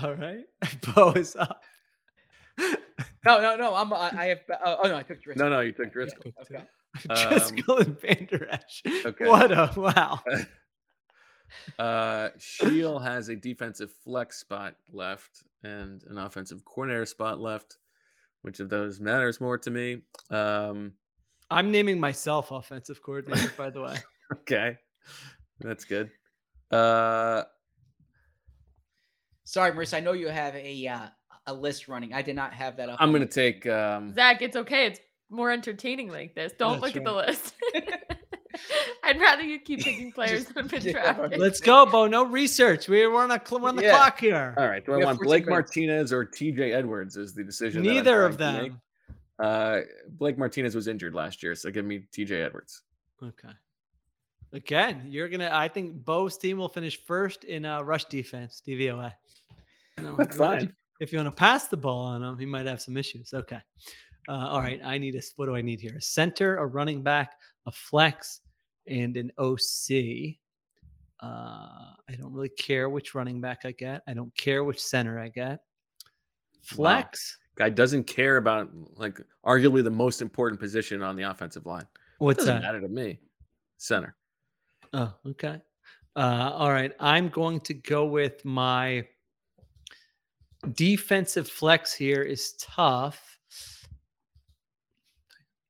All 0.03 0.15
right. 0.15 0.43
Bo 0.95 1.11
is 1.11 1.37
up. 1.37 1.61
No, 2.59 3.39
no, 3.39 3.55
no. 3.55 3.75
I'm. 3.75 3.93
I, 3.93 4.11
I 4.13 4.25
have. 4.25 4.39
Uh, 4.49 4.75
oh 4.83 4.89
no, 4.89 4.97
I 4.97 5.03
took 5.03 5.21
Driscoll. 5.21 5.49
No, 5.49 5.55
no, 5.55 5.61
you 5.61 5.71
took 5.71 5.93
Driscoll. 5.93 6.33
Okay. 6.41 6.65
Driscoll 7.07 7.77
and 7.77 8.01
Vander 8.01 8.47
Esch. 8.51 8.81
okay. 9.05 9.29
What 9.29 9.53
a 9.53 9.71
wow. 9.77 10.19
Uh, 11.79 12.29
Sheil 12.37 12.99
has 12.99 13.29
a 13.29 13.37
defensive 13.37 13.93
flex 14.03 14.37
spot 14.37 14.75
left 14.91 15.43
and 15.63 16.03
an 16.09 16.17
offensive 16.17 16.65
coordinator 16.65 17.05
spot 17.05 17.39
left. 17.39 17.77
Which 18.41 18.59
of 18.59 18.69
those 18.69 18.99
matters 18.99 19.39
more 19.39 19.57
to 19.59 19.69
me? 19.69 20.01
Um, 20.29 20.93
I'm 21.49 21.71
naming 21.71 21.99
myself 21.99 22.51
offensive 22.51 23.01
coordinator, 23.03 23.53
by 23.57 23.69
the 23.69 23.81
way. 23.81 23.97
okay, 24.33 24.77
that's 25.59 25.85
good. 25.85 26.09
Uh, 26.71 27.43
Sorry, 29.43 29.73
Maurice. 29.73 29.93
I 29.93 29.99
know 29.99 30.13
you 30.13 30.29
have 30.29 30.55
a 30.55 30.87
uh, 30.87 31.07
a 31.47 31.53
list 31.53 31.87
running. 31.89 32.13
I 32.13 32.21
did 32.21 32.35
not 32.37 32.53
have 32.53 32.77
that 32.77 32.87
up. 32.87 32.97
I'm 33.01 33.11
gonna 33.11 33.25
take. 33.25 33.67
Um, 33.67 34.13
Zach, 34.13 34.41
it's 34.41 34.55
okay. 34.55 34.85
It's 34.87 34.99
more 35.29 35.51
entertaining 35.51 36.09
like 36.09 36.35
this. 36.35 36.53
Don't 36.57 36.79
That's 36.79 36.95
look 36.95 36.95
at 36.95 37.03
the 37.03 37.13
list. 37.13 37.53
I'd 39.11 39.19
rather 39.21 39.43
you 39.43 39.59
keep 39.59 39.81
picking 39.81 40.11
players 40.13 40.45
that 40.45 40.57
have 40.57 40.69
been 40.69 40.81
yeah, 40.83 41.13
drafted. 41.13 41.39
Let's 41.39 41.59
go, 41.59 41.85
Bo. 41.85 42.07
No 42.07 42.25
research. 42.25 42.87
We're 42.87 43.13
on, 43.15 43.31
a, 43.31 43.41
cl- 43.45 43.61
we're 43.61 43.69
on 43.69 43.75
the 43.75 43.83
Yeah. 43.83 43.91
clock 43.97 44.19
here. 44.19 44.53
all 44.57 44.67
right. 44.67 44.85
Do 44.85 44.93
I 44.93 44.95
We 44.97 45.01
have 45.01 45.07
want 45.07 45.19
Blake 45.21 45.45
minutes. 45.45 45.69
Martinez 45.75 46.13
or 46.13 46.25
T.J. 46.25 46.71
Edwards? 46.73 47.17
Is 47.17 47.33
the 47.33 47.43
decision. 47.43 47.83
Neither 47.83 48.25
of 48.25 48.37
trying 48.37 48.55
to 48.55 48.69
them. 48.71 48.81
Uh, 49.39 49.79
Blake 50.09 50.37
Martinez 50.37 50.75
was 50.75 50.87
injured 50.87 51.13
last 51.13 51.41
year, 51.43 51.55
so 51.55 51.69
give 51.71 51.83
me 51.85 52.03
T.J. 52.11 52.41
Edwards. 52.41 52.83
Okay. 53.23 53.49
Again, 54.53 55.05
you're 55.07 55.29
gonna. 55.29 55.49
I 55.51 55.67
think 55.67 56.03
Bo's 56.03 56.37
team 56.37 56.57
will 56.57 56.67
finish 56.69 57.01
first 57.05 57.43
in 57.45 57.65
uh, 57.65 57.81
rush 57.81 58.05
defense, 58.05 58.61
DVOA. 58.67 59.13
You 59.97 60.15
That's 60.17 60.33
if 60.33 60.39
you 60.39 60.41
wanna- 60.41 60.59
fine. 60.59 60.75
If 60.99 61.11
you 61.11 61.17
want 61.17 61.27
to 61.27 61.31
pass 61.39 61.67
the 61.67 61.77
ball 61.77 62.05
on 62.05 62.21
him, 62.21 62.37
he 62.37 62.45
might 62.45 62.67
have 62.67 62.79
some 62.79 62.95
issues. 62.95 63.33
Okay. 63.33 63.59
Uh, 64.29 64.31
all 64.33 64.59
right. 64.59 64.79
I 64.83 64.99
need 64.99 65.15
a. 65.15 65.21
What 65.37 65.47
do 65.47 65.55
I 65.55 65.61
need 65.61 65.79
here? 65.79 65.95
A 65.97 66.01
center, 66.01 66.57
a 66.57 66.65
running 66.67 67.01
back, 67.01 67.31
a 67.65 67.71
flex, 67.71 68.41
and 68.91 69.17
an 69.17 69.31
OC. 69.37 70.35
Uh, 71.21 71.93
I 72.09 72.15
don't 72.17 72.33
really 72.33 72.49
care 72.49 72.89
which 72.89 73.15
running 73.15 73.41
back 73.41 73.61
I 73.63 73.71
get. 73.71 74.01
I 74.07 74.13
don't 74.13 74.35
care 74.35 74.63
which 74.63 74.81
center 74.81 75.19
I 75.19 75.29
get. 75.29 75.61
Flex. 76.61 77.37
Guy 77.55 77.69
doesn't 77.69 78.05
care 78.05 78.37
about 78.37 78.69
like 78.95 79.19
arguably 79.45 79.83
the 79.83 79.91
most 79.91 80.21
important 80.21 80.59
position 80.59 81.01
on 81.01 81.15
the 81.15 81.23
offensive 81.23 81.65
line. 81.65 81.85
What's 82.17 82.39
doesn't 82.39 82.55
that? 82.55 82.61
matter 82.61 82.81
to 82.81 82.87
me. 82.87 83.19
Center. 83.77 84.15
Oh, 84.93 85.13
okay. 85.25 85.61
Uh, 86.15 86.51
all 86.53 86.71
right. 86.71 86.91
I'm 86.99 87.29
going 87.29 87.61
to 87.61 87.73
go 87.73 88.05
with 88.05 88.43
my 88.45 89.07
defensive 90.73 91.49
flex 91.49 91.93
here 91.93 92.21
is 92.21 92.53
tough. 92.53 93.30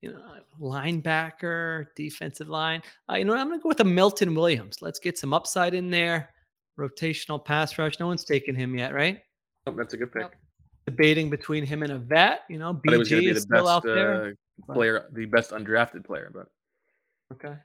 You 0.01 0.13
know, 0.13 0.21
linebacker, 0.59 1.85
defensive 1.95 2.49
line. 2.49 2.81
Uh, 3.09 3.15
you 3.15 3.25
know. 3.25 3.35
I'm 3.35 3.47
going 3.47 3.59
to 3.59 3.63
go 3.63 3.69
with 3.69 3.81
a 3.81 3.85
Milton 3.85 4.33
Williams. 4.33 4.81
Let's 4.81 4.99
get 4.99 5.17
some 5.17 5.33
upside 5.33 5.73
in 5.73 5.89
there. 5.91 6.29
Rotational 6.79 7.43
pass 7.43 7.77
rush. 7.77 7.99
No 7.99 8.07
one's 8.07 8.23
taken 8.25 8.55
him 8.55 8.75
yet, 8.75 8.93
right? 8.93 9.19
Oh, 9.67 9.73
that's 9.73 9.93
a 9.93 9.97
good 9.97 10.11
pick. 10.11 10.23
Nope. 10.23 10.31
Debating 10.87 11.29
between 11.29 11.63
him 11.63 11.83
and 11.83 11.91
a 11.91 11.99
vet. 11.99 12.41
You 12.49 12.57
know, 12.57 12.73
But 12.73 12.95
it 12.95 12.97
was 12.97 13.09
going 13.09 13.21
BG 13.21 13.25
to 13.27 13.33
be 13.33 13.37
is 13.37 13.45
the 13.45 13.55
still 13.55 13.65
best 13.65 13.75
out 13.75 13.83
there. 13.83 14.25
uh, 14.25 14.29
but- 14.67 14.73
player, 14.73 15.09
the 15.13 15.25
best 15.25 15.51
undrafted 15.51 16.03
player. 16.05 16.31
But 16.33 16.47
Okay. 17.33 17.55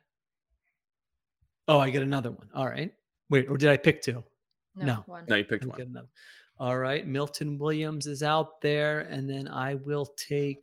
Oh, 1.69 1.79
I 1.79 1.91
get 1.91 2.03
another 2.03 2.31
one. 2.31 2.49
All 2.55 2.67
right. 2.67 2.93
Wait, 3.31 3.49
or 3.49 3.57
did 3.57 3.71
I 3.71 3.77
pick 3.77 4.03
two? 4.03 4.23
no. 4.77 5.03
one. 5.07 5.25
no, 5.29 5.37
you 5.37 5.45
picked 5.45 5.65
I'm 5.65 5.71
one. 5.71 5.79
getting 5.79 5.93
them. 5.95 6.07
All 6.59 6.79
right. 6.79 7.07
Milton 7.07 7.59
Williams 7.59 8.07
is 8.07 8.23
out 8.23 8.61
there. 8.61 9.01
And 9.01 9.29
then 9.29 9.49
I 9.49 9.75
will 9.75 10.07
take. 10.17 10.63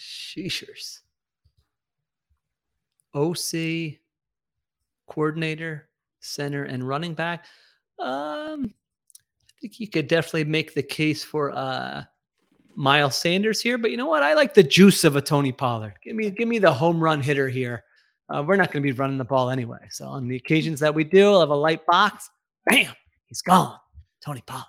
Sheeshers. 0.00 1.00
OC, 3.14 3.98
coordinator, 5.06 5.88
center, 6.20 6.64
and 6.64 6.86
running 6.86 7.14
back. 7.14 7.44
Um, 7.98 8.72
I 8.72 9.52
think 9.60 9.80
you 9.80 9.88
could 9.88 10.08
definitely 10.08 10.44
make 10.44 10.74
the 10.74 10.82
case 10.82 11.22
for 11.22 11.50
uh 11.50 12.04
Miles 12.76 13.16
Sanders 13.16 13.60
here, 13.60 13.76
but 13.76 13.90
you 13.90 13.96
know 13.96 14.06
what? 14.06 14.22
I 14.22 14.34
like 14.34 14.54
the 14.54 14.62
juice 14.62 15.04
of 15.04 15.16
a 15.16 15.20
Tony 15.20 15.52
Pollard. 15.52 15.94
Give 16.02 16.16
me, 16.16 16.30
give 16.30 16.48
me 16.48 16.58
the 16.58 16.72
home 16.72 17.02
run 17.02 17.20
hitter 17.20 17.48
here. 17.48 17.84
Uh, 18.28 18.42
we're 18.46 18.56
not 18.56 18.70
going 18.70 18.82
to 18.82 18.86
be 18.86 18.92
running 18.92 19.18
the 19.18 19.24
ball 19.24 19.50
anyway. 19.50 19.86
So 19.90 20.06
on 20.06 20.28
the 20.28 20.36
occasions 20.36 20.80
that 20.80 20.94
we 20.94 21.04
do, 21.04 21.32
I'll 21.32 21.40
have 21.40 21.50
a 21.50 21.54
light 21.54 21.84
box. 21.84 22.30
Bam, 22.66 22.94
he's 23.26 23.42
gone. 23.42 23.76
Tony 24.24 24.42
Pollard. 24.46 24.66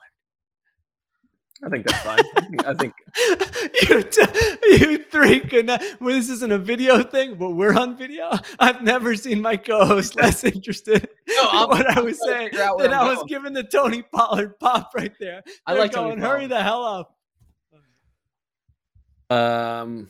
I 1.63 1.69
think 1.69 1.85
that's 1.85 2.01
fine. 2.01 2.19
I 2.65 2.73
think 2.73 2.93
you, 3.89 4.01
t- 4.01 4.21
you 4.63 4.97
three 5.03 5.39
can. 5.41 5.67
Well, 5.67 6.15
this 6.15 6.27
isn't 6.29 6.51
a 6.51 6.57
video 6.57 7.03
thing, 7.03 7.35
but 7.35 7.51
we're 7.51 7.77
on 7.77 7.95
video. 7.97 8.31
I've 8.59 8.81
never 8.81 9.15
seen 9.15 9.41
my 9.41 9.57
co-host 9.57 10.15
less 10.15 10.43
interested 10.43 11.07
No, 11.27 11.41
in 11.43 11.47
I'm- 11.55 11.69
what 11.69 11.97
I 11.97 12.01
was 12.01 12.19
saying 12.19 12.49
than 12.53 12.91
I'm 12.91 12.93
I 12.93 13.03
was 13.09 13.17
going. 13.17 13.27
giving 13.27 13.53
the 13.53 13.63
Tony 13.63 14.01
Pollard 14.01 14.59
pop 14.59 14.91
right 14.95 15.13
there. 15.19 15.43
I 15.67 15.73
They're 15.73 15.83
like 15.83 15.91
Tony 15.91 16.09
going, 16.15 16.21
hurry 16.21 16.47
the 16.47 16.63
hell 16.63 16.83
up. 16.83 17.15
Um, 19.29 20.09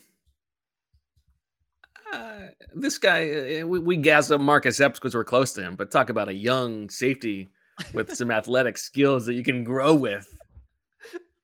uh, 2.13 2.39
this 2.73 2.97
guy, 2.97 3.59
uh, 3.61 3.67
we, 3.67 3.79
we 3.79 3.97
gas 3.97 4.31
up 4.31 4.41
Marcus 4.41 4.79
Epps 4.79 4.99
because 4.99 5.13
we're 5.15 5.23
close 5.23 5.53
to 5.53 5.61
him, 5.61 5.75
but 5.75 5.91
talk 5.91 6.09
about 6.09 6.27
a 6.29 6.33
young 6.33 6.89
safety 6.89 7.51
with 7.93 8.15
some 8.15 8.31
athletic 8.31 8.77
skills 8.77 9.25
that 9.27 9.33
you 9.33 9.43
can 9.43 9.63
grow 9.63 9.93
with. 9.93 10.27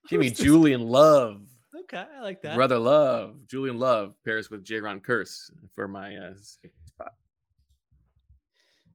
Give 0.10 0.20
me 0.20 0.30
Julian 0.30 0.82
Love, 0.82 1.42
Okay, 1.76 2.04
I 2.18 2.22
like 2.22 2.42
that. 2.42 2.56
brother 2.56 2.78
Love. 2.80 3.36
Julian 3.48 3.78
Love 3.80 4.14
pairs 4.26 4.50
with 4.50 4.64
Jayron 4.66 5.02
Kearse 5.02 5.50
for 5.76 5.88
my 5.88 6.16
uh, 6.16 6.34
spot. 6.86 7.14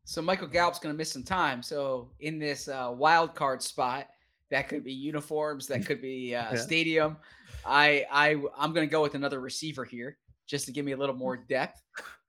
So 0.04 0.20
Michael 0.20 0.48
Gallup's 0.48 0.78
going 0.78 0.92
to 0.94 0.98
miss 0.98 1.10
some 1.12 1.22
time. 1.22 1.62
So 1.62 2.10
in 2.20 2.38
this 2.38 2.68
uh, 2.68 2.92
wild 2.94 3.34
card 3.34 3.62
spot, 3.62 4.08
that 4.50 4.68
could 4.68 4.84
be 4.84 4.92
uniforms, 4.92 5.66
that 5.68 5.86
could 5.86 6.02
be 6.02 6.34
uh, 6.34 6.48
Yeah. 6.52 6.56
stadium. 6.56 7.16
I 7.64 8.04
I 8.10 8.30
I'm 8.58 8.72
going 8.74 8.86
to 8.86 8.90
go 8.90 9.00
with 9.02 9.14
another 9.14 9.40
receiver 9.40 9.84
here 9.84 10.18
just 10.46 10.66
to 10.66 10.72
give 10.72 10.84
me 10.84 10.92
a 10.92 10.96
little 10.96 11.14
more 11.14 11.36
depth. 11.36 11.80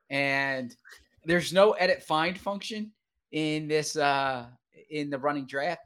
And 0.09 0.73
there's 1.25 1.51
no 1.51 1.71
edit 1.71 2.03
find 2.03 2.37
function 2.37 2.91
in 3.31 3.67
this 3.67 3.95
uh 3.97 4.45
in 4.91 5.09
the 5.09 5.17
running 5.17 5.45
draft. 5.47 5.81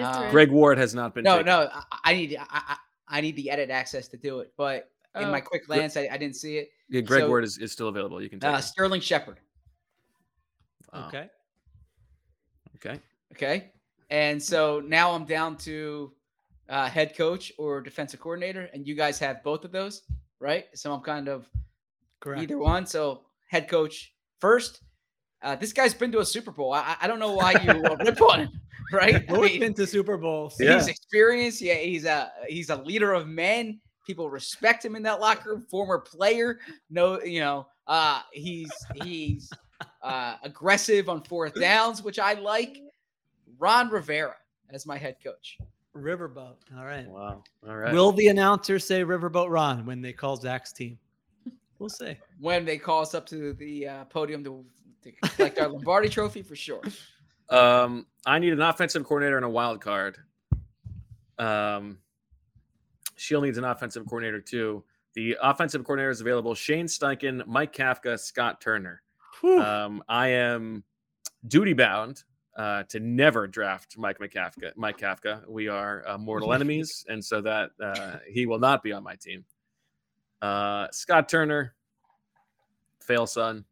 Yes, 0.00 0.14
there 0.16 0.24
Uh, 0.24 0.26
is. 0.28 0.32
Greg 0.32 0.50
Ward 0.50 0.78
has 0.78 0.94
not 0.94 1.14
been. 1.14 1.24
No, 1.24 1.32
taken. 1.38 1.46
no, 1.46 1.68
I, 1.72 1.82
I 2.04 2.14
need 2.14 2.36
I, 2.38 2.44
I 2.50 2.76
I 3.08 3.20
need 3.20 3.36
the 3.36 3.50
edit 3.50 3.70
access 3.70 4.08
to 4.08 4.16
do 4.16 4.40
it. 4.40 4.52
But 4.56 4.90
in 5.16 5.30
my 5.30 5.38
Oh. 5.40 5.44
quick 5.44 5.66
glance, 5.66 5.96
I, 5.96 6.08
I 6.10 6.16
didn't 6.16 6.36
see 6.36 6.58
it. 6.58 6.70
Yeah, 6.88 7.00
Greg 7.00 7.22
So- 7.22 7.28
Ward 7.28 7.44
is, 7.44 7.58
is 7.58 7.72
still 7.72 7.88
available. 7.88 8.22
You 8.22 8.28
can 8.30 8.38
take 8.40 8.50
Uh. 8.50 8.60
Sterling 8.60 9.00
Shepard. 9.00 9.38
Wow. 10.92 11.08
Okay. 11.08 11.28
Okay. 12.76 13.00
Okay. 13.32 13.70
And 14.10 14.42
so 14.42 14.80
now 14.84 15.12
I'm 15.12 15.24
down 15.24 15.56
to 15.58 16.12
uh, 16.68 16.88
head 16.88 17.16
coach 17.16 17.52
or 17.58 17.80
defensive 17.80 18.20
coordinator, 18.20 18.68
and 18.72 18.86
you 18.86 18.94
guys 18.94 19.18
have 19.18 19.42
both 19.44 19.64
of 19.64 19.72
those, 19.72 20.02
right? 20.40 20.66
So 20.74 20.92
I'm 20.92 21.00
kind 21.00 21.28
of 21.28 21.48
Correct. 22.20 22.42
either 22.42 22.58
one. 22.58 22.86
So 22.86 23.22
head 23.48 23.68
coach 23.68 24.14
first. 24.40 24.82
Uh, 25.42 25.56
this 25.56 25.72
guy's 25.72 25.94
been 25.94 26.12
to 26.12 26.18
a 26.20 26.24
Super 26.24 26.50
Bowl. 26.50 26.72
I, 26.72 26.96
I 27.00 27.06
don't 27.06 27.18
know 27.18 27.32
why 27.32 27.52
you 27.52 27.82
rip 28.04 28.20
on 28.20 28.40
him, 28.40 28.60
right? 28.92 29.16
I 29.16 29.18
Both 29.20 29.50
mean, 29.50 29.60
been 29.60 29.74
to 29.74 29.86
Super 29.86 30.16
Bowls. 30.16 30.56
Yeah. 30.58 30.74
He's 30.74 30.88
experienced. 30.88 31.60
Yeah, 31.60 31.74
he's 31.74 32.04
a 32.04 32.32
he's 32.48 32.70
a 32.70 32.76
leader 32.76 33.12
of 33.12 33.26
men. 33.28 33.80
People 34.06 34.30
respect 34.30 34.84
him 34.84 34.96
in 34.96 35.02
that 35.04 35.20
locker 35.20 35.50
room. 35.50 35.66
Former 35.70 35.98
player. 35.98 36.58
No, 36.88 37.20
you 37.22 37.40
know, 37.40 37.66
uh, 37.86 38.20
he's 38.32 38.70
he's 39.02 39.50
uh, 40.02 40.36
aggressive 40.42 41.08
on 41.08 41.22
fourth 41.22 41.54
downs, 41.54 42.02
which 42.02 42.18
I 42.18 42.34
like. 42.34 42.78
Ron 43.58 43.90
Rivera 43.90 44.36
as 44.70 44.86
my 44.86 44.96
head 44.96 45.16
coach. 45.22 45.58
Riverboat. 45.94 46.56
All 46.76 46.84
right. 46.84 47.06
Wow. 47.06 47.42
All 47.68 47.76
right. 47.76 47.92
Will 47.92 48.12
the 48.12 48.28
announcer 48.28 48.78
say 48.78 49.04
Riverboat 49.04 49.50
Ron 49.50 49.84
when 49.84 50.00
they 50.00 50.12
call 50.12 50.36
Zach's 50.36 50.72
team? 50.72 50.98
We'll 51.78 51.88
see. 51.88 52.16
When 52.38 52.64
they 52.64 52.78
call 52.78 53.02
us 53.02 53.14
up 53.14 53.26
to 53.26 53.52
the 53.54 53.88
uh, 53.88 54.04
podium 54.04 54.44
to, 54.44 54.64
to 55.02 55.12
collect 55.12 55.58
our 55.58 55.68
Lombardi 55.68 56.08
Trophy, 56.08 56.42
for 56.42 56.54
sure. 56.54 56.82
Um, 57.50 58.06
I 58.24 58.38
need 58.38 58.52
an 58.52 58.62
offensive 58.62 59.04
coordinator 59.04 59.36
and 59.36 59.44
a 59.44 59.50
wild 59.50 59.80
card. 59.80 60.18
Um, 61.38 61.98
Sheil 63.16 63.40
needs 63.42 63.58
an 63.58 63.64
offensive 63.64 64.06
coordinator 64.06 64.40
too. 64.40 64.84
The 65.14 65.36
offensive 65.42 65.84
coordinator 65.84 66.10
is 66.10 66.20
available: 66.20 66.54
Shane 66.54 66.86
Steichen, 66.86 67.46
Mike 67.46 67.74
Kafka, 67.74 68.18
Scott 68.18 68.60
Turner. 68.60 69.02
Um, 69.42 70.02
I 70.08 70.28
am 70.28 70.84
duty 71.48 71.72
bound 71.72 72.24
uh, 72.56 72.82
to 72.84 73.00
never 73.00 73.46
draft 73.46 73.96
Mike 73.96 74.18
McCafka. 74.18 74.72
Mike 74.76 74.98
Kafka. 74.98 75.48
We 75.48 75.68
are 75.68 76.06
uh, 76.06 76.18
mortal 76.18 76.52
enemies, 76.54 77.04
and 77.08 77.24
so 77.24 77.40
that 77.40 77.70
uh, 77.82 78.18
he 78.28 78.46
will 78.46 78.58
not 78.58 78.82
be 78.82 78.92
on 78.92 79.02
my 79.02 79.16
team. 79.16 79.44
Uh, 80.42 80.88
Scott 80.92 81.28
Turner, 81.28 81.74
fail 83.00 83.26
son. 83.26 83.64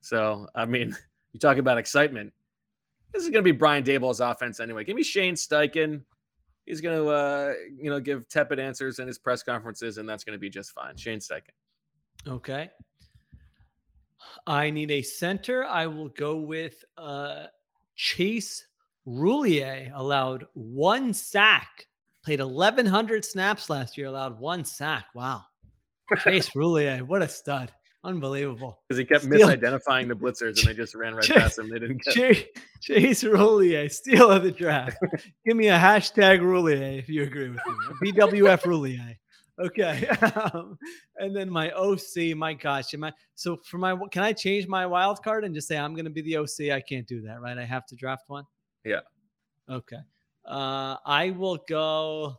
So 0.00 0.48
I 0.54 0.64
mean, 0.64 0.96
you 1.32 1.40
talk 1.40 1.58
about 1.58 1.78
excitement. 1.78 2.32
This 3.12 3.22
is 3.22 3.30
going 3.30 3.44
to 3.44 3.52
be 3.52 3.56
Brian 3.56 3.82
Daboll's 3.82 4.20
offense 4.20 4.60
anyway. 4.60 4.84
Give 4.84 4.96
me 4.96 5.02
Shane 5.02 5.34
Steichen. 5.34 6.02
He's 6.66 6.80
going 6.80 6.98
to, 6.98 7.08
uh, 7.08 7.52
you 7.78 7.90
know, 7.90 8.00
give 8.00 8.28
tepid 8.28 8.58
answers 8.58 8.98
in 8.98 9.06
his 9.06 9.18
press 9.18 9.42
conferences, 9.42 9.98
and 9.98 10.08
that's 10.08 10.24
going 10.24 10.34
to 10.34 10.40
be 10.40 10.50
just 10.50 10.72
fine. 10.72 10.96
Shane 10.96 11.20
Steichen. 11.20 11.52
Okay. 12.26 12.70
I 14.46 14.70
need 14.70 14.90
a 14.90 15.02
center. 15.02 15.64
I 15.64 15.86
will 15.86 16.08
go 16.08 16.36
with 16.36 16.84
uh, 16.98 17.46
Chase 17.94 18.66
Roulier. 19.06 19.92
Allowed 19.94 20.46
one 20.54 21.14
sack. 21.14 21.86
Played 22.24 22.40
1,100 22.40 23.24
snaps 23.24 23.70
last 23.70 23.96
year. 23.96 24.08
Allowed 24.08 24.40
one 24.40 24.64
sack. 24.64 25.06
Wow. 25.14 25.44
Chase 26.24 26.50
Roulier, 26.50 27.02
what 27.02 27.22
a 27.22 27.28
stud. 27.28 27.72
Unbelievable. 28.06 28.78
Because 28.88 28.98
he 28.98 29.04
kept 29.04 29.24
Steal- 29.24 29.48
misidentifying 29.48 30.06
the 30.06 30.14
blitzers 30.14 30.58
and 30.60 30.68
they 30.68 30.74
just 30.74 30.94
ran 30.94 31.16
right 31.16 31.28
past 31.28 31.58
him. 31.58 31.68
They 31.68 31.80
didn't 31.80 32.02
get 32.04 32.14
Chase, 32.14 32.44
Chase 32.80 33.24
Roulier, 33.24 33.90
steal 33.90 34.30
of 34.30 34.44
the 34.44 34.52
draft. 34.52 34.96
Give 35.44 35.56
me 35.56 35.68
a 35.68 35.76
hashtag 35.78 36.38
Roulier 36.40 36.98
if 37.00 37.08
you 37.08 37.24
agree 37.24 37.48
with 37.50 37.58
me. 38.00 38.12
BWF 38.12 38.62
Roulier. 38.62 39.16
Okay. 39.58 40.08
Um, 40.54 40.78
and 41.18 41.34
then 41.34 41.50
my 41.50 41.70
OC, 41.72 42.36
my 42.36 42.54
gosh. 42.54 42.94
Am 42.94 43.02
I, 43.02 43.12
so 43.34 43.56
for 43.64 43.78
my, 43.78 43.96
can 44.12 44.22
I 44.22 44.32
change 44.32 44.68
my 44.68 44.86
wild 44.86 45.22
card 45.24 45.44
and 45.44 45.52
just 45.54 45.66
say 45.66 45.76
I'm 45.76 45.94
going 45.94 46.04
to 46.04 46.10
be 46.10 46.22
the 46.22 46.36
OC? 46.36 46.70
I 46.72 46.80
can't 46.80 47.06
do 47.08 47.22
that, 47.22 47.40
right? 47.40 47.58
I 47.58 47.64
have 47.64 47.86
to 47.86 47.96
draft 47.96 48.24
one. 48.28 48.44
Yeah. 48.84 49.00
Okay. 49.68 49.96
Uh, 50.44 50.96
I 51.04 51.30
will 51.36 51.58
go, 51.68 52.36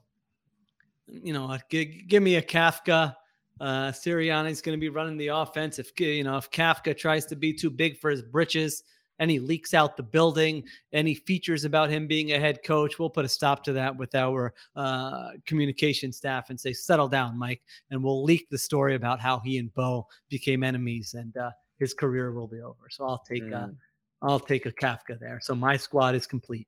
you 1.08 1.34
know, 1.34 1.48
what, 1.48 1.70
gi- 1.70 2.06
give 2.08 2.24
me 2.24 2.36
a 2.36 2.42
Kafka. 2.42 3.16
Uh, 3.60 3.92
Sirianni's 3.92 4.62
going 4.62 4.78
to 4.78 4.80
be 4.80 4.90
running 4.90 5.18
the 5.18 5.28
offense. 5.28 5.80
If 5.80 5.98
you 6.00 6.24
know, 6.24 6.38
if 6.38 6.50
Kafka 6.52 6.96
tries 6.98 7.26
to 7.28 7.36
be 7.36 7.54
too 7.54 7.70
big 7.70 8.00
for 8.00 8.10
his 8.10 8.22
britches 8.22 8.84
and 9.20 9.32
he 9.32 9.40
leaks 9.40 9.74
out 9.74 9.98
the 9.98 10.04
building, 10.04 10.64
any 10.94 11.16
features 11.16 11.66
about 11.66 11.90
him 11.90 12.06
being 12.08 12.34
a 12.34 12.40
head 12.40 12.60
coach, 12.64 13.00
we'll 13.00 13.10
put 13.10 13.26
a 13.26 13.30
stop 13.30 13.64
to 13.64 13.74
that 13.74 13.96
with 13.96 14.14
our 14.14 14.54
uh, 14.76 15.30
communication 15.46 16.12
staff 16.12 16.50
and 16.50 16.60
say, 16.60 16.72
settle 16.72 17.08
down, 17.08 17.38
Mike, 17.38 17.62
and 17.90 18.04
we'll 18.04 18.24
leak 18.24 18.48
the 18.50 18.58
story 18.58 18.94
about 18.94 19.20
how 19.20 19.40
he 19.40 19.58
and 19.58 19.74
Bo 19.74 20.08
became 20.30 20.64
enemies 20.64 21.16
and 21.16 21.36
uh, 21.36 21.50
his 21.80 21.94
career 21.94 22.32
will 22.32 22.48
be 22.48 22.62
over. 22.62 22.90
So 22.90 23.06
I'll 23.06 23.24
take, 23.28 23.44
uh, 23.52 23.68
Mm. 23.68 23.76
I'll 24.24 24.40
take 24.40 24.66
a 24.66 24.72
Kafka 24.72 25.20
there. 25.20 25.40
So 25.42 25.54
my 25.54 25.78
squad 25.78 26.16
is 26.16 26.26
complete. 26.26 26.68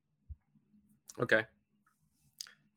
Okay. 1.20 1.44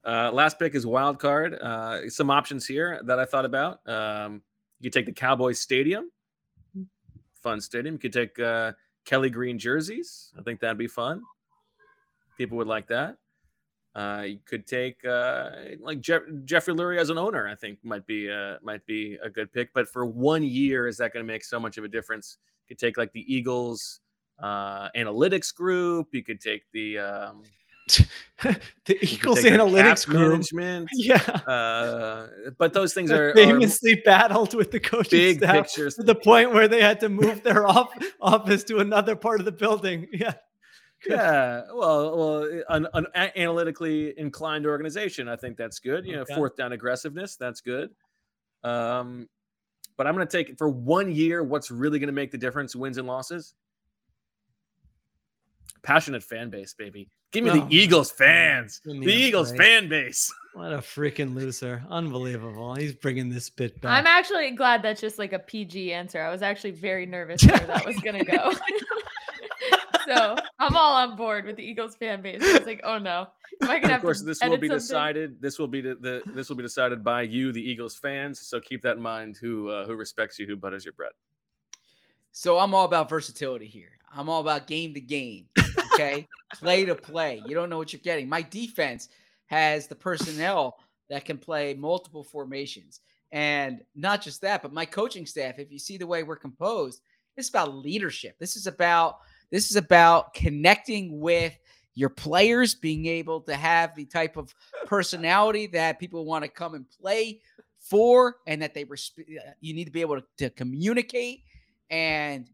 Uh, 0.04 0.30
last 0.32 0.58
pick 0.58 0.74
is 0.74 0.86
wild 0.86 1.18
card. 1.18 1.54
Uh, 1.54 2.08
some 2.08 2.30
options 2.30 2.66
here 2.66 3.00
that 3.04 3.18
I 3.18 3.24
thought 3.24 3.44
about. 3.44 3.86
Um, 3.88 4.42
you 4.80 4.90
could 4.90 4.98
take 4.98 5.06
the 5.06 5.12
Cowboys 5.12 5.60
Stadium, 5.60 6.10
fun 7.40 7.60
stadium. 7.60 7.94
You 7.94 7.98
could 7.98 8.12
take 8.12 8.38
uh, 8.38 8.72
Kelly 9.04 9.30
Green 9.30 9.58
jerseys. 9.58 10.32
I 10.38 10.42
think 10.42 10.60
that'd 10.60 10.78
be 10.78 10.88
fun. 10.88 11.22
People 12.36 12.58
would 12.58 12.66
like 12.66 12.88
that. 12.88 13.16
Uh, 13.94 14.24
you 14.26 14.38
could 14.46 14.66
take 14.66 15.04
uh, 15.04 15.50
like 15.80 16.00
Jeff- 16.00 16.22
Jeffrey 16.44 16.74
Lurie 16.74 16.98
as 16.98 17.10
an 17.10 17.18
owner. 17.18 17.46
I 17.46 17.54
think 17.54 17.78
might 17.84 18.06
be 18.06 18.30
uh, 18.30 18.56
might 18.62 18.84
be 18.86 19.18
a 19.22 19.28
good 19.28 19.52
pick. 19.52 19.72
But 19.74 19.88
for 19.88 20.06
one 20.06 20.42
year, 20.42 20.88
is 20.88 20.96
that 20.96 21.12
going 21.12 21.24
to 21.24 21.30
make 21.30 21.44
so 21.44 21.60
much 21.60 21.76
of 21.76 21.84
a 21.84 21.88
difference? 21.88 22.38
You 22.64 22.74
could 22.74 22.80
take 22.80 22.96
like 22.96 23.12
the 23.12 23.32
Eagles 23.32 24.00
uh, 24.38 24.88
analytics 24.96 25.54
group. 25.54 26.08
You 26.12 26.24
could 26.24 26.40
take 26.40 26.62
the 26.72 26.98
um, 26.98 27.42
the 28.42 28.98
Eagles 29.02 29.40
analytics 29.44 30.06
group. 30.06 30.30
management. 30.30 30.88
Yeah. 30.94 31.16
Uh, 31.16 32.28
but 32.58 32.72
those 32.72 32.94
things 32.94 33.10
are, 33.10 33.30
are 33.30 33.34
famously 33.34 34.02
battled 34.04 34.54
with 34.54 34.70
the 34.70 34.80
coaching 34.80 35.18
big 35.18 35.38
staff 35.38 35.66
pictures. 35.66 35.94
to 35.96 36.02
the 36.02 36.14
point 36.14 36.52
where 36.52 36.68
they 36.68 36.80
had 36.80 37.00
to 37.00 37.08
move 37.08 37.42
their 37.42 37.66
off- 37.66 37.92
office 38.20 38.64
to 38.64 38.78
another 38.78 39.16
part 39.16 39.40
of 39.40 39.44
the 39.46 39.52
building. 39.52 40.08
Yeah. 41.04 41.14
yeah. 41.16 41.62
Well, 41.74 42.16
well, 42.16 42.62
an, 42.68 42.86
an 42.94 43.06
analytically 43.34 44.16
inclined 44.16 44.66
organization. 44.66 45.28
I 45.28 45.34
think 45.34 45.56
that's 45.56 45.80
good. 45.80 46.06
You 46.06 46.14
know, 46.14 46.24
fourth 46.24 46.54
down 46.54 46.70
aggressiveness. 46.72 47.34
That's 47.34 47.60
good. 47.60 47.90
Um, 48.62 49.28
but 49.96 50.06
I'm 50.06 50.14
going 50.14 50.26
to 50.26 50.30
take 50.36 50.48
it 50.48 50.58
for 50.58 50.68
one 50.68 51.10
year. 51.10 51.42
What's 51.42 51.72
really 51.72 51.98
going 51.98 52.06
to 52.06 52.12
make 52.12 52.30
the 52.30 52.38
difference? 52.38 52.76
Wins 52.76 52.98
and 52.98 53.08
losses. 53.08 53.54
Passionate 55.82 56.22
fan 56.22 56.48
base, 56.50 56.74
baby. 56.74 57.08
Give 57.32 57.42
me 57.44 57.50
Oh, 57.50 57.54
the 57.66 57.76
Eagles 57.76 58.12
fans. 58.12 58.80
give 58.86 59.00
The 59.02 59.12
Eagles 59.12 59.50
break. 59.50 59.60
fan 59.62 59.88
base. 59.88 60.32
What 60.54 60.72
a 60.72 60.78
freaking 60.78 61.34
loser. 61.34 61.82
Unbelievable. 61.90 62.74
He's 62.74 62.92
bringing 62.94 63.28
this 63.30 63.50
bit 63.50 63.80
back. 63.80 63.98
I'm 63.98 64.06
actually 64.06 64.50
glad 64.52 64.82
that's 64.82 65.00
just 65.00 65.18
like 65.18 65.32
a 65.32 65.38
PG 65.38 65.92
answer. 65.92 66.20
I 66.22 66.30
was 66.30 66.42
actually 66.42 66.72
very 66.72 67.06
nervous 67.06 67.42
where 67.46 67.58
that 67.58 67.84
was 67.84 67.96
gonna 68.00 68.22
go. 68.24 68.52
so 70.06 70.36
I'm 70.58 70.76
all 70.76 70.94
on 70.94 71.16
board 71.16 71.46
with 71.46 71.56
the 71.56 71.64
Eagles 71.64 71.96
fan 71.96 72.22
base. 72.22 72.40
It's 72.42 72.66
like, 72.66 72.80
oh 72.84 72.98
no, 72.98 73.26
am 73.62 73.70
I 73.70 73.78
gonna 73.78 73.94
of 73.96 74.02
course, 74.02 74.22
this 74.22 74.40
will 74.42 74.50
be 74.58 74.68
something? 74.68 74.78
decided. 74.78 75.40
This 75.42 75.58
will 75.58 75.68
be 75.68 75.80
the, 75.80 75.94
the 75.96 76.22
this 76.32 76.48
will 76.48 76.56
be 76.56 76.62
decided 76.62 77.02
by 77.02 77.22
you, 77.22 77.50
the 77.52 77.62
Eagles 77.62 77.96
fans. 77.96 78.40
So 78.40 78.60
keep 78.60 78.82
that 78.82 78.96
in 78.98 79.02
mind. 79.02 79.38
Who 79.40 79.68
uh, 79.68 79.86
who 79.86 79.94
respects 79.94 80.38
you, 80.38 80.46
who 80.46 80.56
butters 80.56 80.84
your 80.84 80.92
bread. 80.94 81.12
So 82.32 82.58
I'm 82.58 82.74
all 82.74 82.84
about 82.84 83.08
versatility 83.08 83.66
here. 83.66 83.98
I'm 84.14 84.28
all 84.28 84.40
about 84.40 84.66
game 84.66 84.92
to 84.94 85.00
game. 85.00 85.46
Okay. 85.94 86.26
play 86.54 86.84
to 86.84 86.94
play. 86.94 87.42
You 87.46 87.54
don't 87.54 87.70
know 87.70 87.78
what 87.78 87.92
you're 87.92 88.00
getting. 88.02 88.28
My 88.28 88.42
defense 88.42 89.08
has 89.46 89.86
the 89.86 89.94
personnel 89.94 90.78
that 91.10 91.24
can 91.24 91.38
play 91.38 91.74
multiple 91.74 92.24
formations. 92.24 93.00
And 93.32 93.80
not 93.94 94.22
just 94.22 94.40
that, 94.42 94.62
but 94.62 94.72
my 94.72 94.84
coaching 94.84 95.26
staff, 95.26 95.58
if 95.58 95.70
you 95.70 95.78
see 95.78 95.96
the 95.96 96.06
way 96.06 96.22
we're 96.22 96.36
composed, 96.36 97.00
it's 97.36 97.48
about 97.48 97.74
leadership. 97.74 98.36
This 98.38 98.56
is 98.56 98.66
about 98.66 99.18
this 99.50 99.70
is 99.70 99.76
about 99.76 100.32
connecting 100.34 101.20
with 101.20 101.58
your 101.94 102.08
players, 102.08 102.74
being 102.74 103.06
able 103.06 103.40
to 103.42 103.54
have 103.54 103.94
the 103.94 104.06
type 104.06 104.36
of 104.36 104.54
personality 104.86 105.66
that 105.68 105.98
people 105.98 106.24
want 106.24 106.42
to 106.42 106.50
come 106.50 106.74
and 106.74 106.86
play 106.88 107.40
for, 107.78 108.36
and 108.46 108.62
that 108.62 108.72
they 108.72 108.84
respect. 108.84 109.28
Uh, 109.30 109.50
you 109.60 109.74
need 109.74 109.84
to 109.84 109.90
be 109.90 110.00
able 110.00 110.18
to, 110.18 110.24
to 110.38 110.50
communicate, 110.50 111.44
and 111.90 112.48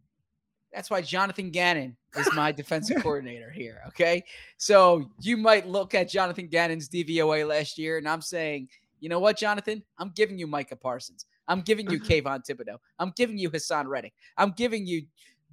that's 0.72 0.90
why 0.90 1.00
Jonathan 1.00 1.50
Gannon 1.50 1.96
is 2.16 2.28
my 2.34 2.52
defensive 2.52 2.96
coordinator 3.02 3.50
here. 3.50 3.82
Okay. 3.88 4.24
So 4.56 5.10
you 5.20 5.36
might 5.36 5.66
look 5.66 5.94
at 5.94 6.08
Jonathan 6.08 6.46
Gannon's 6.46 6.88
DVOA 6.88 7.46
last 7.48 7.78
year, 7.78 7.98
and 7.98 8.08
I'm 8.08 8.20
saying, 8.20 8.68
you 9.00 9.08
know 9.08 9.20
what, 9.20 9.38
Jonathan? 9.38 9.82
I'm 9.98 10.10
giving 10.14 10.38
you 10.38 10.46
Micah 10.46 10.76
Parsons. 10.76 11.26
I'm 11.46 11.62
giving 11.62 11.90
you 11.90 11.98
Kayvon 11.98 12.44
Thibodeaux. 12.46 12.78
I'm 12.98 13.12
giving 13.16 13.38
you 13.38 13.50
Haason 13.50 13.86
Reddick. 13.86 14.12
I'm 14.36 14.52
giving 14.52 14.86
you 14.86 15.02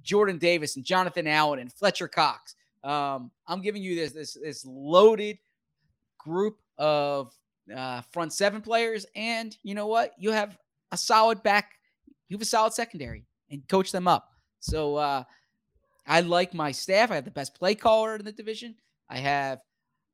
Jordan 0.02 0.38
Davis 0.38 0.76
and 0.76 0.84
Jonathan 0.84 1.26
Allen 1.26 1.58
and 1.58 1.72
Fletcher 1.72 2.08
Cox. 2.08 2.54
Um, 2.84 3.30
I'm 3.46 3.62
giving 3.62 3.82
you 3.82 3.96
this 3.96 4.12
this 4.12 4.34
this 4.34 4.64
loaded 4.66 5.38
group 6.18 6.58
of 6.78 7.32
uh, 7.74 8.02
front 8.12 8.32
seven 8.32 8.60
players, 8.60 9.06
and 9.16 9.56
you 9.62 9.74
know 9.74 9.86
what? 9.86 10.12
You 10.18 10.32
have 10.32 10.58
a 10.92 10.96
solid 10.96 11.42
back. 11.42 11.72
You 12.28 12.36
have 12.36 12.42
a 12.42 12.46
solid 12.46 12.74
secondary, 12.74 13.24
and 13.50 13.66
coach 13.68 13.90
them 13.90 14.06
up. 14.06 14.35
So 14.60 14.96
uh, 14.96 15.24
I 16.06 16.20
like 16.20 16.54
my 16.54 16.72
staff. 16.72 17.10
I 17.10 17.16
have 17.16 17.24
the 17.24 17.30
best 17.30 17.54
play 17.54 17.74
caller 17.74 18.16
in 18.16 18.24
the 18.24 18.32
division. 18.32 18.74
I 19.08 19.18
have 19.18 19.60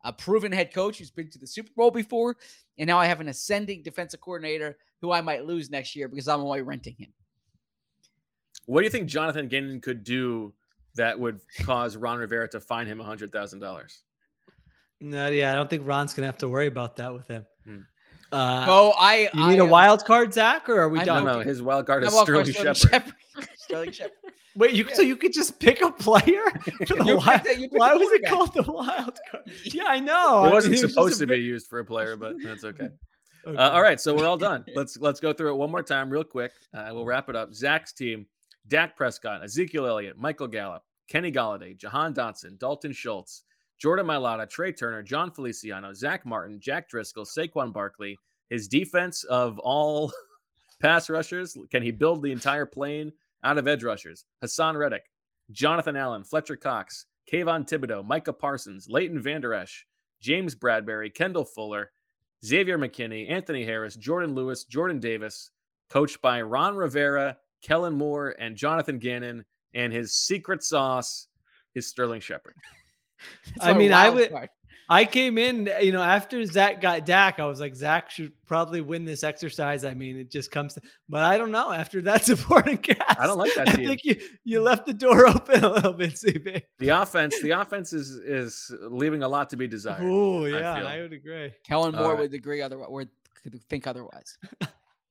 a 0.04 0.12
proven 0.12 0.52
head 0.52 0.72
coach 0.72 0.98
who's 0.98 1.10
been 1.10 1.30
to 1.30 1.38
the 1.38 1.46
Super 1.46 1.70
Bowl 1.76 1.90
before, 1.90 2.36
and 2.78 2.86
now 2.86 2.98
I 2.98 3.06
have 3.06 3.20
an 3.20 3.28
ascending 3.28 3.82
defensive 3.82 4.20
coordinator 4.20 4.76
who 5.00 5.12
I 5.12 5.20
might 5.20 5.44
lose 5.44 5.70
next 5.70 5.94
year 5.96 6.08
because 6.08 6.28
I'm 6.28 6.40
only 6.40 6.62
renting 6.62 6.96
him. 6.98 7.12
What 8.66 8.80
do 8.80 8.84
you 8.84 8.90
think 8.90 9.08
Jonathan 9.08 9.48
Gannon 9.48 9.80
could 9.80 10.04
do 10.04 10.52
that 10.94 11.18
would 11.18 11.40
cause 11.62 11.96
Ron 11.96 12.18
Rivera 12.18 12.48
to 12.50 12.60
fine 12.60 12.86
him 12.86 13.00
hundred 13.00 13.32
thousand 13.32 13.60
dollars? 13.60 14.02
No, 15.00 15.28
yeah, 15.28 15.52
I 15.52 15.56
don't 15.56 15.68
think 15.68 15.86
Ron's 15.86 16.14
gonna 16.14 16.26
have 16.26 16.38
to 16.38 16.48
worry 16.48 16.68
about 16.68 16.96
that 16.96 17.12
with 17.12 17.26
him. 17.26 17.44
Hmm. 17.64 17.78
Uh, 18.30 18.64
Oh, 18.68 18.94
I 18.98 19.28
you 19.34 19.48
need 19.48 19.58
a 19.58 19.64
a 19.64 19.66
wild 19.66 20.04
card, 20.04 20.32
Zach, 20.32 20.68
or 20.68 20.80
are 20.80 20.88
we 20.88 21.00
I 21.00 21.04
done? 21.04 21.24
No, 21.24 21.38
no, 21.38 21.40
his 21.40 21.60
wild 21.60 21.86
card 21.86 22.04
I 22.04 22.06
is 22.06 22.14
walk 22.14 22.24
Sterling 22.26 22.48
across 22.50 22.78
Shepard. 22.78 23.14
Sterling 23.56 23.92
Shepard. 23.92 24.16
Wait, 24.54 24.72
you 24.74 24.86
so 24.92 25.02
you 25.02 25.16
could 25.16 25.32
just 25.32 25.58
pick 25.58 25.80
a 25.80 25.90
player? 25.90 26.44
For 26.86 26.96
the 26.96 27.16
wild, 27.16 27.42
picked 27.42 27.46
it- 27.46 27.58
you 27.58 27.68
picked 27.68 27.78
why 27.78 27.94
was 27.94 28.10
it 28.12 28.26
called 28.26 28.52
the 28.54 28.62
wild 28.62 29.18
card? 29.30 29.50
Yeah, 29.64 29.84
I 29.88 29.98
know. 30.00 30.44
It 30.46 30.52
wasn't 30.52 30.72
was 30.72 30.80
just 30.82 30.94
supposed 30.94 31.16
a 31.16 31.20
to 31.20 31.26
be 31.26 31.34
bit- 31.36 31.42
used 31.44 31.68
for 31.68 31.78
a 31.78 31.84
player, 31.84 32.16
but 32.16 32.34
that's 32.42 32.64
okay. 32.64 32.88
Okay. 33.44 33.56
Uh, 33.56 33.70
all 33.70 33.82
right, 33.82 34.00
so 34.00 34.14
we're 34.14 34.24
all 34.24 34.36
done. 34.36 34.64
Let's 34.76 34.96
let's 34.98 35.18
go 35.18 35.32
through 35.32 35.52
it 35.52 35.56
one 35.56 35.68
more 35.68 35.82
time, 35.82 36.08
real 36.10 36.22
quick. 36.22 36.52
Uh, 36.72 36.90
we'll 36.92 37.04
wrap 37.04 37.28
it 37.28 37.34
up. 37.34 37.52
Zach's 37.52 37.92
team: 37.92 38.24
Dak 38.68 38.96
Prescott, 38.96 39.42
Ezekiel 39.42 39.84
Elliott, 39.84 40.16
Michael 40.16 40.46
Gallup, 40.46 40.84
Kenny 41.08 41.32
Golladay, 41.32 41.76
Jahan 41.76 42.14
Dotson, 42.14 42.56
Dalton 42.56 42.92
Schultz, 42.92 43.42
Jordan 43.80 44.06
Mailata, 44.06 44.46
Trai 44.48 44.76
Turner, 44.78 45.02
Jon 45.02 45.32
Feliciano, 45.32 45.92
Zack 45.92 46.24
Martin, 46.24 46.60
Jack 46.60 46.88
Driscoll, 46.88 47.24
Saquon 47.24 47.72
Barkley. 47.72 48.16
His 48.48 48.68
defense 48.68 49.24
of 49.24 49.58
all 49.58 50.12
pass 50.80 51.10
rushers: 51.10 51.58
can 51.72 51.82
he 51.82 51.90
build 51.90 52.22
the 52.22 52.30
entire 52.30 52.64
plane 52.64 53.12
out 53.44 53.58
of 53.58 53.68
edge 53.68 53.84
rushers? 53.84 54.24
Haason 54.42 54.76
Reddick, 54.76 55.04
Jonathan 55.50 55.96
Allen, 55.96 56.24
Fletcher 56.24 56.56
Cox, 56.56 57.06
Kayvon 57.30 57.68
Thibodeaux, 57.68 58.04
Micah 58.04 58.32
Parsons, 58.32 58.88
Leighton 58.88 59.20
Vander 59.20 59.54
Esch, 59.54 59.86
James 60.20 60.54
Bradberry, 60.54 61.12
Kendall 61.12 61.44
Fuller, 61.44 61.90
Xavier 62.44 62.78
McKinney, 62.78 63.30
Anthony 63.30 63.64
Harris, 63.64 63.94
Jordan 63.96 64.34
Lewis, 64.34 64.64
Jordan 64.64 64.98
Davis, 64.98 65.50
coached 65.90 66.20
by 66.20 66.42
Ron 66.42 66.76
Rivera, 66.76 67.36
Kellen 67.62 67.94
Moore, 67.94 68.34
and 68.38 68.56
Jonathan 68.56 68.98
Gannon, 68.98 69.44
and 69.74 69.92
his 69.92 70.14
secret 70.14 70.62
sauce 70.62 71.28
is 71.74 71.86
Sterling 71.86 72.20
Shepard. 72.20 72.54
I 73.60 73.72
mean, 73.72 73.92
I 73.92 74.10
would. 74.10 74.30
card. 74.30 74.48
I 74.92 75.06
came 75.06 75.38
in, 75.38 75.70
you 75.80 75.90
know, 75.90 76.02
after 76.02 76.44
Zach 76.44 76.82
got 76.82 77.06
Dak, 77.06 77.40
I 77.40 77.46
was 77.46 77.60
like, 77.60 77.74
Zach 77.74 78.10
should 78.10 78.30
probably 78.44 78.82
win 78.82 79.06
this 79.06 79.24
exercise. 79.24 79.86
I 79.86 79.94
mean, 79.94 80.18
it 80.18 80.30
just 80.30 80.50
comes 80.50 80.74
to, 80.74 80.82
but 81.08 81.24
I 81.24 81.38
don't 81.38 81.50
know. 81.50 81.72
After 81.72 82.02
that 82.02 82.24
supporting 82.26 82.76
cast, 82.76 83.18
I 83.18 83.26
don't 83.26 83.38
like 83.38 83.54
that 83.54 83.70
I 83.70 83.72
team. 83.72 83.86
think 83.88 84.04
you 84.04 84.20
you 84.44 84.60
left 84.60 84.84
the 84.84 84.92
door 84.92 85.26
open 85.34 85.64
a 85.64 85.70
little 85.70 85.94
bit, 85.94 86.12
CB. 86.12 86.60
The 86.78 86.90
offense, 86.90 87.40
the 87.40 87.52
offense 87.52 87.94
is 87.94 88.10
is 88.16 88.70
leaving 88.82 89.22
a 89.22 89.28
lot 89.28 89.48
to 89.50 89.56
be 89.56 89.66
desired. 89.66 90.02
Oh 90.04 90.44
I 90.44 90.48
yeah, 90.48 90.76
feel. 90.76 90.86
I, 90.86 91.00
would 91.00 91.14
agree. 91.14 91.54
Kellen 91.66 91.94
Moore 91.94 92.10
right. 92.10 92.18
would 92.18 92.34
agree 92.34 92.60
otherwise, 92.60 92.88
or 92.90 93.04
could 93.42 93.58
think 93.70 93.86
otherwise. 93.86 94.36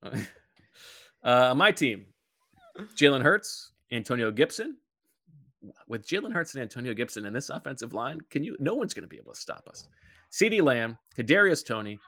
Uh, 1.24 1.54
my 1.54 1.70
team: 1.70 2.04
Jalen 2.96 3.22
Hurts, 3.22 3.70
Antonio 3.92 4.32
Gibson. 4.32 4.76
With 5.86 6.06
Jalen 6.06 6.32
Hurts 6.32 6.54
and 6.54 6.62
Antonio 6.62 6.94
Gibson 6.94 7.24
in 7.24 7.32
this 7.32 7.50
offensive 7.50 7.94
line, 7.94 8.20
can 8.30 8.42
you? 8.42 8.56
No 8.58 8.74
one's 8.74 8.94
going 8.94 9.04
to 9.04 9.08
be 9.08 9.18
able 9.18 9.32
to 9.32 9.40
stop 9.40 9.68
us. 9.68 9.88
CeeDee 10.32 10.62
Lamb, 10.62 10.98
Kadarius 11.16 11.64
Toney, 11.64 11.98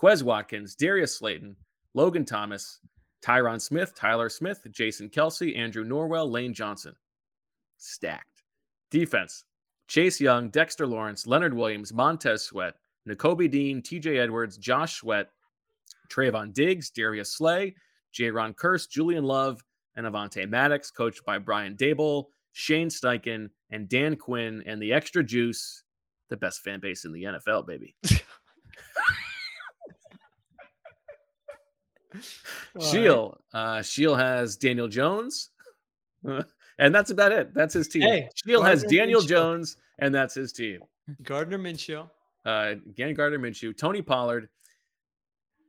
Quez 0.00 0.22
Watkins, 0.22 0.74
Darius 0.74 1.16
Slayton, 1.16 1.56
Logan 1.94 2.24
Thomas, 2.24 2.80
Tyron 3.22 3.60
Smith, 3.60 3.94
Tyler 3.94 4.28
Smith, 4.28 4.66
Jason 4.70 5.08
Kelce, 5.08 5.56
Andrew 5.56 5.84
Norwell, 5.84 6.30
Lane 6.30 6.54
Johnson. 6.54 6.94
Stacked. 7.78 8.42
Defense 8.90 9.44
Chase 9.88 10.20
Young, 10.20 10.48
Dexter 10.50 10.86
Lawrence, 10.86 11.26
Leonard 11.26 11.54
Williams, 11.54 11.92
Montez 11.92 12.42
Sweat, 12.42 12.74
Nakobe 13.08 13.50
Dean, 13.50 13.82
TJ 13.82 14.18
Edwards, 14.18 14.56
Josh 14.56 14.96
Sweat, 14.96 15.28
Trevon 16.08 16.52
Diggs, 16.52 16.90
Darius 16.90 17.32
Slay, 17.32 17.74
Ron 18.18 18.54
Kearse, 18.54 18.88
Julian 18.88 19.24
Love, 19.24 19.62
and 19.96 20.06
Avonte 20.06 20.48
Maddox, 20.48 20.90
coached 20.90 21.24
by 21.24 21.38
Brian 21.38 21.76
Daboll, 21.76 22.26
Shane 22.58 22.88
Steichen, 22.88 23.50
and 23.70 23.86
Dan 23.86 24.16
Quinn, 24.16 24.62
and 24.64 24.80
the 24.80 24.90
extra 24.94 25.22
juice, 25.22 25.82
the 26.30 26.38
best 26.38 26.62
fan 26.62 26.80
base 26.80 27.04
in 27.04 27.12
the 27.12 27.24
NFL, 27.24 27.66
baby. 27.66 27.94
Sheil. 32.80 33.36
Uh, 33.52 33.82
Sheil 33.82 34.16
has 34.16 34.56
Daniel 34.56 34.88
Jones, 34.88 35.50
and 36.24 36.94
that's 36.94 37.10
about 37.10 37.32
it. 37.32 37.52
That's 37.52 37.74
his 37.74 37.88
team. 37.88 38.04
Hey, 38.04 38.30
Sheil 38.34 38.62
has 38.62 38.84
Daniel 38.84 39.20
Minshew. 39.20 39.28
Jones, 39.28 39.76
and 39.98 40.14
that's 40.14 40.34
his 40.34 40.54
team. 40.54 40.80
Gardner 41.24 41.58
Minshew. 41.58 42.08
Uh, 42.46 42.76
again, 42.88 43.12
Gardner 43.12 43.38
Minshew, 43.38 43.76
Tony 43.76 44.00
Pollard, 44.00 44.48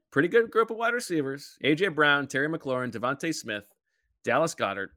pretty 0.09 0.29
good 0.29 0.49
group 0.49 0.71
of 0.71 0.77
wide 0.77 0.93
receivers. 0.93 1.57
AJ 1.65 1.95
Brown, 1.95 2.27
Terry 2.27 2.47
McLaurin, 2.47 2.93
DeVonta 2.93 3.35
Smith, 3.35 3.65
Dallas 4.23 4.55
Goedert. 4.55 4.91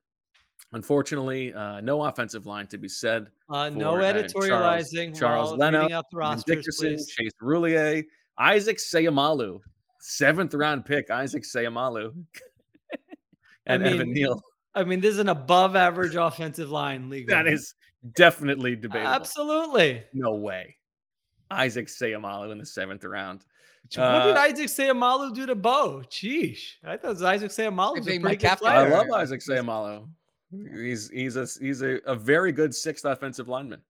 Unfortunately, 0.73 1.53
uh, 1.53 1.81
no 1.81 2.03
offensive 2.05 2.47
line 2.47 2.67
to 2.69 2.79
be 2.79 2.89
said. 2.89 3.27
Uh, 3.49 3.71
no 3.71 3.93
for, 3.95 4.03
uh, 4.03 4.13
editorializing. 4.13 5.19
Charles, 5.19 5.51
while 5.51 5.59
Leno, 5.59 5.81
reading 5.81 5.93
out 5.95 6.05
the 6.11 6.17
rosters, 6.17 6.45
Dickerson, 6.45 6.89
please. 6.95 7.07
Chase 7.09 7.33
Roulier, 7.43 8.05
Isaac 8.39 8.79
Seumalo, 8.79 9.61
seventh 9.99 10.55
round 10.55 10.85
pick, 10.85 11.11
Isaac 11.11 11.43
Seumalo, 11.43 12.13
I 12.93 12.97
and 13.67 13.83
Evan 13.85 13.99
mean, 14.09 14.13
Neal. 14.15 14.41
I 14.75 14.85
mean, 14.85 15.01
this 15.01 15.15
is 15.15 15.19
an 15.19 15.29
above 15.29 15.75
average 15.75 16.15
offensive 16.15 16.71
line 16.71 17.11
league. 17.11 17.27
That 17.27 17.49
is 17.49 17.75
definitely 18.15 18.77
debatable. 18.77 19.09
absolutely. 19.13 20.05
No 20.13 20.35
way. 20.37 20.77
Isaac 21.51 21.89
Seumalo 21.89 22.53
in 22.53 22.59
the 22.59 22.65
seventh 22.67 23.03
round. 23.03 23.45
what 23.97 24.23
did 24.23 24.37
Uh, 24.37 24.41
Isaac 24.41 24.69
Seumalo 24.69 25.35
do 25.35 25.47
to 25.47 25.57
Bo? 25.57 26.05
Sheesh. 26.09 26.75
I 26.85 26.97
thought 26.97 27.21
Isaac 27.21 27.51
Seumalo 27.51 27.95
was 27.97 28.07
a 28.07 28.11
think 28.11 28.23
pretty 28.23 28.37
good 28.37 28.43
Metcalf- 28.45 28.61
player. 28.61 28.77
I 28.77 28.89
love 28.89 29.07
Isaac 29.13 29.41
Seumalo. 29.41 30.09
He's 30.53 31.09
he's 31.11 31.37
a 31.37 31.47
he's 31.61 31.83
a, 31.83 32.01
a 32.07 32.15
very 32.15 32.53
good 32.53 32.75
sixth 32.75 33.05
offensive 33.05 33.49
lineman. 33.49 33.81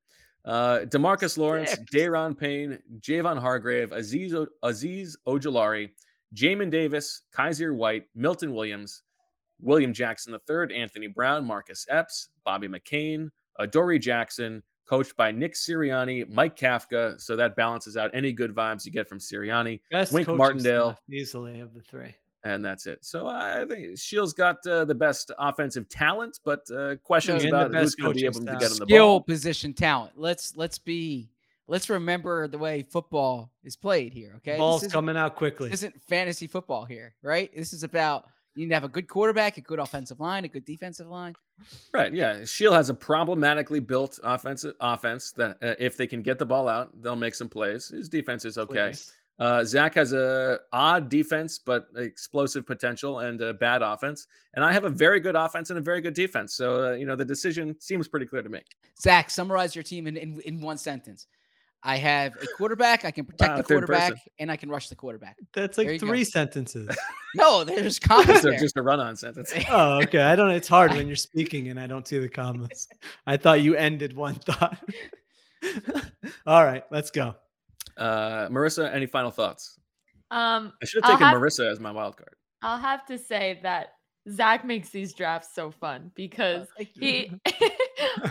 Uh, 0.45 0.81
DeMarcus 0.87 1.37
Lawrence, 1.37 1.71
Sixth. 1.71 1.87
Daron 1.93 2.37
Payne, 2.39 2.79
Javon 3.01 3.39
Hargrave, 3.39 3.91
Azeez 3.91 4.33
o- 4.35 4.47
Azeez 4.67 5.15
Ojulari, 5.27 5.91
Jamin 6.35 6.71
Davis, 6.71 7.23
Kyzir 7.37 7.75
White, 7.75 8.05
Milton 8.15 8.55
Williams, 8.55 9.03
William 9.61 9.93
Jackson 9.93 10.33
III, 10.35 10.75
Anthony 10.75 11.09
Brown, 11.09 11.45
Marcus 11.45 11.87
Epps, 11.91 12.31
Bobby 12.45 12.69
McCain, 12.69 13.29
Adoree' 13.59 13.99
Jackson, 13.99 14.63
coached 14.89 15.15
by 15.17 15.31
Nick 15.31 15.55
Sirianni, 15.55 16.27
Mike 16.31 16.57
Kafka. 16.57 17.21
So 17.21 17.37
that 17.37 17.55
balances 17.55 17.99
out 17.99 18.11
any 18.15 18.33
good 18.33 18.55
vibes 18.55 18.87
you 18.87 18.93
get 18.93 19.09
from 19.09 19.19
Sirianni. 19.19 19.81
Best 19.91 20.13
Wink 20.13 20.27
Martindale. 20.29 20.99
easily 21.11 21.61
of 21.61 21.75
the 21.75 21.83
three. 21.83 22.15
And 22.43 22.65
that's 22.65 22.87
it. 22.87 23.05
So 23.05 23.27
I 23.27 23.67
think 23.69 23.99
Sheil's 23.99 24.33
got 24.33 24.67
uh, 24.67 24.87
the 24.87 24.95
best 24.95 25.31
offensive 25.39 25.89
talent, 25.89 26.41
but 26.45 26.71
uh, 26.71 26.97
questions 26.97 27.45
And 27.45 27.53
the 27.53 27.67
about 27.67 27.75
who's 27.75 27.95
going 27.95 28.15
to 28.15 28.15
be 28.15 28.23
coaching 28.23 28.45
able 28.45 28.53
to 28.53 28.59
get 28.59 28.73
on 28.73 28.79
the 28.79 28.87
skill 28.87 29.07
ball. 29.07 29.21
position 29.21 29.75
talent. 29.75 30.13
Let's 30.17 30.57
let's 30.57 30.79
be 30.79 31.29
let's 31.69 31.91
remember 31.91 32.49
the 32.49 32.59
way 32.59 32.83
football 32.83 33.53
is 33.63 33.77
played 33.77 34.15
here. 34.15 34.35
Okay, 34.39 34.57
Ball's 34.57 34.87
coming 34.87 35.17
out 35.17 35.37
quickly. 35.37 35.69
this 35.69 35.81
isn't 35.81 36.03
fantasy 36.03 36.47
football 36.47 36.85
here, 36.87 37.15
right? 37.23 37.51
This 37.55 37.75
is 37.75 37.83
about 37.83 38.25
you 38.55 38.63
need 38.65 38.71
to 38.71 38.75
have 38.75 38.85
a 38.85 38.89
good 38.89 39.09
quarterback, 39.09 39.57
a 39.59 39.61
good 39.61 39.79
offensive 39.79 40.19
line, 40.19 40.45
a 40.45 40.49
good 40.49 40.65
defensive 40.65 41.07
line. 41.07 41.35
Right? 41.93 42.13
Yeah, 42.13 42.45
Sheil 42.45 42.73
has 42.73 42.89
a 42.89 42.95
problematically 42.95 43.81
built 43.81 44.19
offensive 44.25 44.75
offense 44.81 45.33
that 45.33 45.59
uh, 45.63 45.75
if 45.79 45.97
they 45.97 46.07
can 46.07 46.23
get 46.23 46.39
the 46.39 46.47
ball 46.47 46.69
out, 46.69 46.91
they'll 47.03 47.17
make 47.17 47.35
some 47.35 47.49
plays. 47.49 47.89
His 47.89 48.09
defense 48.09 48.45
is 48.45 48.59
okay. 48.59 48.89
Please. 48.89 49.13
Uh, 49.41 49.65
Zach 49.65 49.95
has 49.95 50.13
a 50.13 50.61
odd 50.71 51.09
defense, 51.09 51.59
but 51.59 51.87
explosive 51.97 52.67
potential 52.67 53.21
and 53.21 53.41
a 53.41 53.55
bad 53.55 53.81
offense. 53.81 54.27
And 54.53 54.63
I 54.63 54.71
have 54.73 54.85
a 54.85 54.91
very 54.91 55.19
good 55.19 55.35
offense 55.35 55.71
and 55.71 55.79
a 55.79 55.83
very 55.83 56.03
good 56.03 56.13
defense. 56.13 56.55
So 56.55 56.91
uh, 56.91 56.93
you 56.93 57.07
know 57.07 57.17
the 57.17 57.25
decision 57.25 57.75
seems 57.81 58.07
pretty 58.07 58.27
clear 58.27 58.43
to 58.43 58.51
me. 58.51 58.61
Zach, 59.01 59.31
summarize 59.31 59.75
your 59.75 59.83
team 59.83 60.07
in, 60.07 60.19
in, 60.19 60.41
in 60.45 60.61
one 60.61 60.77
sentence. 60.77 61.27
I 61.83 61.97
have 61.97 62.35
a 62.43 62.47
quarterback. 62.59 63.07
I 63.07 63.11
can 63.11 63.25
protect 63.25 63.51
Wow, 63.51 63.57
the 63.57 63.63
quarterback, 63.63 64.13
and 64.39 64.53
I 64.53 64.57
can 64.57 64.69
rush 64.69 64.91
the 64.91 64.95
quarterback. 64.95 65.39
That's 65.55 65.79
like 65.79 65.89
you 65.89 65.99
go. 65.99 66.07
three 66.07 66.25
sentences. 66.25 66.95
No, 67.37 67.63
there's 67.63 68.01
commas. 68.01 68.27
So 68.43 68.51
there. 68.51 68.59
just 68.59 68.77
a 68.77 68.83
run-on 68.83 69.15
sentence. 69.15 69.55
oh, 69.71 70.03
okay. 70.03 70.21
I 70.21 70.35
don't. 70.35 70.51
It's 70.51 70.67
hard 70.67 70.91
when 70.91 71.07
you're 71.07 71.15
speaking 71.15 71.69
and 71.69 71.79
I 71.79 71.87
don't 71.87 72.07
see 72.07 72.19
the 72.19 72.29
commas. 72.29 72.89
I 73.25 73.37
thought 73.37 73.61
you 73.61 73.77
ended 73.77 74.17
one 74.17 74.35
thought. 74.35 74.83
All 76.45 76.65
right, 76.65 76.83
let's 76.91 77.13
go. 77.13 77.37
Uh, 78.01 78.49
Marissa, 78.49 78.93
any 78.93 79.07
final 79.07 79.31
thoughts? 79.31 79.79
Um, 80.31 80.73
I 80.83 80.87
should 80.87 81.05
have 81.05 81.13
taken 81.13 81.27
have- 81.27 81.37
Marissa 81.37 81.71
as 81.71 81.79
my 81.79 81.93
wild 81.93 82.17
card. 82.17 82.35
I'll 82.63 82.79
have 82.79 83.07
to 83.07 83.19
say 83.19 83.61
that 83.63 83.95
Zach 84.29 84.65
makes 84.65 84.91
these 84.91 85.15
drafts 85.15 85.55
so 85.55 85.71
fun 85.71 86.11
because 86.15 86.69
he 86.77 87.33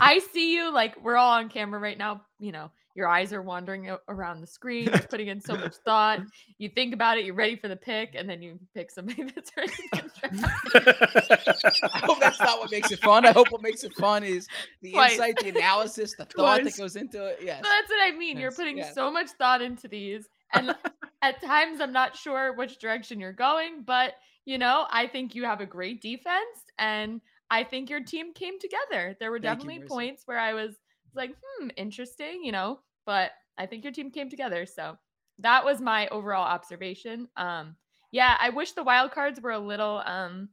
I 0.00 0.20
see 0.32 0.54
you 0.54 0.72
like 0.72 1.02
we're 1.02 1.16
all 1.16 1.32
on 1.32 1.48
camera 1.48 1.80
right 1.80 1.98
now, 1.98 2.22
you 2.38 2.52
know, 2.52 2.70
your 2.94 3.08
eyes 3.08 3.32
are 3.32 3.42
wandering 3.42 3.90
around 4.08 4.40
the 4.40 4.46
screen, 4.46 4.84
you're 4.86 4.98
putting 4.98 5.28
in 5.28 5.40
so 5.40 5.54
much 5.54 5.74
thought. 5.84 6.20
You 6.58 6.68
think 6.68 6.92
about 6.92 7.18
it, 7.18 7.24
you're 7.24 7.34
ready 7.34 7.56
for 7.56 7.68
the 7.68 7.76
pick, 7.76 8.14
and 8.14 8.28
then 8.28 8.42
you 8.42 8.58
pick 8.74 8.90
somebody 8.90 9.22
that's 9.34 9.50
ready 9.56 9.72
to 9.72 9.88
get. 9.90 10.10
I 11.94 11.98
hope 12.04 12.20
that's 12.20 12.40
not 12.40 12.58
what 12.58 12.70
makes 12.70 12.90
it 12.90 13.00
fun. 13.00 13.24
I 13.26 13.32
hope 13.32 13.50
what 13.50 13.62
makes 13.62 13.84
it 13.84 13.94
fun 13.94 14.24
is 14.24 14.48
the 14.82 14.92
Twice. 14.92 15.12
insight, 15.12 15.38
the 15.38 15.50
analysis, 15.50 16.14
the 16.16 16.24
thought 16.24 16.64
that 16.64 16.76
goes 16.76 16.96
into 16.96 17.24
it. 17.26 17.38
Yes. 17.42 17.60
But 17.62 17.68
that's 17.68 17.90
what 17.90 18.12
I 18.12 18.16
mean. 18.16 18.38
You're 18.38 18.52
putting 18.52 18.78
yes. 18.78 18.94
so 18.94 19.10
much 19.10 19.30
thought 19.38 19.62
into 19.62 19.88
these. 19.88 20.28
And 20.52 20.74
at 21.22 21.40
times 21.42 21.80
I'm 21.80 21.92
not 21.92 22.16
sure 22.16 22.54
which 22.54 22.78
direction 22.78 23.20
you're 23.20 23.32
going, 23.32 23.82
but 23.86 24.14
you 24.44 24.58
know, 24.58 24.86
I 24.90 25.06
think 25.06 25.34
you 25.34 25.44
have 25.44 25.60
a 25.60 25.66
great 25.66 26.00
defense 26.00 26.64
and 26.78 27.20
I 27.50 27.64
think 27.64 27.90
your 27.90 28.02
team 28.02 28.32
came 28.32 28.58
together. 28.58 29.16
There 29.20 29.30
were 29.30 29.38
Thank 29.38 29.60
definitely 29.60 29.84
Marissa. 29.84 29.88
points 29.88 30.22
where 30.26 30.38
I 30.38 30.54
was 30.54 30.76
like, 31.14 31.34
hmm, 31.58 31.68
interesting, 31.76 32.42
you 32.44 32.52
know, 32.52 32.80
but 33.06 33.32
I 33.58 33.66
think 33.66 33.84
your 33.84 33.92
team 33.92 34.10
came 34.10 34.30
together. 34.30 34.66
So 34.66 34.96
that 35.38 35.64
was 35.64 35.80
my 35.80 36.08
overall 36.08 36.44
observation. 36.44 37.28
Um, 37.36 37.76
yeah, 38.12 38.36
I 38.40 38.50
wish 38.50 38.72
the 38.72 38.82
wild 38.82 39.10
cards 39.12 39.40
were 39.40 39.52
a 39.52 39.58
little 39.58 40.02
um 40.06 40.48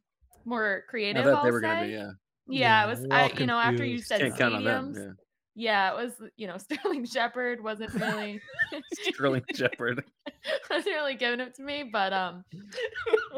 more 0.46 0.84
I 0.88 0.90
creative. 0.90 1.24
thought 1.26 1.44
they 1.44 1.48
I'll 1.50 1.54
were 1.54 1.62
going 1.62 1.80
to 1.80 1.86
be, 1.86 1.92
yeah. 1.94 2.12
Yeah, 2.50 2.60
Yeah, 2.60 2.84
it 2.86 2.88
was. 2.90 3.06
I, 3.12 3.22
all 3.24 3.30
you 3.40 3.46
know, 3.46 3.58
after 3.60 3.84
you 3.86 4.00
said 4.00 4.22
Can't 4.22 4.38
count 4.38 4.56
on 4.56 4.62
stadiums, 4.64 4.94
them. 4.96 5.18
yeah, 5.56 5.92
it 5.92 5.98
was. 5.98 6.14
You 6.38 6.48
know, 6.48 6.58
Sterling 6.58 7.06
Shepard 7.06 7.62
wasn't 7.64 7.94
really 7.94 8.40
Sterling 8.94 9.44
Shepard. 9.54 10.04
wasn't 10.70 10.96
really 10.96 11.16
giving 11.16 11.40
it 11.42 11.56
to 11.56 11.64
me, 11.64 11.90
but 11.92 12.14
um, 12.14 12.46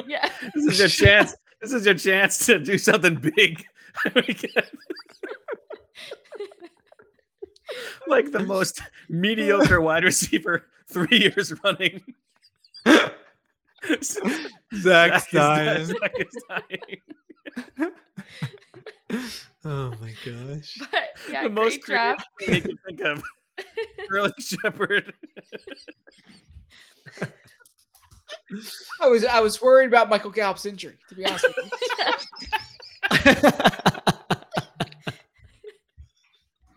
yeah, 0.08 0.30
This 0.54 0.66
is 0.66 0.80
your 0.80 0.88
chance. 0.90 1.36
This 1.62 1.74
is 1.74 1.86
your 1.86 1.96
chance 1.96 2.46
to 2.46 2.60
do 2.60 2.78
something 2.78 3.16
big. 3.16 3.66
like 8.08 8.32
the 8.32 8.40
most 8.40 8.82
mediocre 9.10 9.80
wide 9.82 10.04
receiver 10.04 10.66
three 10.88 11.18
years 11.20 11.54
running. 11.64 12.02
Zach's 14.04 14.18
Zach 14.76 15.30
dying. 15.32 15.82
is- 15.82 15.88
Zach 15.90 16.14
is 16.18 16.44
dying. 16.50 17.92
Oh 19.66 19.92
my 20.00 20.14
gosh. 20.26 20.78
but 20.92 21.10
yeah, 21.32 21.44
the 21.44 21.50
most 21.50 21.82
great 21.82 21.86
draft. 21.86 22.26
creative 22.38 22.64
thing 22.64 22.72
you 22.72 22.78
can 22.78 22.98
think 22.98 23.02
of. 23.02 23.24
Sterling 24.06 24.32
Shepard. 24.40 25.14
I 29.02 29.08
was 29.08 29.26
I 29.26 29.40
was 29.42 29.62
worried 29.62 29.88
about 29.88 30.10
Michael 30.10 30.32
Gallup's 30.32 30.66
injury, 30.66 30.98
to 31.10 31.16
be 31.16 31.26
honest 31.26 31.46
with 31.48 31.72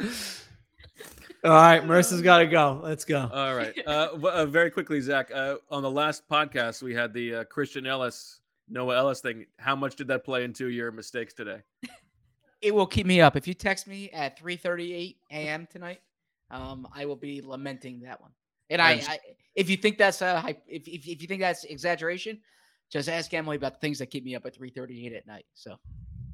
you. 0.00 0.08
All 1.44 1.50
right, 1.50 1.82
Marissa's 1.82 2.22
got 2.22 2.38
to 2.38 2.46
go. 2.46 2.80
Let's 2.84 3.04
go. 3.04 3.28
All 3.32 3.56
right. 3.56 3.74
Uh, 3.84 4.10
uh, 4.22 4.46
very 4.46 4.70
quickly, 4.70 5.00
Zach. 5.00 5.30
Uh, 5.34 5.56
on 5.72 5.82
the 5.82 5.90
last 5.90 6.28
podcast, 6.28 6.82
we 6.82 6.94
had 6.94 7.12
the 7.12 7.34
uh, 7.34 7.44
Christian 7.44 7.84
Elliss, 7.84 8.40
Noah 8.68 8.96
Elliss 8.96 9.20
thing. 9.20 9.46
How 9.58 9.74
much 9.74 9.96
did 9.96 10.06
that 10.06 10.24
play 10.24 10.44
into 10.44 10.68
your 10.68 10.92
mistakes 10.92 11.34
today? 11.34 11.62
It 12.62 12.72
will 12.72 12.86
keep 12.86 13.06
me 13.06 13.20
up. 13.20 13.34
If 13.34 13.48
you 13.48 13.54
text 13.54 13.88
me 13.88 14.08
at 14.10 14.38
3:38 14.38 15.16
a.m. 15.32 15.66
tonight, 15.66 16.00
um, 16.48 16.86
I 16.94 17.06
will 17.06 17.16
be 17.16 17.42
lamenting 17.42 18.02
that 18.02 18.20
one. 18.20 18.30
And 18.70 18.80
I, 18.80 18.92
I 18.92 19.18
if 19.56 19.68
you 19.68 19.76
think 19.76 19.98
that's 19.98 20.22
a 20.22 20.40
hype, 20.40 20.62
if, 20.68 20.86
if 20.86 21.08
if 21.08 21.20
you 21.20 21.26
think 21.26 21.40
that's 21.40 21.64
exaggeration, 21.64 22.38
just 22.88 23.08
ask 23.08 23.34
Emily 23.34 23.56
about 23.56 23.74
the 23.74 23.80
things 23.80 23.98
that 23.98 24.06
keep 24.06 24.24
me 24.24 24.36
up 24.36 24.46
at 24.46 24.56
3:38 24.56 25.16
at 25.16 25.26
night. 25.26 25.44
So 25.54 25.76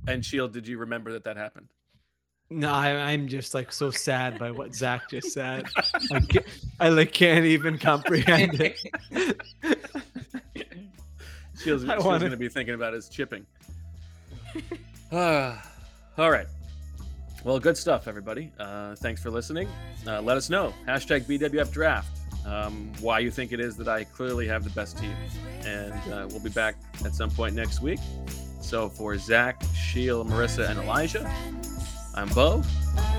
And 0.07 0.23
Sheil, 0.23 0.49
did 0.49 0.69
you 0.69 0.77
remember 0.77 1.13
that 1.13 1.25
that 1.25 1.39
happened? 1.39 1.69
No, 2.51 2.73
I, 2.73 2.91
I'm 2.93 3.29
just 3.29 3.53
like 3.53 3.73
so 3.73 3.91
sad 3.91 4.39
by 4.39 4.51
what 4.51 4.75
Zach 4.75 5.11
just 5.11 5.33
said. 5.33 5.67
I, 6.11 6.21
can't, 6.21 6.47
I 6.81 6.89
like 6.89 7.13
can't 7.13 7.45
even 7.45 7.77
comprehend 7.79 8.59
it. 8.61 8.81
Sheil's 11.63 11.85
wanna- 11.85 12.19
going 12.21 12.31
to 12.31 12.37
be 12.37 12.49
thinking 12.49 12.75
about 12.75 12.95
his 12.95 13.09
chipping. 13.09 13.45
All 15.13 16.31
right. 16.31 16.47
Well, 17.45 17.61
good 17.61 17.77
stuff, 17.77 18.09
everybody. 18.09 18.51
Uh, 18.59 18.95
thanks 18.97 19.23
for 19.23 19.31
listening. 19.31 19.69
Uh, 20.07 20.21
let 20.23 20.37
us 20.37 20.51
know. 20.51 20.73
Hashtag 20.87 21.25
BWF 21.25 21.71
Draft. 21.71 22.09
Um, 22.47 22.93
why 23.01 23.19
you 23.19 23.31
think 23.31 23.53
it 23.53 23.61
is 23.61 23.77
that 23.77 23.89
I 23.89 24.05
clearly 24.05 24.47
have 24.49 24.65
the 24.65 24.71
best 24.71 24.99
team. 24.99 25.15
And 25.65 25.93
uh, 26.13 26.27
we'll 26.31 26.43
be 26.43 26.51
back 26.51 26.77
at 27.05 27.15
some 27.15 27.31
point 27.31 27.55
next 27.55 27.83
week. 27.83 28.01
So 28.61 28.89
for 28.89 29.17
Zach, 29.19 29.63
Shield, 29.75 30.29
Marissa, 30.29 30.69
and 30.69 30.79
Elijah, 30.81 31.31
I'm 32.19 32.29
Bo. 32.31 32.63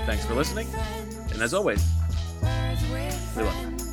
Thanks 0.04 0.26
for 0.26 0.34
listening. 0.34 0.68
And 1.32 1.40
as 1.40 1.54
always, 1.54 1.82
we 2.42 3.42
love 3.42 3.62
you. 3.62 3.89